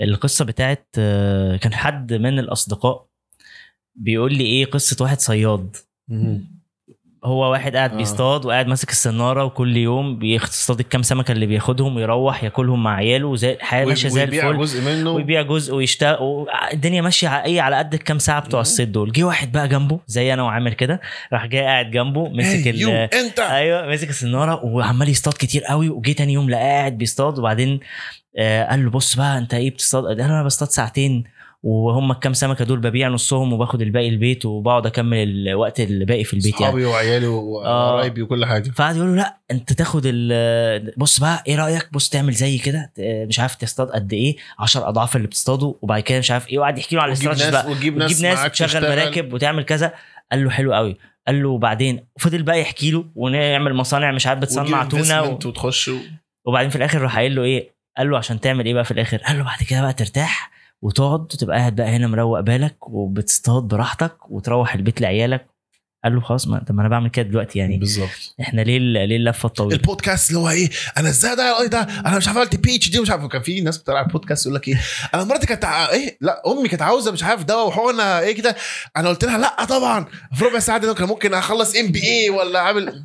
القصة 0.03 0.45
بتاعت 0.45 0.87
آه، 0.99 1.57
كان 1.57 1.75
حد 1.75 2.13
من 2.13 2.39
الأصدقاء 2.39 3.07
بيقول 3.97 4.35
لي 4.35 4.45
إيه 4.45 4.65
قصة 4.67 4.97
واحد 5.05 5.21
صياد. 5.21 5.77
هو 7.25 7.51
واحد 7.51 7.77
قاعد 7.77 7.93
آه. 7.93 7.97
بيصطاد 7.97 8.47
وقاعد 8.47 8.67
ماسك 8.67 8.91
السناره 8.91 9.45
وكل 9.45 9.77
يوم 9.77 10.19
بيصطاد 10.19 10.81
الكام 10.81 11.03
سمكة 11.03 11.33
اللي 11.33 11.47
بياخدهم 11.47 11.97
ويروح 11.97 12.45
ياكلهم 12.45 12.83
مع 12.83 12.95
عياله 12.95 13.27
وزي 13.27 13.53
الحياة 13.53 13.85
ماشية 13.85 14.09
زي 14.09 14.21
ويبيع 14.21 14.51
الفل. 14.51 14.61
جزء 14.61 14.81
منه. 14.83 15.11
ويبيع 15.11 15.43
جزء 15.43 15.75
ويشتغل. 15.75 16.47
الدنيا 16.73 17.03
ماشية 17.03 17.45
إيه 17.45 17.61
على 17.61 17.77
قد 17.77 17.95
الكام 17.95 18.19
ساعة 18.19 18.41
بتوع. 18.41 18.61
الصيد 18.61 18.93
دول. 18.93 19.13
جه 19.13 19.23
واحد 19.23 19.53
بقى 19.53 19.69
جنبه 19.69 20.01
زي 20.07 20.35
أنا 20.35 20.43
وعامل 20.43 20.73
كده 20.73 21.01
راح 21.33 21.47
جاي 21.47 21.63
قاعد 21.63 21.91
جنبه 21.91 22.29
مسك 22.29 22.69
ال 22.69 22.91
انت. 22.91 23.41
أيوه 23.41 23.87
مسك 23.87 24.11
السناره 24.11 24.65
وعمال 24.65 25.09
يصطاد 25.09 25.35
كتير 25.35 25.65
قوي. 25.65 25.89
وجه 25.89 26.13
تاني 26.13 26.33
يوم 26.33 26.51
لقاه 26.51 26.63
قاعد 26.63 26.99
بيصطاد 26.99 27.39
وبعدين 27.39 27.81
آه 28.39 28.71
قال 28.71 28.85
له 28.85 28.91
بص 28.91 29.17
بقى 29.17 29.39
أنت 29.39 29.55
إيه 29.55 29.71
بتصطاد؟ 29.71 30.05
قال 30.05 30.21
أنا 30.21 30.43
بصطاد 30.45 30.69
ساعتين. 30.69 31.25
وهم 31.67 32.11
الكام 32.11 32.33
سمكة 32.33 32.65
دول 32.65 32.79
ببيع 32.81 33.09
نصهم 33.09 33.53
وباخد 33.53 33.83
الباقي 33.83 34.09
البيت 34.09 34.47
وبقعد 34.47 34.87
أكمل 34.87 35.17
الوقت 35.49 35.81
الباقي 35.81 36.25
في 36.25 36.35
البيت 36.35 36.53
يعني. 36.53 36.65
أصحابي 36.65 36.85
وعيالي 36.85 37.27
آه. 37.27 37.31
وقرايبي 37.31 38.23
وكل 38.23 38.45
حاجة. 38.45 38.71
فقعد 38.71 38.97
يقول 38.97 39.09
له 39.09 39.15
لا 39.17 39.37
أنت 39.51 39.73
تاخد 39.73 40.03
بص 40.97 41.21
بقى 41.21 41.43
إيه 41.47 41.57
رأيك؟ 41.57 41.89
بص 41.93 42.09
تعمل 42.09 42.33
زي 42.33 42.59
كده 42.59 42.93
مش 42.99 43.41
عارف 43.41 43.55
تصطاد 43.55 43.89
قد 43.89 44.13
إيه 44.13 44.37
10 44.59 44.89
أضعاف 44.89 45.17
اللي 45.17 45.27
بتصطاده 45.29 45.75
وبعد 45.83 46.03
كده 46.03 46.19
مش 46.19 46.31
عارف 46.31 46.49
إيه 46.49 46.59
وقعد 46.59 46.79
يحكي 46.79 46.97
له 46.97 47.03
على 47.03 47.09
الاستراتيجي 47.09 47.51
بقى. 47.51 47.71
وتجيب 47.71 47.97
ناس, 47.97 48.11
وتجيب 48.13 48.27
ناس 48.27 48.53
تشتغل. 48.53 48.91
مراكب 48.97 49.33
وتعمل 49.33 49.63
كذا. 49.65 49.93
قال 50.33 50.45
له 50.45 50.51
حلو 50.51 50.75
قوي. 50.75 50.97
قال 51.27 51.43
له 51.43 51.49
وبعدين 51.49 52.07
فضل 52.19 52.43
بقى 52.43 52.61
يحكي 52.61 52.91
له 52.91 53.05
ونعمل 53.15 53.75
مصانع 53.75 54.13
مش 54.13 54.27
عارف 54.27 54.41
بتصنع 54.41 54.85
تونة 54.85 55.23
و... 55.23 55.33
وتخش 55.33 55.89
و... 55.89 55.97
وبعدين 56.47 56.71
في 56.71 56.77
الآخر 56.77 57.01
راح 57.01 57.17
قايل 57.17 57.35
له 57.35 57.43
إيه؟ 57.43 57.75
قال 57.99 58.11
له 58.11 58.19
عشان 58.19 58.41
تعمل 58.41 58.67
إيه 58.67 58.75
بقى 58.75 58.85
في 58.85 58.91
الآخر؟ 58.91 59.17
قال 59.17 59.39
له 59.39 59.45
بعد 59.45 59.59
كده 59.71 59.81
بقى 59.83 59.93
ترتاح. 59.93 60.51
وتقعد 60.83 61.21
وتبقى 61.21 61.57
قاعد 61.59 61.77
بقى 61.77 61.89
هنا 61.89 62.07
مروق 62.07 62.41
بالك 62.41 62.89
وبتصطاد 62.89 63.63
براحتك 63.63 64.31
وتروح 64.31 64.75
البيت 64.75 65.01
لعيالك. 65.01 65.47
قال 66.05 66.15
له 66.15 66.21
خلاص 66.21 66.49
ما 66.49 66.59
طب 66.59 66.75
ما 66.75 66.81
أنا 66.81 66.89
بعمل 66.89 67.11
كده 67.11 67.29
دلوقتي 67.29 67.59
يعني. 67.59 67.77
بالظبط. 67.77 68.35
إحنا 68.41 68.61
ليه 68.61 68.79
ليه 68.79 69.17
اللفة 69.17 69.47
الطويلة؟ 69.47 69.77
البودكاست 69.77 70.29
اللي 70.31 70.41
هو 70.41 70.49
إيه؟ 70.51 70.71
أنا 70.99 71.09
إزاي 71.09 71.37
ده؟ 71.37 71.67
ده؟ 71.67 71.81
أنا 71.81 72.17
مش 72.17 72.29
عارف 72.29 72.39
عملت 72.39 72.57
P 72.57 72.77
HD 72.77 72.99
ومش 72.99 73.11
عارف. 73.11 73.25
كان 73.27 73.43
في 73.43 73.61
ناس 73.61 73.79
بتطلع 73.79 74.01
البودكاست 74.01 74.47
يقول 74.47 74.57
لك 74.57 74.69
إيه؟ 74.69 74.81
أنا 75.15 75.25
مراتي 75.25 75.47
كانت 75.47 75.65
إيه؟ 75.65 76.19
لا 76.21 76.43
أمي 76.47 76.69
كانت 76.69 76.83
عاوزة 76.83 77.13
مش 77.13 77.23
عارف 77.23 77.45
دواء 77.45 77.67
وحقنة 77.69 78.19
إيه 78.19 78.35
كده. 78.35 78.57
أنا 78.97 79.09
قلت 79.09 79.25
لها 79.25 79.39
لا 79.39 79.65
طبعا. 79.65 80.07
في 80.35 80.45
ربع 80.45 80.59
ساعة 80.59 80.79
دي 80.79 80.95
كان 80.95 81.09
ممكن 81.09 81.35
أخلص 81.35 81.77
MBA 81.77 82.31
ولا 82.31 82.61
عامل 82.61 83.05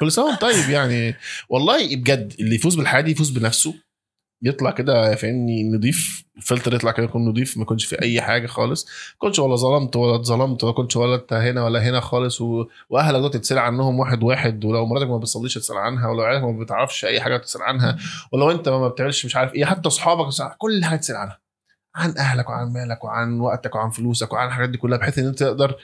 كل 0.00 0.12
سنة 0.12 0.34
طيب 0.36 0.70
يعني. 0.70 1.14
والله 1.48 1.96
بجد 1.96 2.32
اللي 2.40 2.54
يفوز 2.54 2.74
بالحياة 2.74 3.00
دي 3.00 3.10
يفوز 3.10 3.30
بنفسه. 3.30 3.74
يطلع 4.42 4.70
كده 4.70 5.14
فاهمني 5.14 5.62
نضيف 5.62 6.24
الفلتر 6.36 6.74
يطلع 6.74 6.90
كده 6.92 7.04
يكون 7.04 7.28
نضيف 7.28 7.56
ما 7.56 7.62
يكونش 7.62 7.84
في 7.84 8.02
أي 8.02 8.20
حاجة 8.20 8.46
خالص. 8.46 8.86
ما 8.86 9.18
كنتش 9.18 9.38
ولا 9.38 9.56
ظلمت 9.56 9.96
ولا 9.96 10.16
اتظلمت 10.16 10.64
ولا 10.64 10.72
كنتش 10.72 10.96
ولا 10.96 11.14
انت 11.14 11.32
هنا 11.32 11.64
ولا 11.64 11.82
هنا 11.82 12.00
خالص 12.00 12.40
و... 12.40 12.64
وأهلك 12.90 13.20
دول 13.20 13.30
تتسال 13.30 13.58
عنهم 13.58 13.98
واحد 14.00 14.22
واحد 14.22 14.64
ولو 14.64 14.86
مراتك 14.86 15.06
ما 15.08 15.18
بتصليش 15.18 15.54
تسأل 15.54 15.76
عنها 15.76 16.08
ولو 16.08 16.22
عيالك 16.22 16.42
ما 16.44 16.64
بتعرفش 16.64 17.04
أي 17.04 17.20
حاجة 17.20 17.36
تسأل 17.36 17.62
عنها 17.62 17.96
ولو 18.32 18.50
انت 18.50 18.68
ما 18.68 18.88
بتعملش 18.88 19.26
مش 19.26 19.36
عارف 19.36 19.54
إيه 19.54 19.64
حتى 19.64 19.88
أصحابك 19.88 20.28
كل 20.58 20.84
حاجة 20.84 20.98
تسأل 20.98 21.16
عنها 21.16 21.38
عن 21.94 22.14
أهلك 22.18 22.48
وعن 22.48 22.72
مالك 22.72 23.04
وعن 23.04 23.40
وقتك 23.40 23.74
وعن 23.74 23.90
فلوسك 23.90 24.32
وعن 24.32 24.48
الحاجات 24.48 24.68
دي 24.68 24.78
كلها 24.78 24.98
بحيث 24.98 25.18
إن 25.18 25.26
أنت 25.26 25.38
تقدر 25.38 25.74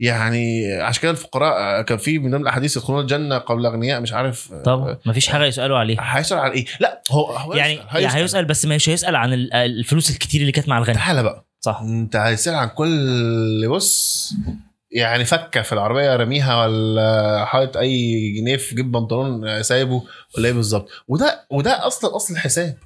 يعني 0.00 0.72
عشان 0.72 1.02
كده 1.02 1.10
الفقراء 1.10 1.82
كان 1.82 1.98
في 1.98 2.18
من 2.18 2.30
ضمن 2.30 2.42
الأحاديث 2.42 2.76
يدخلون 2.76 3.00
الجنة 3.00 3.38
قبل 3.38 3.66
أغنياء 3.66 4.00
مش 4.00 4.12
عارف 4.12 4.54
طب 4.64 4.98
مفيش 5.06 5.26
حاجة 5.28 5.44
يسألوا 5.44 5.78
عليها. 5.78 6.18
هيسأل 6.18 6.38
عن 6.38 6.50
إيه؟ 6.50 6.64
لا 6.80 7.02
هو 7.10 7.24
هو 7.26 7.54
يعني 7.54 7.72
هيسأل. 7.88 8.02
يعني 8.02 8.16
هيسأل 8.22 8.44
بس 8.44 8.66
مش 8.66 8.88
هيسأل 8.88 9.16
عن 9.16 9.32
ال- 9.32 9.54
الفلوس 9.54 10.10
الكتير 10.10 10.40
اللي 10.40 10.52
كانت 10.52 10.68
مع 10.68 10.78
الغني. 10.78 10.94
تعالى 10.94 11.22
بقى. 11.22 11.46
صح. 11.60 11.80
أنت 11.82 12.16
هيسأل 12.16 12.54
عن 12.54 12.68
كل 12.68 13.68
بص 13.68 14.32
يعني 14.90 15.24
فكة 15.24 15.62
في 15.62 15.72
العربية 15.72 16.16
رميها 16.16 16.64
ولا 16.66 17.44
حاطط 17.44 17.76
أي 17.76 18.30
جنيه 18.30 18.56
في 18.56 18.74
جيب 18.74 18.92
بنطلون 18.92 19.62
سايبه 19.62 20.02
ولا 20.36 20.48
إيه 20.48 20.54
بالظبط. 20.54 20.88
وده 21.08 21.46
وده 21.50 21.86
أصلا 21.86 22.16
أصل 22.16 22.34
الحساب. 22.34 22.76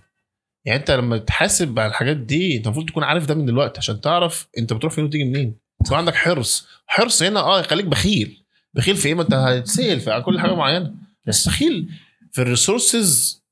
يعني 0.65 0.79
أنت 0.81 0.91
لما 0.91 1.19
تحاسب 1.19 1.79
على 1.79 1.89
الحاجات 1.89 2.17
دي 2.17 2.57
أنت 2.57 2.67
المفروض 2.67 2.87
تكون 2.89 3.05
عارف 3.05 3.27
ده 3.27 3.35
من 3.35 3.47
دلوقتي 3.47 3.79
عشان 3.79 4.01
تعرف 4.01 4.49
أنت 4.59 4.73
بتروح 4.73 4.93
فين 4.93 5.05
وتيجي 5.05 5.25
منين. 5.25 5.57
يكون 5.85 5.97
عندك 5.97 6.15
حرص. 6.15 6.69
حرص 6.87 7.23
هنا 7.23 7.41
آه 7.41 7.61
يخليك 7.61 7.85
بخيل. 7.87 8.45
بخيل 8.75 8.97
في 8.97 9.09
إيه؟ 9.09 9.15
ما 9.15 9.23
أنت 9.23 9.35
هتسأل 9.35 10.01
في 10.01 10.23
كل 10.27 10.41
حاجة 10.41 10.55
معينة. 10.55 10.95
بس 11.27 11.49
بخيل 11.49 11.89
في 12.33 12.43
الريسورسز 12.43 13.43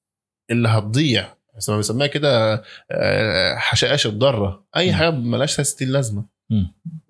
اللي 0.51 0.68
هتضيع. 0.68 1.35
زي 1.59 1.72
ما 1.72 1.76
بنسميها 1.79 2.07
كده 2.07 2.62
آه، 2.91 3.55
حشائش 3.57 4.07
الضارة. 4.07 4.66
أي. 4.76 4.93
حاجة 4.93 5.11
ملهاش 5.11 5.61
60 5.61 5.89
لازمة. 5.89 6.24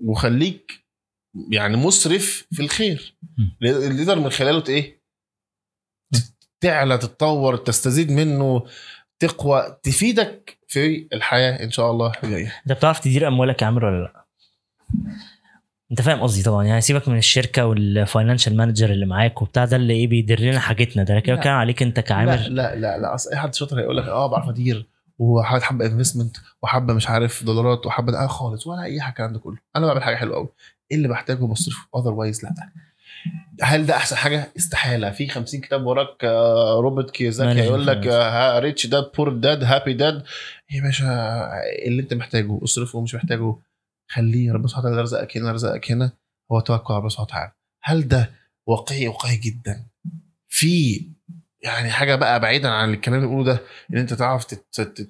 وخليك 0.05 0.85
يعني 1.51 1.77
مسرف 1.77 2.47
في 2.53 2.63
الخير. 2.63 3.15
اللي 3.63 4.05
تقدر 4.05 4.19
من 4.21 4.31
خلاله 4.31 4.65
إيه؟ 4.69 4.99
تعلى 6.61 6.99
تتطور 6.99 7.57
تستزيد 7.57 8.11
منه 8.13 8.67
تقوى 9.19 9.79
تفيدك 9.83 10.59
في 10.69 11.09
الحياة 11.13 11.65
إن 11.65 11.71
شاء 11.71 11.91
الله 11.91 12.13
الجاية. 12.25 12.55
أنت 12.67 12.73
بتعرف 12.79 12.99
تدير 13.01 13.29
أموالك 13.29 13.63
يا 13.63 13.67
عامر 13.67 13.85
ولا 13.85 14.03
لأ؟ 14.03 14.28
انت 15.91 16.03
فاهم 16.03 16.21
قصدي 16.21 16.43
طبعا. 16.43 16.65
يعني 16.65 16.81
سيبك 16.81 17.09
من 17.09 17.19
الشركة 17.19 17.67
وال 17.67 17.83
financial 17.83 18.57
manager 18.57 18.91
اللي 18.91 19.07
معاك 19.07 19.43
وبتاع 19.43 19.65
ده 19.65 19.77
اللي 19.77 19.95
إيه 19.95 20.07
بيدير 20.09 20.41
لنا 20.41 20.61
حاجتنا. 20.61 21.03
ده 21.03 21.21
كده 21.21 21.37
لا. 21.37 21.43
كان 21.43 21.53
عليك 21.53 21.83
أنت 21.83 21.97
لا 21.97 22.03
كعامر 22.05 22.37
لا 22.37 22.75
لا 22.77 22.99
لا. 22.99 23.15
أصل 23.15 23.31
أي 23.31 23.37
حد 23.37 23.55
شاطر 23.55 23.81
هيقول 23.81 23.97
لك 23.97 24.05
آه 24.05 24.27
بعرف 24.27 24.49
أدير 24.49 24.87
وحابب 25.19 25.63
حبة 25.63 25.87
investment 25.87 26.37
وحبة 26.63 26.95
مش 26.95 27.09
عارف 27.09 27.45
دولارات 27.45 27.87
وحبة 27.87 28.13
ده. 28.13 28.25
آه 28.25 28.27
خالص. 28.27 28.67
ولا 28.67 28.83
أي 28.83 29.01
حاجة 29.01 29.13
الكلام 29.13 29.33
ده 29.33 29.39
كله. 29.39 29.57
أنا 29.77 29.87
بعمل 29.87 30.03
حاجة 30.03 30.17
حلوة 30.17 30.37
قوي 30.37 30.49
إيه 30.91 30.97
اللي 30.97 31.09
بحتاجه 31.09 31.45
بصرفه؟ 31.45 31.89
otherwise 31.97 32.45
لا. 32.45 32.55
هل 33.63 33.87
ده 33.87 33.97
أحسن 33.97 34.17
حاجة؟ 34.17 34.53
استحالة. 34.57 35.11
في 35.11 35.29
50 35.29 35.61
كتاب 35.61 35.87
وراك 35.87 36.25
آه، 36.25 36.81
روبرت 36.81 37.11
كيوزاكي 37.11 37.61
هيقول 37.61 37.87
لك. 37.87 38.07
Rich 38.63 38.87
Dad 38.87 39.05
Poor 39.17 39.33
Dad 39.33 39.65
Happy 39.65 39.93
Dad 39.93 40.23
يا 40.71 40.83
باشا 40.83 41.51
اللي 41.87 42.03
أنت 42.03 42.15
محتاجه؟ 42.15 42.59
أصرفه 42.65 42.99
ومش 42.99 43.15
محتاجه. 43.15 43.55
خليه 44.09 44.53
ربنا 44.53 44.69
سبحانه 44.69 44.87
وتعالى 44.87 45.03
رزقك 45.03 45.37
هنا 45.37 45.53
رزقك 45.53 45.91
هنا. 45.91 46.13
هو 46.53 46.61
توكل 46.61 46.93
على 46.93 46.99
ربنا 46.99 47.09
سبحانه 47.09 47.27
وتعالى. 47.29 47.53
هل 47.83 48.09
ده 48.09 48.31
واقعي؟ 48.67 49.09
واقعي 49.09 49.37
جدا. 49.37 49.87
في 50.49 51.03
يعني 51.63 51.91
حاجة 51.91 52.15
بقى 52.15 52.41
بعيدا 52.41 52.69
عن 52.69 52.95
الكلام 52.95 53.17
اللي 53.19 53.29
بنقوله 53.29 53.53
ده 53.53 53.61
إن 53.93 53.99
أنت 53.99 54.15
تعرف 54.15 54.45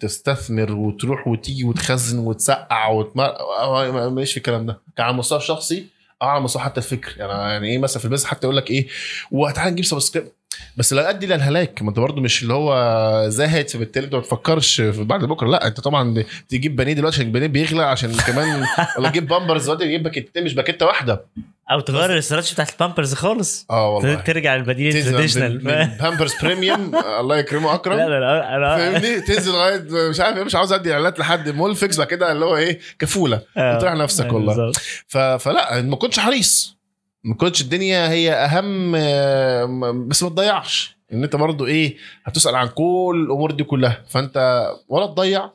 تستثمر 0.01 0.73
وتروح 0.73 1.29
وتيجي 1.29 1.65
وتخزن 1.65 2.19
وتسقع 2.19 2.89
وتمر 2.89 4.11
ماليش 4.11 4.31
في 4.33 4.37
الكلام 4.37 4.67
ده. 4.67 4.81
كان 4.97 5.07
على 5.07 5.13
المستوى 5.13 5.39
الشخصي 5.39 5.87
أو 6.23 6.29
على 6.29 6.39
المستوى 6.39 6.63
حتى 6.63 6.81
الفكر. 6.81 7.15
يعني 7.19 7.33
يعني 7.33 7.69
إيه 7.69 7.79
مثلا 7.79 7.99
في 7.99 8.05
البيزنس 8.05 8.27
حتى 8.31 8.47
يقول 8.47 8.57
لك 8.57 8.71
إيه 8.71 8.89
وتعالى 9.31 9.71
نجيب 9.71 9.85
سبسكريب 9.85 10.29
بس 10.77 10.93
لا 10.93 11.11
ادي 11.11 11.27
للهلاك 11.27 11.83
ما 11.83 11.89
أنت 11.89 11.99
برضه 11.99 12.21
مش 12.21 12.43
اللي 12.43 12.55
هو 12.55 13.25
زاهد 13.29 13.69
فبالتالي 13.71 14.07
أنت 14.07 14.15
ما 14.15 14.21
تفكرش 14.21 14.81
في 14.81 15.05
بعد 15.05 15.25
بكرة. 15.25 15.49
لا 15.49 15.67
أنت 15.67 15.81
طبعا 15.81 16.25
تجيب 16.49 16.77
بانيه 16.77 16.93
دلوقتي 16.93 17.17
عشان 17.17 17.27
البانيه 17.27 17.47
بيغلى 17.47 17.83
عشان 17.83 18.17
كمان 18.17 18.65
ولا 18.99 19.09
تجيب 19.09 19.29
بامبرز 19.29 19.65
دلوقتي 19.65 19.85
تجيب 19.85 20.03
باكيتين 20.03 20.45
مش 20.45 20.55
باكيتة 20.55 20.87
واحدة. 20.87 21.25
أو 21.71 21.81
تغير 21.81 22.13
الاستراتيجي 22.13 22.55
بتاعت 22.55 22.71
البامبرز 22.73 23.15
خالص. 23.15 23.67
آه 23.71 23.95
والله. 23.95 24.15
ترجع 24.15 24.57
للبديل 24.57 24.97
التراديشنال. 24.97 25.59
بامبرز 26.01 26.35
بريميوم 26.43 26.93
الله 27.21 27.37
يكرمه 27.37 27.75
أكرم. 27.75 27.97
لا 27.97 28.09
لا 28.09 28.21
لا 28.21 28.57
أنا 28.57 28.77
فاهمني؟ 28.77 29.21
تنزل 29.21 29.53
لغاية 29.53 30.09
مش 30.11 30.21
عارف 30.21 30.37
إيه 30.37 30.45
مش 30.45 30.55
عاوز 30.55 30.73
أدي 30.73 30.93
إعلانات 30.93 31.19
لحد. 31.19 31.49
مولفكس 31.49 31.97
بعد 31.99 32.07
كده 32.07 32.33
اللي 32.33 32.45
هو 32.45 32.57
إيه 32.57 32.79
كفولة. 32.99 33.43
آه. 33.57 33.77
بتراح 33.77 33.95
نفسك 33.95 34.33
والله. 34.33 34.57
بالظبط. 34.57 34.77
ف... 35.09 35.19
فلا 35.19 35.83
ما 35.83 35.97
كنتش 35.97 36.19
حريص. 36.19 36.78
ما 37.25 37.35
كنتش 37.35 37.61
الدنيا 37.61 38.09
هي 38.11 38.33
أهم 38.33 38.93
آه، 38.97 39.65
م- 39.65 40.09
بس 40.09 40.23
ما 40.23 40.29
تضيعش. 40.29 40.99
إن 41.13 41.25
أنت 41.25 41.37
برضو 41.37 41.67
إيه 41.67 41.97
هتسأل 42.25 42.55
عن 42.57 42.69
كل 42.69 43.25
الأمور 43.27 43.51
دي 43.51 43.65
كلها. 43.65 44.05
فأنت 44.09 44.67
ولا 44.89 45.07
تضيع 45.07 45.51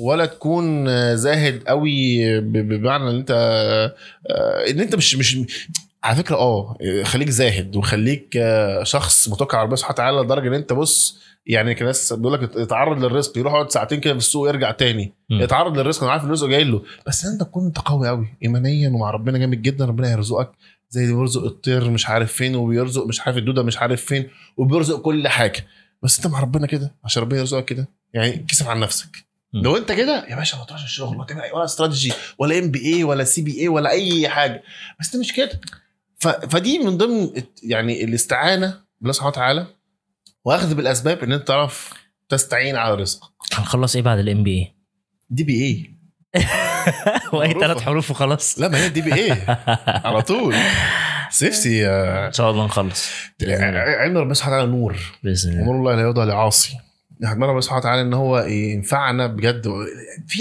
ولا 0.00 0.26
تكون 0.26 0.88
آه، 0.88 1.14
زاهد 1.14 1.62
قوي 1.66 2.40
بمعنى 2.40 3.10
إن 3.10 3.14
أنت 3.16 3.30
آه، 4.30 4.70
إن 4.70 4.80
أنت 4.80 4.94
مش 4.94 5.14
مش 5.16 5.38
على 6.04 6.16
فكرة 6.16 6.36
آه 6.36 6.76
خليك 7.04 7.28
زاهد 7.28 7.76
وخليك 7.76 8.38
شخص 8.82 9.28
متوكل 9.28 9.56
على 9.56 9.64
ربنا 9.64 9.76
سبحانه 9.76 9.94
وتعالى 9.94 10.20
لدرجة 10.20 10.48
إن 10.48 10.54
أنت 10.54 10.72
بص 10.72 11.18
يعني 11.46 11.74
كان 11.74 11.86
ناس 11.86 12.12
بيقول 12.12 12.32
لك 12.32 12.56
اتعرض 12.56 13.04
للرزق 13.04 13.38
يروح 13.38 13.52
يقعد 13.52 13.70
ساعتين 13.70 14.00
كده 14.00 14.12
في 14.12 14.18
السوق 14.18 14.42
ويرجع 14.42 14.70
تاني. 14.70 15.14
مم. 15.30 15.40
يتعرض 15.40 15.78
للرزق 15.78 16.02
أنا 16.02 16.12
عارف 16.12 16.24
الرزق 16.24 16.46
جاي 16.46 16.64
له. 16.64 16.82
بس 17.06 17.24
أنت 17.24 17.40
تكون 17.42 17.66
انت 17.66 17.78
قوي 17.78 18.08
قوي 18.08 18.26
ايمانيا 18.42 18.88
ومع 18.88 19.10
ربنا 19.10 19.38
جامد 19.38 19.62
جدا 19.62 19.84
ربنا 19.84 20.10
هيرزقك 20.10 20.50
زي 20.90 21.04
اللي 21.04 21.14
بيرزق 21.16 21.44
الطير 21.44 21.90
مش 21.90 22.06
عارف 22.06 22.32
فين 22.32 22.56
وبيرزق 22.56 23.06
مش 23.06 23.20
عارف 23.20 23.36
الدودة 23.36 23.62
مش 23.62 23.76
عارف 23.76 24.04
فين 24.04 24.30
وبيرزق 24.56 25.00
كل 25.00 25.28
حاجة. 25.28 25.66
بس 26.02 26.16
انت 26.16 26.26
مع 26.26 26.40
ربنا 26.40 26.66
كده 26.66 26.94
عشان 27.04 27.22
ربنا 27.22 27.38
يرزقك 27.38 27.64
كده. 27.64 27.88
يعني 28.14 28.46
كسف 28.48 28.68
عن 28.68 28.80
نفسك. 28.80 29.28
لو 29.52 29.76
انت 29.76 29.92
كده 29.92 30.26
يا 30.28 30.36
باشا 30.36 30.56
ما 30.56 30.64
تروحش 30.64 30.84
الشغل 30.84 31.16
ولا 31.16 31.26
تعمل 31.26 31.42
ولا 31.54 31.64
استراتيجي 31.64 32.12
ولا 32.38 32.58
ام 32.58 32.70
بي 32.70 32.94
اي 32.94 33.04
ولا 33.04 33.24
سي 33.24 33.42
بي 33.42 33.60
اي 33.60 33.68
ولا 33.68 33.90
أي 33.90 34.28
حاجة. 34.28 34.62
بس 35.00 35.14
انت 35.14 35.16
مش 35.24 35.32
كده. 35.32 35.60
ف... 36.18 36.28
فدي 36.28 36.78
من 36.78 36.96
ضمن 36.96 37.30
يعني 37.62 38.04
الاستعانة 38.04 38.80
بالله 39.00 39.12
سبحانه 39.12 39.30
وتعالى 39.30 39.66
واخذ 40.44 40.74
بالأسباب 40.74 41.18
إن 41.18 41.32
أنت 41.32 41.48
تعرف 41.48 41.92
تستعين 42.28 42.76
على 42.76 42.94
رزقك. 42.94 43.30
هنخلص 43.52 43.96
إيه 43.96 44.02
بعد 44.02 44.18
ال 44.18 44.42
MBA؟ 44.42 44.58
DBA 44.58 45.94
واي. 47.32 47.52
ثلاث 47.52 47.80
حروف 47.82 48.10
وخلاص. 48.10 48.58
لا 48.58 48.68
ما 48.68 48.84
هي 48.84 48.88
DBA 48.88 49.32
على 50.06 50.22
طول. 50.22 50.54
نفسي 51.42 51.86
آه، 51.88 52.26
إن 52.26 52.32
شاء 52.32 52.50
الله 52.50 52.64
نخلص. 52.64 53.08
علم 53.42 54.18
ربنا 54.18 54.34
سبحانه 54.34 54.56
وتعالى 54.56 54.70
نور. 54.72 54.96
بإذن 55.24 55.52
الله. 55.52 55.62
ونور 55.62 55.72
الله 55.74 55.94
لا 55.94 56.02
يهدى 56.02 56.24
لعاصي. 56.24 56.72
نحمد 57.20 57.48
ربنا 57.48 57.60
سبحانه 57.60 57.80
وتعالى 57.80 58.02
إن 58.02 58.14
هو 58.14 58.38
ينفعنا 58.38 59.26
بجد. 59.26 59.66
في 60.28 60.38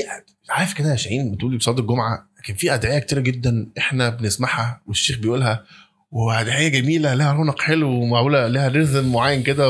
عارف 0.50 0.74
كده 0.74 0.92
يا 0.92 0.96
شاهين 0.96 1.32
بتقولي 1.32 1.58
بصلاه 1.58 1.80
الجمعة 1.80 2.28
لكن 2.40 2.54
في 2.54 2.74
أدعية 2.74 3.00
كتيرة 3.00 3.20
جدا 3.20 3.68
إحنا 3.78 4.10
بنسمعها 4.10 4.82
والشيخ 4.88 5.18
بيقولها 5.18 5.64
وأدعية 6.12 6.68
جميلة 6.68 7.14
لها 7.14 7.34
رونق 7.34 7.62
حلو 7.62 7.90
ومعمولة 7.90 8.48
لها 8.48 8.68
rhythm 8.68 9.12
معين 9.12 9.44
كده 9.44 9.70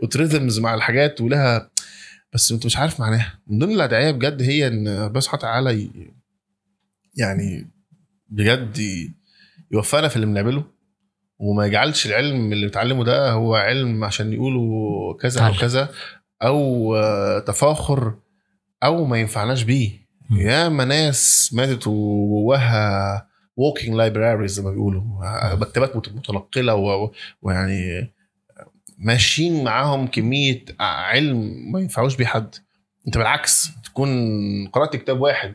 و 0.00 0.07
rhythms 0.07 0.58
مع 0.58 0.74
الحاجات 0.74 1.20
ولها 1.20 1.70
بس 2.34 2.52
انت 2.52 2.66
مش 2.66 2.76
عارف 2.76 3.00
معناها 3.00 3.38
من 3.46 3.58
ضمن 3.58 3.72
الأدعية 3.72 4.10
بجد 4.10 4.42
هي 4.42 4.66
إن 4.66 4.88
ربنا 4.88 5.20
سبحانه 5.20 5.38
وتعالى 5.40 5.82
ي- 5.82 6.12
يعني 7.16 7.70
بجد 8.28 8.78
يوفقنا 9.72 10.08
في 10.08 10.16
اللي 10.16 10.26
بنعمله 10.26 10.64
وما 11.38 11.66
يجعلش 11.66 12.06
العلم 12.06 12.52
اللي 12.52 12.66
بتعلمه 12.66 13.04
ده 13.04 13.30
هو 13.32 13.54
علم 13.54 14.04
عشان 14.04 14.32
يقولوا 14.32 15.16
كذا 15.16 15.40
أو. 15.46 15.52
كذا 15.60 15.88
أو 16.42 16.96
آه، 16.96 17.38
تفاخر 17.38 18.14
أو 18.84 19.04
ما 19.04 19.18
ينفعناش 19.18 19.62
بيه 19.62 19.90
مم. 20.30 20.38
ياما 20.40 20.84
ناس 20.84 21.50
ماتت 21.54 21.86
وجواها 21.86 23.28
walking 23.60 23.90
libraries 23.90 24.46
زي 24.46 24.62
ما 24.62 24.70
بيقولوا 24.70 25.02
آه، 25.24 25.54
مكتبات 25.54 25.96
مت- 25.96 26.08
متنقلة 26.12 26.74
ويعني 27.42 28.12
ماشيين 29.02 29.64
معاهم 29.64 30.06
كمية 30.06 30.64
علم 30.80 31.52
ما 31.72 31.80
ينفعوش 31.80 32.16
بيه 32.16 32.26
حد. 32.26 32.54
انت 33.06 33.18
بالعكس 33.18 33.70
تكون 33.84 34.08
قرأت 34.68 34.96
كتاب 34.96 35.20
واحد 35.20 35.54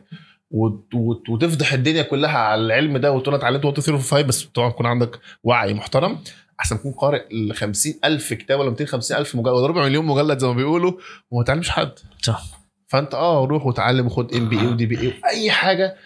وت- 0.50 0.94
وت- 0.94 1.28
وتفضح 1.28 1.72
الدنيا 1.72 2.02
كلها 2.02 2.38
على 2.38 2.60
العلم 2.60 2.96
ده 2.96 3.12
وتقول 3.12 3.34
أنا 3.34 3.42
اتعلمت 3.42 3.64
وانت 3.64 3.80
3 3.80 3.98
5 4.02 4.22
بس 4.22 4.42
طبعا 4.44 4.68
يكون 4.68 4.86
عندك 4.86 5.20
وعي 5.44 5.74
محترم. 5.74 6.18
أحسن 6.60 6.78
تكون 6.78 6.92
قارئ 6.92 7.34
ل 7.34 7.54
50000 7.54 8.32
كتاب 8.34 8.60
ولا 8.60 8.70
250000 8.70 9.34
مجلد 9.36 9.52
ولا 9.52 9.66
ربع 9.66 9.84
مليون 9.84 10.06
مجلد 10.06 10.38
زي 10.38 10.46
ما 10.46 10.52
بيقولوا 10.52 10.92
وما 11.30 11.44
تعلمش 11.44 11.70
حد. 11.70 11.92
صح. 12.22 12.42
فأنت 12.88 13.14
آه 13.14 13.44
روح 13.44 13.66
وتعلم 13.66 14.06
وخد 14.06 14.34
MBA 14.34 14.60
و 14.60 14.66
DBA 14.66 15.12
أي 15.30 15.50
حاجة 15.50 15.96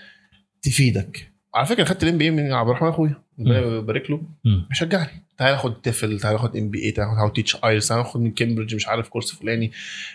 تفيدك. 0.63 1.33
على 1.55 1.67
فكرة 1.67 1.85
خدت 1.85 2.03
ال 2.03 2.19
MBA 2.19 2.31
من 2.31 2.53
عبد 2.53 2.69
الرحمن 2.69 2.89
أخويا. 2.89 3.22
ربنا 3.41 3.59
يبارك 3.59 4.11
له. 4.11 4.23
مم. 4.45 4.67
بيشجعني 4.69 5.23
تعالى 5.39 5.59
خد 5.59 5.75
TEFL 5.75 6.21
تعالى 6.21 6.39
خد 6.39 6.57
MBA 6.57 6.91
تعالى 6.91 7.11
خد 7.11 7.19
how 7.19 7.29
teach 7.29 7.57
IELTS 7.65 7.89
تعالى 7.89 8.05
خد 8.05 8.21
من 8.21 8.31
كامبريدج 8.31 8.75
مش 8.75 8.89
عارف 8.89 9.09
كورس 9.09 9.31
فلاني. 9.31 9.73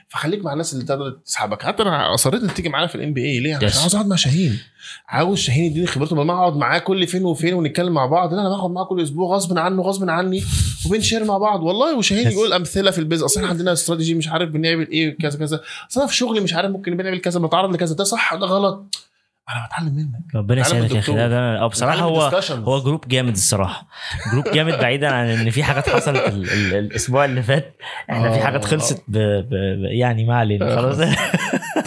فخليك 0.07 0.45
مع 0.45 0.53
الناس 0.53 0.73
اللي 0.73 0.85
تقدر 0.85 1.09
تسحبك. 1.25 1.61
حتى 1.61 1.83
أنا 1.83 2.13
اصريت 2.13 2.41
إنك 2.41 2.51
تيجي 2.51 2.69
معانا 2.69 2.87
في 2.87 2.95
ال 2.95 3.13
MBA 3.13 3.39
ليه؟ 3.39 3.55
عشان. 3.55 3.81
عاوز 3.81 3.95
أقعد 3.95 4.07
مع 4.07 4.15
شاهين. 4.15 4.59
عاوز 5.07 5.39
شاهين 5.39 5.63
يديني 5.63 5.87
خبرته. 5.87 6.23
ما 6.23 6.33
أقعد 6.33 6.55
معاه 6.55 6.79
كل 6.79 7.07
فين 7.07 7.25
وفين 7.25 7.53
ونتكلم 7.53 7.93
مع 7.93 8.05
بعض؟ 8.05 8.33
لا 8.33 8.41
أنا 8.41 8.49
باخد 8.49 8.71
معاه 8.71 8.85
كل 8.85 9.01
أسبوع 9.01 9.35
غصب 9.35 9.57
عنه 9.57 9.81
غصب 9.81 10.09
عني 10.09 10.43
وبنشير 10.85 11.23
مع 11.23 11.37
بعض. 11.37 11.63
والله 11.63 11.97
وشاهين. 11.97 12.31
يقول 12.31 12.53
أمثلة 12.53 12.91
في 12.91 12.99
ال 12.99 13.02
business 13.02 13.23
أصل 13.23 13.39
إحنا 13.39 13.49
عندنا 13.51 13.73
استراتيجي 13.73 14.13
مش 14.13 14.27
عارف 14.27 14.49
بنعمل 14.49 14.89
إيه 14.89 15.17
كذا 15.17 15.39
كذا. 15.39 15.61
أصل 15.91 16.07
في 16.07 16.15
شغلي 16.15 16.39
مش 16.39 16.53
عارف 16.53 16.71
ممكن 16.71 16.97
بنعمل 16.97 17.19
كذا 17.19 17.39
بنتعرض 17.39 17.73
لكذا. 17.73 17.95
ده 17.95 18.03
صح 18.03 18.35
ده 18.35 18.45
غلط؟ 18.45 18.95
أنا 19.49 19.65
بتعلم 19.65 19.95
منك. 19.95 20.35
ربنا 20.35 20.61
يسعدك 20.61 20.91
يا 20.91 20.99
أخي. 20.99 21.13
ده 21.15 21.27
ده 21.27 21.67
بصراحة 21.67 21.99
هو. 21.99 22.21
هو 22.51 22.79
جروب 22.83 23.07
جامد 23.07 23.31
الصراحة. 23.33 23.87
جروب 24.31 24.45
جامد 24.53 24.73
بعيدا 24.73 25.07
عن 25.09 25.25
إن 25.27 25.49
في 25.49 25.63
حاجات 25.63 25.89
حصلت 25.89 26.27
ال 26.27 26.49
ال 26.51 26.73
الأسبوع 26.75 27.25
اللي 27.25 27.43
فات. 27.43 27.77
إحنا 28.11 28.31
في 28.31 28.39
حاجات 28.39 28.63
آه. 28.65 28.67
خلصت 28.67 29.03
ب 29.07 29.17
ب 29.17 29.49
ب 29.49 29.83
يعني 29.83 30.25
ما 30.25 30.35
علينا 30.37 30.75
خلاص. 30.75 30.95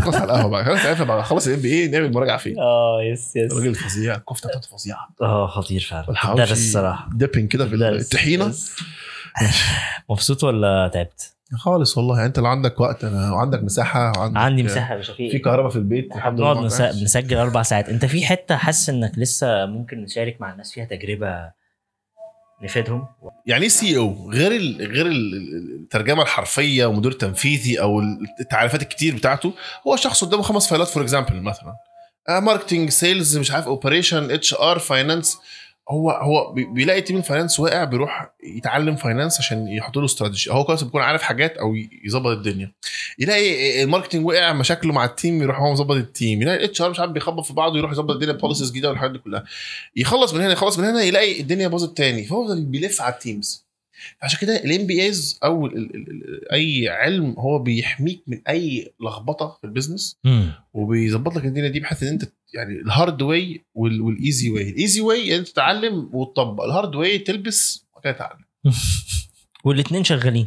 خلاص. 0.01 0.15
على 0.21 0.25
القهوة 0.25 0.51
بقى. 0.51 0.65
خلاص 0.65 0.87
عرفنا 0.87 1.05
بعد 1.05 1.23
خلص 1.23 1.47
ال 1.47 1.61
MBA 1.61 1.89
نعمل 1.89 2.13
مراجعة 2.13 2.37
فيه. 2.39 2.55
آه 2.59 3.03
yes 3.13 3.37
yes. 3.37 3.53
الراجل 3.53 3.75
فظيع 3.75 4.15
الكفته 4.15 4.49
بتاعته 4.49 4.69
فظيعة. 4.69 5.09
آه 5.23 5.47
خطير 5.47 5.81
فعلا. 5.81 6.35
درس 6.37 6.53
الصراحة. 6.53 7.09
dipping 7.15 7.49
كده 7.49 7.69
في. 7.69 7.75
الطحينة. 7.75 8.53
مبسوط 10.11 10.45
ولا 10.45 10.91
تعبت؟ 10.95 11.35
خالص 11.59 11.99
والله. 11.99 12.17
يعني 12.17 12.27
انت 12.29 12.39
لو 12.39 12.47
عندك 12.47 12.81
وقت 12.81 13.05
أنا 13.05 13.33
وعندك 13.33 13.63
مساحة 13.63 14.13
وعندك 14.19 14.37
عندي 14.37 14.63
مساحة 14.63 14.95
يا 14.95 15.03
شفيق. 15.03 15.31
في 15.33 15.39
كهرباء 15.39 15.71
في 15.71 15.77
البيت 15.77 16.09
بنقعد 16.13 16.41
لله. 16.41 16.69
نس- 16.69 16.81
بنسجل 17.01 17.37
أربع 17.37 17.63
ساعات. 17.63 17.89
انت 17.89 18.05
في 18.05 18.27
حتة 18.27 18.57
حاسس 18.57 18.89
إنك 18.89 19.13
لسه 19.19 19.67
ممكن 19.67 20.03
نشارك 20.03 20.41
مع 20.41 20.53
الناس 20.53 20.73
فيها 20.73 20.85
تجربة 20.85 21.51
نفيدهم؟ 22.63 23.07
يعني 23.47 23.63
إيه 23.63 23.69
CEO 23.69 24.31
غير 24.31 24.53
ال 24.53 24.77
غير 24.93 25.07
ال- 25.07 25.81
الترجمة 25.83 26.23
الحرفية 26.23 26.87
ومدير 26.87 27.13
تنفيذي 27.13 27.81
أو 27.81 28.01
التعريفات 28.41 28.83
الكتير 28.83 29.15
بتاعته 29.17 29.53
هو 29.87 29.97
شخص 29.97 30.25
قدامه 30.25 30.43
خمس 30.43 30.69
فايلات 30.69 30.89
for 30.89 31.03
example 31.03 31.43
مثلا. 31.43 31.75
marketing 32.29 32.91
sales 32.91 33.39
مش 33.39 33.51
عارف 33.51 33.67
operation 33.67 34.31
HR 34.31 34.79
finance 34.79 35.39
هو 35.89 36.11
هو 36.11 36.53
بي- 36.53 36.65
بيلاقي 36.65 37.01
team 37.01 37.17
ال 37.17 37.22
finance 37.22 37.61
واقع 37.61 37.85
بيروح 37.85 38.31
يتعلم 38.57 38.97
finance 38.97 39.39
عشان 39.39 39.69
يحط 39.69 39.97
له 39.97 40.05
استراتيجي. 40.05 40.51
هو 40.51 40.65
كويس 40.65 40.83
بيكون 40.83 41.03
عارف 41.03 41.23
حاجات 41.23 41.57
أو 41.57 41.75
يظبط 42.05 42.27
الدنيا. 42.27 42.73
يلاقي 43.19 43.83
ال 43.83 43.87
marketing 43.87 44.27
وقع 44.27 44.53
مشاكله 44.53 44.93
مع 44.93 45.05
ال 45.05 45.12
team 45.12 45.43
يروح 45.43 45.59
هو 45.61 45.73
مظبط 45.73 45.97
ال 45.97 46.04
team. 46.04 46.43
يلاقي 46.43 46.57
ال 46.57 46.83
HR 46.83 46.91
مش 46.91 47.01
عارف 47.01 47.11
بيخبط 47.13 47.45
في 47.45 47.53
بعضه 47.53 47.79
يروح 47.79 47.93
يظبط 47.93 48.11
الدنيا 48.11 48.33
policies 48.33 48.71
جديدة 48.71 48.89
والحاجات 48.89 49.11
دي 49.13 49.19
كلها. 49.19 49.45
يخلص 49.97 50.35
من 50.35 50.41
هنا 50.41 50.53
يخلص 50.53 50.79
من 50.79 50.85
هنا 50.85 51.03
يلاقي 51.03 51.41
الدنيا 51.41 51.69
باظت 51.69 51.97
تاني. 51.97 52.25
فهو 52.25 52.55
بيلف 52.55 53.03
على 53.03 53.15
ال 53.15 53.24
teams 53.24 53.70
عشان 54.23 54.39
كده 54.41 54.57
ال 54.57 54.87
MBAs 54.87 55.39
أو 55.45 55.67
ال 55.67 55.77
ال 55.77 56.11
ال 56.11 56.53
أي 56.53 56.89
علم 56.89 57.35
هو 57.39 57.59
بيحميك 57.59 58.23
من 58.27 58.41
أي 58.49 58.93
لخبطة 59.01 59.59
في 59.61 59.67
ال 59.67 59.73
business 59.73 60.19
وبيظبط 60.75 61.37
لك 61.37 61.45
الدنيا 61.45 61.69
دي 61.69 61.81
بحيث 61.81 62.03
إن 62.03 62.09
أنت 62.09 62.33
يعني 62.55 62.81
ال 62.81 62.89
hard 62.89 63.23
way 63.23 63.65
وال 63.75 64.00
easy 64.00 64.51
way 64.51 64.71
ال 64.71 64.77
easy 64.77 65.01
way 65.01 65.37
أنت 65.37 65.49
تتعلم 65.49 66.11
وتطبق. 66.13 66.65
ال 66.65 66.71
hard 66.71 66.95
way 66.95 67.19
تلبس 67.19 67.87
وبعد 67.93 68.05
كده 68.05 68.13
تتعلم. 68.13 68.45
والاثنين 69.65 70.05
شغالين. 70.05 70.47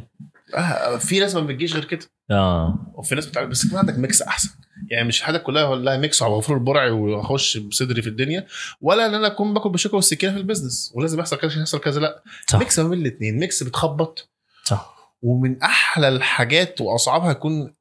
آه 0.53 0.97
في 0.97 1.19
ناس 1.19 1.35
ما 1.35 1.41
بتجيش 1.41 1.73
غير 1.73 1.85
كده. 1.85 2.05
آه. 2.31 2.91
وفي 2.95 3.15
ناس 3.15 3.25
بتعمل 3.25 3.47
بس 3.47 3.65
يكون 3.65 3.77
عندك 3.77 3.97
mix 3.97 4.21
أحسن. 4.21 4.49
يعني 4.91 5.07
مش 5.07 5.21
حاجة 5.21 5.37
كلها 5.37 5.63
ولا 5.63 5.97
mix 5.97 6.23
على 6.23 6.33
غفور 6.33 6.57
البرعي 6.57 6.91
وأخش 6.91 7.57
بصدري 7.57 8.01
في 8.01 8.09
الدنيا 8.09 8.47
ولا 8.81 9.05
إن 9.05 9.13
أنا 9.13 9.27
أكون 9.27 9.53
باكل 9.53 9.69
بالشوكه 9.69 9.95
والسكينه 9.95 10.33
في 10.33 10.37
ال 10.37 10.43
business 10.43 10.91
ولازم 10.95 11.19
يحصل 11.19 11.37
كذا 11.37 11.49
عشان 11.49 11.61
يحصل 11.61 11.79
كذا 11.79 11.99
لأ. 11.99 12.23
صح. 12.47 12.59
mix 12.59 12.79
ما 12.79 12.89
بين 12.89 13.01
الاثنين 13.01 13.39
mix 13.39 13.63
بتخبط. 13.63 14.29
صح. 14.63 15.13
ومن 15.21 15.61
أحلى 15.61 16.07
الحاجات 16.07 16.81
وأصعبها 16.81 17.31
يكون 17.31 17.73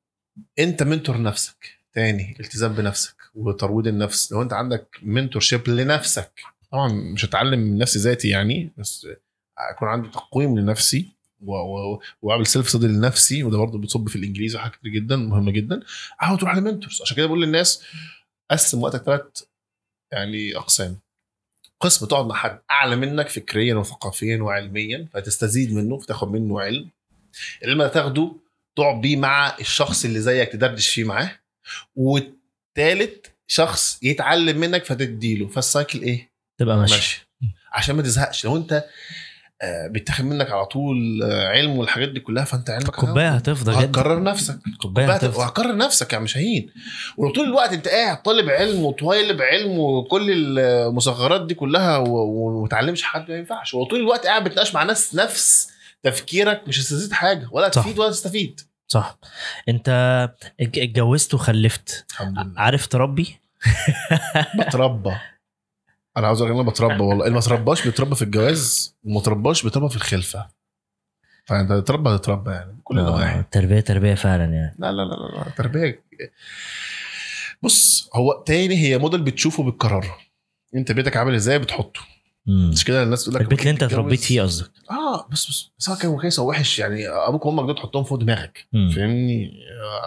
أنت 0.59 0.83
mentor 0.83 1.23
نفسك. 1.23 1.83
تاني 1.95 2.37
التزام 2.41 2.73
بنفسك 2.73 3.15
وترويض 3.35 3.87
النفس. 3.87 4.33
لو 4.33 4.43
أنت 4.43 4.53
عندك 4.53 4.99
mentorship 5.03 5.69
لنفسك. 5.69 6.33
طبعا 6.73 6.93
مش 6.93 7.25
هتعلم 7.25 7.59
من 7.59 7.79
نفسي 7.79 7.99
ذاتي 7.99 8.29
يعني 8.29 8.73
بس 8.79 9.07
أكون 9.59 9.89
عندي 9.89 10.09
تقويم 10.09 10.59
لنفسي. 10.59 11.09
وأعمل 12.23 12.47
self 12.47 12.69
study 12.69 12.87
لنفسي 12.87 13.45
وده 13.45 13.59
برضه 13.59 13.79
بتصب 13.79 14.09
في 14.09 14.17
الإنجليزي 14.17 14.57
وحاجات 14.59 14.77
كتير 14.77 14.93
جدا 14.93 15.17
مهمة 15.17 15.53
جدا. 15.53 15.83
احاول 16.23 16.39
تروح 16.39 16.57
ل 16.57 16.62
mentors 16.63 17.03
عشان 17.03 17.17
كده 17.17 17.27
بقول 17.27 17.43
للناس 17.43 17.85
قسم 18.51 18.83
وقتك 18.83 19.03
ثلاث 19.03 19.23
يعني 20.13 20.57
أقسام. 20.57 20.99
قسم 21.81 22.07
تقعد 22.07 22.27
مع 22.27 22.35
حد 22.35 22.59
أعلى 22.71 22.97
منك 22.97 23.29
فكريا 23.29 23.75
وثقافيا 23.75 24.43
وعلميا 24.43 25.09
فتستزيد 25.15 25.73
منه 25.73 25.99
فتاخد 25.99 26.29
منه 26.33 26.61
علم. 26.61 26.91
العلم 27.63 27.81
اللي 27.81 27.93
تاخده 27.93 28.37
تقعد 28.77 29.01
بيه 29.01 29.17
مع 29.17 29.57
الشخص 29.61 30.05
اللي 30.05 30.21
زيك 30.21 30.53
تدردش 30.53 30.89
فيه 30.89 31.05
معاه. 31.05 31.31
والتالت 31.97 33.27
شخص 33.47 33.99
يتعلم 34.03 34.61
منك 34.61 34.85
فتديله. 34.85 35.49
فال 35.49 35.64
cycle 35.64 36.03
إيه؟ 36.03 36.31
تبقى 36.59 36.77
ماشي. 36.77 36.95
ماشي. 36.95 37.27
عشان 37.73 37.97
ما 37.97 38.03
تزهقش. 38.03 38.45
لو 38.45 38.57
أنت 38.57 38.85
بيتاخد 39.91 40.25
منك 40.25 40.51
على 40.51 40.67
طول 40.67 41.23
آه، 41.23 41.49
علم 41.49 41.71
والحاجات 41.79 42.09
دي 42.09 42.21
كلها 42.21 42.45
فأنت 42.45 42.71
علمك 42.71 42.91
كوبايه 42.91 43.29
هتفضى 43.29 43.73
جدا. 43.73 43.85
هتكرر 43.85 44.23
نفسك. 44.23 44.59
كوبايه 44.83 45.07
بقى 45.07 45.17
هتفضى. 45.17 45.39
وهكرر 45.39 45.77
نفسك 45.77 46.13
يا 46.13 46.19
عم 46.19 46.27
شاهين 46.27 46.71
ولو 47.17 47.33
طول 47.33 47.45
الوقت 47.45 47.73
أنت 47.73 47.89
قاعد 47.89 48.23
طالب 48.23 48.51
علم 48.51 48.85
وطالب 48.85 49.43
علم 49.43 49.79
وكل 49.79 50.59
المصغرات 50.59 51.47
دي 51.47 51.55
كلها 51.55 51.97
وما 51.99 52.69
تعلمش 52.69 53.03
حد 53.03 53.31
ما 53.31 53.37
ينفعش. 53.37 53.75
ولو 53.75 53.85
طول 53.85 54.01
الوقت 54.01 54.27
قاعد 54.27 54.45
بتناقش 54.45 54.75
مع 54.75 54.83
ناس 54.83 55.15
نفس 55.15 55.71
تفكيرك 56.03 56.63
مش 56.69 56.81
هتستفيد 56.81 57.13
حاجة 57.13 57.49
ولا. 57.53 57.69
تفيد 57.69 57.99
ولا 57.99 58.11
تستفيد. 58.11 58.61
صح. 58.89 59.19
أنت 59.69 59.89
اتج- 60.63 60.79
اتجوزت 60.79 61.35
وخلفت. 61.35 62.05
الحمد 62.11 62.39
لله. 62.39 62.53
عارف 62.61 62.87
تربي؟ 62.87 63.37
بتربى. 64.59 65.11
أنا 66.17 66.27
عاوز 66.27 66.43
أقول 66.43 66.53
أنا 66.53 66.63
بتربى 66.63 67.03
والله. 67.03 67.25
اللي 67.25 67.35
ما 67.35 67.41
ترباش 67.41 67.85
بيتربى 67.85 68.15
في 68.15 68.23
الجواز 68.23 68.97
وما 69.05 69.21
ترباش 69.21 69.63
بيتربى 69.63 69.89
في 69.89 69.97
الخلفة. 69.97 70.49
فأنت 71.45 71.73
تتربى 71.73 72.19
تتربى 72.19 72.51
يعني 72.51 72.81
كل 72.85 72.99
آه، 72.99 73.01
النواحي 73.01 73.43
تربية 73.51 73.81
تربية 73.81 74.15
فعلا 74.15 74.45
يعني. 74.45 74.77
لا 74.79 74.93
لا 74.93 75.03
لا 75.03 75.15
لا 75.15 75.45
لا 75.45 75.51
تربية. 75.57 76.03
بص 77.63 78.11
هو 78.15 78.43
تاني 78.47 78.77
هي 78.77 78.99
موديل 78.99 79.23
بتشوفه 79.23 79.71
بتكرره 79.71 80.17
انت 80.75 80.93
بيتك 80.93 81.17
عامل 81.17 81.35
إزاي 81.35 81.59
بتحطه. 81.59 82.01
مش 82.47 82.85
كده 82.85 83.03
الناس 83.03 83.25
تقول 83.25 83.35
لك 83.35 83.41
البيت 83.41 83.61
اللي 83.61 83.71
انت 83.71 83.83
اتربيت 83.83 84.21
فيه 84.21 84.43
قصدك. 84.43 84.71
آه 84.91 85.29
بس 85.29 85.49
بس 85.49 85.71
سواء 85.79 85.99
كان 85.99 86.17
كويس 86.17 86.39
أو 86.39 86.49
وحش 86.49 86.79
يعني. 86.79 87.09
أبوك 87.09 87.47
وأمك 87.47 87.65
دول 87.65 87.75
تحطهم 87.75 88.05
فوق 88.05 88.19
دماغك. 88.19 88.67
فاهمني؟ 88.73 89.53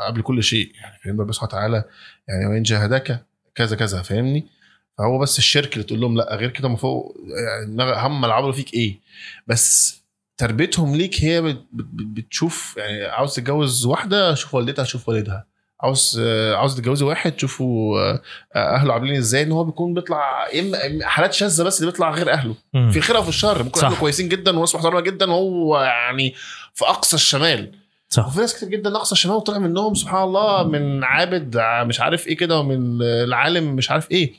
قبل 0.07 0.21
كل 0.21 0.43
شيء. 0.43 0.71
يعني 0.75 0.99
فاهم 1.03 1.21
ربنا 1.21 1.33
سبحانه 1.33 1.49
وتعالى 1.49 1.83
يعني 2.27 2.45
وإن 2.45 2.63
جاهداك 2.63 3.25
كذا 3.55 3.75
كذا. 3.75 4.01
فاهمني؟ 4.01 4.47
فهو 4.97 5.17
بس 5.19 5.37
الشرك 5.37 5.73
اللي 5.73 5.83
تقول 5.83 5.99
لهم 6.01 6.17
لا 6.17 6.35
غير 6.35 6.49
كده 6.49 6.69
من 6.69 6.75
فوق 6.75 7.15
يعني 7.47 7.97
هم 8.07 8.23
اللي 8.23 8.35
عملوا 8.35 8.51
فيك 8.51 8.73
إيه؟ 8.73 8.99
بس 9.47 9.95
تربيتهم 10.37 10.95
ليك 10.95 11.23
هي 11.23 11.41
بت- 11.41 11.65
بت- 11.73 11.85
بتشوف 12.17 12.75
يعني 12.77 13.05
عاوز 13.05 13.35
تتجوز 13.35 13.85
واحدة 13.85 14.33
شوف 14.33 14.55
والدتها 14.55 14.85
شوف 14.85 15.09
والدها. 15.09 15.45
عاوز 15.81 16.21
آه، 16.25 16.55
عاوز 16.55 16.75
تتجوزي 16.75 17.05
واحد 17.05 17.39
شوفوا 17.39 17.99
آه، 17.99 18.21
آه، 18.55 18.75
أهله 18.75 18.93
عاملين 18.93 19.15
إزاي 19.15 19.43
إن 19.43 19.51
هو 19.51 19.63
بيكون 19.63 19.93
بيطلع 19.93 20.47
إما 20.59 20.77
حالات 21.07 21.33
شاذة 21.33 21.63
بس 21.63 21.79
اللي 21.79 21.91
بيطلع 21.91 22.11
غير 22.11 22.31
أهله. 22.33 22.55
مم. 22.73 22.91
في 22.91 22.97
الخير 22.97 23.17
وفي 23.17 23.29
الشر 23.29 23.63
ممكن 23.63 23.79
صح. 23.79 23.87
أهله 23.87 23.99
كويسين 23.99 24.29
جدا 24.29 24.57
وناس 24.57 24.75
محترمه 24.75 25.01
جدا 25.01 25.25
وهو 25.31 25.81
يعني 25.81 26.33
في 26.73 26.85
أقصى 26.85 27.15
الشمال. 27.15 27.71
صح. 28.09 28.27
وفي 28.27 28.39
ناس 28.39 28.55
كتير 28.57 28.69
جدا 28.69 28.95
أقصى 28.95 29.11
الشمال 29.11 29.35
وطلع 29.35 29.57
منهم 29.57 29.93
سبحان 29.93 30.23
الله 30.23 30.63
من 30.63 31.03
عابد 31.03 31.57
مش 31.85 31.99
عارف 32.01 32.27
إيه 32.27 32.37
كده 32.37 32.59
ومن 32.59 33.01
العالم 33.01 33.75
مش 33.75 33.91
عارف 33.91 34.11
إيه. 34.11 34.33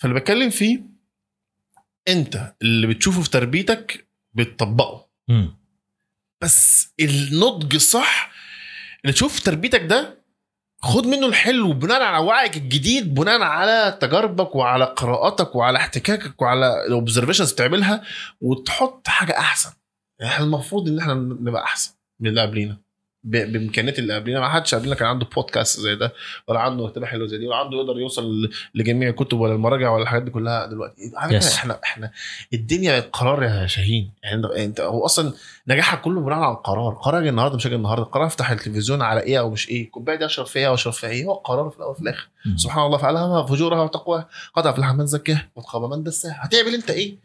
فاللي 0.00 0.20
بتكلم 0.20 0.50
فيه 0.50 0.80
انت 2.08 2.54
اللي 2.62 2.86
بتشوفه 2.86 3.22
في 3.22 3.30
تربيتك 3.30 4.08
بتطبقه. 4.34 5.08
مم. 5.28 5.56
بس 6.40 6.88
النضج 7.00 7.74
الصح 7.74 8.30
اللي 9.04 9.12
تشوف 9.12 9.34
في 9.34 9.42
تربيتك 9.42 9.82
ده 9.82 10.20
خد 10.82 11.06
منه 11.06 11.26
الحلو 11.26 11.72
بناء 11.72 12.02
على 12.02 12.24
وعيك 12.24 12.56
الجديد 12.56 13.14
بناء 13.14 13.40
على 13.42 13.98
تجاربك 14.00 14.56
وعلى 14.56 14.84
قراءاتك 14.84 15.54
وعلى 15.56 15.78
احتكاكك 15.78 16.42
وعلى 16.42 16.86
الاوبزرفيشنز 16.86 17.52
بتعملها 17.52 18.02
وتحط 18.40 19.08
حاجة 19.08 19.38
أحسن. 19.38 19.70
يعني 20.20 20.32
إحنا 20.32 20.44
المفروض 20.44 20.88
إن 20.88 20.98
إحنا 20.98 21.14
نبقى 21.14 21.62
أحسن 21.64 21.92
من 22.20 22.28
اللي 22.28 22.42
قبلينا. 22.42 22.76
بامكانيات 23.24 23.98
اللي 23.98 24.14
قبلنا 24.14 24.40
ما 24.40 24.48
حدش 24.48 24.74
قبلنا 24.74 24.94
كان 24.94 25.08
عنده 25.08 25.26
بودكاست 25.36 25.80
زي 25.80 25.94
ده 25.96 26.12
ولا 26.48 26.60
عنده 26.60 26.86
مكتبه 26.86 27.06
حلوة 27.06 27.26
زي 27.26 27.38
دي 27.38 27.46
ولا 27.46 27.56
عنده 27.56 27.76
يقدر 27.76 27.98
يوصل 27.98 28.50
لجميع 28.74 29.08
الكتب 29.08 29.40
ولا 29.40 29.52
المراجع 29.54 29.90
ولا 29.90 30.02
الحاجات 30.02 30.22
دي 30.22 30.30
كلها 30.30 30.66
دلوقتي. 30.66 31.12
على 31.16 31.40
فكرة 31.40 31.50
Yes. 31.50 31.54
إحنا 31.54 31.80
إحنا 31.84 32.10
الدنيا 32.52 33.00
بقت 33.00 33.08
قرار 33.12 33.42
يا 33.42 33.66
شاهين. 33.66 34.10
يعني 34.22 34.64
انت- 34.64 34.80
هو 34.80 35.04
أصلا 35.04 35.32
نجاحك 35.68 36.00
كله 36.00 36.20
بناء 36.20 36.38
على 36.38 36.54
القرار. 36.54 36.94
قرار 36.94 37.22
النهارده 37.22 37.56
مش 37.56 37.66
هاجي 37.66 37.76
النهارده. 37.76 38.04
قرار 38.04 38.26
افتح 38.26 38.50
التلفزيون 38.50 39.02
على 39.02 39.20
إيه 39.20 39.38
أو 39.40 39.50
مش 39.50 39.68
إيه. 39.68 39.84
الكوبايه 39.84 40.16
دي 40.16 40.24
اشرب 40.26 40.46
فيها 40.46 40.70
واشرب 40.70 40.92
فيها 40.92 41.10
إيه. 41.10 41.24
هو 41.24 41.32
قرار 41.34 41.70
في 41.70 41.76
الأول 41.76 41.90
وفي 41.90 42.00
الآخر. 42.02 42.28
مم. 42.46 42.56
سبحان 42.56 42.86
الله 42.86 42.98
فعلها 42.98 43.46
فجورها 43.46 43.82
وتقواها 43.82 44.28
قد 44.54 44.66
افلح 44.66 44.92
من 44.92 45.06
زكاها 45.06 45.48
وخاب 45.56 45.82
من 45.90 46.02
دساها 46.02 46.38
هتعمل 46.44 46.74
انت 46.74 46.90
إيه؟ 46.90 47.16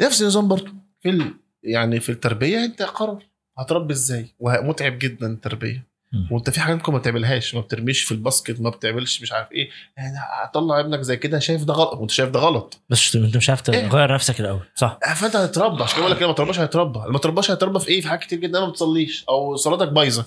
نفس 0.00 0.22
النظام 0.22 0.48
برضه 0.48 0.72
في 1.02 1.10
ال... 1.10 1.34
يعني 1.62 2.00
في 2.00 2.08
التربية 2.12 2.64
انت 2.64 2.82
قرار. 2.82 3.22
هتربي 3.58 3.92
إزاي؟ 3.92 4.34
ومتعب 4.40 4.98
جدا 4.98 5.26
التربيه. 5.26 5.94
وانت 6.30 6.50
في 6.50 6.60
حاجات 6.60 6.76
ممكن 6.76 6.92
ما 6.92 6.98
بتعملهاش 6.98 7.54
ما 7.54 7.60
بترميش 7.60 8.02
في 8.02 8.12
ال 8.12 8.19
basket 8.19 8.60
ما 8.60 8.70
بتعملش 8.70 9.22
مش 9.22 9.32
عارف 9.32 9.52
إيه. 9.52 9.70
يعني 9.96 10.16
هتطلع 10.44 10.80
ابنك 10.80 11.00
زي 11.00 11.16
كده 11.16 11.38
شايف 11.38 11.64
ده 11.64 11.74
غلط. 11.74 11.98
وانت 11.98 12.10
شايف 12.10 12.30
ده 12.30 12.40
غلط. 12.40 12.80
بس 12.90 13.16
انت 13.16 13.36
مش 13.36 13.50
عارف 13.50 13.70
إيه؟ 13.70 13.88
تغير 13.88 14.14
نفسك 14.14 14.40
الأول. 14.40 14.60
صح. 14.74 14.98
فانت 15.16 15.36
هتتربى 15.36 15.82
عشان 15.82 15.96
كده 15.96 16.06
بقول 16.06 16.16
لك 16.16 16.22
لما 16.22 16.32
ترباش 16.32 16.60
هيتربى 16.60 16.98
لما 17.08 17.18
ترباش 17.18 17.50
هيتربى 17.50 17.78
في 17.78 17.88
إيه؟ 17.88 18.00
في 18.00 18.08
حاجات 18.08 18.22
كتير 18.24 18.38
جدا 18.38 18.60
ما 18.60 18.68
بتصليش. 18.68 19.24
أو 19.28 19.56
صلاتك 19.56 19.88
بايظة. 19.88 20.26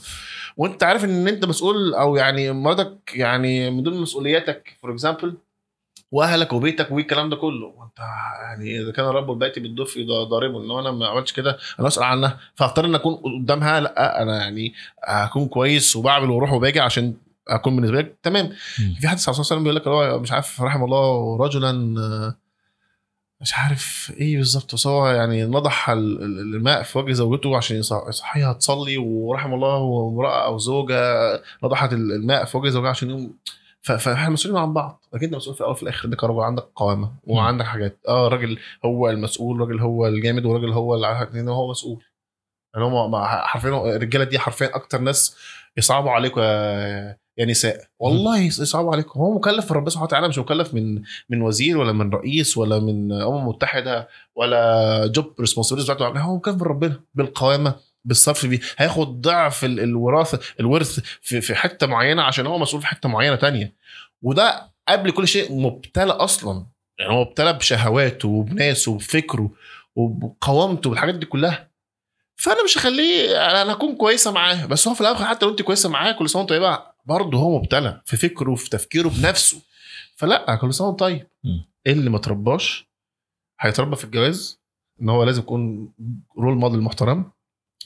وانت 0.57 0.83
عارف 0.83 1.03
إن 1.03 1.27
أنت 1.27 1.45
مسؤول 1.45 1.93
أو 1.93 2.15
يعني 2.15 2.51
مراتك 2.51 2.97
يعني 3.15 3.69
من 3.71 3.83
ضمن 3.83 3.97
مسؤولياتك 4.01 4.77
for 4.81 4.91
example 4.91 5.37
وأهلك 6.11 6.53
وبيتك 6.53 6.91
والكلام 6.91 7.29
ده 7.29 7.35
كله. 7.35 7.65
وأنت 7.67 7.99
يعني 8.41 8.81
إذا 8.81 8.91
كان 8.91 9.05
رب 9.05 9.31
البيت 9.31 9.59
بالضف 9.59 9.97
ضاربه. 10.29 10.59
ان 10.63 10.79
أنا 10.79 10.91
ما 10.91 11.07
عملتش 11.07 11.33
كده 11.33 11.57
أنا 11.79 11.87
أسأل 11.87 12.03
عنها. 12.03 12.39
فأختار 12.55 12.85
إن 12.85 12.95
أكون 12.95 13.15
قدامها 13.15 13.79
لأ 13.79 14.21
أنا 14.21 14.37
يعني 14.41 14.73
اكون 15.03 15.47
كويس 15.47 15.95
وبعمل 15.95 16.29
وأروح 16.29 16.53
وباجي 16.53 16.79
عشان 16.79 17.13
أكون 17.47 17.75
بالنسبة 17.75 17.97
لك. 18.01 18.17
تمام. 18.23 18.49
في 18.99 19.07
حد 19.07 19.17
صلى 19.17 19.31
الله 19.33 19.39
عليه 19.39 19.39
وسلم 19.39 19.63
بيقول 19.63 19.75
لك 19.75 19.87
هو 19.87 20.19
مش 20.19 20.31
عارف 20.31 20.61
رحم 20.61 20.83
الله 20.83 21.37
رجلا 21.37 21.71
مش 23.41 23.53
عارف 23.53 24.13
إيه 24.19 24.37
بالظبط. 24.37 24.73
بس 24.73 24.87
هو 24.87 25.07
يعني 25.07 25.43
نضح 25.45 25.89
ال- 25.89 26.23
ال- 26.23 26.55
الماء 26.55 26.83
في 26.83 26.97
وجه 26.97 27.11
زوجته 27.11 27.57
عشان 27.57 27.77
يصح- 27.77 28.07
يصحيها 28.09 28.53
تصلي 28.53 28.97
ورحم 28.97 29.53
الله 29.53 30.07
امراه 30.13 30.45
أو 30.45 30.57
زوجة 30.57 31.13
نضحت 31.63 31.93
ال- 31.93 32.11
الماء 32.11 32.45
في 32.45 32.57
وجه 32.57 32.69
زوجها 32.69 32.89
عشان 32.89 33.09
يقوم 33.09 33.33
ف- 33.45 33.66
فاحنا 33.91 34.29
مسؤولين 34.29 34.61
عن 34.61 34.73
بعض. 34.73 35.05
انت 35.23 35.35
مسؤول 35.35 35.55
في 35.55 35.61
الأول 35.61 35.73
وفي 35.73 35.83
الآخر. 35.83 36.01
عندك 36.03 36.21
قرار 36.21 36.39
عندك 36.41 36.63
قوامة 36.75 37.11
وعندك 37.23 37.65
حاجات. 37.65 37.99
آه 38.07 38.27
الراجل 38.27 38.59
هو 38.85 39.09
المسؤول 39.09 39.55
الراجل 39.55 39.79
هو 39.79 40.07
الجامد 40.07 40.45
والراجل 40.45 40.73
هو 40.73 40.95
اللي 40.95 41.51
هو 41.51 41.71
مسؤول. 41.71 42.03
يعني 42.75 42.85
هم 42.85 43.15
حرفيا 43.25 43.95
الرجالة 43.95 44.23
دي 44.23 44.39
حرفيا 44.39 44.75
أكتر 44.75 45.01
ناس 45.01 45.37
يصعبوا 45.77 46.11
عليكم 46.11 46.41
يا 46.41 47.17
يا 47.37 47.45
نساء. 47.45 47.87
والله 47.99 48.39
يصعبوا 48.39 48.91
عليكم 48.91 49.19
هو 49.19 49.35
مكلف 49.35 49.71
من 49.71 49.77
ربنا 49.77 49.89
سبحانه 49.89 50.05
وتعالى 50.05 50.27
مش 50.27 50.39
مكلف 50.39 50.73
من 50.73 51.01
من 51.29 51.41
وزير 51.41 51.77
ولا 51.77 51.91
من 51.91 52.09
رئيس 52.09 52.57
ولا 52.57 52.79
من 52.79 53.11
امم 53.11 53.47
متحده 53.47 54.07
ولا 54.35 55.07
جوب 55.07 55.33
ريسبونسبيلتي 55.39 55.93
بتاعته. 55.93 56.19
هو 56.19 56.35
مكلف 56.35 56.55
من 56.55 56.61
ربنا 56.61 56.99
بالقوامة. 57.15 57.75
بالصرف 58.05 58.45
بيه 58.45 58.59
هياخد 58.77 59.21
ضعف 59.21 59.65
ال- 59.65 59.79
الوراثة 59.79 60.39
الورث 60.59 60.99
في 61.21 61.41
في 61.41 61.55
حتة 61.55 61.87
معينة 61.87 62.23
عشان 62.23 62.47
هو 62.47 62.57
مسؤول 62.57 62.81
في 62.81 62.87
حتة 62.87 63.09
معينة 63.09 63.35
تانية. 63.35 63.73
وده 64.21 64.71
قبل 64.87 65.11
كل 65.11 65.27
شيء 65.27 65.53
مبتلى 65.55 66.11
أصلا. 66.11 66.65
يعني 66.99 67.11
هو 67.11 67.21
مبتلى 67.21 67.53
بشهواته 67.53 68.27
وبناسه 68.27 68.91
وبفكره 68.91 69.51
وبقوامته 69.95 70.89
والحاجات 70.89 71.15
دي 71.15 71.25
كلها. 71.25 71.69
فأنا 72.35 72.63
مش 72.63 72.77
هخليه 72.77 73.31
أنا 73.61 73.73
هكون 73.73 73.95
كويسة 73.95 74.31
معاه. 74.31 74.65
بس 74.65 74.87
هو 74.87 74.93
في 74.93 75.01
الآخر 75.01 75.25
حتى 75.25 75.45
لو 75.45 75.51
أنت 75.51 75.61
كويسة 75.61 75.89
معاه 75.89 76.11
كل 76.11 76.29
سنة 76.29 76.39
وأنت 76.39 76.49
طيبة 76.49 76.79
برضه 77.05 77.37
هو 77.37 77.59
مبتلى 77.59 78.01
في 78.05 78.17
فكره 78.17 78.55
في 78.55 78.69
تفكيره 78.69 79.09
بنفسه. 79.09 79.61
فلا 80.15 80.55
كل 80.55 80.73
سنة 80.73 80.87
وأنت 80.87 80.99
طيب. 80.99 81.27
اللي 81.87 82.09
ما 82.09 82.17
ترباش 82.17 82.87
هيتربى 83.59 83.95
في 83.95 84.03
الجواز 84.03 84.59
إن 85.01 85.09
هو 85.09 85.23
لازم 85.23 85.41
يكون 85.41 85.93
role 86.39 86.57
model 86.57 86.81
محترم. 86.81 87.31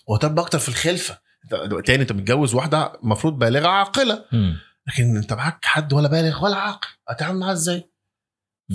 وهتربى 0.07 0.41
أكتر 0.41 0.59
في 0.59 0.69
الخلفة 0.69 1.19
تاني 1.85 2.01
أنت 2.01 2.11
متجوز 2.11 2.53
واحدة 2.53 2.93
المفروض 3.03 3.39
بالغة 3.39 3.67
عاقلة. 3.67 4.25
لكن 4.87 5.17
أنت 5.17 5.33
معاك 5.33 5.65
حد 5.65 5.93
ولا 5.93 6.07
بالغ 6.07 6.43
ولا 6.45 6.55
عاقل 6.55 6.87
هتتعامل 7.09 7.39
معاه 7.39 7.51
إزاي؟ 7.51 7.89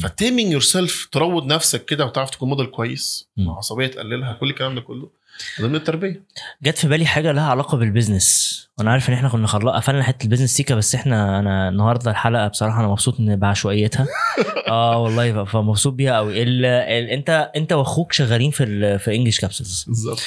ف 0.02 0.52
taming 0.52 0.60
yourself 0.60 1.08
تروض 1.12 1.46
نفسك 1.46 1.84
كده 1.84 2.04
وتعرف 2.04 2.30
تكون 2.30 2.48
موديل 2.48 2.66
كويس 2.66 3.28
مم. 3.36 3.50
عصبية 3.50 3.86
تقللها 3.86 4.32
كل 4.32 4.50
الكلام 4.50 4.74
ده 4.74 4.80
كله 4.80 5.10
ضمن 5.60 5.74
التربية. 5.74 6.22
جت 6.62 6.78
في 6.78 6.88
بالي 6.88 7.06
حاجة 7.06 7.32
لها 7.32 7.50
علاقة 7.50 7.78
بال 7.78 7.92
business. 7.92 8.56
وأنا 8.78 8.90
عارف 8.90 9.08
إن 9.08 9.14
إحنا 9.14 9.28
كنا 9.28 9.46
خلق 9.46 9.72
قفلنا 9.76 10.02
حتة 10.02 10.24
ال 10.24 10.27
business 10.27 10.50
سيكا 10.50 10.74
بس 10.74 10.94
إحنا 10.94 11.38
أنا 11.38 11.68
النهارده 11.68 12.10
الحلقة 12.10 12.48
بصراحة 12.48 12.80
أنا 12.80 12.88
مبسوط 12.88 13.20
إن 13.20 13.36
بعشوائيتها. 13.36 14.06
آه 14.68 14.98
والله 14.98 15.44
فمبسوط 15.44 15.92
بيها 15.92 16.16
قوي 16.16 16.42
ال... 16.42 16.64
ال... 16.64 17.10
أنت 17.10 17.50
أنت 17.56 17.72
وأخوك 17.72 18.12
شغالين 18.12 18.50
في 18.50 18.64
ال... 18.64 18.98
في 18.98 19.14
English 19.14 19.40
Capsules 19.40 19.84
بالظبط. 19.86 20.22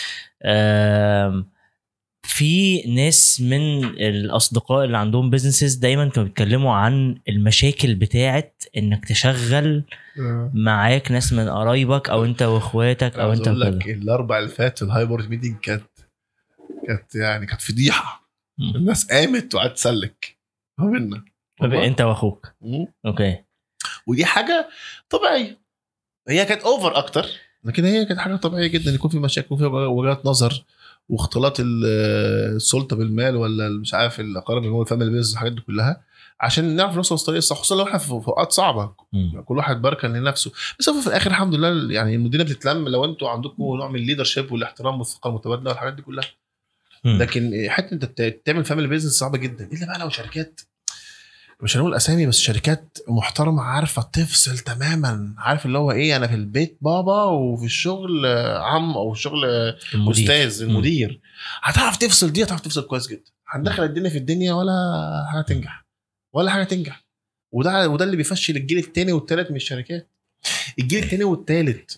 في 2.29 2.81
ناس 2.81 3.41
من 3.41 3.83
الأصدقاء 3.85 4.85
اللي 4.85 4.97
عندهم 4.97 5.29
businesses 5.29 5.73
دايما 5.75 6.09
كانوا 6.09 6.27
بيتكلموا 6.27 6.73
عن 6.73 7.17
المشاكل 7.29 7.95
بتاعت 7.95 8.63
إنك 8.77 9.05
تشغل 9.05 9.83
معاك 10.53 11.11
ناس 11.11 11.33
من 11.33 11.49
قرايبك 11.49 12.09
أو 12.09 12.25
أنت 12.25 12.41
وإخواتك 12.41 13.19
أو 13.19 13.33
أنت 13.33 13.47
أقول 13.47 13.61
وكده 13.61 13.77
لك 13.77 13.87
الأربع 13.89 14.37
اللي 14.39 14.49
فات 14.49 14.81
ال 14.81 14.88
hybrid 14.88 15.29
meeting 15.29 15.57
كانت 15.59 15.83
كانت 16.87 17.15
يعني 17.15 17.45
كانت 17.45 17.61
فضيحة. 17.61 18.29
الناس 18.75 19.05
قامت 19.11 19.55
وقعدت 19.55 19.75
تسلك. 19.75 20.37
ما 20.77 20.91
بينا. 21.67 21.85
أنت 21.85 22.01
وأخوك. 22.01 22.53
okay. 23.05 23.37
ودي 24.07 24.25
حاجة 24.25 24.69
طبيعية. 25.09 25.57
هي 26.29 26.45
كانت 26.45 26.61
over 26.61 26.97
أكتر 26.97 27.25
لكن 27.63 27.85
هي 27.85 28.05
كانت 28.05 28.19
حاجة 28.19 28.35
طبيعية 28.35 28.67
جدا. 28.67 28.91
يكون 28.91 29.11
في 29.11 29.19
مشاكل 29.19 29.53
وفي 29.53 29.65
وجهات 29.65 30.25
نظر. 30.25 30.63
واختلاط 31.09 31.59
ال- 31.59 31.85
السلطة 32.55 32.95
بالمال 32.95 33.35
ولا 33.35 33.69
مش 33.69 33.93
عارف 33.93 34.19
الاقارب 34.19 34.61
اللي 34.63 34.73
هو 34.73 34.81
ال 34.81 34.86
family 34.86 35.11
business 35.11 35.33
الحاجات 35.33 35.51
دي 35.53 35.61
كلها 35.61 36.01
عشان 36.41 36.75
نعرف 36.75 36.95
نوصل 36.95 37.15
للطريق 37.15 37.37
الصح 37.37 37.55
خصوصا 37.55 37.75
لو 37.75 37.83
إحنا 37.87 37.97
في 37.97 38.11
اوقات 38.11 38.51
صعبة. 38.51 38.91
كل 39.45 39.57
واحد 39.57 39.81
بركن 39.81 40.13
لنفسه 40.13 40.51
بس 40.79 40.89
هو 40.89 41.01
في 41.01 41.07
الآخر 41.07 41.29
الحمد 41.31 41.55
لله 41.55 41.93
يعني 41.93 42.15
المدينة 42.15 42.43
بتتلم 42.43 42.87
لو 42.89 43.05
أنتوا 43.05 43.29
عندكم 43.29 43.63
نوع 43.63 43.87
من 43.89 43.95
ال 43.99 44.04
leadership 44.04 44.51
والاحترام 44.51 44.99
والثقة 44.99 45.27
المتبادلة 45.29 45.69
والحاجات 45.69 45.93
دي 45.93 46.01
كلها 46.01 46.25
مم. 47.03 47.17
لكن 47.21 47.65
حتة 47.69 47.93
انت 47.93 48.21
تعمل 48.45 48.65
family 48.65 48.87
business 48.87 49.13
صعبة 49.13 49.37
جدا 49.37 49.69
الا 49.73 49.85
بقى 49.87 49.99
لو 49.99 50.09
شركات 50.09 50.61
مش 51.61 51.77
هنقول 51.77 51.93
أسامي 51.93 52.25
بس 52.25 52.37
شركات 52.39 52.97
محترمة 53.07 53.61
عارفة 53.61 54.01
تفصل 54.01 54.57
تماما. 54.57 55.33
عارف 55.37 55.65
اللي 55.65 55.77
هو 55.77 55.91
إيه 55.91 56.15
أنا 56.15 56.27
في 56.27 56.35
البيت 56.35 56.77
بابا 56.81 57.23
وفي 57.23 57.65
الشغل 57.65 58.25
عم 58.57 58.91
أو 58.97 59.11
الشغل 59.11 59.45
المدير. 59.93 60.23
أستاذ 60.23 60.61
المدير. 60.61 61.21
هتعرف 61.61 61.97
تفصل 61.97 62.31
دي 62.31 62.43
هتعرف 62.43 62.61
تفصل 62.61 62.87
كويس 62.87 63.07
جدا. 63.07 63.31
هندخل 63.47 63.83
الدنيا 63.83 64.09
في 64.09 64.17
الدنيا 64.17 64.53
ولا 64.53 64.73
حاجة 65.31 65.41
تنجح. 65.41 65.85
ولا 66.33 66.51
حاجة 66.51 66.63
تنجح. 66.63 67.05
وده 67.51 67.89
وده 67.89 68.05
اللي 68.05 68.17
بيفشل 68.17 68.55
الجيل 68.55 68.77
الثاني 68.77 69.11
والثالث 69.11 69.49
من 69.49 69.55
الشركات. 69.55 70.09
الجيل 70.79 71.03
الثاني 71.03 71.23
والثالث 71.23 71.95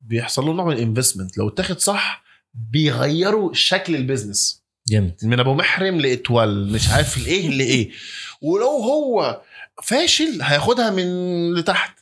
بيحصل 0.00 0.44
له 0.46 0.52
نوع 0.52 0.64
من 0.64 0.72
الانفستمنت 0.72 1.38
لو 1.38 1.48
اتاخد 1.48 1.78
صح 1.78 2.24
بيغيروا 2.54 3.52
شكل 3.52 3.96
البيزنس 3.96 4.61
جامد 4.88 5.14
من 5.22 5.40
أبو 5.40 5.54
محرم 5.54 6.00
لاتوال 6.00 6.72
مش 6.72 6.88
عارف 6.88 7.16
الايه 7.18 7.48
لايه 7.50 7.90
ولو 8.42 8.66
هو 8.68 9.42
فاشل 9.82 10.42
هياخدها 10.42 10.90
من 10.90 11.04
لتحت. 11.54 11.98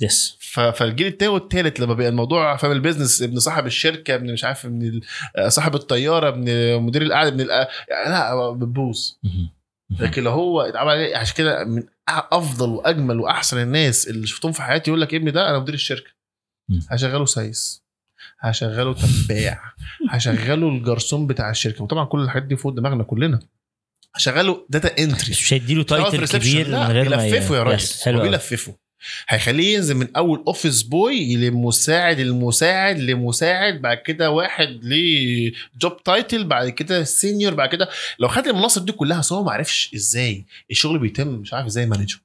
يس 0.00 0.36
فالجيل 0.74 1.06
التاني 1.06 1.32
والتالت 1.32 1.80
لما 1.80 1.94
بقى 1.94 2.08
الموضوع 2.08 2.56
فاهم 2.56 2.72
البيزنس 2.72 3.22
ابن 3.22 3.38
صاحب 3.38 3.66
الشركة 3.66 4.14
ابن 4.14 4.32
مش 4.32 4.44
عارف 4.44 4.66
ابن 4.66 4.82
ال- 4.82 5.52
صاحب 5.52 5.74
الطيارة 5.74 6.28
ابن 6.28 6.42
مدير 6.82 7.02
القعدة 7.02 7.28
ابن. 7.28 7.40
يعني 7.88 8.10
لا 8.10 8.50
بتبوظ. 8.50 9.12
لكن 10.00 10.22
لو 10.24 10.30
هو 10.30 10.60
اتعمل 10.60 10.90
عليه 10.90 11.16
عشان 11.16 11.34
كده 11.36 11.64
من 11.64 11.82
أفضل 12.08 12.68
وأجمل 12.68 13.20
وأحسن 13.20 13.62
الناس 13.62 14.08
اللي 14.08 14.26
شفتهم 14.26 14.52
في 14.52 14.62
حياتي 14.62 14.90
يقول 14.90 15.00
لك 15.00 15.14
ابني 15.14 15.30
ده 15.30 15.50
أنا 15.50 15.58
مدير 15.58 15.74
الشركة. 15.74 16.10
هشغله 16.90 17.24
سايس 17.24 17.82
هشغله 18.40 18.94
تباع 18.94 19.60
هشغله 20.10 20.68
الجرسون 20.68 21.26
بتاع 21.26 21.50
الشركة. 21.50 21.84
وطبعا 21.84 22.04
كل 22.04 22.20
الحاجات 22.20 22.42
دي 22.42 22.56
فوق 22.56 22.72
دماغنا 22.72 23.02
كلنا. 23.02 23.40
هشغله 24.14 24.66
data 24.70 25.02
entry 25.02 25.30
مش 25.30 25.52
هيديله 25.52 25.82
title 25.82 26.38
كبير 26.38 26.68
من 26.68 26.74
غير 26.74 27.08
ما 27.08 27.16
بيلففه 27.16 27.56
يا 27.56 28.12
أوي. 28.14 28.22
بيلففه 28.22 28.76
هيخليه 29.28 29.74
ينزل 29.74 29.94
من 29.94 30.16
أول 30.16 30.44
office 30.46 30.82
boy 30.82 31.36
لمساعد 31.36 32.18
المساعد 32.18 32.98
لمساعد 32.98 33.80
بعد 33.82 33.96
كده 33.96 34.30
واحد 34.30 34.80
ليه 34.82 35.52
job 35.78 36.02
title 36.02 36.44
بعد 36.44 36.68
كده 36.68 37.04
senior 37.04 37.54
بعد 37.54 37.68
كده. 37.68 37.88
لو 38.18 38.28
خد 38.28 38.46
المناصب 38.46 38.86
دي 38.86 38.92
كلها 38.92 39.18
بس 39.18 39.32
هو 39.32 39.44
ما 39.44 39.52
عرفش 39.52 39.94
إزاي 39.94 40.46
الشغل 40.70 40.98
بيتم 40.98 41.28
مش 41.28 41.54
عارف 41.54 41.66
إزاي 41.66 41.86
manage 41.86 42.16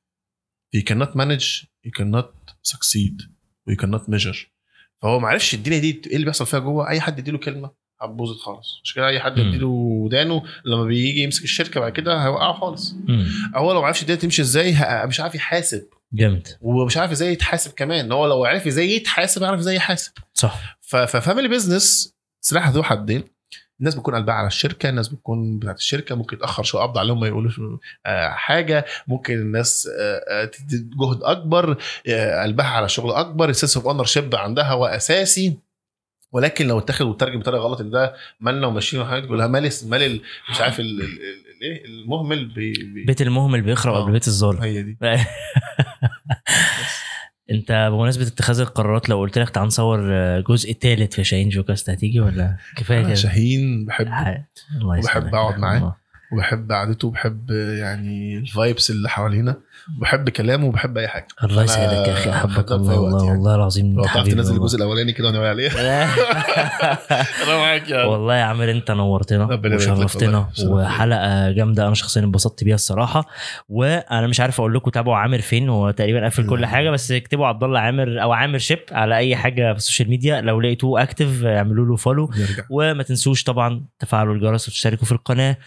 you 0.78 0.80
cannot 0.80 1.10
manage 1.16 1.66
you 1.88 1.92
cannot 2.02 2.54
succeed 2.74 3.22
you 3.70 3.76
cannot 3.76 4.12
measure. 4.12 4.51
فهو 5.02 5.20
ما 5.20 5.28
عرفش 5.28 5.54
الدنيا 5.54 5.80
دي 5.80 6.02
إيه 6.08 6.16
اللي 6.16 6.26
بيحصل 6.26 6.46
فيها 6.46 6.60
جوه. 6.60 6.90
أي 6.90 7.02
حد 7.02 7.20
يديله 7.20 7.38
كلمة 7.38 7.72
هتبوظت 8.02 8.40
خالص. 8.40 8.82
عشان 8.84 8.96
كده؟ 8.96 9.08
أي 9.08 9.20
حد. 9.20 9.38
يديله 9.38 9.68
ودانه 9.68 10.44
لما 10.66 10.84
بيجي 10.84 11.24
يمسك 11.24 11.44
الشركة 11.44 11.80
بعد 11.80 11.92
كده 11.92 12.24
هيوقعه 12.24 12.54
خالص. 12.54 12.96
هو 13.56 13.74
لو 13.74 13.82
ما 13.82 13.88
عرفش 13.88 14.02
الدنيا 14.02 14.20
تمشي 14.20 14.42
إزاي 14.42 14.76
مش 15.06 15.20
عارف 15.20 15.36
يحاسب. 15.36 15.88
جامد. 16.14 16.48
ومش 16.62 16.98
عارف 16.98 17.12
إزاي 17.12 17.32
يتحاسب 17.34 17.72
كمان. 17.72 18.12
هو 18.12 18.28
لو 18.28 18.46
عرف 18.46 18.68
إزاي 18.68 18.96
يتحاسب 18.96 19.42
يعرف 19.42 19.60
إزاي 19.60 19.76
يحاسب. 19.76 20.12
صح. 20.34 20.80
ف 20.82 20.91
family 20.91 21.48
business 21.48 22.16
سلاح 22.42 22.70
ذو 22.70 22.84
حدين. 22.84 23.24
الناس 23.82 23.96
بتكون 23.96 24.16
قلبها 24.16 24.36
على 24.36 24.48
الشركة 24.48 24.90
الناس 24.90 25.08
بتكون 25.08 25.60
بتاعت 25.60 25.78
الشركة 25.78 26.16
ممكن 26.16 26.38
يتأخر 26.38 26.64
شوية 26.64 26.82
قبض 26.82 26.98
عليهم 26.98 27.20
ما 27.20 27.28
يقولوش 27.28 27.62
آه، 28.06 28.30
حاجة. 28.30 28.86
ممكن 29.08 29.34
الناس 29.34 29.90
آه، 30.00 30.42
آه، 30.42 30.46
تدي 30.46 30.78
جهد 31.00 31.24
أكبر 31.24 31.78
قلبها 32.44 32.66
على 32.66 32.90
شغل 32.90 33.12
أكبر. 33.12 33.50
ال 33.50 33.78
sense 33.78 33.86
of 33.88 34.04
ownership 34.06 34.36
عندها 34.36 34.72
هو 34.72 34.86
أساسي. 34.86 35.58
ولكن 36.34 36.68
لو 36.68 36.80
اتاخد 36.80 37.06
وترجم 37.06 37.40
بطريقة 37.40 37.62
غلط 37.62 37.82
إن 37.82 37.90
ده 37.90 38.14
مالنا 38.40 38.68
وماشيين 38.68 39.02
وحاجات 39.02 39.24
تقول 39.24 39.38
لها 39.38 39.48
مال 39.48 39.70
مال 39.86 40.04
ال- 40.04 40.22
مش 40.52 40.62
عارف 40.62 40.80
ال- 40.80 41.02
ال- 41.02 41.06
ال- 41.06 41.52
الايه 41.58 41.86
المهمل 41.86 42.46
بي 42.46 42.72
بي 42.74 43.04
بيت 43.06 43.22
المهمل 43.22 43.62
بيخرب. 43.62 43.96
قبل 43.96 44.12
بيت 44.12 44.28
الظالم. 44.28 44.62
هي 44.62 44.82
دي. 44.84 44.98
انت 47.52 47.90
بمناسبة 47.92 48.28
اتخاذ 48.28 48.60
القرارات 48.60 49.10
لو 49.10 49.20
قلت 49.20 49.38
لك 49.38 49.50
تعال 49.50 49.68
نصور 49.68 50.00
جزء 50.42 50.74
ثالث 50.74 51.16
في 51.16 51.24
شاهين 51.24 51.50
جوكاست 51.50 51.90
هتيجي 51.90 52.20
ولا 52.20 52.58
كفاية 52.76 53.02
كده 53.04 53.14
شاهين 53.16 53.86
بحب 53.86 54.08
ح- 54.08 54.44
الله 54.82 55.00
وبحب. 55.00 55.36
أقعد 55.36 55.60
معاه. 55.60 55.96
وبحب 56.34 56.72
قعدته 56.72 57.08
وبحب 57.08 57.52
يعني 57.52 58.38
الفايبس 58.38 58.92
اللي 58.92 59.10
حوالينا 59.10 59.58
وبحب 59.98 60.30
كلامه 60.30 60.66
وبحب 60.66 60.98
أي 60.98 61.08
حاجة. 61.08 61.28
الله 61.44 61.64
يسعدك 61.64 62.08
يا 62.08 62.14
أخي 62.14 62.30
أحبك. 62.30 62.72
الله 62.72 63.00
والله 63.00 63.26
يعني. 63.26 63.38
والله 63.38 63.56
العظيم 63.56 63.96
لو 63.96 64.04
تعرف 64.04 64.28
تنزل. 64.28 64.56
الجزء 64.56 64.78
الأولاني 64.78 65.14
كده 65.14 65.28
وناوي 65.28 65.48
عليه. 65.48 65.72
أنا 67.44 67.58
معاك 67.58 67.90
يعني 67.90 68.08
والله 68.08 68.36
يا 68.36 68.44
عامر 68.44 68.72
أنت 68.72 68.92
نورتنا 68.92 69.60
وشرفتنا. 69.76 70.50
وحلقة 70.66 71.52
جامدة 71.52 71.88
أنا 71.88 71.96
شخصيا 71.96 72.22
انبسطت 72.22 72.64
بيها 72.64 72.76
الصراحة. 72.76 73.26
وأنا 73.70 74.28
مش 74.28 74.40
عارف 74.40 74.60
أقول 74.60 74.74
لكم 74.74 74.90
تابعوا 74.90 75.18
عامر 75.18 75.42
فين 75.42 75.70
هو 75.70 75.92
تقريبا 75.92 76.26
قفل 76.26 76.46
كل. 76.46 76.66
حاجة 76.66 76.90
بس 76.90 77.12
اكتبوا 77.12 77.48
عبد 77.48 77.64
الله 77.64 77.80
عامر 77.80 78.22
أو 78.22 78.32
عامر 78.32 78.58
شيب 78.58 78.80
على 78.92 79.18
أي 79.18 79.36
حاجة 79.36 79.72
في 79.74 79.78
السوشيال 79.78 80.10
ميديا. 80.10 80.42
لو 80.42 80.62
لقيتوه 80.62 81.04
active 81.04 81.44
اعملوا 81.44 81.86
له 81.86 81.96
follow 81.96 82.32
وما 82.70 83.04
تنسوش 83.04 83.44
طبعا 83.44 83.86
تفعلوا 84.00 84.36
الجرس 84.36 84.68
وتشتركوا 84.68 85.06
في 85.06 85.12
القناة. 85.12 85.58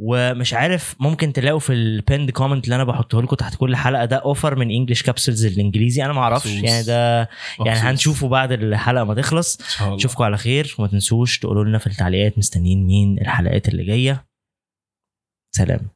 ومش 0.00 0.54
عارف 0.54 0.96
ممكن 1.00 1.32
تلاقوا 1.32 1.58
في 1.58 1.72
ال 1.72 1.80
pinned 1.80 2.30
comment 2.30 2.64
اللي 2.64 2.74
أنا 2.74 2.84
بحطه 2.84 3.22
لكم 3.22 3.36
تحت 3.36 3.54
كل 3.54 3.76
حلقة 3.76 4.04
ده 4.04 4.16
offer 4.16 4.58
من 4.58 4.70
English 4.70 5.02
Capsules 5.02 5.46
الإنجليزي. 5.46 6.04
أنا 6.04 6.12
ما 6.12 6.20
أعرفش. 6.20 6.46
يعني 6.46 6.82
ده 6.82 7.16
يعني 7.18 7.28
مخصوص. 7.60 7.84
هنشوفه 7.84 8.28
بعد 8.28 8.52
الحلقة 8.52 9.04
ما 9.04 9.14
تخلص. 9.14 9.82
نشوفكم 9.82 10.24
على 10.24 10.36
خير. 10.36 10.74
وما 10.78 10.88
تنسوش 10.88 11.38
تقولوا 11.38 11.64
لنا 11.64 11.78
في 11.78 11.86
التعليقات 11.86 12.38
مستنيين 12.38 12.86
مين 12.86 13.18
الحلقات 13.20 13.68
اللي 13.68 13.84
جاية. 13.84 14.26
سلام. 15.56 15.88